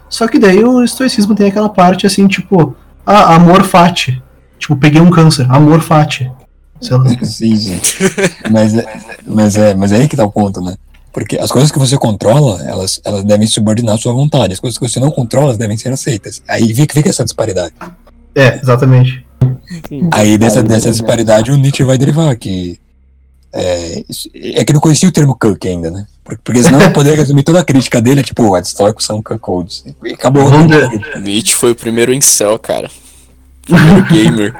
Só 0.09 0.27
que 0.27 0.39
daí 0.39 0.65
o 0.65 0.83
estoicismo 0.83 1.35
tem 1.35 1.47
aquela 1.47 1.69
parte 1.69 2.07
assim, 2.07 2.27
tipo, 2.27 2.75
ah, 3.11 3.35
amor 3.35 3.65
fati. 3.65 4.23
Tipo, 4.59 4.77
peguei 4.77 5.01
um 5.01 5.11
câncer, 5.11 5.47
amor 5.51 5.81
fati. 5.81 6.31
Sim, 7.23 7.57
sim. 7.57 7.81
Mas, 8.51 8.75
é, 8.75 8.87
mas, 9.27 9.57
é, 9.57 9.75
mas 9.75 9.93
é 9.93 9.97
aí 9.97 10.09
que 10.09 10.17
tá 10.17 10.25
o 10.25 10.33
ponto, 10.33 10.63
né? 10.63 10.77
Porque 11.13 11.37
as 11.37 11.51
coisas 11.51 11.71
que 11.71 11.79
você 11.79 11.99
controla, 11.99 12.63
elas, 12.63 13.01
elas 13.05 13.23
devem 13.25 13.47
subordinar 13.47 13.97
a 13.97 13.99
sua 13.99 14.15
vontade. 14.15 14.55
As 14.55 14.61
coisas 14.61 14.79
que 14.79 14.89
você 14.89 14.99
não 14.99 15.11
controla, 15.11 15.49
elas 15.49 15.59
devem 15.59 15.77
ser 15.77 15.93
aceitas. 15.93 16.43
Aí 16.49 16.75
fica, 16.75 16.95
fica 16.95 17.11
essa 17.11 17.25
disparidade. 17.25 17.75
É, 18.35 18.59
exatamente. 18.59 19.27
Aí 20.13 20.39
dessa, 20.39 20.63
dessa 20.63 20.91
disparidade 20.91 21.51
o 21.51 21.57
Nietzsche 21.57 21.85
vai 21.85 21.99
derivar 21.99 22.35
que. 22.37 22.79
É, 23.53 24.05
é 24.35 24.65
que 24.65 24.73
não 24.73 24.81
conhecia 24.81 25.09
o 25.09 25.13
termo 25.13 25.37
Cook 25.37 25.67
ainda, 25.67 25.91
né? 25.91 26.07
Porque 26.45 26.63
senão 26.63 26.81
eu 26.81 26.93
poderia 26.93 27.19
resumir 27.19 27.43
toda 27.43 27.61
a 27.61 27.65
crítica 27.65 28.01
dele, 28.01 28.21
é 28.21 28.23
tipo, 28.23 28.45
o 28.45 28.57
históricos 28.57 29.05
são 29.05 29.21
cuckolds. 29.21 29.85
E 30.05 30.13
acabou. 30.13 30.49
Nietzsche 31.21 31.55
foi 31.55 31.73
o 31.73 31.75
primeiro 31.75 32.13
incel, 32.13 32.59
cara. 32.59 32.89
Primeiro 33.63 34.07
gamer. 34.07 34.55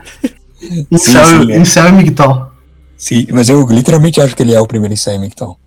incel, 0.91 1.25
sim, 1.25 1.47
sim, 1.47 1.53
é. 1.53 1.59
incel 1.59 1.89
e 1.89 1.93
Migtal. 1.93 2.53
Sim, 2.97 3.27
mas 3.31 3.49
eu 3.49 3.65
literalmente 3.67 4.21
acho 4.21 4.35
que 4.35 4.43
ele 4.43 4.55
é 4.55 4.61
o 4.61 4.67
primeiro 4.67 4.93
incel 4.93 5.15
e 5.15 5.19
Migtal. 5.19 5.59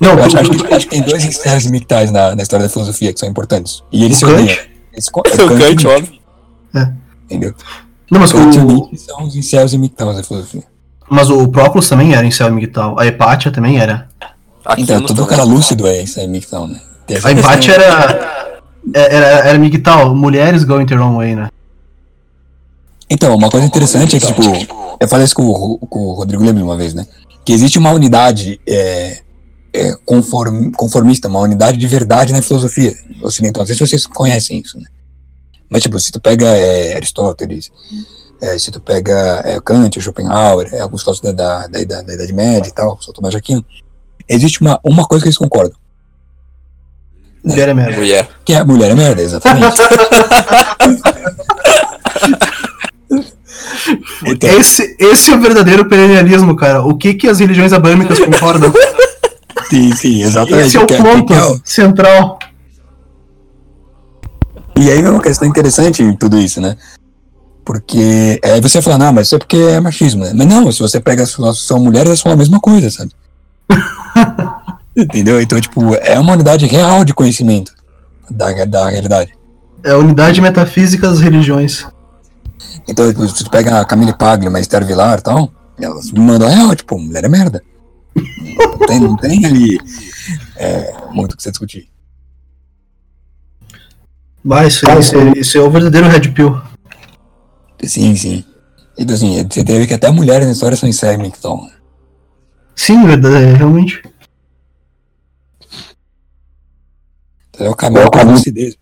Não, 0.00 0.12
eu 0.12 0.24
acho, 0.24 0.38
acho, 0.38 0.50
que, 0.50 0.74
acho, 0.74 0.86
que, 0.86 0.90
tem 0.90 1.02
dois 1.02 1.24
incels 1.24 1.64
e 1.64 1.70
Migtais 1.70 2.10
na, 2.12 2.36
na 2.36 2.42
história 2.42 2.66
da 2.66 2.72
filosofia 2.72 3.12
que 3.12 3.18
são 3.18 3.28
importantes. 3.28 3.82
E 3.90 4.04
eles 4.04 4.18
se 4.18 4.24
odeiam. 4.24 4.56
O 5.12 5.58
Kant, 5.58 5.86
óbvio. 5.86 6.18
É. 6.74 6.90
Entendeu? 7.26 7.54
Não, 8.10 8.18
mas 8.18 8.32
o... 8.32 8.96
são 8.96 9.24
os 9.24 9.36
incels 9.36 9.74
e 9.74 9.78
Migtais 9.78 10.16
da 10.16 10.22
filosofia. 10.22 10.64
Mas 11.08 11.30
o 11.30 11.46
Próclus 11.48 11.88
também 11.88 12.14
era 12.14 12.26
incel 12.26 12.48
e 12.48 12.52
Migtal. 12.52 12.98
A 12.98 13.06
Hepátia 13.06 13.50
também 13.50 13.78
era. 13.78 14.08
Aqui 14.64 14.82
então, 14.82 15.00
todo 15.02 15.26
cara 15.26 15.44
lúcido 15.44 15.86
é 15.86 16.02
isso 16.02 16.18
aí, 16.18 16.26
Migtal, 16.26 16.66
né? 16.66 16.80
A 17.22 17.30
Hepátia 17.30 17.74
era, 17.74 18.60
era, 18.92 19.26
era 19.48 19.58
Migtal, 19.58 20.14
mulheres 20.14 20.64
going 20.64 20.86
the 20.86 20.96
wrong 20.96 21.16
way, 21.16 21.36
né? 21.36 21.48
Então, 23.08 23.34
uma 23.36 23.48
coisa 23.48 23.66
interessante 23.66 24.16
é 24.16 24.20
que, 24.20 24.26
tipo, 24.26 24.42
eu 24.98 25.08
falei 25.08 25.24
isso 25.24 25.34
com 25.34 25.46
o, 25.46 25.78
com 25.78 26.00
o 26.00 26.12
Rodrigo 26.14 26.42
Leme 26.42 26.62
uma 26.62 26.76
vez, 26.76 26.92
né? 26.92 27.06
Que 27.44 27.52
existe 27.52 27.78
uma 27.78 27.92
unidade 27.92 28.60
é, 28.66 29.20
é, 29.72 29.94
conform, 30.04 30.72
conformista, 30.72 31.28
uma 31.28 31.38
unidade 31.40 31.78
de 31.78 31.86
verdade 31.86 32.32
na 32.32 32.42
filosofia 32.42 32.92
ocidental. 33.22 33.60
Não 33.60 33.66
sei 33.66 33.76
se 33.76 33.86
vocês 33.86 34.06
conhecem 34.06 34.58
isso, 34.58 34.76
né? 34.78 34.86
Mas, 35.70 35.82
tipo, 35.82 35.98
se 36.00 36.10
tu 36.10 36.20
pega 36.20 36.46
é, 36.46 36.96
Aristóteles, 36.96 37.70
é, 38.40 38.58
se 38.58 38.70
tu 38.70 38.80
pega 38.80 39.42
é, 39.44 39.60
Kant, 39.60 40.00
Schopenhauer, 40.00 40.68
é, 40.72 40.80
alguns 40.80 41.02
casos 41.02 41.20
da, 41.20 41.32
da, 41.32 41.66
da, 41.66 42.02
da, 42.02 42.14
Idade 42.14 42.32
Média 42.32 42.68
e 42.68 42.72
tal, 42.72 43.00
São 43.00 43.12
Tomás 43.12 43.32
de 43.32 43.38
Aquino, 43.38 43.64
existe 44.28 44.60
uma, 44.60 44.78
uma 44.84 45.04
coisa 45.06 45.22
que 45.22 45.28
eles 45.28 45.38
concordam. 45.38 45.76
Mulher 47.44 47.68
é 47.68 47.74
merda. 47.74 47.96
Mulher. 47.96 48.28
Que 48.44 48.54
é 48.54 48.64
mulher 48.64 48.90
é 48.90 48.94
merda, 48.94 49.22
exatamente. 49.22 49.76
então, 54.26 54.50
esse, 54.58 54.96
esse 54.98 55.30
é 55.30 55.34
o 55.34 55.40
verdadeiro 55.40 55.88
perennialismo, 55.88 56.56
cara. 56.56 56.82
O 56.82 56.96
que, 56.96 57.14
que 57.14 57.28
as 57.28 57.38
religiões 57.38 57.72
abrâmicas 57.72 58.18
concordam? 58.18 58.72
Sim, 59.70 59.92
sim, 59.96 60.22
exatamente. 60.22 60.68
Esse 60.68 60.76
é 60.76 60.80
o 60.80 60.86
ponto 60.86 61.32
é, 61.32 61.36
é, 61.38 61.60
central. 61.64 62.38
E 64.76 64.90
aí 64.90 65.00
é 65.00 65.10
uma 65.10 65.22
questão 65.22 65.48
interessante 65.48 66.02
em 66.02 66.14
tudo 66.14 66.38
isso, 66.38 66.60
né? 66.60 66.76
Porque 67.66 68.40
aí 68.44 68.60
você 68.60 68.80
fala, 68.80 68.96
não, 68.96 69.12
mas 69.12 69.26
isso 69.26 69.34
é 69.34 69.38
porque 69.38 69.56
é 69.56 69.80
machismo, 69.80 70.24
né? 70.24 70.30
Mas 70.32 70.46
não, 70.46 70.70
se 70.70 70.78
você 70.78 71.00
pega 71.00 71.24
as 71.24 71.36
são 71.58 71.80
mulheres, 71.80 72.12
é 72.12 72.16
só 72.16 72.30
a 72.30 72.36
mesma 72.36 72.60
coisa, 72.60 72.88
sabe? 72.88 73.10
Entendeu? 74.96 75.40
Então, 75.40 75.60
tipo, 75.60 75.96
é 75.96 76.16
uma 76.16 76.34
unidade 76.34 76.64
real 76.64 77.04
de 77.04 77.12
conhecimento 77.12 77.74
da, 78.30 78.64
da 78.64 78.88
realidade. 78.88 79.32
É 79.82 79.90
a 79.90 79.98
unidade 79.98 80.40
metafísica 80.40 81.08
das 81.08 81.18
religiões. 81.18 81.84
Então, 82.88 83.08
tipo, 83.08 83.26
se 83.26 83.42
tu 83.42 83.50
pega 83.50 83.80
a 83.80 83.84
Camille 83.84 84.16
Paglia, 84.16 84.48
uma 84.48 84.60
Esther 84.60 84.86
Vilar 84.86 85.18
e 85.18 85.22
tal, 85.22 85.50
elas 85.76 86.12
me 86.12 86.20
mandam 86.20 86.48
real, 86.48 86.72
tipo, 86.76 86.96
mulher 86.96 87.24
é 87.24 87.28
merda. 87.28 87.64
Não 88.14 88.86
tem, 88.86 89.00
não 89.00 89.16
tem 89.16 89.44
ali 89.44 89.80
é, 90.54 90.94
muito 91.10 91.32
o 91.32 91.36
que 91.36 91.42
você 91.42 91.50
discutir. 91.50 91.88
Mas 94.42 94.74
isso, 94.74 94.88
isso, 94.88 95.16
é, 95.16 95.32
isso 95.36 95.58
é 95.58 95.60
o 95.60 95.70
verdadeiro 95.70 96.06
Red 96.06 96.28
Pill. 96.30 96.62
Sim, 97.84 98.16
sim. 98.16 98.44
Então, 98.98 99.14
assim, 99.14 99.46
você 99.48 99.64
teve 99.64 99.86
que 99.86 99.94
até 99.94 100.10
mulheres 100.10 100.46
na 100.46 100.52
história 100.52 100.76
são 100.76 100.88
insegue, 100.88 101.26
então. 101.26 101.70
Sim, 102.74 103.04
verdade, 103.06 103.36
é, 103.36 103.54
realmente. 103.54 104.02
É 107.58 107.68
o 107.68 107.74
caminho 107.74 108.10
para 108.10 108.22
a 108.22 108.24
lucidez. 108.24 108.76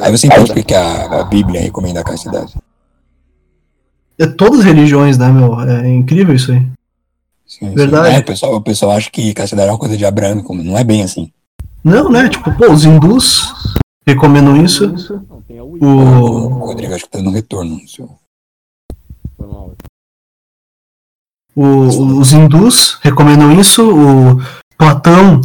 Aí 0.00 0.10
você 0.10 0.26
entende 0.26 0.54
porque 0.54 0.74
a, 0.74 1.20
a 1.20 1.24
Bíblia 1.24 1.60
recomenda 1.60 2.00
a 2.00 2.04
castidade. 2.04 2.54
É 4.18 4.26
todas 4.26 4.60
as 4.60 4.64
religiões, 4.64 5.18
né, 5.18 5.28
meu? 5.28 5.58
É 5.60 5.88
incrível 5.88 6.34
isso 6.34 6.52
aí. 6.52 6.66
Sim, 7.46 7.74
Verdade. 7.74 8.08
Sim. 8.08 8.14
É, 8.14 8.18
o, 8.20 8.24
pessoal, 8.24 8.54
o 8.54 8.60
pessoal 8.62 8.92
acha 8.92 9.10
que 9.10 9.34
castidade 9.34 9.68
é 9.68 9.72
uma 9.72 9.78
coisa 9.78 9.96
de 9.96 10.06
Abraão, 10.06 10.42
como 10.42 10.62
não 10.62 10.78
é 10.78 10.84
bem 10.84 11.02
assim. 11.02 11.30
Não, 11.84 12.08
né? 12.10 12.28
Tipo, 12.28 12.52
pô, 12.56 12.72
os 12.72 12.84
hindus 12.84 13.52
recomendam 14.06 14.64
isso. 14.64 14.94
O, 15.60 15.76
o 15.84 16.48
Rodrigo, 16.66 16.94
acho 16.94 17.04
que 17.04 17.10
tá 17.10 17.22
no 17.22 17.30
retorno. 17.30 17.80
Seu... 17.88 18.18
Foi 19.36 19.46
mal. 19.46 19.74
O- 21.54 22.18
os 22.18 22.32
hindus 22.32 22.98
recomendam 23.02 23.52
isso, 23.60 23.82
o 23.82 24.40
Platão 24.78 25.40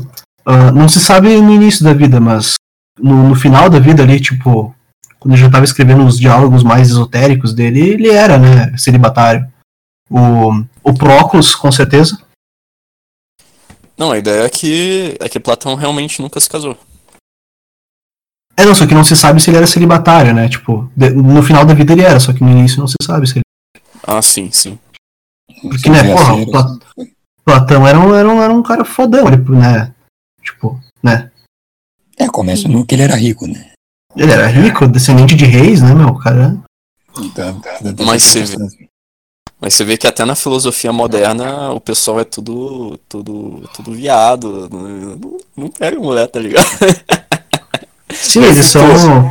ah, 0.46 0.72
não 0.72 0.88
se 0.88 1.00
sabe 1.02 1.36
no 1.42 1.52
início 1.52 1.84
da 1.84 1.94
vida, 1.94 2.20
mas 2.20 2.54
no, 2.98 3.30
no 3.30 3.36
final 3.36 3.70
da 3.70 3.80
vida 3.80 4.04
ali, 4.04 4.20
tipo, 4.20 4.74
quando 5.20 5.34
ele 5.34 5.42
já 5.42 5.48
estava 5.48 5.66
escrevendo 5.66 6.06
os 6.06 6.18
diálogos 6.18 6.64
mais 6.64 6.90
esotéricos 6.90 7.54
dele, 7.54 7.82
ele 7.82 8.10
era, 8.10 8.38
né, 8.38 8.78
celibatário. 8.78 9.52
O, 10.10 10.64
o 10.84 10.94
Proclus, 10.94 11.54
com 11.54 11.70
certeza. 11.72 12.18
Não, 13.98 14.12
a 14.12 14.18
ideia 14.18 14.44
é 14.44 14.50
que, 14.50 15.18
é 15.20 15.28
que 15.28 15.40
Platão 15.40 15.76
realmente 15.76 16.22
nunca 16.22 16.40
se 16.40 16.50
casou. 16.50 16.78
É, 18.60 18.66
não, 18.66 18.74
só 18.74 18.88
que 18.88 18.94
não 18.94 19.04
se 19.04 19.16
sabe 19.16 19.40
se 19.42 19.50
ele 19.50 19.58
era 19.58 19.68
celibatário, 19.68 20.34
né? 20.34 20.50
Tipo, 20.50 20.90
de- 20.96 21.12
no 21.12 21.44
final 21.44 21.64
da 21.66 21.74
vida 21.74 21.94
ele 21.94 22.02
era, 22.02 22.20
só 22.20 22.34
que 22.34 22.44
no 22.44 22.50
início 22.50 22.80
não 22.80 22.88
se 22.88 22.96
sabe 23.04 23.28
se 23.28 23.34
ele. 23.38 23.44
Ah, 24.04 24.22
sim, 24.22 24.50
sim. 24.52 24.80
Porque, 25.62 25.90
né, 25.90 26.12
porra, 26.14 26.34
o 26.36 26.52
Pla- 26.52 26.78
Platão 27.46 27.88
era 27.88 28.00
um, 28.00 28.14
era 28.16 28.28
um, 28.30 28.42
era 28.42 28.54
um 28.54 28.64
cara 28.64 28.84
fodão, 28.84 29.28
ele, 29.28 29.38
né? 29.52 29.94
Tipo, 30.44 30.80
né? 31.04 31.30
É, 32.18 32.28
começa 32.28 32.68
no 32.68 32.86
que 32.86 32.96
ele 32.96 33.04
era 33.04 33.16
rico, 33.16 33.46
né? 33.48 33.72
Ele 34.16 34.32
era 34.32 34.48
rico, 34.48 34.88
descendente 34.88 35.36
de 35.36 35.46
reis, 35.46 35.82
né, 35.82 35.94
meu? 35.94 36.08
O 36.10 36.18
Cara. 36.20 36.58
Então, 37.20 37.62
Mas 38.06 38.24
você 38.24 38.44
vê- 38.44 38.88
Mas 39.60 39.74
você 39.74 39.84
vê 39.84 39.98
que 39.98 40.08
até 40.08 40.24
na 40.26 40.36
filosofia 40.36 40.92
moderna 40.94 41.72
o 41.72 41.80
pessoal 41.80 42.20
é 42.20 42.24
tudo, 42.24 42.98
tudo, 43.10 43.68
tudo 43.76 43.92
viado. 43.92 44.68
Não, 44.70 45.38
não 45.56 45.70
pega 45.70 46.00
mulher, 46.00 46.28
tá 46.28 46.40
ligado? 46.40 46.66
Sim, 48.14 48.44
eles 48.44 48.66
são. 48.66 48.84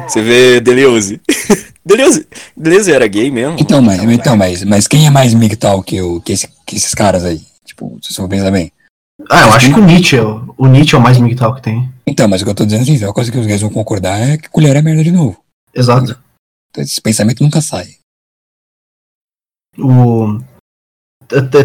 Você 0.09 0.23
vê 0.23 0.61
Deleuze. 0.61 1.21
Deleuze, 1.85 2.27
Deleuze 2.57 2.93
era 2.93 3.07
gay 3.07 3.31
mesmo? 3.31 3.57
Então, 3.61 3.81
mas, 3.81 4.03
então 4.03 4.37
mas, 4.37 4.65
mas 4.65 4.89
quem 4.89 5.07
é 5.07 5.11
mais 5.11 5.33
MGTOW 5.35 5.83
que, 5.85 6.03
o, 6.03 6.21
que, 6.21 6.33
esse- 6.33 6.49
que 6.67 6.77
esses 6.77 6.93
caras 6.95 7.25
aí? 7.25 7.41
Tipo, 7.65 7.97
se 8.03 8.13
você 8.13 8.21
for 8.21 8.29
pensar 8.29 8.51
bem. 8.51 8.73
Ah, 9.31 9.43
eu 9.43 9.53
acho 9.55 9.73
que 9.73 9.81
o 9.81 9.85
Nietzsche, 9.85 10.17
é 10.17 10.23
o 10.23 10.67
Nietzsche 10.67 10.95
é 10.95 10.99
o 10.99 11.03
mais 11.03 11.19
migtal 11.19 11.55
que 11.55 11.63
tem. 11.63 11.89
Então, 12.07 12.29
mas 12.29 12.43
o 12.43 12.45
que 12.45 12.51
eu 12.51 12.55
tô 12.55 12.65
dizendo 12.67 12.83
assim, 12.83 13.03
a 13.05 13.13
coisa 13.13 13.31
que 13.33 13.39
os 13.39 13.47
gays 13.47 13.61
vão 13.61 13.71
concordar 13.71 14.19
é 14.21 14.37
que 14.37 14.49
colher 14.49 14.75
é 14.77 14.83
merda 14.83 15.03
de 15.05 15.11
novo. 15.13 15.41
Exato. 15.73 16.19
Então, 16.71 16.83
esse 16.83 17.01
pensamento 17.01 17.43
nunca 17.43 17.61
sai. 17.61 17.97
O... 19.79 20.39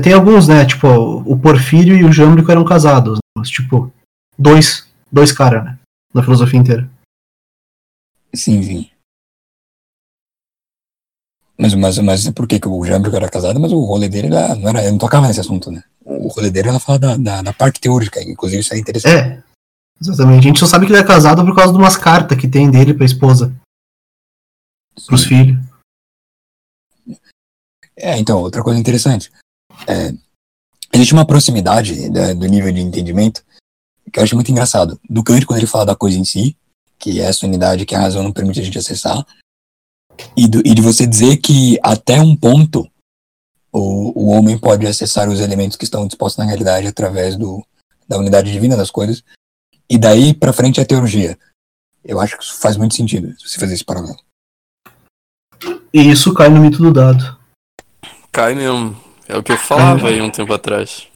Tem 0.03 0.13
alguns, 0.13 0.47
né? 0.47 0.65
Tipo, 0.65 0.87
o 1.25 1.37
Porfírio 1.37 1.95
e 1.95 2.03
o 2.03 2.11
Jâmblico 2.11 2.51
eram 2.51 2.63
casados. 2.63 3.15
né, 3.15 3.19
Mas, 3.37 3.49
tipo, 3.49 3.91
dois, 4.37 4.87
dois 5.11 5.31
caras, 5.31 5.63
né? 5.63 5.77
Na 6.13 6.23
filosofia 6.23 6.59
inteira. 6.59 6.89
Sim, 8.33 8.61
sim. 8.63 8.89
Mas, 11.57 11.73
mas, 11.75 11.97
mas 11.99 12.29
por 12.31 12.47
que, 12.47 12.59
que 12.59 12.67
o 12.67 12.83
Jambrico 12.85 13.15
era 13.15 13.29
casado? 13.29 13.59
Mas 13.59 13.71
o 13.71 13.79
rolê 13.81 14.09
dele 14.09 14.29
não 14.29 14.69
era, 14.69 14.81
ele 14.81 14.91
não 14.91 14.97
tocava 14.97 15.27
nesse 15.27 15.39
assunto, 15.41 15.69
né? 15.69 15.83
O 16.03 16.27
rolê 16.29 16.49
dele 16.49 16.69
era 16.69 16.79
falar 16.79 16.97
da, 16.97 17.17
da, 17.17 17.41
da 17.41 17.53
parte 17.53 17.79
teórica, 17.79 18.21
inclusive 18.23 18.61
isso 18.61 18.73
é 18.73 18.77
interessante. 18.79 19.13
É, 19.15 19.43
exatamente. 19.99 20.39
A 20.39 20.47
gente 20.47 20.59
só 20.59 20.65
sabe 20.65 20.85
que 20.87 20.91
ele 20.91 20.99
é 21.01 21.05
casado 21.05 21.45
por 21.45 21.55
causa 21.55 21.71
de 21.71 21.77
umas 21.77 21.95
cartas 21.95 22.37
que 22.37 22.47
tem 22.47 22.71
dele 22.71 22.93
pra 22.95 23.05
esposa, 23.05 23.53
pros 25.05 25.23
filhos. 25.25 25.59
É, 27.95 28.17
então, 28.17 28.39
outra 28.39 28.63
coisa 28.63 28.79
interessante. 28.79 29.31
É, 29.87 30.13
existe 30.93 31.13
uma 31.13 31.27
proximidade 31.27 32.09
da- 32.09 32.33
do 32.33 32.45
nível 32.47 32.71
de 32.71 32.81
entendimento 32.81 33.43
que 34.11 34.19
eu 34.19 34.23
acho 34.23 34.35
muito 34.35 34.51
engraçado. 34.51 34.99
Do 35.09 35.23
Kant, 35.23 35.45
quando 35.45 35.59
ele 35.59 35.67
fala 35.67 35.85
da 35.85 35.95
coisa 35.95 36.17
em 36.17 36.25
si, 36.25 36.57
que 37.01 37.19
é 37.19 37.23
essa 37.23 37.45
unidade 37.45 37.85
que 37.85 37.95
a 37.95 37.99
razão 37.99 38.21
não 38.23 38.31
permite 38.31 38.59
a 38.59 38.63
gente 38.63 38.77
acessar, 38.77 39.25
e, 40.37 40.47
do- 40.47 40.59
e 40.65 40.73
de 40.75 40.81
você 40.81 41.07
dizer 41.07 41.37
que 41.37 41.79
até 41.81 42.21
um 42.21 42.35
ponto 42.35 42.87
o, 43.73 44.23
o 44.23 44.27
homem 44.29 44.57
pode 44.57 44.85
acessar 44.85 45.27
os 45.29 45.39
elementos 45.39 45.75
que 45.77 45.83
estão 45.85 46.05
dispostos 46.05 46.37
na 46.37 46.45
realidade 46.45 46.87
através 46.87 47.35
do, 47.37 47.65
da 48.07 48.17
unidade 48.17 48.51
divina 48.51 48.77
das 48.77 48.91
coisas, 48.91 49.23
e 49.89 49.97
daí 49.97 50.33
pra 50.33 50.53
frente 50.53 50.79
é 50.79 50.83
a 50.83 50.85
teologia. 50.85 51.37
Eu 52.03 52.19
acho 52.19 52.37
que 52.37 52.43
isso 52.43 52.59
faz 52.59 52.77
muito 52.77 52.95
sentido, 52.95 53.33
se 53.39 53.47
você 53.49 53.59
fazer 53.59 53.73
esse 53.73 53.83
paralelo. 53.85 54.17
E 55.93 55.99
isso 56.09 56.33
cai 56.33 56.49
no 56.49 56.59
mito 56.61 56.77
do 56.79 56.91
dado. 56.93 57.37
Cai 58.31 58.55
mesmo. 58.55 58.95
É 59.27 59.37
o 59.37 59.43
que 59.43 59.51
eu 59.51 59.57
falava 59.57 60.07
aí 60.09 60.21
um 60.21 60.29
tempo 60.31 60.53
atrás. 60.53 61.07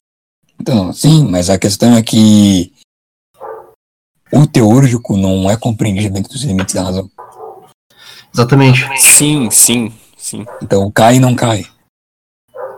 Então, 0.60 0.94
sim, 0.94 1.26
mas 1.30 1.50
a 1.50 1.58
questão 1.58 1.96
é 1.96 2.02
que 2.04 2.74
o 4.36 4.46
teúrgico 4.46 5.16
não 5.18 5.50
é 5.50 5.56
compreendido 5.58 6.14
dentro 6.14 6.32
dos 6.32 6.44
limites 6.44 6.76
da 6.76 6.84
razão. 6.84 7.10
Exatamente. 8.34 8.88
Sim, 8.98 9.50
sim, 9.50 9.94
sim. 10.18 10.46
Então, 10.62 10.92
cai 10.92 11.16
e 11.16 11.20
não 11.20 11.34
cai. 11.36 11.66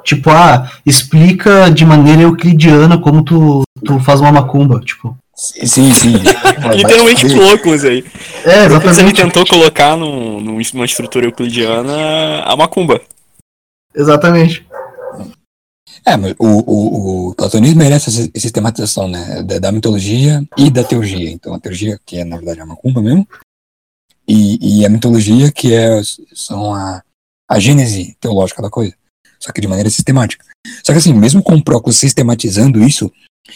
Tipo, 0.04 0.30
ah, 0.30 0.72
explica 0.86 1.70
de 1.70 1.86
maneira 1.86 2.22
euclidiana 2.22 2.98
como 2.98 3.24
tu, 3.24 3.64
tu 3.84 4.00
faz 4.00 4.22
uma 4.22 4.32
macumba. 4.32 4.80
Tipo. 4.80 5.18
Sim, 5.36 5.92
sim. 5.92 6.14
Literalmente 6.76 7.28
loucos 7.28 7.84
aí. 7.84 8.06
É, 8.46 8.70
Você 8.70 8.78
exatamente. 8.88 9.22
tentou 9.22 9.46
colocar 9.46 9.98
num- 9.98 10.40
numa 10.40 10.86
estrutura 10.86 11.26
euclidiana 11.26 12.44
a 12.44 12.56
macumba. 12.56 13.02
Exatamente. 13.96 14.66
É, 16.06 16.16
mas 16.16 16.34
o, 16.40 16.46
o, 16.46 17.30
o 17.30 17.36
platonismo 17.36 17.82
é 17.82 17.92
essa 17.92 18.10
si- 18.10 18.32
sistematização, 18.36 19.08
né? 19.08 19.44
Da, 19.44 19.60
da 19.60 19.72
mitologia 19.72 20.48
e 20.58 20.70
da 20.70 20.84
teurgia. 20.84 21.30
Então, 21.30 21.54
a 21.54 21.60
teurgia, 21.60 22.00
que 22.06 22.18
é, 22.18 22.24
na 22.24 22.38
verdade, 22.38 22.62
a 22.62 22.66
macumba 22.66 23.02
mesmo, 23.02 23.28
e, 24.28 24.80
e 24.80 24.86
a 24.86 24.90
mitologia, 24.90 25.52
que 25.52 25.74
é, 25.74 26.02
são 26.34 26.74
a, 26.74 27.04
a 27.50 27.60
gênese 27.60 28.16
teológica 28.20 28.62
da 28.62 28.70
coisa. 28.70 28.94
Só 29.40 29.52
que 29.52 29.62
de 29.62 29.68
maneira 29.68 29.90
sistemática. 29.90 30.46
Só 30.84 30.92
que 30.92 31.00
assim, 31.00 31.14
mesmo 31.14 31.44
com 31.44 31.62
Proclus 31.62 31.98
sistematizando 31.98 32.82
isso, 32.82 33.12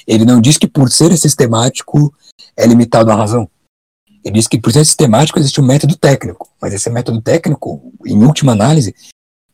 ele 0.06 0.26
não 0.26 0.40
diz 0.40 0.58
que 0.58 0.68
por 0.68 0.92
ser 0.92 1.16
sistemático 1.18 2.14
é 2.56 2.66
limitado 2.66 3.12
à 3.12 3.16
razão. 3.16 3.50
Ele 4.24 4.36
diz 4.36 4.48
que 4.48 4.60
por 4.60 4.72
ser 4.72 4.86
sistemático 4.86 5.40
existe 5.40 5.60
um 5.60 5.66
método 5.66 5.98
técnico. 5.98 6.50
Mas 6.62 6.74
esse 6.74 6.90
método 6.90 7.22
técnico, 7.22 7.92
em 8.06 8.24
última 8.24 8.52
análise, 8.52 8.94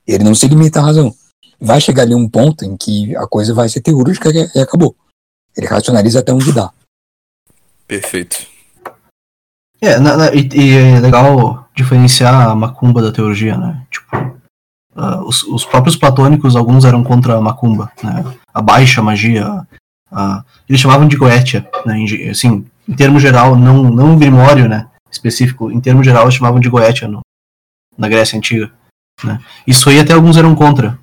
ele 0.06 0.24
não 0.24 0.36
se 0.36 0.48
limita 0.48 0.80
à 0.80 0.84
razão 0.84 1.16
vai 1.60 1.80
chegar 1.82 2.04
ali 2.04 2.14
um 2.16 2.28
ponto 2.30 2.64
em 2.66 2.76
que 2.78 3.16
a 3.16 3.28
coisa 3.28 3.54
vai 3.54 3.68
ser 3.70 3.82
teúrgica 3.82 4.30
e 4.30 4.60
acabou. 4.60 4.96
Ele 5.56 5.68
racionaliza 5.68 6.20
até 6.20 6.32
onde 6.32 6.52
dá. 6.54 6.72
Perfeito. 7.88 8.46
É, 9.82 10.00
na- 10.00 10.18
na- 10.18 10.34
e, 10.34 10.48
e 10.54 10.78
é 10.78 11.00
legal 11.00 11.68
diferenciar 11.76 12.50
a 12.50 12.56
macumba 12.56 13.02
da 13.02 13.12
teologia, 13.12 13.56
né? 13.58 13.86
Tipo, 13.92 14.36
ah, 14.96 15.22
os, 15.24 15.44
os 15.44 15.64
próprios 15.66 15.96
platônicos, 15.96 16.56
alguns 16.56 16.84
eram 16.86 17.04
contra 17.04 17.38
a 17.38 17.42
macumba, 17.42 17.92
né? 18.04 18.24
A 18.54 18.62
baixa 18.62 19.02
magia, 19.02 19.46
a- 20.12 20.44
eles 20.68 20.82
chamavam 20.82 21.08
de 21.08 21.16
goetia, 21.16 21.68
né? 21.86 21.98
Em, 21.98 22.30
assim, 22.30 22.66
em 22.88 22.96
termo 22.96 23.20
geral, 23.20 23.56
não, 23.56 23.84
não 23.84 24.14
um 24.14 24.18
grimório, 24.20 24.68
né? 24.68 24.90
Específico, 25.12 25.72
em 25.72 25.80
termo 25.80 26.04
geral, 26.04 26.24
eles 26.24 26.36
chamavam 26.36 26.60
de 26.60 26.70
goetia 26.70 27.08
no, 27.08 27.22
na 27.98 28.08
Grécia 28.10 28.38
Antiga, 28.38 28.72
né? 29.24 29.40
Isso 29.66 29.90
aí 29.90 30.00
até 30.00 30.14
alguns 30.14 30.38
eram 30.38 30.56
contra, 30.56 31.00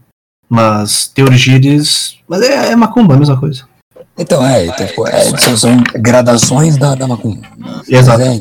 mas 0.54 1.08
teologia 1.08 1.56
eles... 1.56 2.16
Mas 2.28 2.40
é, 2.42 2.72
é 2.72 2.76
macumba, 2.76 3.14
a 3.14 3.18
mesma 3.18 3.38
coisa. 3.38 3.68
Então, 4.16 4.46
é, 4.46 4.66
então, 4.66 4.86
tipo, 4.86 5.06
é, 5.06 5.36
são, 5.36 5.56
são 5.56 5.82
gradações 5.96 6.76
da, 6.76 6.94
da 6.94 7.06
macumba. 7.08 7.46
Exato. 7.88 8.22
É, 8.22 8.40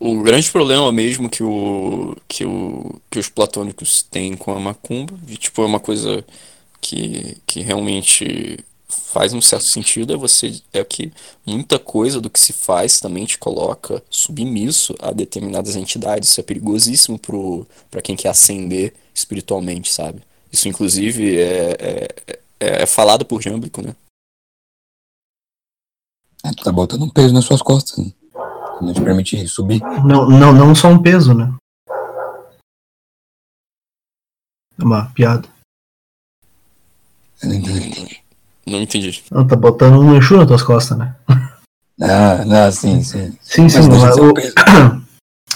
O 0.00 0.20
grande 0.22 0.50
problema 0.50 0.92
mesmo 0.92 1.28
que, 1.28 1.42
o, 1.42 2.16
que, 2.28 2.44
o, 2.44 3.00
que 3.10 3.18
os 3.18 3.28
platônicos 3.28 4.02
têm 4.02 4.36
com 4.36 4.52
a 4.52 4.60
macumba, 4.60 5.14
de, 5.22 5.36
tipo, 5.36 5.62
é 5.62 5.66
uma 5.66 5.80
coisa 5.80 6.24
que, 6.80 7.36
que 7.46 7.60
realmente 7.60 8.58
faz 8.88 9.32
um 9.32 9.40
certo 9.40 9.64
sentido, 9.64 10.12
é 10.12 10.16
você 10.16 10.60
é 10.72 10.84
que 10.84 11.12
muita 11.44 11.78
coisa 11.78 12.20
do 12.20 12.30
que 12.30 12.38
se 12.38 12.52
faz 12.52 13.00
também 13.00 13.24
te 13.24 13.38
coloca 13.38 14.02
submisso 14.10 14.94
a 15.00 15.12
determinadas 15.12 15.76
entidades. 15.76 16.30
Isso 16.30 16.40
é 16.40 16.44
perigosíssimo 16.44 17.18
para 17.90 18.02
quem 18.02 18.16
quer 18.16 18.28
ascender 18.28 18.94
espiritualmente, 19.18 19.92
sabe? 19.92 20.22
Isso, 20.52 20.68
inclusive, 20.68 21.38
é, 21.38 21.76
é, 21.78 22.08
é, 22.60 22.82
é 22.82 22.86
falado 22.86 23.24
por 23.24 23.42
Jâmblico, 23.42 23.82
né? 23.82 23.94
é, 26.44 26.50
tu 26.50 26.64
tá 26.64 26.72
botando 26.72 27.02
um 27.02 27.10
peso 27.10 27.34
nas 27.34 27.44
suas 27.44 27.62
costas. 27.62 27.98
Né? 27.98 28.12
Não 28.80 28.92
te 28.92 29.02
permite 29.02 29.46
subir. 29.48 29.80
Não, 29.80 30.28
não, 30.28 30.52
não 30.52 30.74
só 30.74 30.88
um 30.88 31.02
peso, 31.02 31.34
né? 31.34 31.52
É 34.78 34.84
uma 34.84 35.06
piada. 35.06 35.48
Eu 37.42 37.48
não 37.48 37.56
entendi. 37.56 38.20
Não 38.66 38.80
entendi. 38.80 39.24
Não, 39.30 39.46
tá 39.46 39.56
botando 39.56 40.00
um 40.00 40.16
Exu 40.16 40.36
nas 40.36 40.46
tuas 40.46 40.62
costas, 40.62 40.98
né? 40.98 41.16
Ah, 42.00 42.44
não, 42.44 42.70
sim, 42.70 43.02
sim. 43.02 43.36
Sim, 43.42 43.68
sim. 43.68 43.78
Mas 43.78 43.88
mas 43.88 44.16
um 44.18 44.30
o-. 44.30 44.34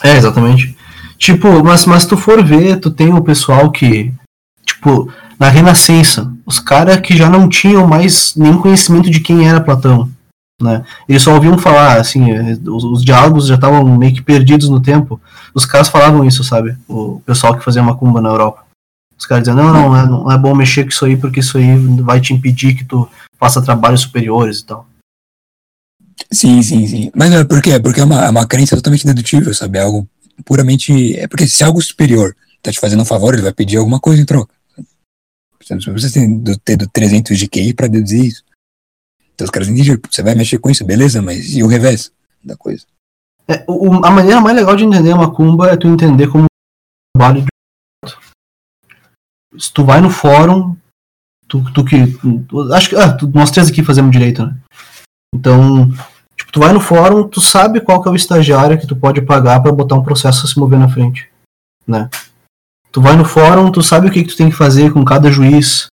É, 0.03 0.17
exatamente. 0.17 0.77
Tipo, 1.23 1.63
mas, 1.63 1.87
mas 1.87 2.05
tu 2.05 2.17
for 2.17 2.45
ver, 2.45 2.81
tu 2.81 2.91
tem 2.91 3.15
o 3.15 3.23
pessoal 3.23 3.71
que, 3.71 4.13
tipo, 4.67 5.09
na 5.39 5.49
Renascença, 5.49 6.29
os 6.45 6.59
caras 6.59 7.01
que 7.01 7.17
já 7.17 7.31
não 7.31 7.49
tinham 7.49 7.87
mais 7.87 8.35
nem 8.35 8.59
conhecimento 8.59 9.09
de 9.09 9.21
quem 9.21 9.49
era 9.49 9.61
Platão, 9.61 10.11
né? 10.61 10.85
Eles 11.09 11.23
só 11.23 11.33
ouviam 11.33 11.57
falar, 11.57 12.01
assim, 12.01 12.33
eh, 12.33 12.59
os, 12.67 12.83
os 12.83 13.05
diálogos 13.05 13.47
já 13.47 13.55
estavam 13.55 13.85
meio 13.97 14.13
que 14.13 14.21
perdidos 14.21 14.69
no 14.69 14.81
tempo. 14.81 15.21
Os 15.55 15.65
caras 15.65 15.89
falavam 15.89 16.25
isso, 16.25 16.43
sabe? 16.43 16.77
O 16.89 17.23
pessoal 17.25 17.57
que 17.57 17.65
fazia 17.65 17.85
macumba 17.85 18.21
na 18.21 18.31
Europa. 18.31 18.65
Os 19.17 19.25
caras 19.25 19.45
dizendo, 19.45 19.63
não, 19.63 19.73
não, 19.73 19.97
é, 19.97 20.05
não 20.05 20.33
é 20.33 20.37
bom 20.37 20.53
mexer 20.57 20.83
com 20.83 20.91
isso 20.91 21.05
aí 21.05 21.17
porque 21.17 21.39
isso 21.39 21.57
aí 21.57 21.77
vai 22.01 22.21
te 22.21 22.35
impedir 22.35 22.75
que 22.75 22.85
tu 22.85 23.09
faça 23.39 23.63
trabalhos 23.63 24.01
superiores 24.01 24.59
e 24.59 24.67
tal. 24.67 24.89
Sim, 26.33 26.61
sim, 26.63 26.85
sim. 26.89 27.13
Mas 27.15 27.31
não 27.31 27.39
é 27.39 27.45
por 27.45 27.63
quê? 27.63 27.79
Porque 27.79 28.01
é 28.01 28.05
uma, 28.05 28.25
é 28.25 28.29
uma 28.29 28.45
crença 28.45 28.75
totalmente 28.75 29.07
dedutível, 29.07 29.55
sabe? 29.55 29.79
É 29.79 29.83
algo 29.83 30.09
puramente. 30.43 31.17
É 31.19 31.27
porque 31.27 31.47
se 31.47 31.65
algo 31.65 31.81
superior 31.81 32.37
tá 32.63 32.71
te 32.71 32.81
fazendo 32.81 33.03
um 33.03 33.07
favor, 33.07 33.35
ele 33.35 33.43
vai 33.43 33.53
pedir 33.53 33.77
alguma 33.77 34.01
coisa 34.01 34.21
em 34.21 34.27
troca. 34.27 34.55
Você 35.61 35.75
não 35.75 35.81
precisa 35.81 36.59
ter, 36.65 36.77
do 36.77 36.89
300 36.89 37.39
de 37.39 37.49
QI 37.49 37.73
pra 37.73 37.87
deduzir 37.87 38.25
isso. 38.25 38.45
Então 39.35 39.45
os 39.45 39.51
caras 39.51 39.69
entendem, 39.69 39.99
você 40.11 40.23
vai 40.23 40.35
mexer 40.35 40.59
com 40.59 40.71
isso, 40.71 40.85
beleza, 40.85 41.23
mas 41.23 41.55
e 41.55 41.63
o 41.63 41.67
revés 41.67 42.13
da 42.45 42.57
coisa? 42.57 42.85
É, 43.49 43.65
o, 43.69 44.05
a 44.05 44.11
maneira 44.11 44.41
mais 44.41 44.57
legal 44.57 44.77
de 44.77 44.85
entender 44.85 45.13
uma 45.13 45.33
cumba 45.33 45.71
é 45.71 45.77
tu 45.77 45.89
entender 45.89 46.29
como 46.29 46.47
trabalho 47.17 47.43
de 47.43 47.53
se 49.59 49.73
tu 49.73 49.85
vai 49.85 50.01
no 50.01 50.11
fórum, 50.11 50.77
tu, 51.49 51.63
tu 51.73 51.85
que. 51.85 51.97
Tu, 52.49 52.73
acho 52.73 52.89
que. 52.89 52.97
Ah, 52.97 53.13
tu, 53.13 53.29
nós 53.29 53.51
três 53.51 53.69
aqui 53.69 53.83
fazemos 53.83 54.11
direito, 54.11 54.47
né? 54.47 54.57
Então, 55.35 55.91
tu 56.53 56.61
vai 56.61 56.73
no 56.73 56.81
fórum, 56.81 57.27
tu 57.27 57.41
sabe 57.41 57.81
qual 57.81 58.01
que 58.03 58.09
é 58.09 58.13
o 58.13 58.17
estagiário 58.17 58.79
que 58.79 58.87
tu 58.87 58.95
pode 58.95 59.23
pagar 59.23 59.61
para 59.61 59.73
botar 59.73 59.97
um 59.97 60.03
processo 60.03 60.45
a 60.45 60.49
se 60.49 60.59
mover 60.59 60.79
na 60.79 60.89
frente, 60.89 61.29
né? 61.87 62.11
Tu 62.93 63.01
vai 63.01 63.17
no 63.17 63.25
fórum, 63.25 63.73
tu 63.73 63.83
sabe 63.83 64.07
o 64.07 64.11
que, 64.13 64.23
que 64.23 64.29
tu 64.29 64.37
tem 64.37 64.51
que 64.51 64.57
fazer 64.57 64.93
com 64.93 65.03
cada 65.03 65.31
juiz. 65.31 65.87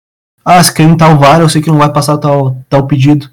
Ah, 0.44 0.62
se 0.62 0.74
crime 0.74 0.98
tal 0.98 1.18
vara, 1.18 1.44
eu 1.44 1.50
sei 1.50 1.62
que 1.62 1.70
não 1.70 1.78
vai 1.78 1.92
passar 1.92 2.18
tal, 2.18 2.62
tal 2.70 2.86
pedido. 2.86 3.32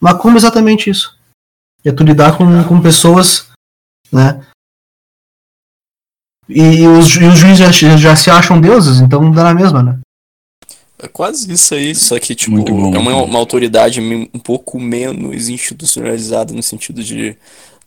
Mas 0.00 0.14
como 0.14 0.38
exatamente 0.38 0.88
isso? 0.88 1.16
É 1.84 1.92
tu 1.92 2.02
lidar 2.02 2.38
com, 2.38 2.64
com 2.64 2.80
pessoas, 2.80 3.50
né? 4.10 4.42
E 6.48 6.86
os, 6.86 7.14
e 7.16 7.24
os 7.24 7.38
juízes 7.38 7.58
já, 7.58 7.96
já, 7.96 8.16
se 8.16 8.30
acham 8.30 8.60
deuses, 8.60 9.00
então 9.00 9.30
dá 9.30 9.44
na 9.44 9.54
mesma, 9.54 9.82
né? 9.82 10.00
É 11.02 11.08
quase 11.08 11.52
isso 11.52 11.74
aí, 11.74 11.92
só 11.96 12.16
que, 12.20 12.32
tipo, 12.32 12.62
bom, 12.62 12.94
é 12.94 12.98
uma, 12.98 13.24
uma 13.24 13.38
autoridade 13.40 14.00
um 14.00 14.38
pouco 14.38 14.78
menos 14.78 15.48
institucionalizada 15.48 16.54
no 16.54 16.62
sentido 16.62 17.02
de 17.02 17.36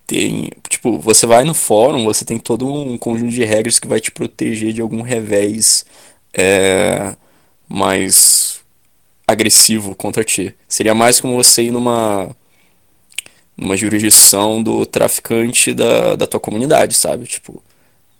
ter. 0.06 0.50
Tipo, 0.70 1.00
você 1.00 1.26
vai 1.26 1.46
no 1.46 1.54
fórum, 1.54 2.04
você 2.04 2.26
tem 2.26 2.38
todo 2.38 2.68
um 2.70 2.98
conjunto 2.98 3.32
de 3.32 3.46
regras 3.46 3.80
que 3.80 3.88
vai 3.88 4.02
te 4.02 4.12
proteger 4.12 4.74
de 4.74 4.82
algum 4.82 5.02
revés 5.02 5.86
é, 6.34 7.16
mais 7.70 8.60
agressivo 9.26 9.96
contra 9.96 10.22
ti. 10.22 10.54
Seria 10.68 10.94
mais 10.94 11.22
como 11.22 11.36
você 11.36 11.64
ir 11.64 11.72
numa 11.72 12.36
numa 13.58 13.78
jurisdição 13.78 14.62
do 14.62 14.86
traficante 14.86 15.74
da, 15.74 16.18
da 16.18 16.28
tua 16.28 16.40
comunidade, 16.42 16.94
sabe? 16.96 17.26
Tipo, 17.26 17.64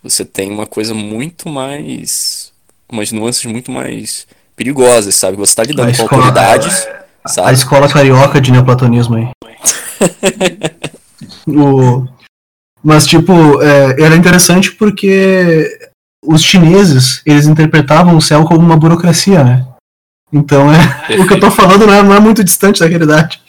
você 0.02 0.24
tem 0.24 0.50
uma 0.50 0.66
coisa 0.66 0.94
muito 0.94 1.50
mais. 1.50 2.50
umas 2.88 3.12
nuances 3.12 3.44
muito 3.44 3.70
mais 3.70 4.26
perigosas, 4.56 5.14
sabe? 5.14 5.36
Você 5.36 5.50
está 5.50 5.62
lidando 5.62 5.94
com 5.96 6.02
autoridades. 6.02 6.88
A, 7.22 7.28
sabe? 7.28 7.50
a 7.50 7.52
escola 7.52 7.88
carioca 7.88 8.40
de 8.40 8.50
neoplatonismo 8.50 9.16
aí. 9.16 9.28
o, 11.46 12.06
mas, 12.82 13.06
tipo, 13.06 13.60
é, 13.62 14.00
era 14.00 14.16
interessante 14.16 14.72
porque 14.72 15.90
os 16.24 16.40
chineses, 16.40 17.20
eles 17.26 17.46
interpretavam 17.46 18.16
o 18.16 18.22
céu 18.22 18.44
como 18.44 18.60
uma 18.60 18.76
burocracia, 18.76 19.42
né? 19.42 19.66
Então, 20.32 20.72
é, 20.72 20.78
o 21.20 21.26
que 21.26 21.34
eu 21.34 21.40
tô 21.40 21.50
falando 21.50 21.86
não 21.86 21.94
é, 21.94 22.02
não 22.02 22.14
é 22.14 22.20
muito 22.20 22.44
distante 22.44 22.80
da 22.80 22.86
realidade. 22.86 23.40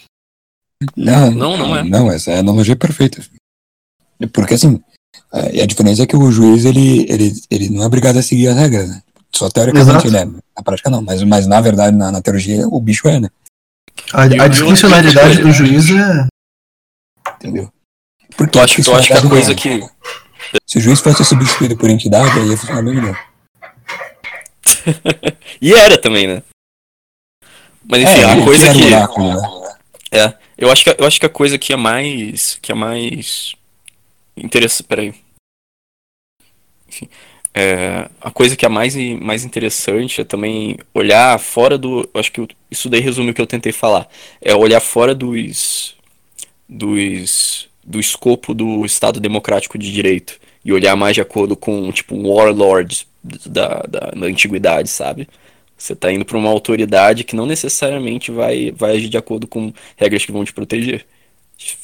Não, 0.96 1.30
não, 1.30 1.56
não 1.56 1.76
é. 1.76 1.84
Não, 1.84 2.10
essa 2.10 2.32
é 2.32 2.36
a 2.36 2.40
analogia 2.40 2.76
perfeita. 2.76 3.24
Porque, 4.32 4.54
assim, 4.54 4.80
é, 5.32 5.56
e 5.56 5.60
a 5.62 5.66
diferença 5.66 6.02
é 6.02 6.06
que 6.06 6.16
o 6.16 6.32
juiz, 6.32 6.64
ele, 6.64 7.06
ele, 7.08 7.32
ele 7.50 7.70
não 7.70 7.82
é 7.82 7.86
obrigado 7.86 8.16
a 8.16 8.22
seguir 8.22 8.48
as 8.48 8.56
regras, 8.56 8.88
né? 8.88 9.02
Só 9.34 9.48
teoricamente 9.48 10.06
ele 10.06 10.16
é. 10.16 10.24
Na 10.24 10.62
prática 10.64 10.90
não, 10.90 11.02
mas, 11.02 11.22
mas 11.22 11.46
na 11.46 11.60
verdade, 11.60 11.96
na, 11.96 12.10
na 12.10 12.20
teologia, 12.20 12.66
o 12.66 12.80
bicho 12.80 13.08
é, 13.08 13.20
né? 13.20 13.28
A, 14.12 14.22
a 14.22 14.48
discricionalidade 14.48 15.40
do 15.40 15.52
juiz 15.52 15.90
é. 15.90 16.26
Entendeu? 17.34 17.72
Porque 18.36 18.58
eu 18.58 18.62
acho, 18.62 18.80
eu 18.88 18.96
acho 18.96 19.08
que 19.08 19.12
a 19.14 19.28
coisa 19.28 19.54
que. 19.54 19.80
Se 20.66 20.78
o 20.78 20.80
juiz 20.80 21.00
fosse 21.00 21.24
substituído 21.24 21.76
por 21.76 21.90
entidade, 21.90 22.38
aí 22.38 22.48
ia 22.48 22.56
funcionar 22.56 22.82
bem 22.82 22.94
melhor. 22.94 23.28
e 25.60 25.74
era 25.74 25.98
também, 25.98 26.26
né? 26.26 26.42
Mas 27.84 28.02
enfim, 28.02 28.20
é, 28.20 28.24
a 28.24 28.44
coisa 28.44 28.72
que. 28.72 28.90
Né? 28.90 29.06
É, 30.10 30.34
eu 30.56 30.70
acho 30.70 30.84
que, 30.84 30.96
eu 30.98 31.06
acho 31.06 31.20
que 31.20 31.26
a 31.26 31.30
coisa 31.30 31.58
que 31.58 31.72
é 31.72 31.76
mais. 31.76 32.58
que 32.62 32.72
é 32.72 32.74
mais 32.74 33.54
Interessante. 34.42 34.86
Peraí. 34.86 35.14
Enfim. 36.88 37.08
É, 37.60 38.08
a 38.20 38.30
coisa 38.30 38.54
que 38.54 38.64
é 38.64 38.68
mais, 38.68 38.94
mais 39.20 39.44
interessante 39.44 40.20
é 40.20 40.24
também 40.24 40.76
olhar 40.94 41.36
fora 41.40 41.76
do. 41.76 42.08
Acho 42.14 42.30
que 42.30 42.46
isso 42.70 42.88
daí 42.88 43.00
resume 43.00 43.32
o 43.32 43.34
que 43.34 43.40
eu 43.40 43.48
tentei 43.48 43.72
falar. 43.72 44.08
É 44.40 44.54
olhar 44.54 44.78
fora 44.78 45.12
dos. 45.12 45.96
dos 46.68 47.68
do 47.82 47.98
escopo 47.98 48.54
do 48.54 48.84
Estado 48.84 49.18
Democrático 49.18 49.76
de 49.76 49.90
Direito. 49.90 50.38
E 50.64 50.72
olhar 50.72 50.94
mais 50.94 51.14
de 51.16 51.20
acordo 51.20 51.56
com, 51.56 51.90
tipo, 51.90 52.14
um 52.14 52.28
warlord 52.28 53.08
da, 53.24 53.82
da, 53.88 54.10
da 54.10 54.26
antiguidade, 54.26 54.88
sabe? 54.88 55.26
Você 55.76 55.94
está 55.94 56.12
indo 56.12 56.24
para 56.24 56.38
uma 56.38 56.50
autoridade 56.50 57.24
que 57.24 57.34
não 57.34 57.46
necessariamente 57.46 58.30
vai, 58.30 58.70
vai 58.70 58.96
agir 58.96 59.08
de 59.08 59.16
acordo 59.16 59.48
com 59.48 59.72
regras 59.96 60.24
que 60.24 60.30
vão 60.32 60.44
te 60.44 60.52
proteger. 60.52 61.04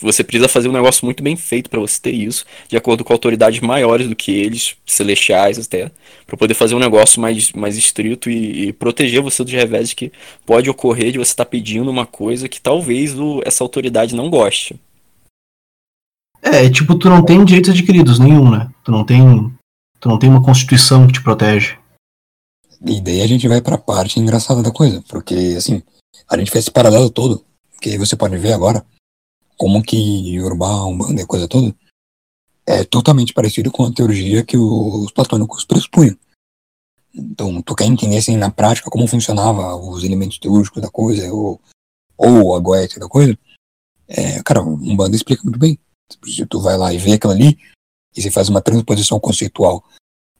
Você 0.01 0.23
precisa 0.23 0.49
fazer 0.49 0.69
um 0.69 0.73
negócio 0.73 1.05
muito 1.05 1.23
bem 1.23 1.35
feito 1.35 1.69
para 1.69 1.81
você 1.81 2.01
ter 2.01 2.13
isso, 2.13 2.45
de 2.69 2.77
acordo 2.77 3.03
com 3.03 3.13
autoridades 3.13 3.61
maiores 3.61 4.09
do 4.09 4.15
que 4.15 4.31
eles, 4.31 4.77
celestiais 4.87 5.59
até, 5.59 5.91
para 6.25 6.37
poder 6.37 6.55
fazer 6.55 6.77
um 6.77 6.79
negócio 6.79 7.21
mais, 7.21 7.51
mais 7.53 7.77
estrito 7.77 8.31
e, 8.31 8.69
e, 8.69 8.73
proteger 8.73 9.21
você 9.21 9.43
dos 9.43 9.53
revés 9.53 9.93
que 9.93 10.13
pode 10.47 10.71
ocorrer 10.71 11.11
de 11.11 11.19
você 11.19 11.33
estar 11.33 11.45
tá 11.45 11.51
pedindo 11.51 11.91
uma 11.91 12.07
coisa 12.07 12.49
que 12.49 12.61
talvez 12.61 13.19
o, 13.19 13.43
essa 13.45 13.65
autoridade 13.65 14.15
não 14.15 14.31
goste. 14.31 14.79
É, 16.41 16.71
tipo, 16.71 16.97
tu 16.97 17.09
não 17.09 17.25
tem 17.25 17.45
direitos 17.45 17.71
adquiridos 17.71 18.21
nenhum, 18.21 18.49
né? 18.49 18.71
Tu 18.85 18.93
não 18.93 19.05
tem, 19.05 19.53
tu 19.99 20.09
não 20.09 20.19
tem 20.19 20.31
uma 20.31 20.43
constituição 20.43 21.07
que 21.07 21.15
te 21.15 21.23
protege. 21.23 21.77
E 22.87 23.01
daí 23.01 23.23
a 23.23 23.27
gente 23.27 23.49
vai 23.49 23.61
para 23.61 23.75
a 23.75 23.79
parte 23.79 24.21
engraçada 24.21 24.63
da 24.63 24.71
coisa, 24.71 25.03
porque 25.09 25.55
assim, 25.57 25.83
a 26.29 26.37
gente 26.37 26.51
fez 26.51 26.65
esse 26.65 26.71
paralelo 26.71 27.11
todo, 27.11 27.43
que 27.81 27.99
você 27.99 28.15
pode 28.15 28.37
ver 28.37 28.53
agora 28.53 28.85
como 29.57 29.83
que 29.83 29.97
Yorubá, 29.97 30.85
Umbanda 30.85 31.23
e 31.23 31.27
coisa 31.27 31.49
toda, 31.49 31.75
é 32.67 32.85
totalmente 32.85 33.33
parecido 33.33 33.71
com 33.71 33.85
a 33.85 33.93
teologia 33.93 34.45
que 34.45 34.57
os 34.57 35.11
platônicos 35.13 35.65
pressupunham. 35.65 36.17
Então, 37.15 37.63
tu 37.63 37.75
quer 37.75 37.85
entender 37.85 38.17
assim, 38.17 38.37
na 38.37 38.51
prática 38.51 38.91
como 38.91 39.07
funcionava 39.07 39.77
os 39.77 40.03
elementos 40.03 40.39
teúrgicos 40.39 40.83
da 40.83 40.91
coisa, 40.91 41.33
ou, 41.33 41.61
ou 42.17 42.57
a 42.57 42.59
goética 42.59 43.01
da 43.01 43.09
coisa, 43.09 43.39
é, 44.09 44.43
cara, 44.43 44.63
Umbanda 44.63 45.15
explica 45.15 45.43
muito 45.45 45.59
bem. 45.59 45.79
Se 46.25 46.45
tu 46.47 46.61
vai 46.61 46.77
lá 46.77 46.93
e 46.93 46.99
vê 46.99 47.13
aquilo 47.13 47.33
ali, 47.33 47.59
e 48.17 48.23
você 48.23 48.31
faz 48.31 48.49
uma 48.49 48.61
transposição 48.61 49.21
conceitual 49.21 49.85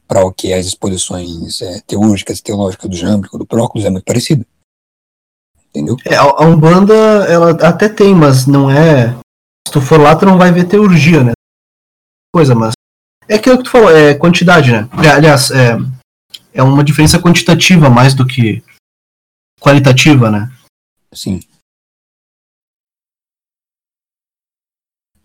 para 0.07 0.23
o 0.25 0.31
que 0.33 0.51
é 0.51 0.57
as 0.57 0.65
exposições 0.67 1.61
é, 1.61 1.79
teúrgicas 1.81 2.39
e 2.39 2.43
teológicas 2.43 2.89
do 2.89 2.95
Jâmblico, 2.95 3.37
do 3.37 3.45
Próculos, 3.45 3.85
é 3.85 3.89
muito 3.89 4.05
parecido 4.05 4.45
entendeu? 5.75 5.97
É, 6.05 6.15
a 6.15 6.41
Umbanda, 6.41 6.93
ela 7.27 7.51
até 7.67 7.89
tem, 7.89 8.15
mas 8.15 8.47
não 8.47 8.69
é. 8.69 9.13
Se 9.67 9.73
tu 9.73 9.81
for 9.81 9.99
lá, 9.99 10.15
tu 10.15 10.25
não 10.25 10.37
vai 10.37 10.51
ver 10.51 10.67
teurgia, 10.67 11.23
né? 11.23 11.33
Coisa, 12.33 12.55
mas. 12.55 12.73
É 13.27 13.35
aquilo 13.35 13.57
que 13.57 13.63
tu 13.63 13.71
falou, 13.71 13.89
é 13.89 14.13
quantidade, 14.15 14.71
né? 14.71 14.87
Aliás, 14.93 15.51
é, 15.51 15.77
é 16.53 16.63
uma 16.63 16.83
diferença 16.83 17.19
quantitativa 17.19 17.89
mais 17.89 18.13
do 18.13 18.25
que 18.25 18.63
qualitativa, 19.59 20.29
né? 20.29 20.51
Sim. 21.11 21.39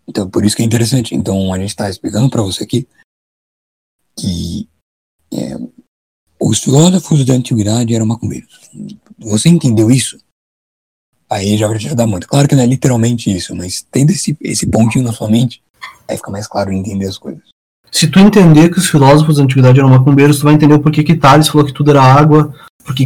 Então, 0.07 0.29
por 0.29 0.43
isso 0.43 0.55
que 0.55 0.63
é 0.63 0.65
interessante. 0.65 1.15
Então, 1.15 1.53
a 1.53 1.59
gente 1.59 1.69
está 1.69 1.89
explicando 1.89 2.29
para 2.29 2.41
você 2.41 2.63
aqui 2.63 2.87
que 4.17 4.67
é, 5.31 5.55
os 6.39 6.59
filósofos 6.59 7.23
da 7.23 7.33
antiguidade 7.33 7.93
eram 7.93 8.05
macumbeiros. 8.05 8.69
Você 9.19 9.47
entendeu 9.47 9.89
isso? 9.89 10.19
Aí 11.31 11.57
já 11.57 11.67
vai 11.67 11.77
te 11.77 11.87
ajudar 11.87 12.05
muito. 12.05 12.27
Claro 12.27 12.47
que 12.47 12.55
não 12.55 12.63
é 12.63 12.67
literalmente 12.67 13.33
isso, 13.33 13.55
mas 13.55 13.85
tendo 13.89 14.11
esse, 14.11 14.37
esse 14.41 14.67
pontinho 14.67 15.05
na 15.05 15.13
sua 15.13 15.29
mente, 15.29 15.63
aí 16.07 16.17
fica 16.17 16.29
mais 16.29 16.45
claro 16.45 16.73
entender 16.73 17.07
as 17.07 17.17
coisas. 17.17 17.41
Se 17.89 18.07
tu 18.07 18.19
entender 18.19 18.69
que 18.69 18.79
os 18.79 18.89
filósofos 18.89 19.37
da 19.37 19.43
antiguidade 19.43 19.79
eram 19.79 19.89
macumbeiros, 19.89 20.39
tu 20.39 20.43
vai 20.43 20.53
entender 20.53 20.79
por 20.79 20.91
que, 20.91 21.15
Tales 21.15 21.47
falou 21.47 21.65
que 21.65 21.73
tudo 21.73 21.91
era 21.91 22.01
água, 22.01 22.53
por 22.83 22.93
que, 22.93 23.05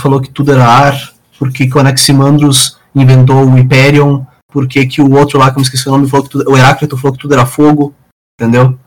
falou 0.00 0.20
que 0.20 0.30
tudo 0.30 0.52
era 0.52 0.64
ar, 0.64 1.12
por 1.38 1.52
que, 1.52 1.68
Anaximandros 1.78 2.78
inventou 2.94 3.44
o 3.44 3.58
Hyperion, 3.58 4.24
por 4.48 4.66
que, 4.66 4.86
que 4.86 5.00
o 5.00 5.12
outro 5.12 5.38
lá, 5.38 5.50
que 5.50 5.56
eu 5.56 5.60
me 5.60 5.64
esqueci 5.64 5.88
o 5.88 5.92
nome, 5.92 6.08
falou 6.08 6.24
que 6.24 6.32
tudo, 6.32 6.50
o 6.50 6.56
Heráclito 6.56 6.96
falou 6.96 7.12
que 7.12 7.22
tudo 7.22 7.34
era 7.34 7.46
fogo, 7.46 7.94
entendeu? 8.40 8.78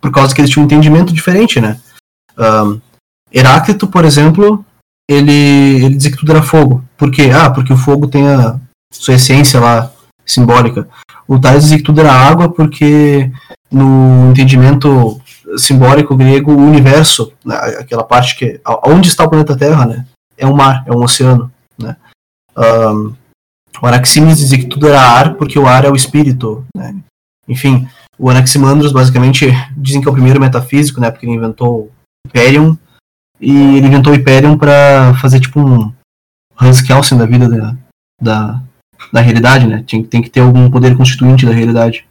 Por 0.00 0.10
causa 0.10 0.34
que 0.34 0.40
eles 0.40 0.50
tinham 0.50 0.64
um 0.64 0.66
entendimento 0.66 1.12
diferente, 1.12 1.60
né? 1.60 1.80
Um, 2.36 2.80
Heráclito, 3.32 3.86
por 3.86 4.04
exemplo, 4.04 4.64
ele, 5.08 5.84
ele 5.84 5.96
dizia 5.96 6.10
que 6.10 6.16
tudo 6.16 6.32
era 6.32 6.42
fogo. 6.42 6.82
Por 7.02 7.10
quê? 7.10 7.30
Ah, 7.34 7.50
porque 7.50 7.72
o 7.72 7.76
fogo 7.76 8.06
tem 8.06 8.28
a 8.28 8.60
sua 8.92 9.14
essência 9.14 9.58
lá 9.58 9.90
simbólica. 10.24 10.88
O 11.26 11.36
Thales 11.36 11.64
dizia 11.64 11.78
que 11.78 11.82
tudo 11.82 12.00
era 12.00 12.12
água 12.12 12.48
porque 12.48 13.28
no 13.68 14.30
entendimento 14.30 15.20
simbólico 15.56 16.14
grego, 16.14 16.52
o 16.52 16.64
universo, 16.64 17.32
né, 17.44 17.56
aquela 17.80 18.04
parte 18.04 18.36
que 18.36 18.60
onde 18.86 19.08
está 19.08 19.24
o 19.24 19.28
planeta 19.28 19.56
Terra, 19.56 19.84
né? 19.84 20.06
É 20.38 20.46
um 20.46 20.54
mar, 20.54 20.84
é 20.86 20.92
um 20.92 21.02
oceano, 21.02 21.50
né? 21.76 21.96
Um, 22.56 23.12
o 23.82 23.86
Anaximenes 23.88 24.38
dizia 24.38 24.58
que 24.58 24.66
tudo 24.66 24.86
era 24.86 25.00
ar 25.00 25.34
porque 25.34 25.58
o 25.58 25.66
ar 25.66 25.84
é 25.84 25.90
o 25.90 25.96
espírito, 25.96 26.64
né? 26.72 26.94
Enfim, 27.48 27.88
o 28.16 28.30
Anaximandros 28.30 28.92
basicamente 28.92 29.50
dizem 29.76 30.00
que 30.00 30.06
é 30.06 30.10
o 30.10 30.14
primeiro 30.14 30.40
metafísico, 30.40 31.00
né? 31.00 31.10
Porque 31.10 31.26
ele 31.26 31.34
inventou 31.34 31.80
o 31.80 31.90
Hyperion 32.28 32.76
e 33.40 33.76
ele 33.76 33.88
inventou 33.88 34.12
o 34.12 34.16
Hyperion 34.16 34.56
para 34.56 35.14
fazer 35.14 35.40
tipo 35.40 35.58
um 35.58 35.92
Hans 36.62 36.80
Kelsen 36.80 37.18
da 37.18 37.26
vida 37.26 37.48
da, 37.48 37.76
da, 38.20 38.62
da 39.12 39.20
realidade, 39.20 39.66
né? 39.66 39.84
Tem, 39.86 40.02
tem 40.04 40.22
que 40.22 40.30
ter 40.30 40.40
algum 40.40 40.70
poder 40.70 40.96
constituinte 40.96 41.44
da 41.44 41.52
realidade. 41.52 42.06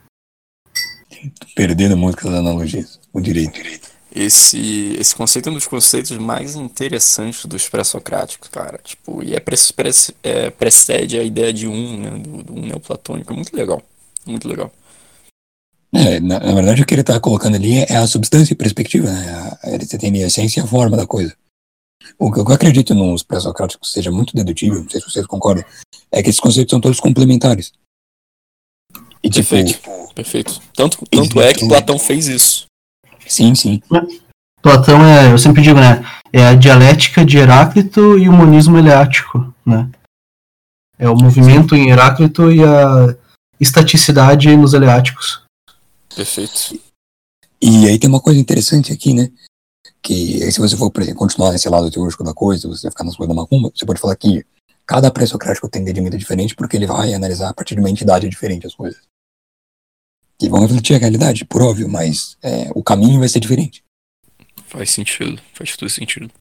Perdendo 1.56 1.96
muito 1.96 2.28
as 2.28 2.34
analogias, 2.34 3.00
o 3.14 3.22
direito. 3.22 3.60
Esse, 4.14 4.98
esse 5.00 5.16
conceito 5.16 5.48
é 5.48 5.52
um 5.52 5.56
dos 5.56 5.68
conceitos 5.68 6.12
mais 6.18 6.56
interessantes 6.56 7.46
dos 7.46 7.70
pré-socráticos, 7.70 8.50
cara. 8.50 8.78
Tipo, 8.84 9.24
e 9.24 9.34
é, 9.34 9.40
pre, 9.40 9.56
pre, 9.74 9.90
é, 10.22 10.50
precede 10.50 11.18
a 11.18 11.24
ideia 11.24 11.54
de 11.54 11.68
um, 11.68 11.98
né? 11.98 12.10
Do, 12.10 12.44
do 12.44 12.54
um 12.54 12.66
neoplatônico. 12.66 13.32
É 13.32 13.36
muito 13.36 13.56
legal. 13.56 13.82
Muito 14.26 14.50
legal. 14.50 14.72
É, 15.94 16.20
na, 16.20 16.40
na, 16.40 16.54
verdade, 16.54 16.82
o 16.82 16.86
que 16.86 16.94
ele 16.94 17.02
está 17.02 17.20
colocando 17.20 17.56
ali 17.56 17.80
é 17.80 17.96
a 17.96 18.08
substância 18.08 18.54
e 18.54 18.58
perspectiva, 18.58 19.10
né? 19.10 19.58
Ele 19.64 19.86
tem 19.86 20.24
a 20.24 20.28
essência 20.28 20.60
e 20.60 20.64
a 20.64 20.68
forma 20.68 20.98
da 20.98 21.08
coisa. 21.08 21.34
O 22.18 22.32
que 22.32 22.40
eu 22.40 22.48
acredito 22.54 22.94
nos 22.94 23.24
pré-socráticos 23.24 23.92
seja 23.92 24.12
muito 24.12 24.36
dedutível, 24.36 24.82
não 24.82 24.90
sei 24.90 25.00
se 25.00 25.10
vocês 25.10 25.26
concordam, 25.26 25.64
é 26.12 26.22
que 26.22 26.30
esses 26.30 26.40
conceitos 26.40 26.72
são 26.72 26.82
todos 26.82 27.00
complementares. 27.00 27.72
E, 29.24 29.30
tipo, 29.30 29.50
perfeito, 29.50 30.14
perfeito. 30.16 30.62
Tanto, 30.74 31.06
tanto 31.10 31.42
é 31.42 31.54
que 31.54 31.68
Platão 31.68 31.98
fez 32.00 32.28
isso. 32.28 32.66
Sim, 33.28 33.54
sim. 33.56 33.82
Platão 34.62 35.04
é, 35.04 35.32
eu 35.32 35.38
sempre 35.38 35.62
digo, 35.62 35.80
né? 35.80 36.04
É 36.34 36.48
a 36.48 36.56
dialética 36.56 37.26
de 37.26 37.38
Heráclito 37.38 38.18
e 38.18 38.28
o 38.28 38.32
monismo 38.32 38.78
eleático, 38.78 39.54
né? 39.66 39.90
É 40.98 41.10
o 41.10 41.16
movimento 41.16 41.76
em 41.76 41.90
Heráclito 41.90 42.52
e 42.52 42.64
a 42.64 43.16
estaticidade 43.60 44.56
nos 44.56 44.74
eleáticos. 44.74 45.44
Perfeito. 46.16 46.80
E 47.62 47.88
aí 47.88 47.98
tem 48.00 48.10
uma 48.10 48.22
coisa 48.22 48.40
interessante 48.40 48.92
aqui, 48.92 49.14
né? 49.14 49.32
Que 50.02 50.52
se 50.52 50.60
você 50.60 50.76
for 50.76 50.92
continuar 51.16 51.52
nesse 51.52 51.70
lado 51.70 51.90
teórico 51.92 52.24
da 52.24 52.34
coisa, 52.34 52.68
você 52.68 52.84
vai 52.84 52.92
ficar 52.92 53.04
nas 53.04 53.16
coisas 53.16 53.36
da 53.36 53.42
macumba, 53.42 53.72
você 53.74 53.86
pode 53.86 54.00
falar 54.00 54.16
que 54.16 54.46
cada 54.86 55.12
pré-socrático 55.12 55.70
tem 55.70 55.82
entendimento 55.82 56.18
diferente 56.18 56.56
porque 56.56 56.76
ele 56.76 56.88
vai 56.88 57.14
analisar 57.14 57.50
a 57.50 57.54
partir 57.54 57.76
de 57.76 57.82
uma 57.82 57.90
entidade 57.90 58.28
diferente 58.28 58.68
as 58.68 58.76
coisas. 58.76 59.02
Que 60.38 60.50
vão 60.50 60.62
refletir 60.62 60.96
a 60.96 61.00
realidade, 61.00 61.46
por 61.46 61.62
óbvio, 61.62 61.88
mas 61.88 62.36
é, 62.42 62.70
o 62.76 62.84
caminho 62.84 63.20
vai 63.20 63.30
ser 63.30 63.40
diferente. 63.40 63.84
Faz 64.66 64.92
sentido, 64.92 65.42
faz 65.54 65.78
todo 65.78 65.90
sentido. 65.90 66.32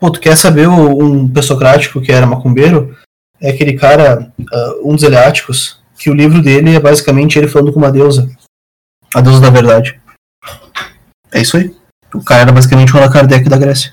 Pô, 0.00 0.10
tu 0.10 0.20
quer 0.20 0.36
saber 0.36 0.68
um 0.68 1.28
pré-socrático 1.28 2.00
que 2.00 2.12
era 2.12 2.26
macumbeiro? 2.26 2.96
É 3.40 3.50
aquele 3.50 3.74
cara, 3.74 4.32
uh, 4.38 4.88
um 4.88 4.94
dos 4.94 5.02
eleáticos, 5.02 5.80
que 5.98 6.08
o 6.08 6.14
livro 6.14 6.40
dele 6.40 6.74
é 6.74 6.80
basicamente 6.80 7.38
ele 7.38 7.48
falando 7.48 7.72
com 7.72 7.78
uma 7.78 7.90
deusa. 7.90 8.30
A 9.14 9.20
deusa 9.20 9.40
da 9.40 9.50
verdade. 9.50 10.00
É 11.32 11.40
isso 11.40 11.56
aí. 11.56 11.74
O 12.14 12.22
cara 12.22 12.42
era 12.42 12.52
basicamente 12.52 12.92
o 12.94 12.98
Allan 12.98 13.10
Kardec 13.10 13.48
da 13.48 13.58
Grécia. 13.58 13.92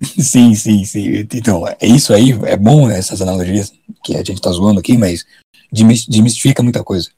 Sim, 0.00 0.54
sim, 0.54 0.84
sim. 0.84 1.26
Então, 1.34 1.66
é 1.66 1.86
isso 1.86 2.14
aí, 2.14 2.30
é 2.44 2.56
bom 2.56 2.86
né, 2.86 2.96
essas 2.96 3.20
analogias 3.20 3.72
que 4.04 4.14
a 4.14 4.22
gente 4.22 4.40
tá 4.40 4.48
zoando 4.50 4.78
aqui, 4.78 4.96
mas 4.96 5.26
demistifica 5.72 6.62
muita 6.62 6.84
coisa. 6.84 7.10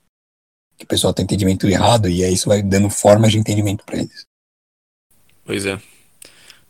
Que 0.79 0.85
o 0.85 0.89
pessoal 0.89 1.13
tem 1.13 1.25
entendimento 1.25 1.69
errado 1.69 2.09
e 2.09 2.25
aí 2.25 2.33
isso 2.33 2.49
vai 2.49 2.63
dando 2.63 2.89
formas 2.89 3.33
de 3.33 3.39
entendimento 3.39 3.85
para 3.85 3.99
eles. 3.99 4.25
Pois 5.45 5.67
é. 5.67 5.79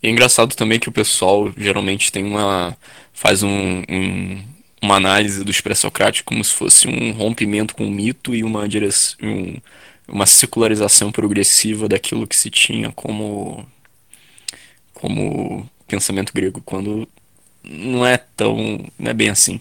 E 0.03 0.09
é 0.09 0.11
engraçado 0.11 0.57
também 0.57 0.81
que 0.81 0.89
o 0.89 0.93
pessoal 0.93 1.53
geralmente 1.57 2.11
tem 2.11 2.25
uma. 2.25 2.77
faz 3.13 3.45
um, 3.45 3.83
um 3.89 4.43
uma 4.83 4.97
análise 4.97 5.45
do 5.45 5.53
pré-socráticos 5.63 6.25
como 6.25 6.43
se 6.43 6.53
fosse 6.53 6.89
um 6.89 7.13
rompimento 7.13 7.75
com 7.75 7.87
o 7.87 7.91
mito 7.91 8.35
e 8.35 8.43
uma 8.43 8.69
direção. 8.69 9.17
Um, 9.23 9.57
uma 10.11 10.27
secularização 10.27 11.13
progressiva 11.13 11.89
daquilo 11.89 12.27
que 12.27 12.37
se 12.37 12.51
tinha 12.51 12.93
como 12.93 13.67
como 14.95 15.69
pensamento 15.87 16.33
grego, 16.33 16.61
quando 16.61 17.09
não 17.65 18.05
é 18.05 18.19
tão, 18.19 18.57
não 18.99 19.11
é 19.11 19.15
bem 19.15 19.31
assim. 19.31 19.61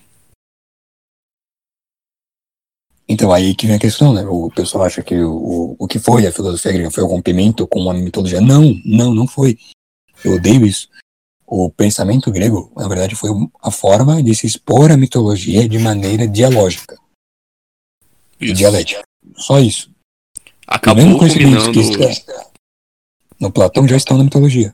Então 3.07 3.33
aí 3.33 3.55
que 3.55 3.65
vem 3.65 3.75
a 3.75 3.79
questão, 3.79 4.13
né? 4.13 4.23
O 4.27 4.51
pessoal 4.51 4.83
acha 4.83 5.01
que 5.01 5.15
o, 5.15 5.75
o 5.79 5.87
que 5.87 5.97
foi 5.97 6.27
a 6.27 6.31
filosofia 6.31 6.71
grega 6.71 6.91
foi 6.91 7.03
o 7.03 7.07
rompimento 7.07 7.65
com 7.65 7.89
a 7.89 7.93
mitologia. 7.93 8.39
Não, 8.39 8.79
não, 8.85 9.13
não 9.13 9.27
foi. 9.27 9.57
Eu 10.23 10.33
odeio 10.33 10.65
isso. 10.65 10.87
O 11.47 11.71
pensamento 11.71 12.29
grego, 12.31 12.71
na 12.75 12.87
verdade, 12.87 13.15
foi 13.15 13.31
a 13.63 13.71
forma 13.71 14.21
de 14.21 14.35
se 14.35 14.45
expor 14.45 14.91
a 14.91 14.97
mitologia 14.97 15.67
de 15.67 15.79
maneira 15.79 16.27
dialógica. 16.27 16.95
Isso. 18.39 18.53
Dialética. 18.53 19.01
Só 19.35 19.59
isso. 19.59 19.89
Acabou 20.71 21.17
combinando... 21.17 21.71
no 23.39 23.51
Platão 23.51 23.87
já 23.87 23.97
estão 23.97 24.17
na 24.19 24.23
mitologia. 24.23 24.71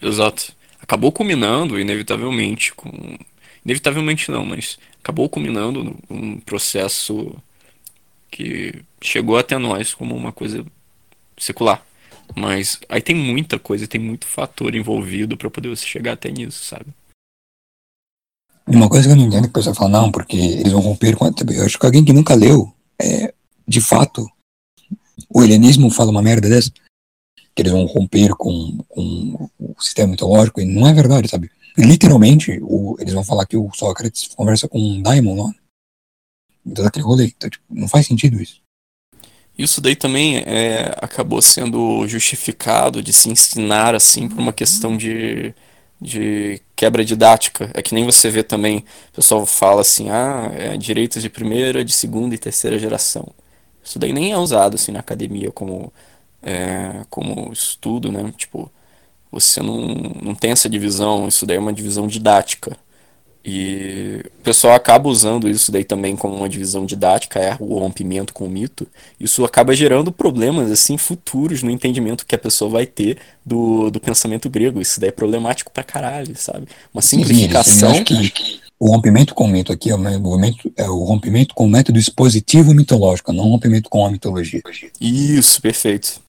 Exato. 0.00 0.54
Acabou 0.80 1.12
culminando, 1.12 1.78
inevitavelmente, 1.78 2.74
com. 2.74 2.90
Inevitavelmente 3.62 4.30
não, 4.30 4.46
mas 4.46 4.78
acabou 5.00 5.28
culminando 5.28 5.94
num 6.08 6.38
processo 6.40 7.34
que 8.30 8.82
chegou 9.02 9.36
até 9.36 9.58
nós 9.58 9.92
como 9.92 10.16
uma 10.16 10.32
coisa 10.32 10.64
secular. 11.36 11.84
Mas 12.34 12.80
aí 12.88 13.02
tem 13.02 13.14
muita 13.14 13.58
coisa, 13.58 13.86
tem 13.86 14.00
muito 14.00 14.26
fator 14.26 14.74
envolvido 14.74 15.36
para 15.36 15.50
poder 15.50 15.68
você 15.68 15.84
chegar 15.84 16.12
até 16.12 16.30
nisso, 16.30 16.64
sabe? 16.64 16.86
Uma 18.66 18.88
coisa 18.88 19.06
que 19.06 19.12
eu 19.12 19.16
não 19.16 19.26
entendo 19.26 19.44
que 19.44 19.50
o 19.50 19.52
pessoal 19.52 19.74
fala, 19.74 19.90
não, 19.90 20.10
porque 20.10 20.36
eles 20.36 20.72
vão 20.72 20.80
romper 20.80 21.16
com 21.16 21.24
a 21.24 21.30
Eu 21.54 21.64
acho 21.64 21.78
que 21.78 21.86
alguém 21.86 22.04
que 22.04 22.12
nunca 22.12 22.34
leu, 22.34 22.72
é, 23.00 23.32
de 23.66 23.80
fato, 23.80 24.26
o 25.28 25.42
helenismo 25.42 25.90
fala 25.90 26.10
uma 26.10 26.22
merda 26.22 26.48
dessa 26.48 26.70
que 27.56 27.62
eles 27.62 27.72
vão 27.72 27.86
romper 27.86 28.34
com, 28.36 28.84
com 28.86 29.48
o 29.58 29.82
sistema 29.82 30.10
mitológico, 30.10 30.60
e 30.60 30.64
não 30.66 30.86
é 30.86 30.92
verdade, 30.92 31.26
sabe? 31.26 31.50
Literalmente, 31.76 32.60
o, 32.62 32.96
eles 33.00 33.14
vão 33.14 33.24
falar 33.24 33.46
que 33.46 33.56
o 33.56 33.70
Sócrates 33.74 34.28
conversa 34.34 34.68
com 34.68 34.78
um 34.78 35.00
Daimon 35.00 35.42
lá. 35.42 35.54
Então, 36.64 36.86
aquele 36.86 37.04
rolê. 37.04 37.32
Então, 37.34 37.48
tipo, 37.48 37.64
não 37.70 37.88
faz 37.88 38.06
sentido 38.06 38.40
isso. 38.42 38.60
Isso 39.56 39.80
daí 39.80 39.96
também 39.96 40.38
é, 40.38 40.94
acabou 41.00 41.40
sendo 41.40 42.06
justificado 42.06 43.02
de 43.02 43.10
se 43.12 43.30
ensinar 43.30 43.94
assim 43.94 44.28
por 44.28 44.38
uma 44.38 44.52
questão 44.52 44.94
de, 44.94 45.54
de 45.98 46.60
quebra 46.74 47.02
didática. 47.02 47.70
É 47.72 47.80
que 47.80 47.94
nem 47.94 48.04
você 48.04 48.28
vê 48.28 48.42
também, 48.42 48.78
o 48.78 49.12
pessoal 49.14 49.46
fala 49.46 49.80
assim, 49.80 50.10
ah, 50.10 50.50
é 50.54 50.76
direitos 50.76 51.22
de 51.22 51.30
primeira, 51.30 51.82
de 51.82 51.92
segunda 51.92 52.34
e 52.34 52.38
terceira 52.38 52.78
geração. 52.78 53.32
Isso 53.86 54.00
daí 54.00 54.12
nem 54.12 54.32
é 54.32 54.36
usado 54.36 54.74
assim 54.74 54.90
na 54.90 54.98
academia 54.98 55.52
como 55.52 55.92
é, 56.42 57.04
como 57.08 57.52
estudo, 57.52 58.10
né? 58.10 58.32
Tipo, 58.36 58.70
você 59.30 59.62
não, 59.62 59.86
não 60.22 60.34
tem 60.34 60.50
essa 60.50 60.68
divisão, 60.68 61.28
isso 61.28 61.46
daí 61.46 61.56
é 61.56 61.60
uma 61.60 61.72
divisão 61.72 62.08
didática. 62.08 62.76
E 63.48 64.24
o 64.40 64.42
pessoal 64.42 64.74
acaba 64.74 65.08
usando 65.08 65.48
isso 65.48 65.70
daí 65.70 65.84
também 65.84 66.16
como 66.16 66.34
uma 66.34 66.48
divisão 66.48 66.84
didática, 66.84 67.38
é 67.38 67.56
o 67.60 67.78
rompimento 67.78 68.34
com 68.34 68.44
o 68.46 68.50
mito. 68.50 68.88
Isso 69.20 69.44
acaba 69.44 69.72
gerando 69.72 70.10
problemas 70.10 70.68
assim 70.68 70.98
futuros 70.98 71.62
no 71.62 71.70
entendimento 71.70 72.26
que 72.26 72.34
a 72.34 72.38
pessoa 72.38 72.68
vai 72.68 72.86
ter 72.86 73.18
do, 73.44 73.88
do 73.88 74.00
pensamento 74.00 74.50
grego. 74.50 74.80
Isso 74.80 74.98
daí 74.98 75.10
é 75.10 75.12
problemático 75.12 75.70
pra 75.70 75.84
caralho, 75.84 76.34
sabe? 76.34 76.66
Uma 76.92 77.02
simplificação. 77.02 77.94
Sim, 77.94 78.60
o 78.78 78.90
rompimento 78.90 79.34
com 79.34 79.44
o 79.44 79.48
mito 79.48 79.72
aqui 79.72 79.90
é 79.90 79.94
o, 79.94 79.98
movimento, 79.98 80.72
é 80.76 80.88
o 80.88 81.02
rompimento 81.04 81.54
com 81.54 81.66
o 81.66 81.70
método 81.70 81.98
expositivo 81.98 82.74
mitológico, 82.74 83.32
não 83.32 83.44
o 83.44 83.50
rompimento 83.52 83.88
com 83.88 84.06
a 84.06 84.10
mitologia. 84.10 84.62
Isso, 85.00 85.60
perfeito. 85.60 86.20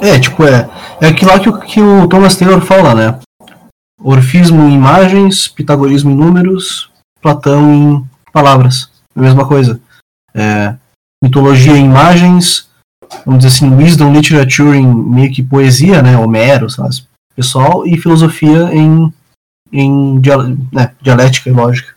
É, 0.00 0.18
tipo, 0.18 0.44
é, 0.44 0.68
é 1.00 1.08
aquilo 1.08 1.30
lá 1.30 1.38
que, 1.38 1.52
que 1.66 1.80
o 1.80 2.08
Thomas 2.08 2.36
Taylor 2.36 2.60
fala, 2.62 2.94
né? 2.94 3.20
Orfismo 4.02 4.62
em 4.62 4.74
imagens, 4.74 5.46
pitagorismo 5.46 6.10
em 6.10 6.16
números, 6.16 6.90
Platão 7.20 7.74
em 7.74 8.10
palavras. 8.32 8.90
É 9.14 9.20
a 9.20 9.22
mesma 9.22 9.46
coisa. 9.46 9.78
É, 10.34 10.74
mitologia 11.22 11.76
em 11.76 11.84
imagens, 11.84 12.68
vamos 13.26 13.44
dizer 13.44 13.54
assim, 13.54 13.76
wisdom 13.76 14.12
literature 14.12 14.78
em 14.78 14.86
meio 14.86 15.30
que 15.30 15.42
poesia, 15.42 16.02
né? 16.02 16.16
Homero, 16.16 16.70
sabe? 16.70 17.04
Pessoal, 17.36 17.86
e 17.86 17.98
filosofia 17.98 18.70
em, 18.72 19.12
em 19.72 20.20
né, 20.72 20.94
dialética 21.00 21.48
e 21.48 21.52
lógica. 21.52 21.94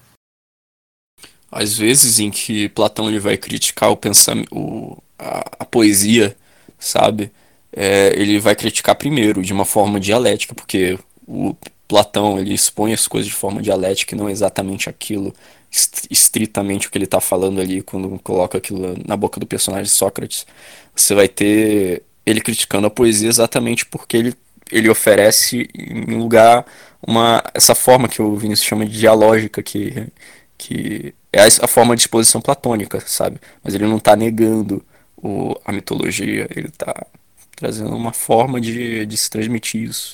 Às 1.52 1.78
vezes 1.78 2.20
em 2.20 2.32
que 2.32 2.70
Platão 2.70 3.08
ele 3.08 3.20
vai 3.20 3.38
criticar 3.38 3.92
o 3.92 3.98
pensamento, 3.98 5.02
a, 5.18 5.44
a 5.60 5.66
poesia, 5.66 6.36
sabe? 6.80 7.32
é, 7.76 8.14
ele 8.16 8.40
vai 8.40 8.56
criticar 8.56 8.96
primeiro 8.96 9.42
de 9.42 9.52
uma 9.52 9.66
forma 9.66 10.00
dialética, 10.00 10.54
porque 10.54 10.98
o 11.28 11.56
Platão 11.88 12.40
ele 12.40 12.54
expõe 12.54 12.94
as 12.94 13.08
coisas 13.08 13.28
de 13.28 13.36
forma 13.36 13.62
dialética 13.62 14.14
e 14.14 14.18
não 14.18 14.30
exatamente 14.30 14.90
aquilo 14.90 15.34
estritamente 16.10 16.88
o 16.88 16.92
que 16.92 16.98
ele 17.00 17.06
está 17.06 17.20
falando 17.20 17.60
ali 17.60 17.82
quando 17.82 18.20
coloca 18.20 18.60
aquilo 18.60 18.96
na 19.08 19.18
boca 19.18 19.40
do 19.40 19.48
personagem 19.48 19.88
Sócrates. 19.88 20.46
Você 20.96 21.16
vai 21.16 21.28
ter 21.28 22.04
ele 22.26 22.42
criticando 22.42 22.86
a 22.86 22.92
poesia 22.92 23.28
exatamente 23.28 23.86
porque 23.88 24.16
ele, 24.16 24.36
ele 24.74 24.90
oferece 24.90 25.70
em 25.76 26.18
lugar 26.18 26.66
uma 27.06 27.44
essa 27.54 27.76
forma 27.76 28.08
que 28.08 28.22
o 28.22 28.36
Vinícius 28.36 28.68
chama 28.68 28.86
de 28.86 28.98
dialógica 28.98 29.62
que 29.62 30.08
que 30.58 31.14
é 31.32 31.44
a 31.62 31.68
forma 31.68 31.96
de 31.96 32.02
exposição 32.04 32.40
platônica, 32.42 33.00
sabe? 33.02 33.40
Mas 33.64 33.74
ele 33.74 33.88
não 33.88 33.98
está 33.98 34.16
negando 34.16 34.86
o, 35.18 35.56
a 35.66 35.72
mitologia, 35.72 36.48
ele 36.56 36.68
está 36.68 37.06
trazendo 37.56 37.96
uma 37.96 38.14
forma 38.14 38.62
de, 38.62 39.06
de 39.06 39.18
se 39.18 39.30
transmitir 39.30 39.90
isso. 39.90 40.14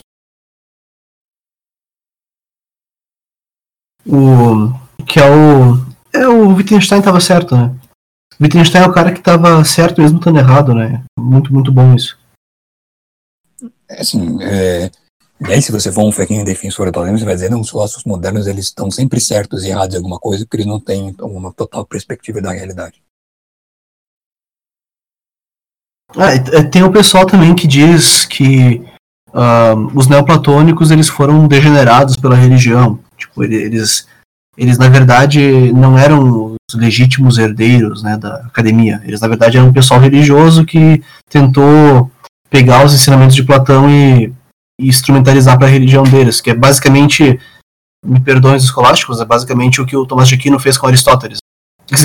O 4.06 4.74
que 5.06 5.20
é 5.20 5.30
o 5.30 5.90
é 6.14 6.28
o 6.28 6.56
Wittgenstein 6.56 7.00
estava 7.00 7.20
certo, 7.20 7.56
né? 7.56 7.76
Wittgenstein 8.42 8.84
é 8.84 8.88
o 8.88 8.94
cara 8.94 9.12
que 9.12 9.20
estava 9.20 9.64
certo 9.64 10.02
mesmo 10.02 10.18
estando 10.18 10.40
errado, 10.40 10.74
né? 10.74 11.04
Muito 11.18 11.54
muito 11.54 11.72
bom 11.72 11.96
isso. 11.96 12.19
É 13.90 14.02
assim, 14.02 14.42
é, 14.44 14.92
e 15.42 15.54
aí, 15.54 15.62
se 15.62 15.72
você 15.72 15.90
for 15.90 16.04
um 16.04 16.12
ferrinho 16.12 16.44
defensor 16.44 16.92
do 16.92 17.00
você 17.00 17.24
vai 17.24 17.34
dizer, 17.34 17.50
não, 17.50 17.62
os 17.62 17.70
filósofos 17.70 18.04
modernos 18.04 18.46
eles 18.46 18.66
estão 18.66 18.92
sempre 18.92 19.22
certos 19.22 19.64
e 19.64 19.70
errados 19.70 19.96
em 19.96 19.98
alguma 19.98 20.20
coisa, 20.20 20.44
porque 20.44 20.58
eles 20.58 20.68
não 20.68 20.82
têm 20.82 21.16
uma 21.22 21.54
total 21.54 21.86
perspectiva 21.86 22.42
da 22.42 22.52
realidade. 22.52 23.02
Ah, 26.10 26.64
tem 26.70 26.84
o 26.84 26.92
pessoal 26.92 27.26
também 27.26 27.56
que 27.56 27.68
diz 27.68 28.26
que 28.26 28.84
uh, 29.30 29.98
os 29.98 30.08
neoplatônicos 30.08 30.92
eles 30.92 31.08
foram 31.08 31.48
degenerados 31.48 32.18
pela 32.18 32.36
religião. 32.36 33.00
Tipo, 33.16 33.44
eles, 33.44 34.08
eles 34.58 34.78
na 34.78 34.90
verdade 34.90 35.72
não 35.72 35.98
eram 35.98 36.58
os 36.70 36.76
legítimos 36.76 37.38
herdeiros 37.38 38.04
né, 38.04 38.18
da 38.18 38.36
academia. 38.38 39.02
Eles 39.06 39.22
na 39.22 39.28
verdade 39.28 39.58
eram 39.58 39.70
um 39.70 39.74
pessoal 39.74 40.02
religioso 40.02 40.66
que 40.66 41.02
tentou 41.30 42.12
pegar 42.50 42.86
os 42.86 42.94
ensinamentos 42.94 43.36
de 43.36 43.44
Platão 43.44 43.90
e 43.90 44.34
e 44.80 44.88
instrumentalizar 44.88 45.58
para 45.58 45.68
a 45.68 45.70
religião 45.70 46.04
deles, 46.04 46.40
que 46.40 46.50
é 46.50 46.54
basicamente, 46.54 47.38
me 48.04 48.20
perdoem 48.22 48.56
os 48.56 48.64
escolásticos, 48.64 49.20
é 49.20 49.26
basicamente 49.26 49.82
o 49.82 49.86
que 49.86 49.96
o 49.96 50.06
Tomás 50.06 50.30
de 50.30 50.36
Aquino 50.36 50.58
fez 50.58 50.78
com 50.78 50.88
Aristóteles. 50.88 51.40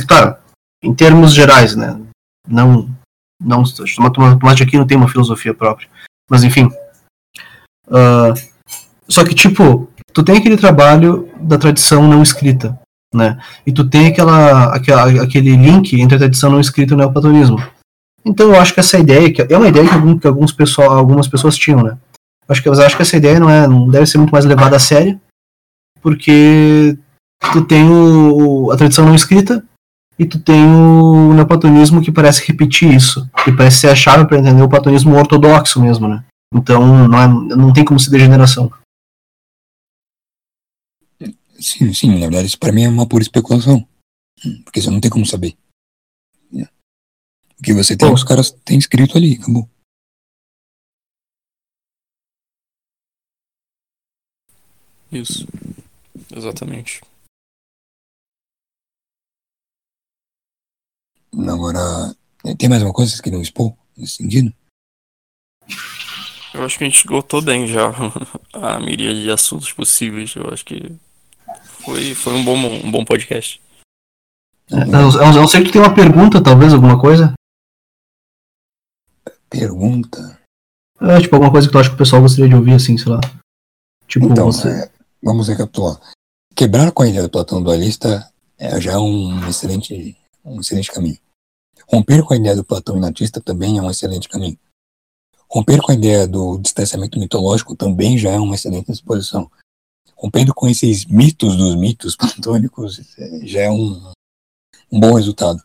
Claro, 0.09 0.37
em 0.83 0.93
termos 0.93 1.33
gerais, 1.33 1.77
né? 1.77 1.99
Não, 2.49 2.91
não 3.41 3.62
Tomás 3.62 4.57
de 4.57 4.65
Aquino 4.65 4.87
tem 4.87 4.97
uma 4.97 5.09
filosofia 5.09 5.55
própria, 5.55 5.89
mas 6.29 6.43
enfim. 6.43 6.69
Uh, 7.87 8.35
só 9.09 9.25
que 9.25 9.35
tipo, 9.35 9.89
tu 10.12 10.25
tem 10.25 10.39
aquele 10.39 10.57
trabalho 10.57 11.31
da 11.41 11.57
tradição 11.57 12.09
não 12.09 12.23
escrita, 12.23 12.77
né? 13.15 13.39
E 13.65 13.73
tu 13.73 13.89
tem 13.89 14.09
aquela, 14.09 14.75
aquela 14.75 15.23
aquele 15.23 15.55
link 15.55 16.01
entre 16.01 16.16
a 16.16 16.19
tradição 16.19 16.51
não 16.51 16.61
escrita 16.61 16.93
e 16.93 16.97
o 16.97 16.99
neoplatonismo. 16.99 17.59
Então 18.25 18.49
eu 18.49 18.61
acho 18.61 18.73
que 18.73 18.81
essa 18.81 18.99
ideia, 18.99 19.33
que 19.33 19.43
é 19.43 19.57
uma 19.57 19.69
ideia 19.69 19.87
que, 19.87 19.95
algum, 19.95 20.19
que 20.19 20.27
alguns 20.27 20.53
pessoal, 20.53 20.93
algumas 20.93 21.29
pessoas 21.29 21.57
tinham, 21.57 21.83
né? 21.83 21.99
Acho 22.49 22.63
que, 22.63 22.69
eu 22.69 22.73
acho 22.73 22.97
que 22.97 23.03
essa 23.03 23.17
ideia 23.17 23.41
não, 23.41 23.51
é, 23.51 23.67
não 23.67 23.89
deve 23.89 24.07
ser 24.07 24.19
muito 24.19 24.31
mais 24.31 24.45
levada 24.45 24.77
a 24.77 24.79
sério, 24.79 25.21
porque 26.01 26.97
tu 27.53 27.65
tem 27.65 27.89
o, 27.89 28.71
a 28.71 28.77
tradição 28.77 29.07
não 29.07 29.15
escrita 29.15 29.65
e 30.19 30.25
tu 30.27 30.39
tem 30.39 30.65
o 30.65 31.35
neoplatonismo 31.35 32.03
que 32.03 32.13
parece 32.13 32.47
repetir 32.47 32.95
isso, 32.95 33.29
que 33.45 33.53
parece 33.53 33.79
ser 33.79 33.89
a 33.89 33.95
chave 33.95 34.27
para 34.27 34.39
entender 34.39 34.63
o 34.63 34.69
platonismo 34.69 35.17
ortodoxo 35.17 35.81
mesmo, 35.81 36.07
né? 36.09 36.25
Então 36.55 37.09
não, 37.09 37.19
é, 37.19 37.29
não 37.57 37.73
tem 37.73 37.85
como 37.85 37.99
ser 37.99 38.11
degeneração. 38.11 38.71
Sim, 41.59 41.93
sim, 41.95 42.13
na 42.13 42.27
verdade 42.27 42.47
isso 42.47 42.59
para 42.59 42.73
mim 42.73 42.85
é 42.85 42.89
uma 42.89 43.09
pura 43.09 43.23
especulação, 43.23 43.87
porque 44.65 44.81
você 44.81 44.91
não 44.91 45.01
tem 45.01 45.11
como 45.11 45.25
saber. 45.25 45.57
O 47.59 47.62
que 47.62 47.72
você 47.72 47.97
tem, 47.97 48.09
Pô. 48.09 48.14
os 48.14 48.24
caras 48.24 48.51
têm 48.51 48.78
escrito 48.78 49.16
ali, 49.16 49.35
acabou. 49.35 49.68
Isso. 55.10 55.47
Exatamente. 56.35 57.01
Agora, 61.32 62.14
tem 62.59 62.68
mais 62.68 62.82
uma 62.82 62.93
coisa 62.93 63.10
que 63.10 63.16
vocês 63.16 63.20
queriam 63.20 63.43
expor 63.43 63.72
nesse 63.97 64.16
sentido? 64.16 64.52
Eu 66.52 66.64
acho 66.64 66.78
que 66.78 66.85
a 66.85 66.86
gente 66.86 66.98
esgotou 66.98 67.43
bem 67.43 67.66
já 67.66 67.93
a 68.52 68.78
miríade 68.81 69.22
de 69.22 69.31
assuntos 69.31 69.72
possíveis. 69.72 70.35
Eu 70.35 70.48
acho 70.52 70.64
que 70.64 70.93
foi, 71.64 72.14
foi 72.14 72.32
um, 72.35 72.44
bom, 72.44 72.56
um 72.56 72.90
bom 72.90 73.05
podcast. 73.05 73.60
É, 74.70 74.82
eu, 74.82 75.32
não 75.32 75.48
sei 75.48 75.62
que 75.62 75.68
tu 75.68 75.72
tem 75.74 75.82
uma 75.82 75.94
pergunta, 75.94 76.43
talvez, 76.43 76.72
alguma 76.72 76.98
coisa? 76.98 77.35
Pergunta? 79.59 80.40
É, 81.01 81.20
tipo, 81.20 81.36
alguma 81.36 81.52
coisa 81.52 81.68
que 81.68 81.72
tu 81.72 81.78
acha 81.78 81.89
que 81.89 81.94
o 81.94 81.98
pessoal 81.98 82.22
gostaria 82.22 82.48
de 82.48 82.56
ouvir, 82.56 82.74
assim, 82.74 82.98
sei 82.98 83.12
lá. 83.12 83.20
Tipo, 84.09 84.26
então, 84.26 84.51
você... 84.51 84.68
é, 84.68 84.90
vamos 85.22 85.47
recapitular. 85.47 86.01
Quebrar 86.56 86.90
com 86.90 87.02
a 87.05 87.09
ideia 87.09 87.22
do 87.22 87.31
Platão 87.31 87.62
dualista 87.62 88.28
é 88.59 88.81
já 88.81 88.98
um 88.98 89.48
excelente, 89.48 90.16
um 90.44 90.60
excelente 90.60 90.90
caminho. 90.90 91.18
Romper 91.89 92.24
com 92.24 92.35
a 92.35 92.36
ideia 92.36 92.56
do 92.56 92.64
Platão 92.64 92.97
inatista 92.97 93.40
também 93.40 93.78
é 93.78 93.82
um 93.82 93.90
excelente 93.90 94.28
caminho. 94.28 94.59
Romper 95.48 95.81
com 95.81 95.93
a 95.93 95.94
ideia 95.94 96.26
do 96.26 96.59
distanciamento 96.59 97.18
mitológico 97.18 97.76
também 97.76 98.18
já 98.18 98.31
é 98.31 98.39
uma 98.39 98.56
excelente 98.56 98.90
disposição. 98.90 99.51
Rompendo 100.16 100.55
com 100.55 100.68
esses 100.68 101.05
mitos 101.05 101.56
dos 101.56 101.76
mitos 101.76 102.16
platônicos 102.18 103.01
é, 103.18 103.47
já 103.47 103.60
é 103.62 103.70
um, 103.70 104.12
um 104.90 104.98
bom 104.98 105.14
resultado. 105.14 105.62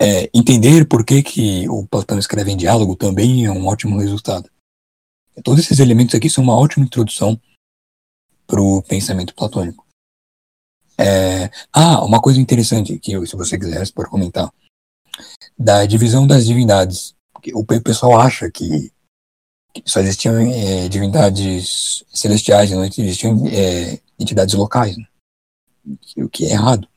É, 0.00 0.30
entender 0.32 0.86
por 0.86 1.04
que, 1.04 1.22
que 1.22 1.68
o 1.68 1.86
Platão 1.86 2.18
escreve 2.18 2.52
em 2.52 2.56
diálogo 2.56 2.94
também 2.94 3.44
é 3.44 3.50
um 3.50 3.66
ótimo 3.66 3.98
resultado. 3.98 4.48
Todos 5.42 5.64
esses 5.64 5.80
elementos 5.80 6.14
aqui 6.14 6.30
são 6.30 6.44
uma 6.44 6.56
ótima 6.56 6.84
introdução 6.84 7.40
para 8.46 8.62
o 8.62 8.82
pensamento 8.82 9.34
platônico. 9.34 9.86
É, 10.96 11.50
ah, 11.72 12.04
uma 12.04 12.20
coisa 12.20 12.40
interessante 12.40 12.98
que, 12.98 13.26
se 13.26 13.36
você 13.36 13.58
quiser, 13.58 13.84
você 13.84 13.92
pode 13.92 14.10
comentar. 14.10 14.52
Da 15.56 15.84
divisão 15.84 16.26
das 16.26 16.46
divindades. 16.46 17.14
O 17.54 17.64
pessoal 17.64 18.20
acha 18.20 18.50
que, 18.50 18.92
só 19.84 20.00
existiam 20.00 20.38
é, 20.38 20.88
divindades 20.88 22.04
celestiais, 22.12 22.70
não 22.70 22.84
existiam 22.84 23.46
é, 23.46 24.00
entidades 24.18 24.54
locais. 24.54 24.96
Né? 24.96 25.06
O 26.16 26.28
que 26.28 26.46
é 26.46 26.50
errado. 26.50 26.88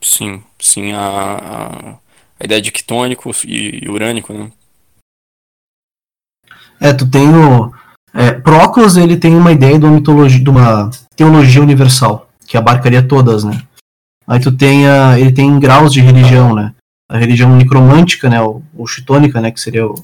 Sim, 0.00 0.42
sim. 0.58 0.92
A, 0.92 1.00
a, 1.00 1.90
a 2.40 2.44
ideia 2.44 2.60
de 2.60 2.70
quitônico 2.70 3.30
e, 3.44 3.84
e 3.84 3.88
urânico, 3.88 4.32
né? 4.32 4.50
É, 6.80 6.92
tu 6.92 7.10
tem 7.10 7.28
o 7.28 7.72
é, 8.14 8.32
Proclus 8.32 8.96
ele 8.96 9.16
tem 9.16 9.34
uma 9.36 9.52
ideia 9.52 9.78
de 9.78 9.84
uma 9.84 9.94
mitologia, 9.94 10.42
de 10.42 10.50
uma 10.50 10.90
teologia 11.16 11.62
universal, 11.62 12.28
que 12.46 12.56
abarcaria 12.56 13.02
todas, 13.02 13.44
né? 13.44 13.62
Aí 14.26 14.40
tu 14.40 14.52
tem 14.52 14.86
a, 14.86 15.18
ele 15.18 15.32
tem 15.32 15.58
graus 15.58 15.92
de 15.92 16.00
religião, 16.00 16.54
né? 16.54 16.74
A 17.10 17.16
religião 17.16 17.56
necromântica, 17.56 18.28
né? 18.28 18.40
O, 18.40 18.62
o 18.74 18.86
chitônica, 18.86 19.40
né? 19.40 19.50
Que 19.50 19.60
seria 19.60 19.86
o, 19.86 19.94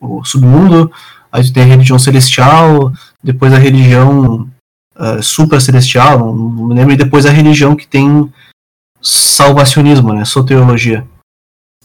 o 0.00 0.24
submundo. 0.24 0.92
Aí 1.30 1.42
tu 1.44 1.52
tem 1.52 1.62
a 1.62 1.66
religião 1.66 1.98
celestial, 1.98 2.92
depois 3.22 3.52
a 3.52 3.58
religião 3.58 4.48
uh, 4.96 5.22
supra-celestial, 5.22 6.34
não 6.34 6.66
me 6.66 6.74
lembro, 6.74 6.92
e 6.92 6.96
depois 6.96 7.24
a 7.24 7.30
religião 7.30 7.74
que 7.74 7.86
tem 7.86 8.30
salvacionismo, 9.02 10.12
né? 10.12 10.24
Soteriologia. 10.24 11.06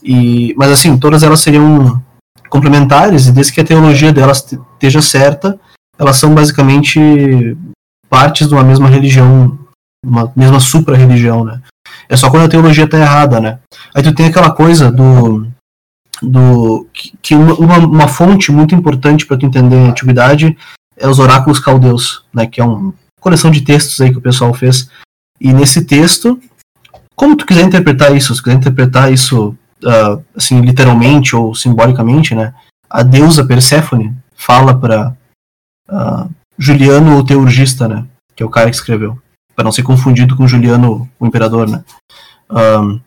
E, 0.02 0.54
mas 0.56 0.70
assim, 0.70 0.96
todas 0.96 1.22
elas 1.22 1.40
seriam 1.40 2.02
complementares, 2.48 3.26
e 3.26 3.32
desde 3.32 3.52
que 3.52 3.60
a 3.60 3.64
teologia 3.64 4.12
delas 4.12 4.46
esteja 4.52 5.02
certa, 5.02 5.58
elas 5.98 6.16
são 6.16 6.34
basicamente 6.34 7.56
partes 8.08 8.48
de 8.48 8.54
uma 8.54 8.62
mesma 8.62 8.88
religião, 8.88 9.58
uma 10.04 10.32
mesma 10.34 10.60
supra-religião, 10.60 11.44
né? 11.44 11.60
É 12.08 12.16
só 12.16 12.30
quando 12.30 12.44
a 12.44 12.48
teologia 12.48 12.84
está 12.84 12.98
errada, 12.98 13.40
né? 13.40 13.58
Aí 13.94 14.02
tu 14.02 14.14
tem 14.14 14.26
aquela 14.26 14.50
coisa 14.50 14.90
do. 14.90 15.46
do 16.22 16.86
que 16.92 17.34
uma, 17.34 17.78
uma 17.78 18.08
fonte 18.08 18.50
muito 18.50 18.74
importante 18.74 19.26
para 19.26 19.36
tu 19.36 19.44
entender 19.44 19.76
a 19.76 19.90
antiguidade 19.90 20.56
é 20.96 21.08
os 21.08 21.18
oráculos 21.18 21.60
caldeus, 21.60 22.24
né? 22.32 22.46
Que 22.46 22.60
é 22.60 22.64
uma 22.64 22.94
coleção 23.20 23.50
de 23.50 23.60
textos 23.60 24.00
aí 24.00 24.10
que 24.10 24.18
o 24.18 24.22
pessoal 24.22 24.54
fez. 24.54 24.88
E 25.40 25.52
nesse 25.52 25.84
texto, 25.84 26.40
como 27.18 27.36
tu 27.36 27.44
quiser 27.44 27.64
interpretar 27.64 28.16
isso, 28.16 28.32
se 28.32 28.40
quiser 28.40 28.56
interpretar 28.56 29.12
isso 29.12 29.48
uh, 29.82 30.24
assim, 30.36 30.60
literalmente 30.60 31.34
ou 31.34 31.52
simbolicamente, 31.52 32.32
né, 32.32 32.54
a 32.88 33.02
deusa 33.02 33.44
Perséfone 33.44 34.16
fala 34.36 34.72
para 34.78 35.10
uh, 35.10 35.92
ah, 35.92 36.28
Juliano 36.56 37.18
o 37.18 37.24
Teurgista, 37.24 37.88
né, 37.88 38.06
que 38.36 38.42
é 38.42 38.46
o 38.46 38.48
cara 38.48 38.70
que 38.70 38.76
escreveu, 38.76 39.20
para 39.56 39.64
não 39.64 39.72
ser 39.72 39.82
confundido 39.82 40.36
com 40.36 40.46
Juliano 40.46 41.10
o 41.18 41.26
Imperador, 41.26 41.68
né. 41.68 41.82
Um, 42.48 43.00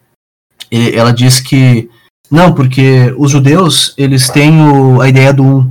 ele, 0.69 0.93
ela 0.93 1.13
diz 1.13 1.39
que 1.39 1.89
não, 2.29 2.53
porque 2.53 3.15
os 3.17 3.31
judeus 3.31 3.93
eles 3.97 4.29
têm 4.29 4.61
o, 4.61 4.99
a 4.99 5.07
ideia 5.07 5.33
do 5.33 5.43
um, 5.43 5.69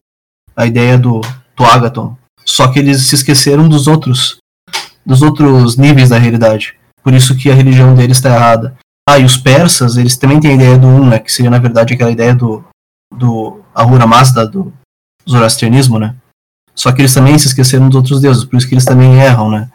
a 0.57 0.67
ideia 0.67 0.97
do, 0.97 1.21
do 1.55 1.65
ágaton, 1.65 2.17
só 2.45 2.69
que 2.69 2.79
eles 2.79 3.03
se 3.03 3.15
esqueceram 3.15 3.69
dos 3.69 3.87
outros 3.87 4.39
dos 5.05 5.21
outros 5.21 5.77
níveis 5.77 6.09
da 6.09 6.19
realidade. 6.19 6.80
Por 7.03 7.15
isso 7.15 7.37
que 7.37 7.51
a 7.51 7.55
religião 7.55 7.95
deles 7.95 8.17
está 8.17 8.31
errada. 8.35 8.77
Ah, 9.09 9.19
e 9.19 9.25
os 9.25 9.37
persas, 9.37 9.97
eles 9.97 10.17
também 10.17 10.39
têm 10.39 10.53
a 10.53 10.55
ideia 10.55 10.79
do 10.79 10.87
um, 10.87 11.09
né? 11.09 11.19
Que 11.19 11.33
seria, 11.33 11.51
na 11.51 11.59
verdade, 11.59 11.95
aquela 11.95 12.11
ideia 12.11 12.35
do, 12.35 12.65
do 13.17 13.61
Ahura 13.75 14.07
Mazda, 14.07 14.47
do 14.47 14.73
zoroastrianismo, 15.29 15.99
né? 15.99 16.15
Só 16.75 16.93
que 16.93 17.01
eles 17.01 17.15
também 17.15 17.39
se 17.39 17.49
esqueceram 17.49 17.89
dos 17.89 17.97
outros 17.97 18.21
deuses, 18.21 18.45
por 18.45 18.57
isso 18.57 18.69
que 18.69 18.75
eles 18.75 18.85
também 18.85 19.19
erram, 19.21 19.51
né? 19.51 19.71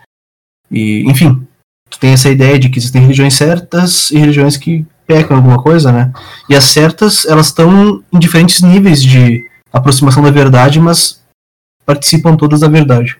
E, 0.71 1.03
enfim, 1.09 1.45
tu 1.89 1.99
tem 1.99 2.13
essa 2.13 2.29
ideia 2.29 2.57
de 2.57 2.69
que 2.69 2.79
existem 2.79 3.01
religiões 3.01 3.33
certas 3.33 4.09
e 4.11 4.17
religiões 4.17 4.57
que 4.57 4.85
pecam 5.05 5.37
alguma 5.37 5.61
coisa, 5.61 5.91
né? 5.91 6.11
E 6.49 6.55
as 6.55 6.63
certas, 6.65 7.25
elas 7.25 7.47
estão 7.47 8.03
em 8.11 8.19
diferentes 8.19 8.61
níveis 8.61 9.01
de 9.03 9.47
aproximação 9.71 10.23
da 10.23 10.31
verdade, 10.31 10.79
mas 10.79 11.21
participam 11.85 12.35
todas 12.35 12.61
da 12.61 12.67
verdade. 12.67 13.17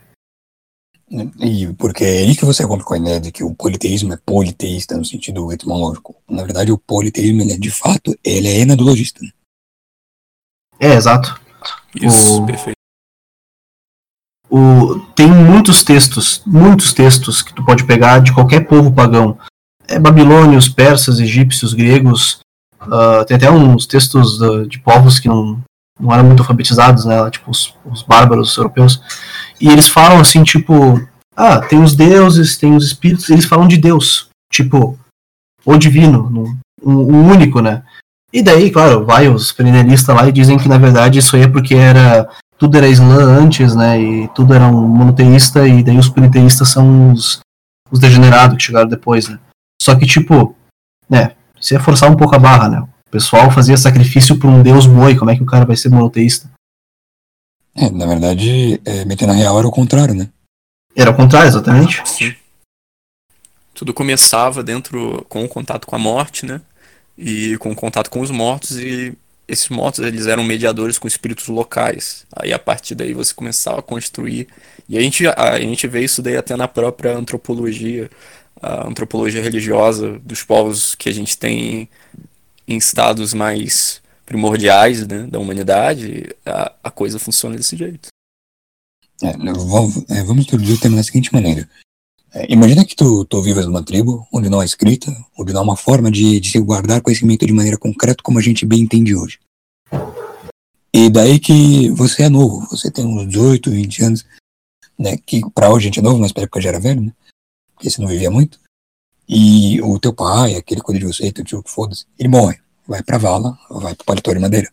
E 1.10 1.72
porque 1.74 2.04
é 2.04 2.18
aí 2.20 2.36
que 2.36 2.46
você 2.46 2.66
compra 2.66 2.84
com 2.84 2.94
a 2.96 2.98
ideia 2.98 3.20
de 3.22 3.32
que 3.32 3.44
o 3.44 3.54
politeísmo 3.54 4.14
é 4.14 4.18
politeísta 4.26 4.98
no 4.98 5.06
sentido 5.06 5.52
etimológico. 5.52 6.16
Na 6.28 6.44
verdade, 6.44 6.72
o 6.72 6.78
politeísmo, 6.78 7.42
ele 7.42 7.54
é, 7.54 7.58
de 7.58 7.70
fato, 7.70 8.18
ele 8.24 8.48
é 8.48 8.60
enadologista. 8.62 9.24
Né? 9.24 9.30
É, 10.80 10.94
exato. 10.96 11.40
Isso, 11.96 12.42
O- 12.42 12.46
perfeito. 12.46 12.76
O, 14.50 15.00
tem 15.16 15.28
muitos 15.28 15.84
textos, 15.84 16.42
muitos 16.46 16.94
textos 16.94 17.42
que 17.42 17.54
tu 17.54 17.66
pode 17.66 17.84
pegar 17.86 18.20
de 18.20 18.34
qualquer 18.34 18.68
povo 18.68 18.92
pagão. 18.94 19.38
É, 19.88 20.00
babilônios, 20.00 20.70
persas, 20.70 21.20
egípcios, 21.20 21.74
gregos. 21.74 22.40
ah, 22.80 23.24
tem 23.28 23.38
até 23.38 23.50
uns 23.50 23.86
textos 23.86 24.40
de 24.70 24.80
povos 24.80 25.20
que 25.20 25.28
não, 25.28 25.62
não 26.00 26.14
eram 26.14 26.26
muito 26.26 26.42
alfabetizados, 26.42 27.06
né? 27.06 27.30
Tipo 27.32 27.52
os, 27.52 27.76
os 27.86 28.02
bárbaros 28.04 28.56
europeus. 28.58 29.02
E 29.60 29.70
eles 29.70 29.88
falam 29.88 30.20
assim, 30.20 30.44
tipo, 30.44 31.00
ah, 31.36 31.60
tem 31.60 31.82
os 31.82 31.96
deuses, 31.96 32.58
tem 32.58 32.76
os 32.76 32.86
espíritos, 32.86 33.30
eles 33.30 33.46
falam 33.46 33.68
de 33.68 33.78
Deus, 33.78 34.30
tipo, 34.52 34.98
o 35.66 35.78
divino, 35.78 36.30
no- 36.30 36.58
um, 36.84 36.94
um 36.94 37.32
único, 37.32 37.62
né? 37.62 37.84
E 38.34 38.44
daí, 38.44 38.70
claro, 38.70 39.06
vai 39.06 39.28
os 39.30 39.52
perennialistas 39.52 40.14
lá 40.16 40.28
e 40.28 40.32
dizem 40.32 40.58
que 40.58 40.68
na 40.68 40.78
verdade 40.78 41.20
isso 41.20 41.36
aí 41.36 41.44
é 41.44 41.48
porque 41.48 41.74
era 41.74 42.30
tudo 42.58 42.78
era 42.78 42.88
Islã 42.88 43.18
antes, 43.40 43.76
né? 43.76 44.00
E 44.00 44.28
tudo 44.30 44.54
era 44.54 44.66
um 44.68 44.88
monoteísta, 44.88 45.68
e 45.68 45.84
daí 45.84 45.98
os 45.98 46.10
politeístas 46.10 46.70
são 46.70 47.12
os, 47.12 47.40
os 47.92 48.00
degenerados 48.00 48.58
que 48.58 48.64
chegaram 48.64 48.88
depois, 48.90 49.28
né? 49.30 49.40
Só 49.82 49.96
que, 49.96 50.06
tipo, 50.06 50.56
né? 51.10 51.32
Isso 51.60 51.74
ia 51.74 51.80
forçar 51.80 52.12
um 52.12 52.16
pouco 52.16 52.36
a 52.36 52.40
barra, 52.40 52.70
né? 52.70 52.80
O 52.82 53.12
pessoal 53.12 53.50
fazia 53.52 53.78
sacrifício 53.78 54.38
por 54.38 54.50
um 54.50 54.62
deus 54.62 54.86
boi, 54.86 55.16
como 55.16 55.32
é 55.32 55.36
que 55.36 55.44
o 55.44 55.46
cara 55.46 55.66
vai 55.66 55.76
ser 55.76 55.90
monoteísta? 55.90 56.50
É, 57.76 57.90
na 57.90 58.06
verdade, 58.06 58.80
é, 58.86 59.04
meter 59.04 59.28
na 59.28 59.34
real 59.34 59.60
era 59.60 59.68
o 59.68 59.72
contrário, 59.72 60.16
né? 60.16 60.30
Era 60.96 61.12
o 61.12 61.16
contrário, 61.16 61.50
exatamente. 61.50 62.02
Sim. 62.08 62.34
Tudo 63.74 63.94
começava 63.94 64.64
dentro 64.64 65.26
com 65.28 65.44
o 65.44 65.50
contato 65.50 65.86
com 65.86 65.96
a 65.96 66.00
morte, 66.00 66.46
né? 66.46 66.62
E 67.18 67.58
com 67.58 67.72
o 67.72 67.76
contato 67.76 68.10
com 68.10 68.22
os 68.22 68.32
mortos 68.32 68.80
e 68.80 69.14
esses 69.48 69.70
mortos 69.70 70.04
eles 70.04 70.26
eram 70.26 70.44
mediadores 70.44 70.98
com 70.98 71.08
espíritos 71.08 71.48
locais. 71.48 72.26
Aí 72.34 72.54
a 72.54 72.60
partir 72.60 72.96
daí 72.96 73.14
você 73.14 73.34
começava 73.34 73.80
a 73.80 73.84
construir. 73.84 74.48
E 74.88 74.98
a 74.98 75.02
gente 75.02 75.28
a, 75.28 75.60
gente 75.60 75.88
vê 75.88 76.04
isso 76.04 76.22
daí 76.22 76.38
até 76.38 76.56
na 76.56 76.68
própria 76.68 77.16
antropologia, 77.16 78.10
a 78.62 78.88
antropologia 78.88 79.42
religiosa 79.42 80.20
dos 80.24 80.44
povos 80.44 80.96
que 80.96 81.10
a 81.10 81.14
gente 81.14 81.38
tem 81.38 81.90
em 82.68 82.78
estados 82.78 83.34
mais 83.34 84.02
primordiais, 84.26 85.08
né, 85.08 85.28
da 85.28 85.40
humanidade, 85.40 86.36
a, 86.46 86.74
a 86.84 86.92
coisa 86.92 87.20
funciona 87.20 87.56
desse 87.56 87.76
jeito. 87.78 88.10
É, 89.22 89.32
vamos, 89.38 90.10
é, 90.10 90.24
vamos 90.24 90.46
tema 90.46 90.98
da 90.98 91.04
seguinte 91.04 91.34
maneira. 91.34 91.70
É, 92.34 92.52
imagina 92.52 92.84
que 92.84 92.96
tu, 92.96 93.24
tu 93.26 93.42
vivas 93.42 93.66
numa 93.66 93.84
tribo 93.84 94.28
onde 94.32 94.50
não 94.50 94.60
há 94.60 94.66
escrita, 94.66 95.10
onde 95.38 95.54
não 95.54 95.62
há 95.62 95.64
uma 95.64 95.78
forma 95.78 96.12
de, 96.12 96.40
de 96.40 96.52
se 96.52 96.60
guardar 96.60 97.02
conhecimento 97.02 97.46
de 97.46 97.54
maneira 97.54 97.78
concreta 97.78 98.22
como 98.22 98.40
a 98.40 98.42
gente 98.42 98.66
bem 98.66 98.82
entende 98.82 99.16
hoje. 99.16 99.40
E 100.94 101.10
daí 101.10 101.40
que 101.40 101.90
você 101.92 102.24
é 102.24 102.30
novo, 102.30 102.68
você 102.70 102.92
tem 102.92 103.06
uns 103.06 103.28
18, 103.28 103.70
20 103.72 104.04
anos, 104.04 104.26
né, 104.98 105.18
que 105.18 105.42
pra 105.52 105.70
hoje 105.70 105.86
a 105.86 105.88
gente 105.88 106.00
é 106.00 106.02
novo, 106.02 106.20
mas 106.20 106.32
pra 106.32 106.44
época 106.44 106.62
já 106.62 106.70
era 106.70 106.80
velho, 106.80 107.02
né, 107.02 107.14
porque 107.74 107.90
você 107.90 108.02
não 108.02 108.08
vivia 108.08 108.32
muito. 108.32 108.60
E 109.28 109.82
o 109.82 109.98
teu 110.00 110.14
pai, 110.14 110.56
aquele 110.56 110.82
que 110.82 110.86
cuida 110.86 111.00
de 111.00 111.06
você, 111.06 111.32
teu 111.32 111.44
tio 111.44 111.64
foda-se, 111.66 112.06
ele 112.18 112.30
morre, 112.30 112.60
vai 112.88 113.04
pra 113.04 113.18
vala, 113.18 113.58
vai 113.70 113.96
pro 113.96 114.06
paletó 114.06 114.34
de 114.34 114.40
madeira. 114.40 114.72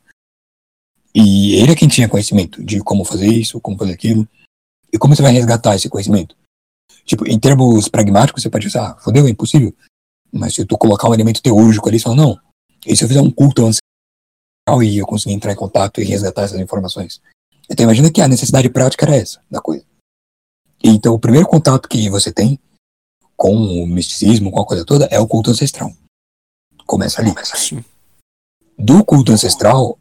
E 1.15 1.57
ele 1.57 1.73
é 1.73 1.77
quem 1.77 1.89
tinha 1.89 2.09
conhecimento 2.09 2.65
de 2.65 2.81
como 2.81 3.05
fazer 3.05 3.27
isso, 3.27 3.61
como 3.61 3.77
fazer 3.77 3.93
aquilo. 3.93 4.27
E 4.93 4.99
como 4.99 5.15
você 5.15 5.23
vai 5.23 5.33
resgatar 5.33 5.75
esse 5.75 5.89
conhecimento? 5.89 6.37
Tipo, 7.05 7.29
em 7.29 7.39
termos 7.39 7.89
pragmáticos, 7.89 8.43
você 8.43 8.51
pode 8.51 8.67
dizer, 8.67 8.79
ah, 8.79 8.97
fodeu, 9.01 9.27
é 9.27 9.31
impossível. 9.31 9.75
Mas 10.33 10.55
se 10.55 10.65
tu 10.65 10.79
colocar 10.79 11.09
um 11.09 11.15
elemento 11.15 11.43
teúrgico 11.43 11.89
ali, 11.89 11.99
fala, 11.99 12.17
não. 12.17 12.41
E 12.87 12.97
se 12.97 13.05
eu 13.05 13.09
fizer 13.09 13.21
um 13.21 13.31
culto 13.31 13.63
ancestral 13.63 14.83
e 14.83 14.99
eu 14.99 15.07
conseguir 15.07 15.35
entrar 15.35 15.53
em 15.53 15.57
contato 15.57 16.01
e 16.01 16.05
resgatar 16.05 16.43
essas 16.43 16.61
informações? 16.61 17.21
Então 17.69 17.85
imagina 17.85 18.11
que 18.11 18.21
a 18.21 18.29
necessidade 18.29 18.69
prática 18.71 19.05
era 19.05 19.17
essa, 19.17 19.41
da 19.51 19.61
coisa. 19.61 19.85
Então 20.83 21.15
o 21.15 21.19
primeiro 21.19 21.47
contato 21.47 21.89
que 21.89 22.09
você 22.09 22.33
tem 22.33 22.59
com 23.37 23.55
o 23.55 23.87
misticismo, 23.87 24.51
com 24.51 24.61
a 24.61 24.67
coisa 24.67 24.85
toda, 24.85 25.07
é 25.07 25.19
o 25.19 25.27
culto 25.27 25.51
ancestral. 25.51 25.93
Começa 26.87 27.21
ali. 27.21 27.33
Sim. 27.45 27.85
Do 28.79 29.05
culto 29.05 29.33
ancestral, 29.33 29.99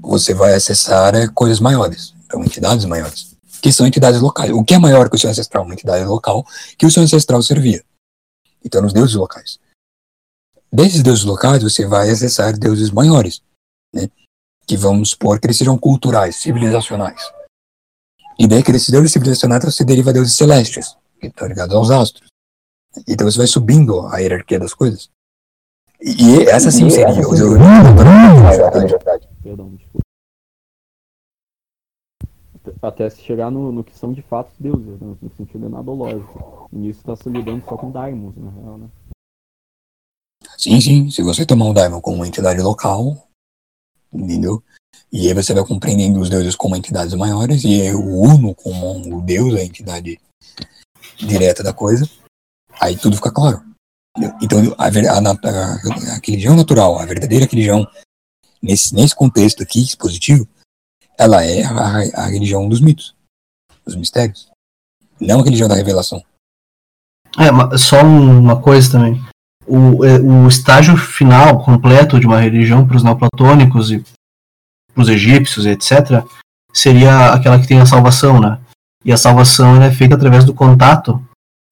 você 0.00 0.34
vai 0.34 0.54
acessar 0.54 1.14
é, 1.14 1.28
coisas 1.28 1.60
maiores, 1.60 2.14
então 2.24 2.42
entidades 2.42 2.84
maiores, 2.84 3.36
que 3.60 3.72
são 3.72 3.86
entidades 3.86 4.20
locais. 4.20 4.50
O 4.52 4.64
que 4.64 4.74
é 4.74 4.78
maior 4.78 5.08
que 5.08 5.16
o 5.16 5.18
seu 5.18 5.30
ancestral? 5.30 5.64
Uma 5.64 5.74
entidade 5.74 6.04
local 6.04 6.44
que 6.78 6.86
o 6.86 6.90
seu 6.90 7.02
ancestral 7.02 7.42
servia. 7.42 7.84
Então, 8.64 8.84
os 8.84 8.92
deuses 8.92 9.14
locais. 9.14 9.58
Desses 10.72 11.02
deuses 11.02 11.24
locais, 11.24 11.62
você 11.62 11.86
vai 11.86 12.10
acessar 12.10 12.56
deuses 12.56 12.90
maiores, 12.90 13.42
né? 13.92 14.08
que 14.66 14.76
vamos 14.76 15.10
supor 15.10 15.40
que 15.40 15.46
eles 15.46 15.56
sejam 15.56 15.76
culturais, 15.76 16.36
civilizacionais. 16.36 17.20
E 18.38 18.46
daí 18.46 18.62
que 18.62 18.70
desses 18.70 18.90
deuses 18.90 19.12
civilizacionais 19.12 19.64
você 19.64 19.84
deriva 19.84 20.12
deuses 20.12 20.34
celestes, 20.34 20.96
que 21.20 21.26
estão 21.26 21.48
ligados 21.48 21.74
aos 21.74 21.90
astros. 21.90 22.28
Então 23.08 23.28
você 23.28 23.38
vai 23.38 23.46
subindo 23.46 24.06
a 24.06 24.18
hierarquia 24.18 24.58
das 24.58 24.72
coisas. 24.72 25.10
E, 26.02 26.10
e 26.10 26.42
essa 26.48 26.70
sim 26.70 26.88
seria 26.88 27.14
desenvolvimento 27.14 28.00
Perdão, 29.42 29.70
desculpa. 29.74 30.00
Até- 32.82 33.10
se 33.10 33.22
chegar 33.22 33.50
no, 33.50 33.72
no 33.72 33.84
que 33.84 33.96
são 33.96 34.12
de 34.12 34.22
fato 34.22 34.50
os 34.52 34.58
deuses, 34.58 35.00
né? 35.00 35.16
no 35.20 35.30
sentido 35.36 35.66
enadológico. 35.66 36.68
E 36.72 36.76
nisso 36.76 37.00
está 37.00 37.16
se 37.16 37.28
lidando 37.28 37.64
só 37.66 37.76
com 37.76 37.90
daimons, 37.90 38.36
na 38.36 38.50
real, 38.50 38.78
né? 38.78 38.88
Sim, 40.56 40.80
sim. 40.80 41.10
Se 41.10 41.22
você 41.22 41.46
tomar 41.46 41.64
um 41.64 41.72
Daimon 41.72 42.02
como 42.02 42.16
uma 42.16 42.28
entidade 42.28 42.60
local, 42.60 43.26
entendeu? 44.12 44.62
E 45.10 45.26
aí 45.26 45.34
você 45.34 45.54
vai 45.54 45.64
compreendendo 45.64 46.20
os 46.20 46.28
deuses 46.28 46.54
como 46.54 46.76
entidades 46.76 47.14
maiores, 47.14 47.64
e 47.64 47.80
aí 47.80 47.94
o 47.94 48.20
Uno 48.20 48.54
como 48.54 49.16
o 49.16 49.22
deus, 49.22 49.54
a 49.54 49.64
entidade 49.64 50.20
direta 51.16 51.62
da 51.62 51.72
coisa, 51.72 52.08
aí 52.80 52.96
tudo 52.96 53.16
fica 53.16 53.32
claro. 53.32 53.69
Então, 54.42 54.58
a, 54.76 54.86
a, 54.86 54.88
a, 54.88 56.14
a 56.16 56.20
religião 56.24 56.56
natural, 56.56 56.98
a 56.98 57.06
verdadeira 57.06 57.46
religião, 57.46 57.86
nesse, 58.62 58.94
nesse 58.94 59.14
contexto 59.14 59.62
aqui, 59.62 59.80
expositivo, 59.82 60.46
ela 61.18 61.44
é 61.44 61.64
a, 61.64 62.22
a 62.22 62.26
religião 62.26 62.68
dos 62.68 62.80
mitos, 62.80 63.14
dos 63.84 63.94
mistérios. 63.94 64.50
Não 65.20 65.40
a 65.40 65.44
religião 65.44 65.68
da 65.68 65.74
revelação. 65.74 66.22
É, 67.38 67.78
só 67.78 68.02
um- 68.02 68.40
uma 68.40 68.60
coisa 68.60 68.90
também. 68.90 69.22
O, 69.66 70.04
é, 70.04 70.18
o 70.18 70.48
estágio 70.48 70.96
final, 70.96 71.62
completo 71.64 72.18
de 72.18 72.26
uma 72.26 72.40
religião 72.40 72.86
para 72.86 72.96
os 72.96 73.02
neoplatônicos 73.04 73.92
e 73.92 74.02
para 74.92 75.02
os 75.02 75.08
egípcios, 75.08 75.66
etc., 75.66 76.24
seria 76.72 77.32
aquela 77.32 77.60
que 77.60 77.68
tem 77.68 77.80
a 77.80 77.86
salvação, 77.86 78.40
né? 78.40 78.58
E 79.04 79.12
a 79.12 79.16
salvação 79.16 79.80
é 79.82 79.90
feita 79.92 80.14
através 80.16 80.44
do 80.44 80.52
contato 80.54 81.22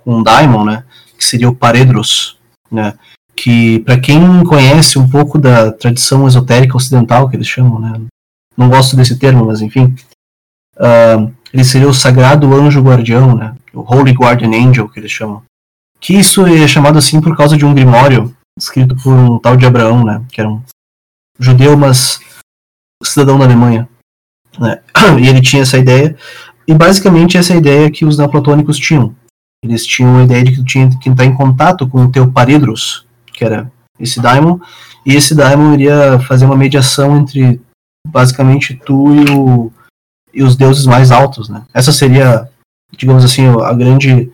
com 0.02 0.20
o 0.20 0.22
daimon, 0.22 0.64
né? 0.64 0.86
Que 1.18 1.24
seria 1.24 1.48
o 1.48 1.54
paredros, 1.54 2.38
né? 2.70 2.96
Que, 3.36 3.80
para 3.80 4.00
quem 4.00 4.44
conhece 4.44 4.98
um 4.98 5.08
pouco 5.08 5.38
da 5.38 5.70
tradição 5.72 6.26
esotérica 6.26 6.76
ocidental, 6.76 7.28
que 7.28 7.36
eles 7.36 7.46
chamam, 7.46 7.78
né? 7.78 8.00
Não 8.56 8.68
gosto 8.68 8.96
desse 8.96 9.18
termo, 9.18 9.44
mas 9.46 9.60
enfim. 9.60 9.94
ah, 10.78 11.28
ele 11.52 11.64
seria 11.64 11.88
o 11.88 11.94
sagrado 11.94 12.52
anjo 12.54 12.82
guardião, 12.82 13.34
né? 13.36 13.54
O 13.72 13.80
Holy 13.80 14.12
Guardian 14.12 14.50
Angel, 14.50 14.88
que 14.88 15.00
eles 15.00 15.10
chamam. 15.10 15.42
Que 16.00 16.14
isso 16.14 16.46
é 16.46 16.68
chamado 16.68 16.98
assim 16.98 17.20
por 17.20 17.36
causa 17.36 17.56
de 17.56 17.64
um 17.64 17.74
grimório 17.74 18.34
escrito 18.58 18.96
por 18.96 19.12
um 19.12 19.38
tal 19.38 19.56
de 19.56 19.66
Abraão, 19.66 20.04
né? 20.04 20.24
Que 20.30 20.40
era 20.40 20.50
um 20.50 20.62
judeu, 21.38 21.76
mas 21.76 22.20
cidadão 23.04 23.38
da 23.38 23.44
Alemanha. 23.44 23.88
Né? 24.58 24.82
E 25.20 25.28
ele 25.28 25.40
tinha 25.40 25.62
essa 25.62 25.78
ideia, 25.78 26.16
e 26.66 26.74
basicamente 26.74 27.38
essa 27.38 27.54
ideia 27.54 27.90
que 27.90 28.04
os 28.04 28.18
neoplatônicos 28.18 28.76
tinham. 28.78 29.14
Eles 29.64 29.84
tinham 29.84 30.18
a 30.18 30.24
ideia 30.24 30.44
de 30.44 30.52
que 30.52 30.58
tu 30.58 30.64
tinha 30.64 30.88
que 30.98 31.08
entrar 31.08 31.24
em 31.24 31.34
contato 31.34 31.88
com 31.88 32.04
o 32.04 32.12
teu 32.12 32.30
paredros, 32.30 33.06
que 33.26 33.44
era 33.44 33.70
esse 33.98 34.20
daimon, 34.20 34.58
e 35.04 35.14
esse 35.14 35.34
daimon 35.34 35.74
iria 35.74 36.20
fazer 36.20 36.44
uma 36.44 36.56
mediação 36.56 37.16
entre 37.16 37.60
basicamente 38.06 38.74
tu 38.74 39.14
e, 39.14 39.30
o, 39.30 39.72
e 40.32 40.42
os 40.42 40.56
deuses 40.56 40.86
mais 40.86 41.10
altos, 41.10 41.48
né? 41.48 41.66
Essa 41.74 41.92
seria, 41.92 42.48
digamos 42.96 43.24
assim, 43.24 43.46
a 43.46 43.72
grande 43.72 44.32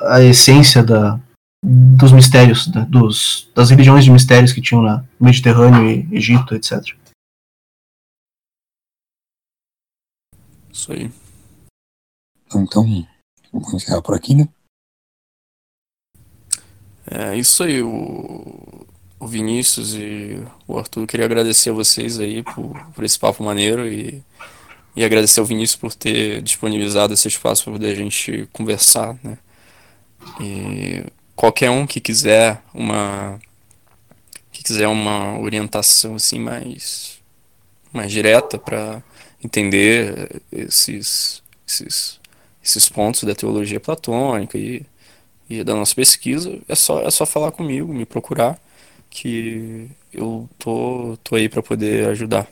a 0.00 0.22
essência 0.22 0.82
da, 0.82 1.20
dos 1.62 2.12
mistérios, 2.12 2.66
da, 2.68 2.84
dos, 2.84 3.50
das 3.54 3.70
religiões 3.70 4.04
de 4.04 4.10
mistérios 4.10 4.52
que 4.52 4.62
tinham 4.62 4.82
na 4.82 5.04
Mediterrâneo 5.20 5.88
e 5.90 6.16
Egito, 6.16 6.54
etc. 6.54 6.96
Isso 10.72 10.92
aí. 10.92 11.10
Então, 12.46 12.84
vamos 13.52 13.74
encerrar 13.74 14.02
por 14.02 14.14
aqui, 14.14 14.34
né? 14.34 14.48
É 17.10 17.36
isso 17.36 17.64
aí, 17.64 17.82
o, 17.82 18.86
o 19.18 19.26
Vinícius 19.26 19.94
e 19.94 20.40
o 20.66 20.78
Arthur. 20.78 21.06
Queria 21.06 21.26
agradecer 21.26 21.70
a 21.70 21.72
vocês 21.72 22.20
aí 22.20 22.42
por, 22.42 22.80
por 22.94 23.04
esse 23.04 23.18
papo 23.18 23.42
maneiro 23.42 23.86
e, 23.86 24.22
e 24.94 25.04
agradecer 25.04 25.40
ao 25.40 25.46
Vinícius 25.46 25.76
por 25.76 25.92
ter 25.92 26.40
disponibilizado 26.40 27.12
esse 27.12 27.26
espaço 27.26 27.64
para 27.64 27.72
poder 27.72 27.90
a 27.92 27.94
gente 27.96 28.48
conversar, 28.52 29.18
né? 29.24 29.36
E 30.40 31.04
qualquer 31.34 31.70
um 31.70 31.86
que 31.86 32.00
quiser 32.00 32.62
uma 32.72 33.40
que 34.52 34.62
quiser 34.62 34.86
uma 34.86 35.38
orientação 35.38 36.16
assim 36.16 36.38
mais 36.38 37.18
mais 37.92 38.12
direta 38.12 38.58
para 38.58 39.02
entender 39.42 40.42
esses, 40.52 41.42
esses 41.66 42.20
esses 42.62 42.88
pontos 42.88 43.24
da 43.24 43.34
teologia 43.34 43.80
platônica 43.80 44.58
e, 44.58 44.84
e 45.50 45.64
da 45.64 45.74
nossa 45.74 45.94
pesquisa, 45.94 46.56
é 46.68 46.74
só 46.76 47.02
é 47.02 47.10
só 47.10 47.26
falar 47.26 47.50
comigo, 47.50 47.92
me 47.92 48.06
procurar 48.06 48.56
que 49.10 49.90
eu 50.12 50.48
tô 50.56 51.18
tô 51.24 51.34
aí 51.34 51.48
para 51.48 51.60
poder 51.60 52.08
ajudar. 52.10 52.46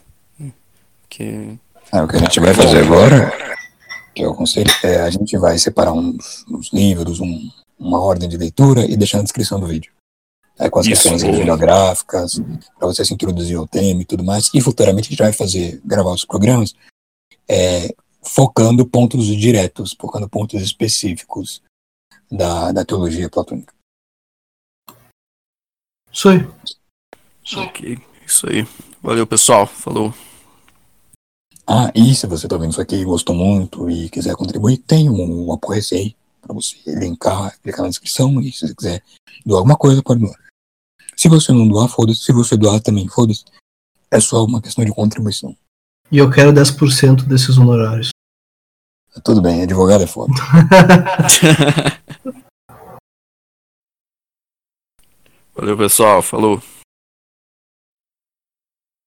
Que 1.08 1.56
Ah, 1.92 2.02
o 2.02 2.08
que 2.08 2.16
a 2.16 2.18
gente 2.18 2.40
vai 2.40 2.52
fazer 2.52 2.80
agora, 2.80 3.32
que 4.12 4.22
eu 4.22 4.32
aconselho, 4.32 4.70
é 4.82 5.00
a 5.00 5.10
gente 5.10 5.38
vai 5.38 5.56
separar 5.56 5.92
uns, 5.92 6.44
uns 6.50 6.72
livros, 6.72 7.20
um, 7.20 7.48
uma 7.78 8.00
ordem 8.00 8.28
de 8.28 8.36
leitura 8.36 8.84
e 8.84 8.96
deixar 8.96 9.18
na 9.18 9.24
descrição 9.24 9.60
do 9.60 9.66
vídeo. 9.66 9.92
É, 10.58 10.68
com 10.68 10.80
as 10.80 10.86
Isso, 10.86 11.02
questões 11.08 11.22
bibliográficas, 11.22 12.42
para 12.76 12.88
você 12.88 13.04
se 13.04 13.14
introduzir 13.14 13.56
ao 13.56 13.68
tema 13.68 14.02
e 14.02 14.04
tudo 14.04 14.24
mais. 14.24 14.50
E 14.52 14.60
futuramente 14.60 15.06
a 15.06 15.10
gente 15.10 15.22
vai 15.22 15.32
fazer, 15.32 15.80
gravar 15.84 16.10
os 16.10 16.24
programas 16.24 16.74
é, 17.48 17.94
focando 18.22 18.84
pontos 18.84 19.26
diretos, 19.26 19.96
focando 19.98 20.28
pontos 20.28 20.60
específicos 20.60 21.62
da, 22.30 22.72
da 22.72 22.84
teologia 22.84 23.28
platônica. 23.28 23.72
Isso 26.12 26.28
aí. 26.28 26.48
ok, 27.56 27.98
isso 28.26 28.48
aí. 28.48 28.66
Valeu, 29.02 29.26
pessoal. 29.26 29.66
Falou. 29.66 30.12
Ah, 31.66 31.92
e 31.94 32.14
se 32.14 32.26
você 32.26 32.46
está 32.46 32.56
vendo 32.56 32.70
isso 32.70 32.80
aqui 32.80 32.96
e 32.96 33.04
gostou 33.04 33.34
muito 33.34 33.90
e 33.90 34.08
quiser 34.08 34.34
contribuir, 34.34 34.78
tem 34.78 35.10
um, 35.10 35.50
um 35.50 35.58
aí 35.92 36.16
para 36.40 36.54
você 36.54 36.76
linkar, 36.86 37.58
clicar 37.60 37.82
na 37.82 37.90
descrição 37.90 38.40
e 38.40 38.50
se 38.50 38.66
você 38.66 38.74
quiser 38.74 39.02
doar 39.44 39.58
alguma 39.58 39.76
coisa, 39.76 40.02
pode 40.02 40.20
doar. 40.20 40.36
Se 41.14 41.28
você 41.28 41.52
não 41.52 41.68
doar, 41.68 41.88
foda-se. 41.88 42.22
Se 42.22 42.32
você 42.32 42.56
doar 42.56 42.80
também, 42.80 43.06
foda-se. 43.08 43.44
É 44.10 44.18
só 44.18 44.44
uma 44.44 44.62
questão 44.62 44.84
de 44.84 44.92
contribuição. 44.92 45.54
E 46.10 46.16
eu 46.16 46.30
quero 46.30 46.52
10% 46.52 47.24
desses 47.24 47.58
honorários. 47.58 48.10
Tudo 49.24 49.42
bem, 49.42 49.62
advogado 49.62 50.04
é 50.04 50.06
foda. 50.06 50.32
Valeu, 55.58 55.76
pessoal. 55.76 56.22
Falou. 56.22 56.62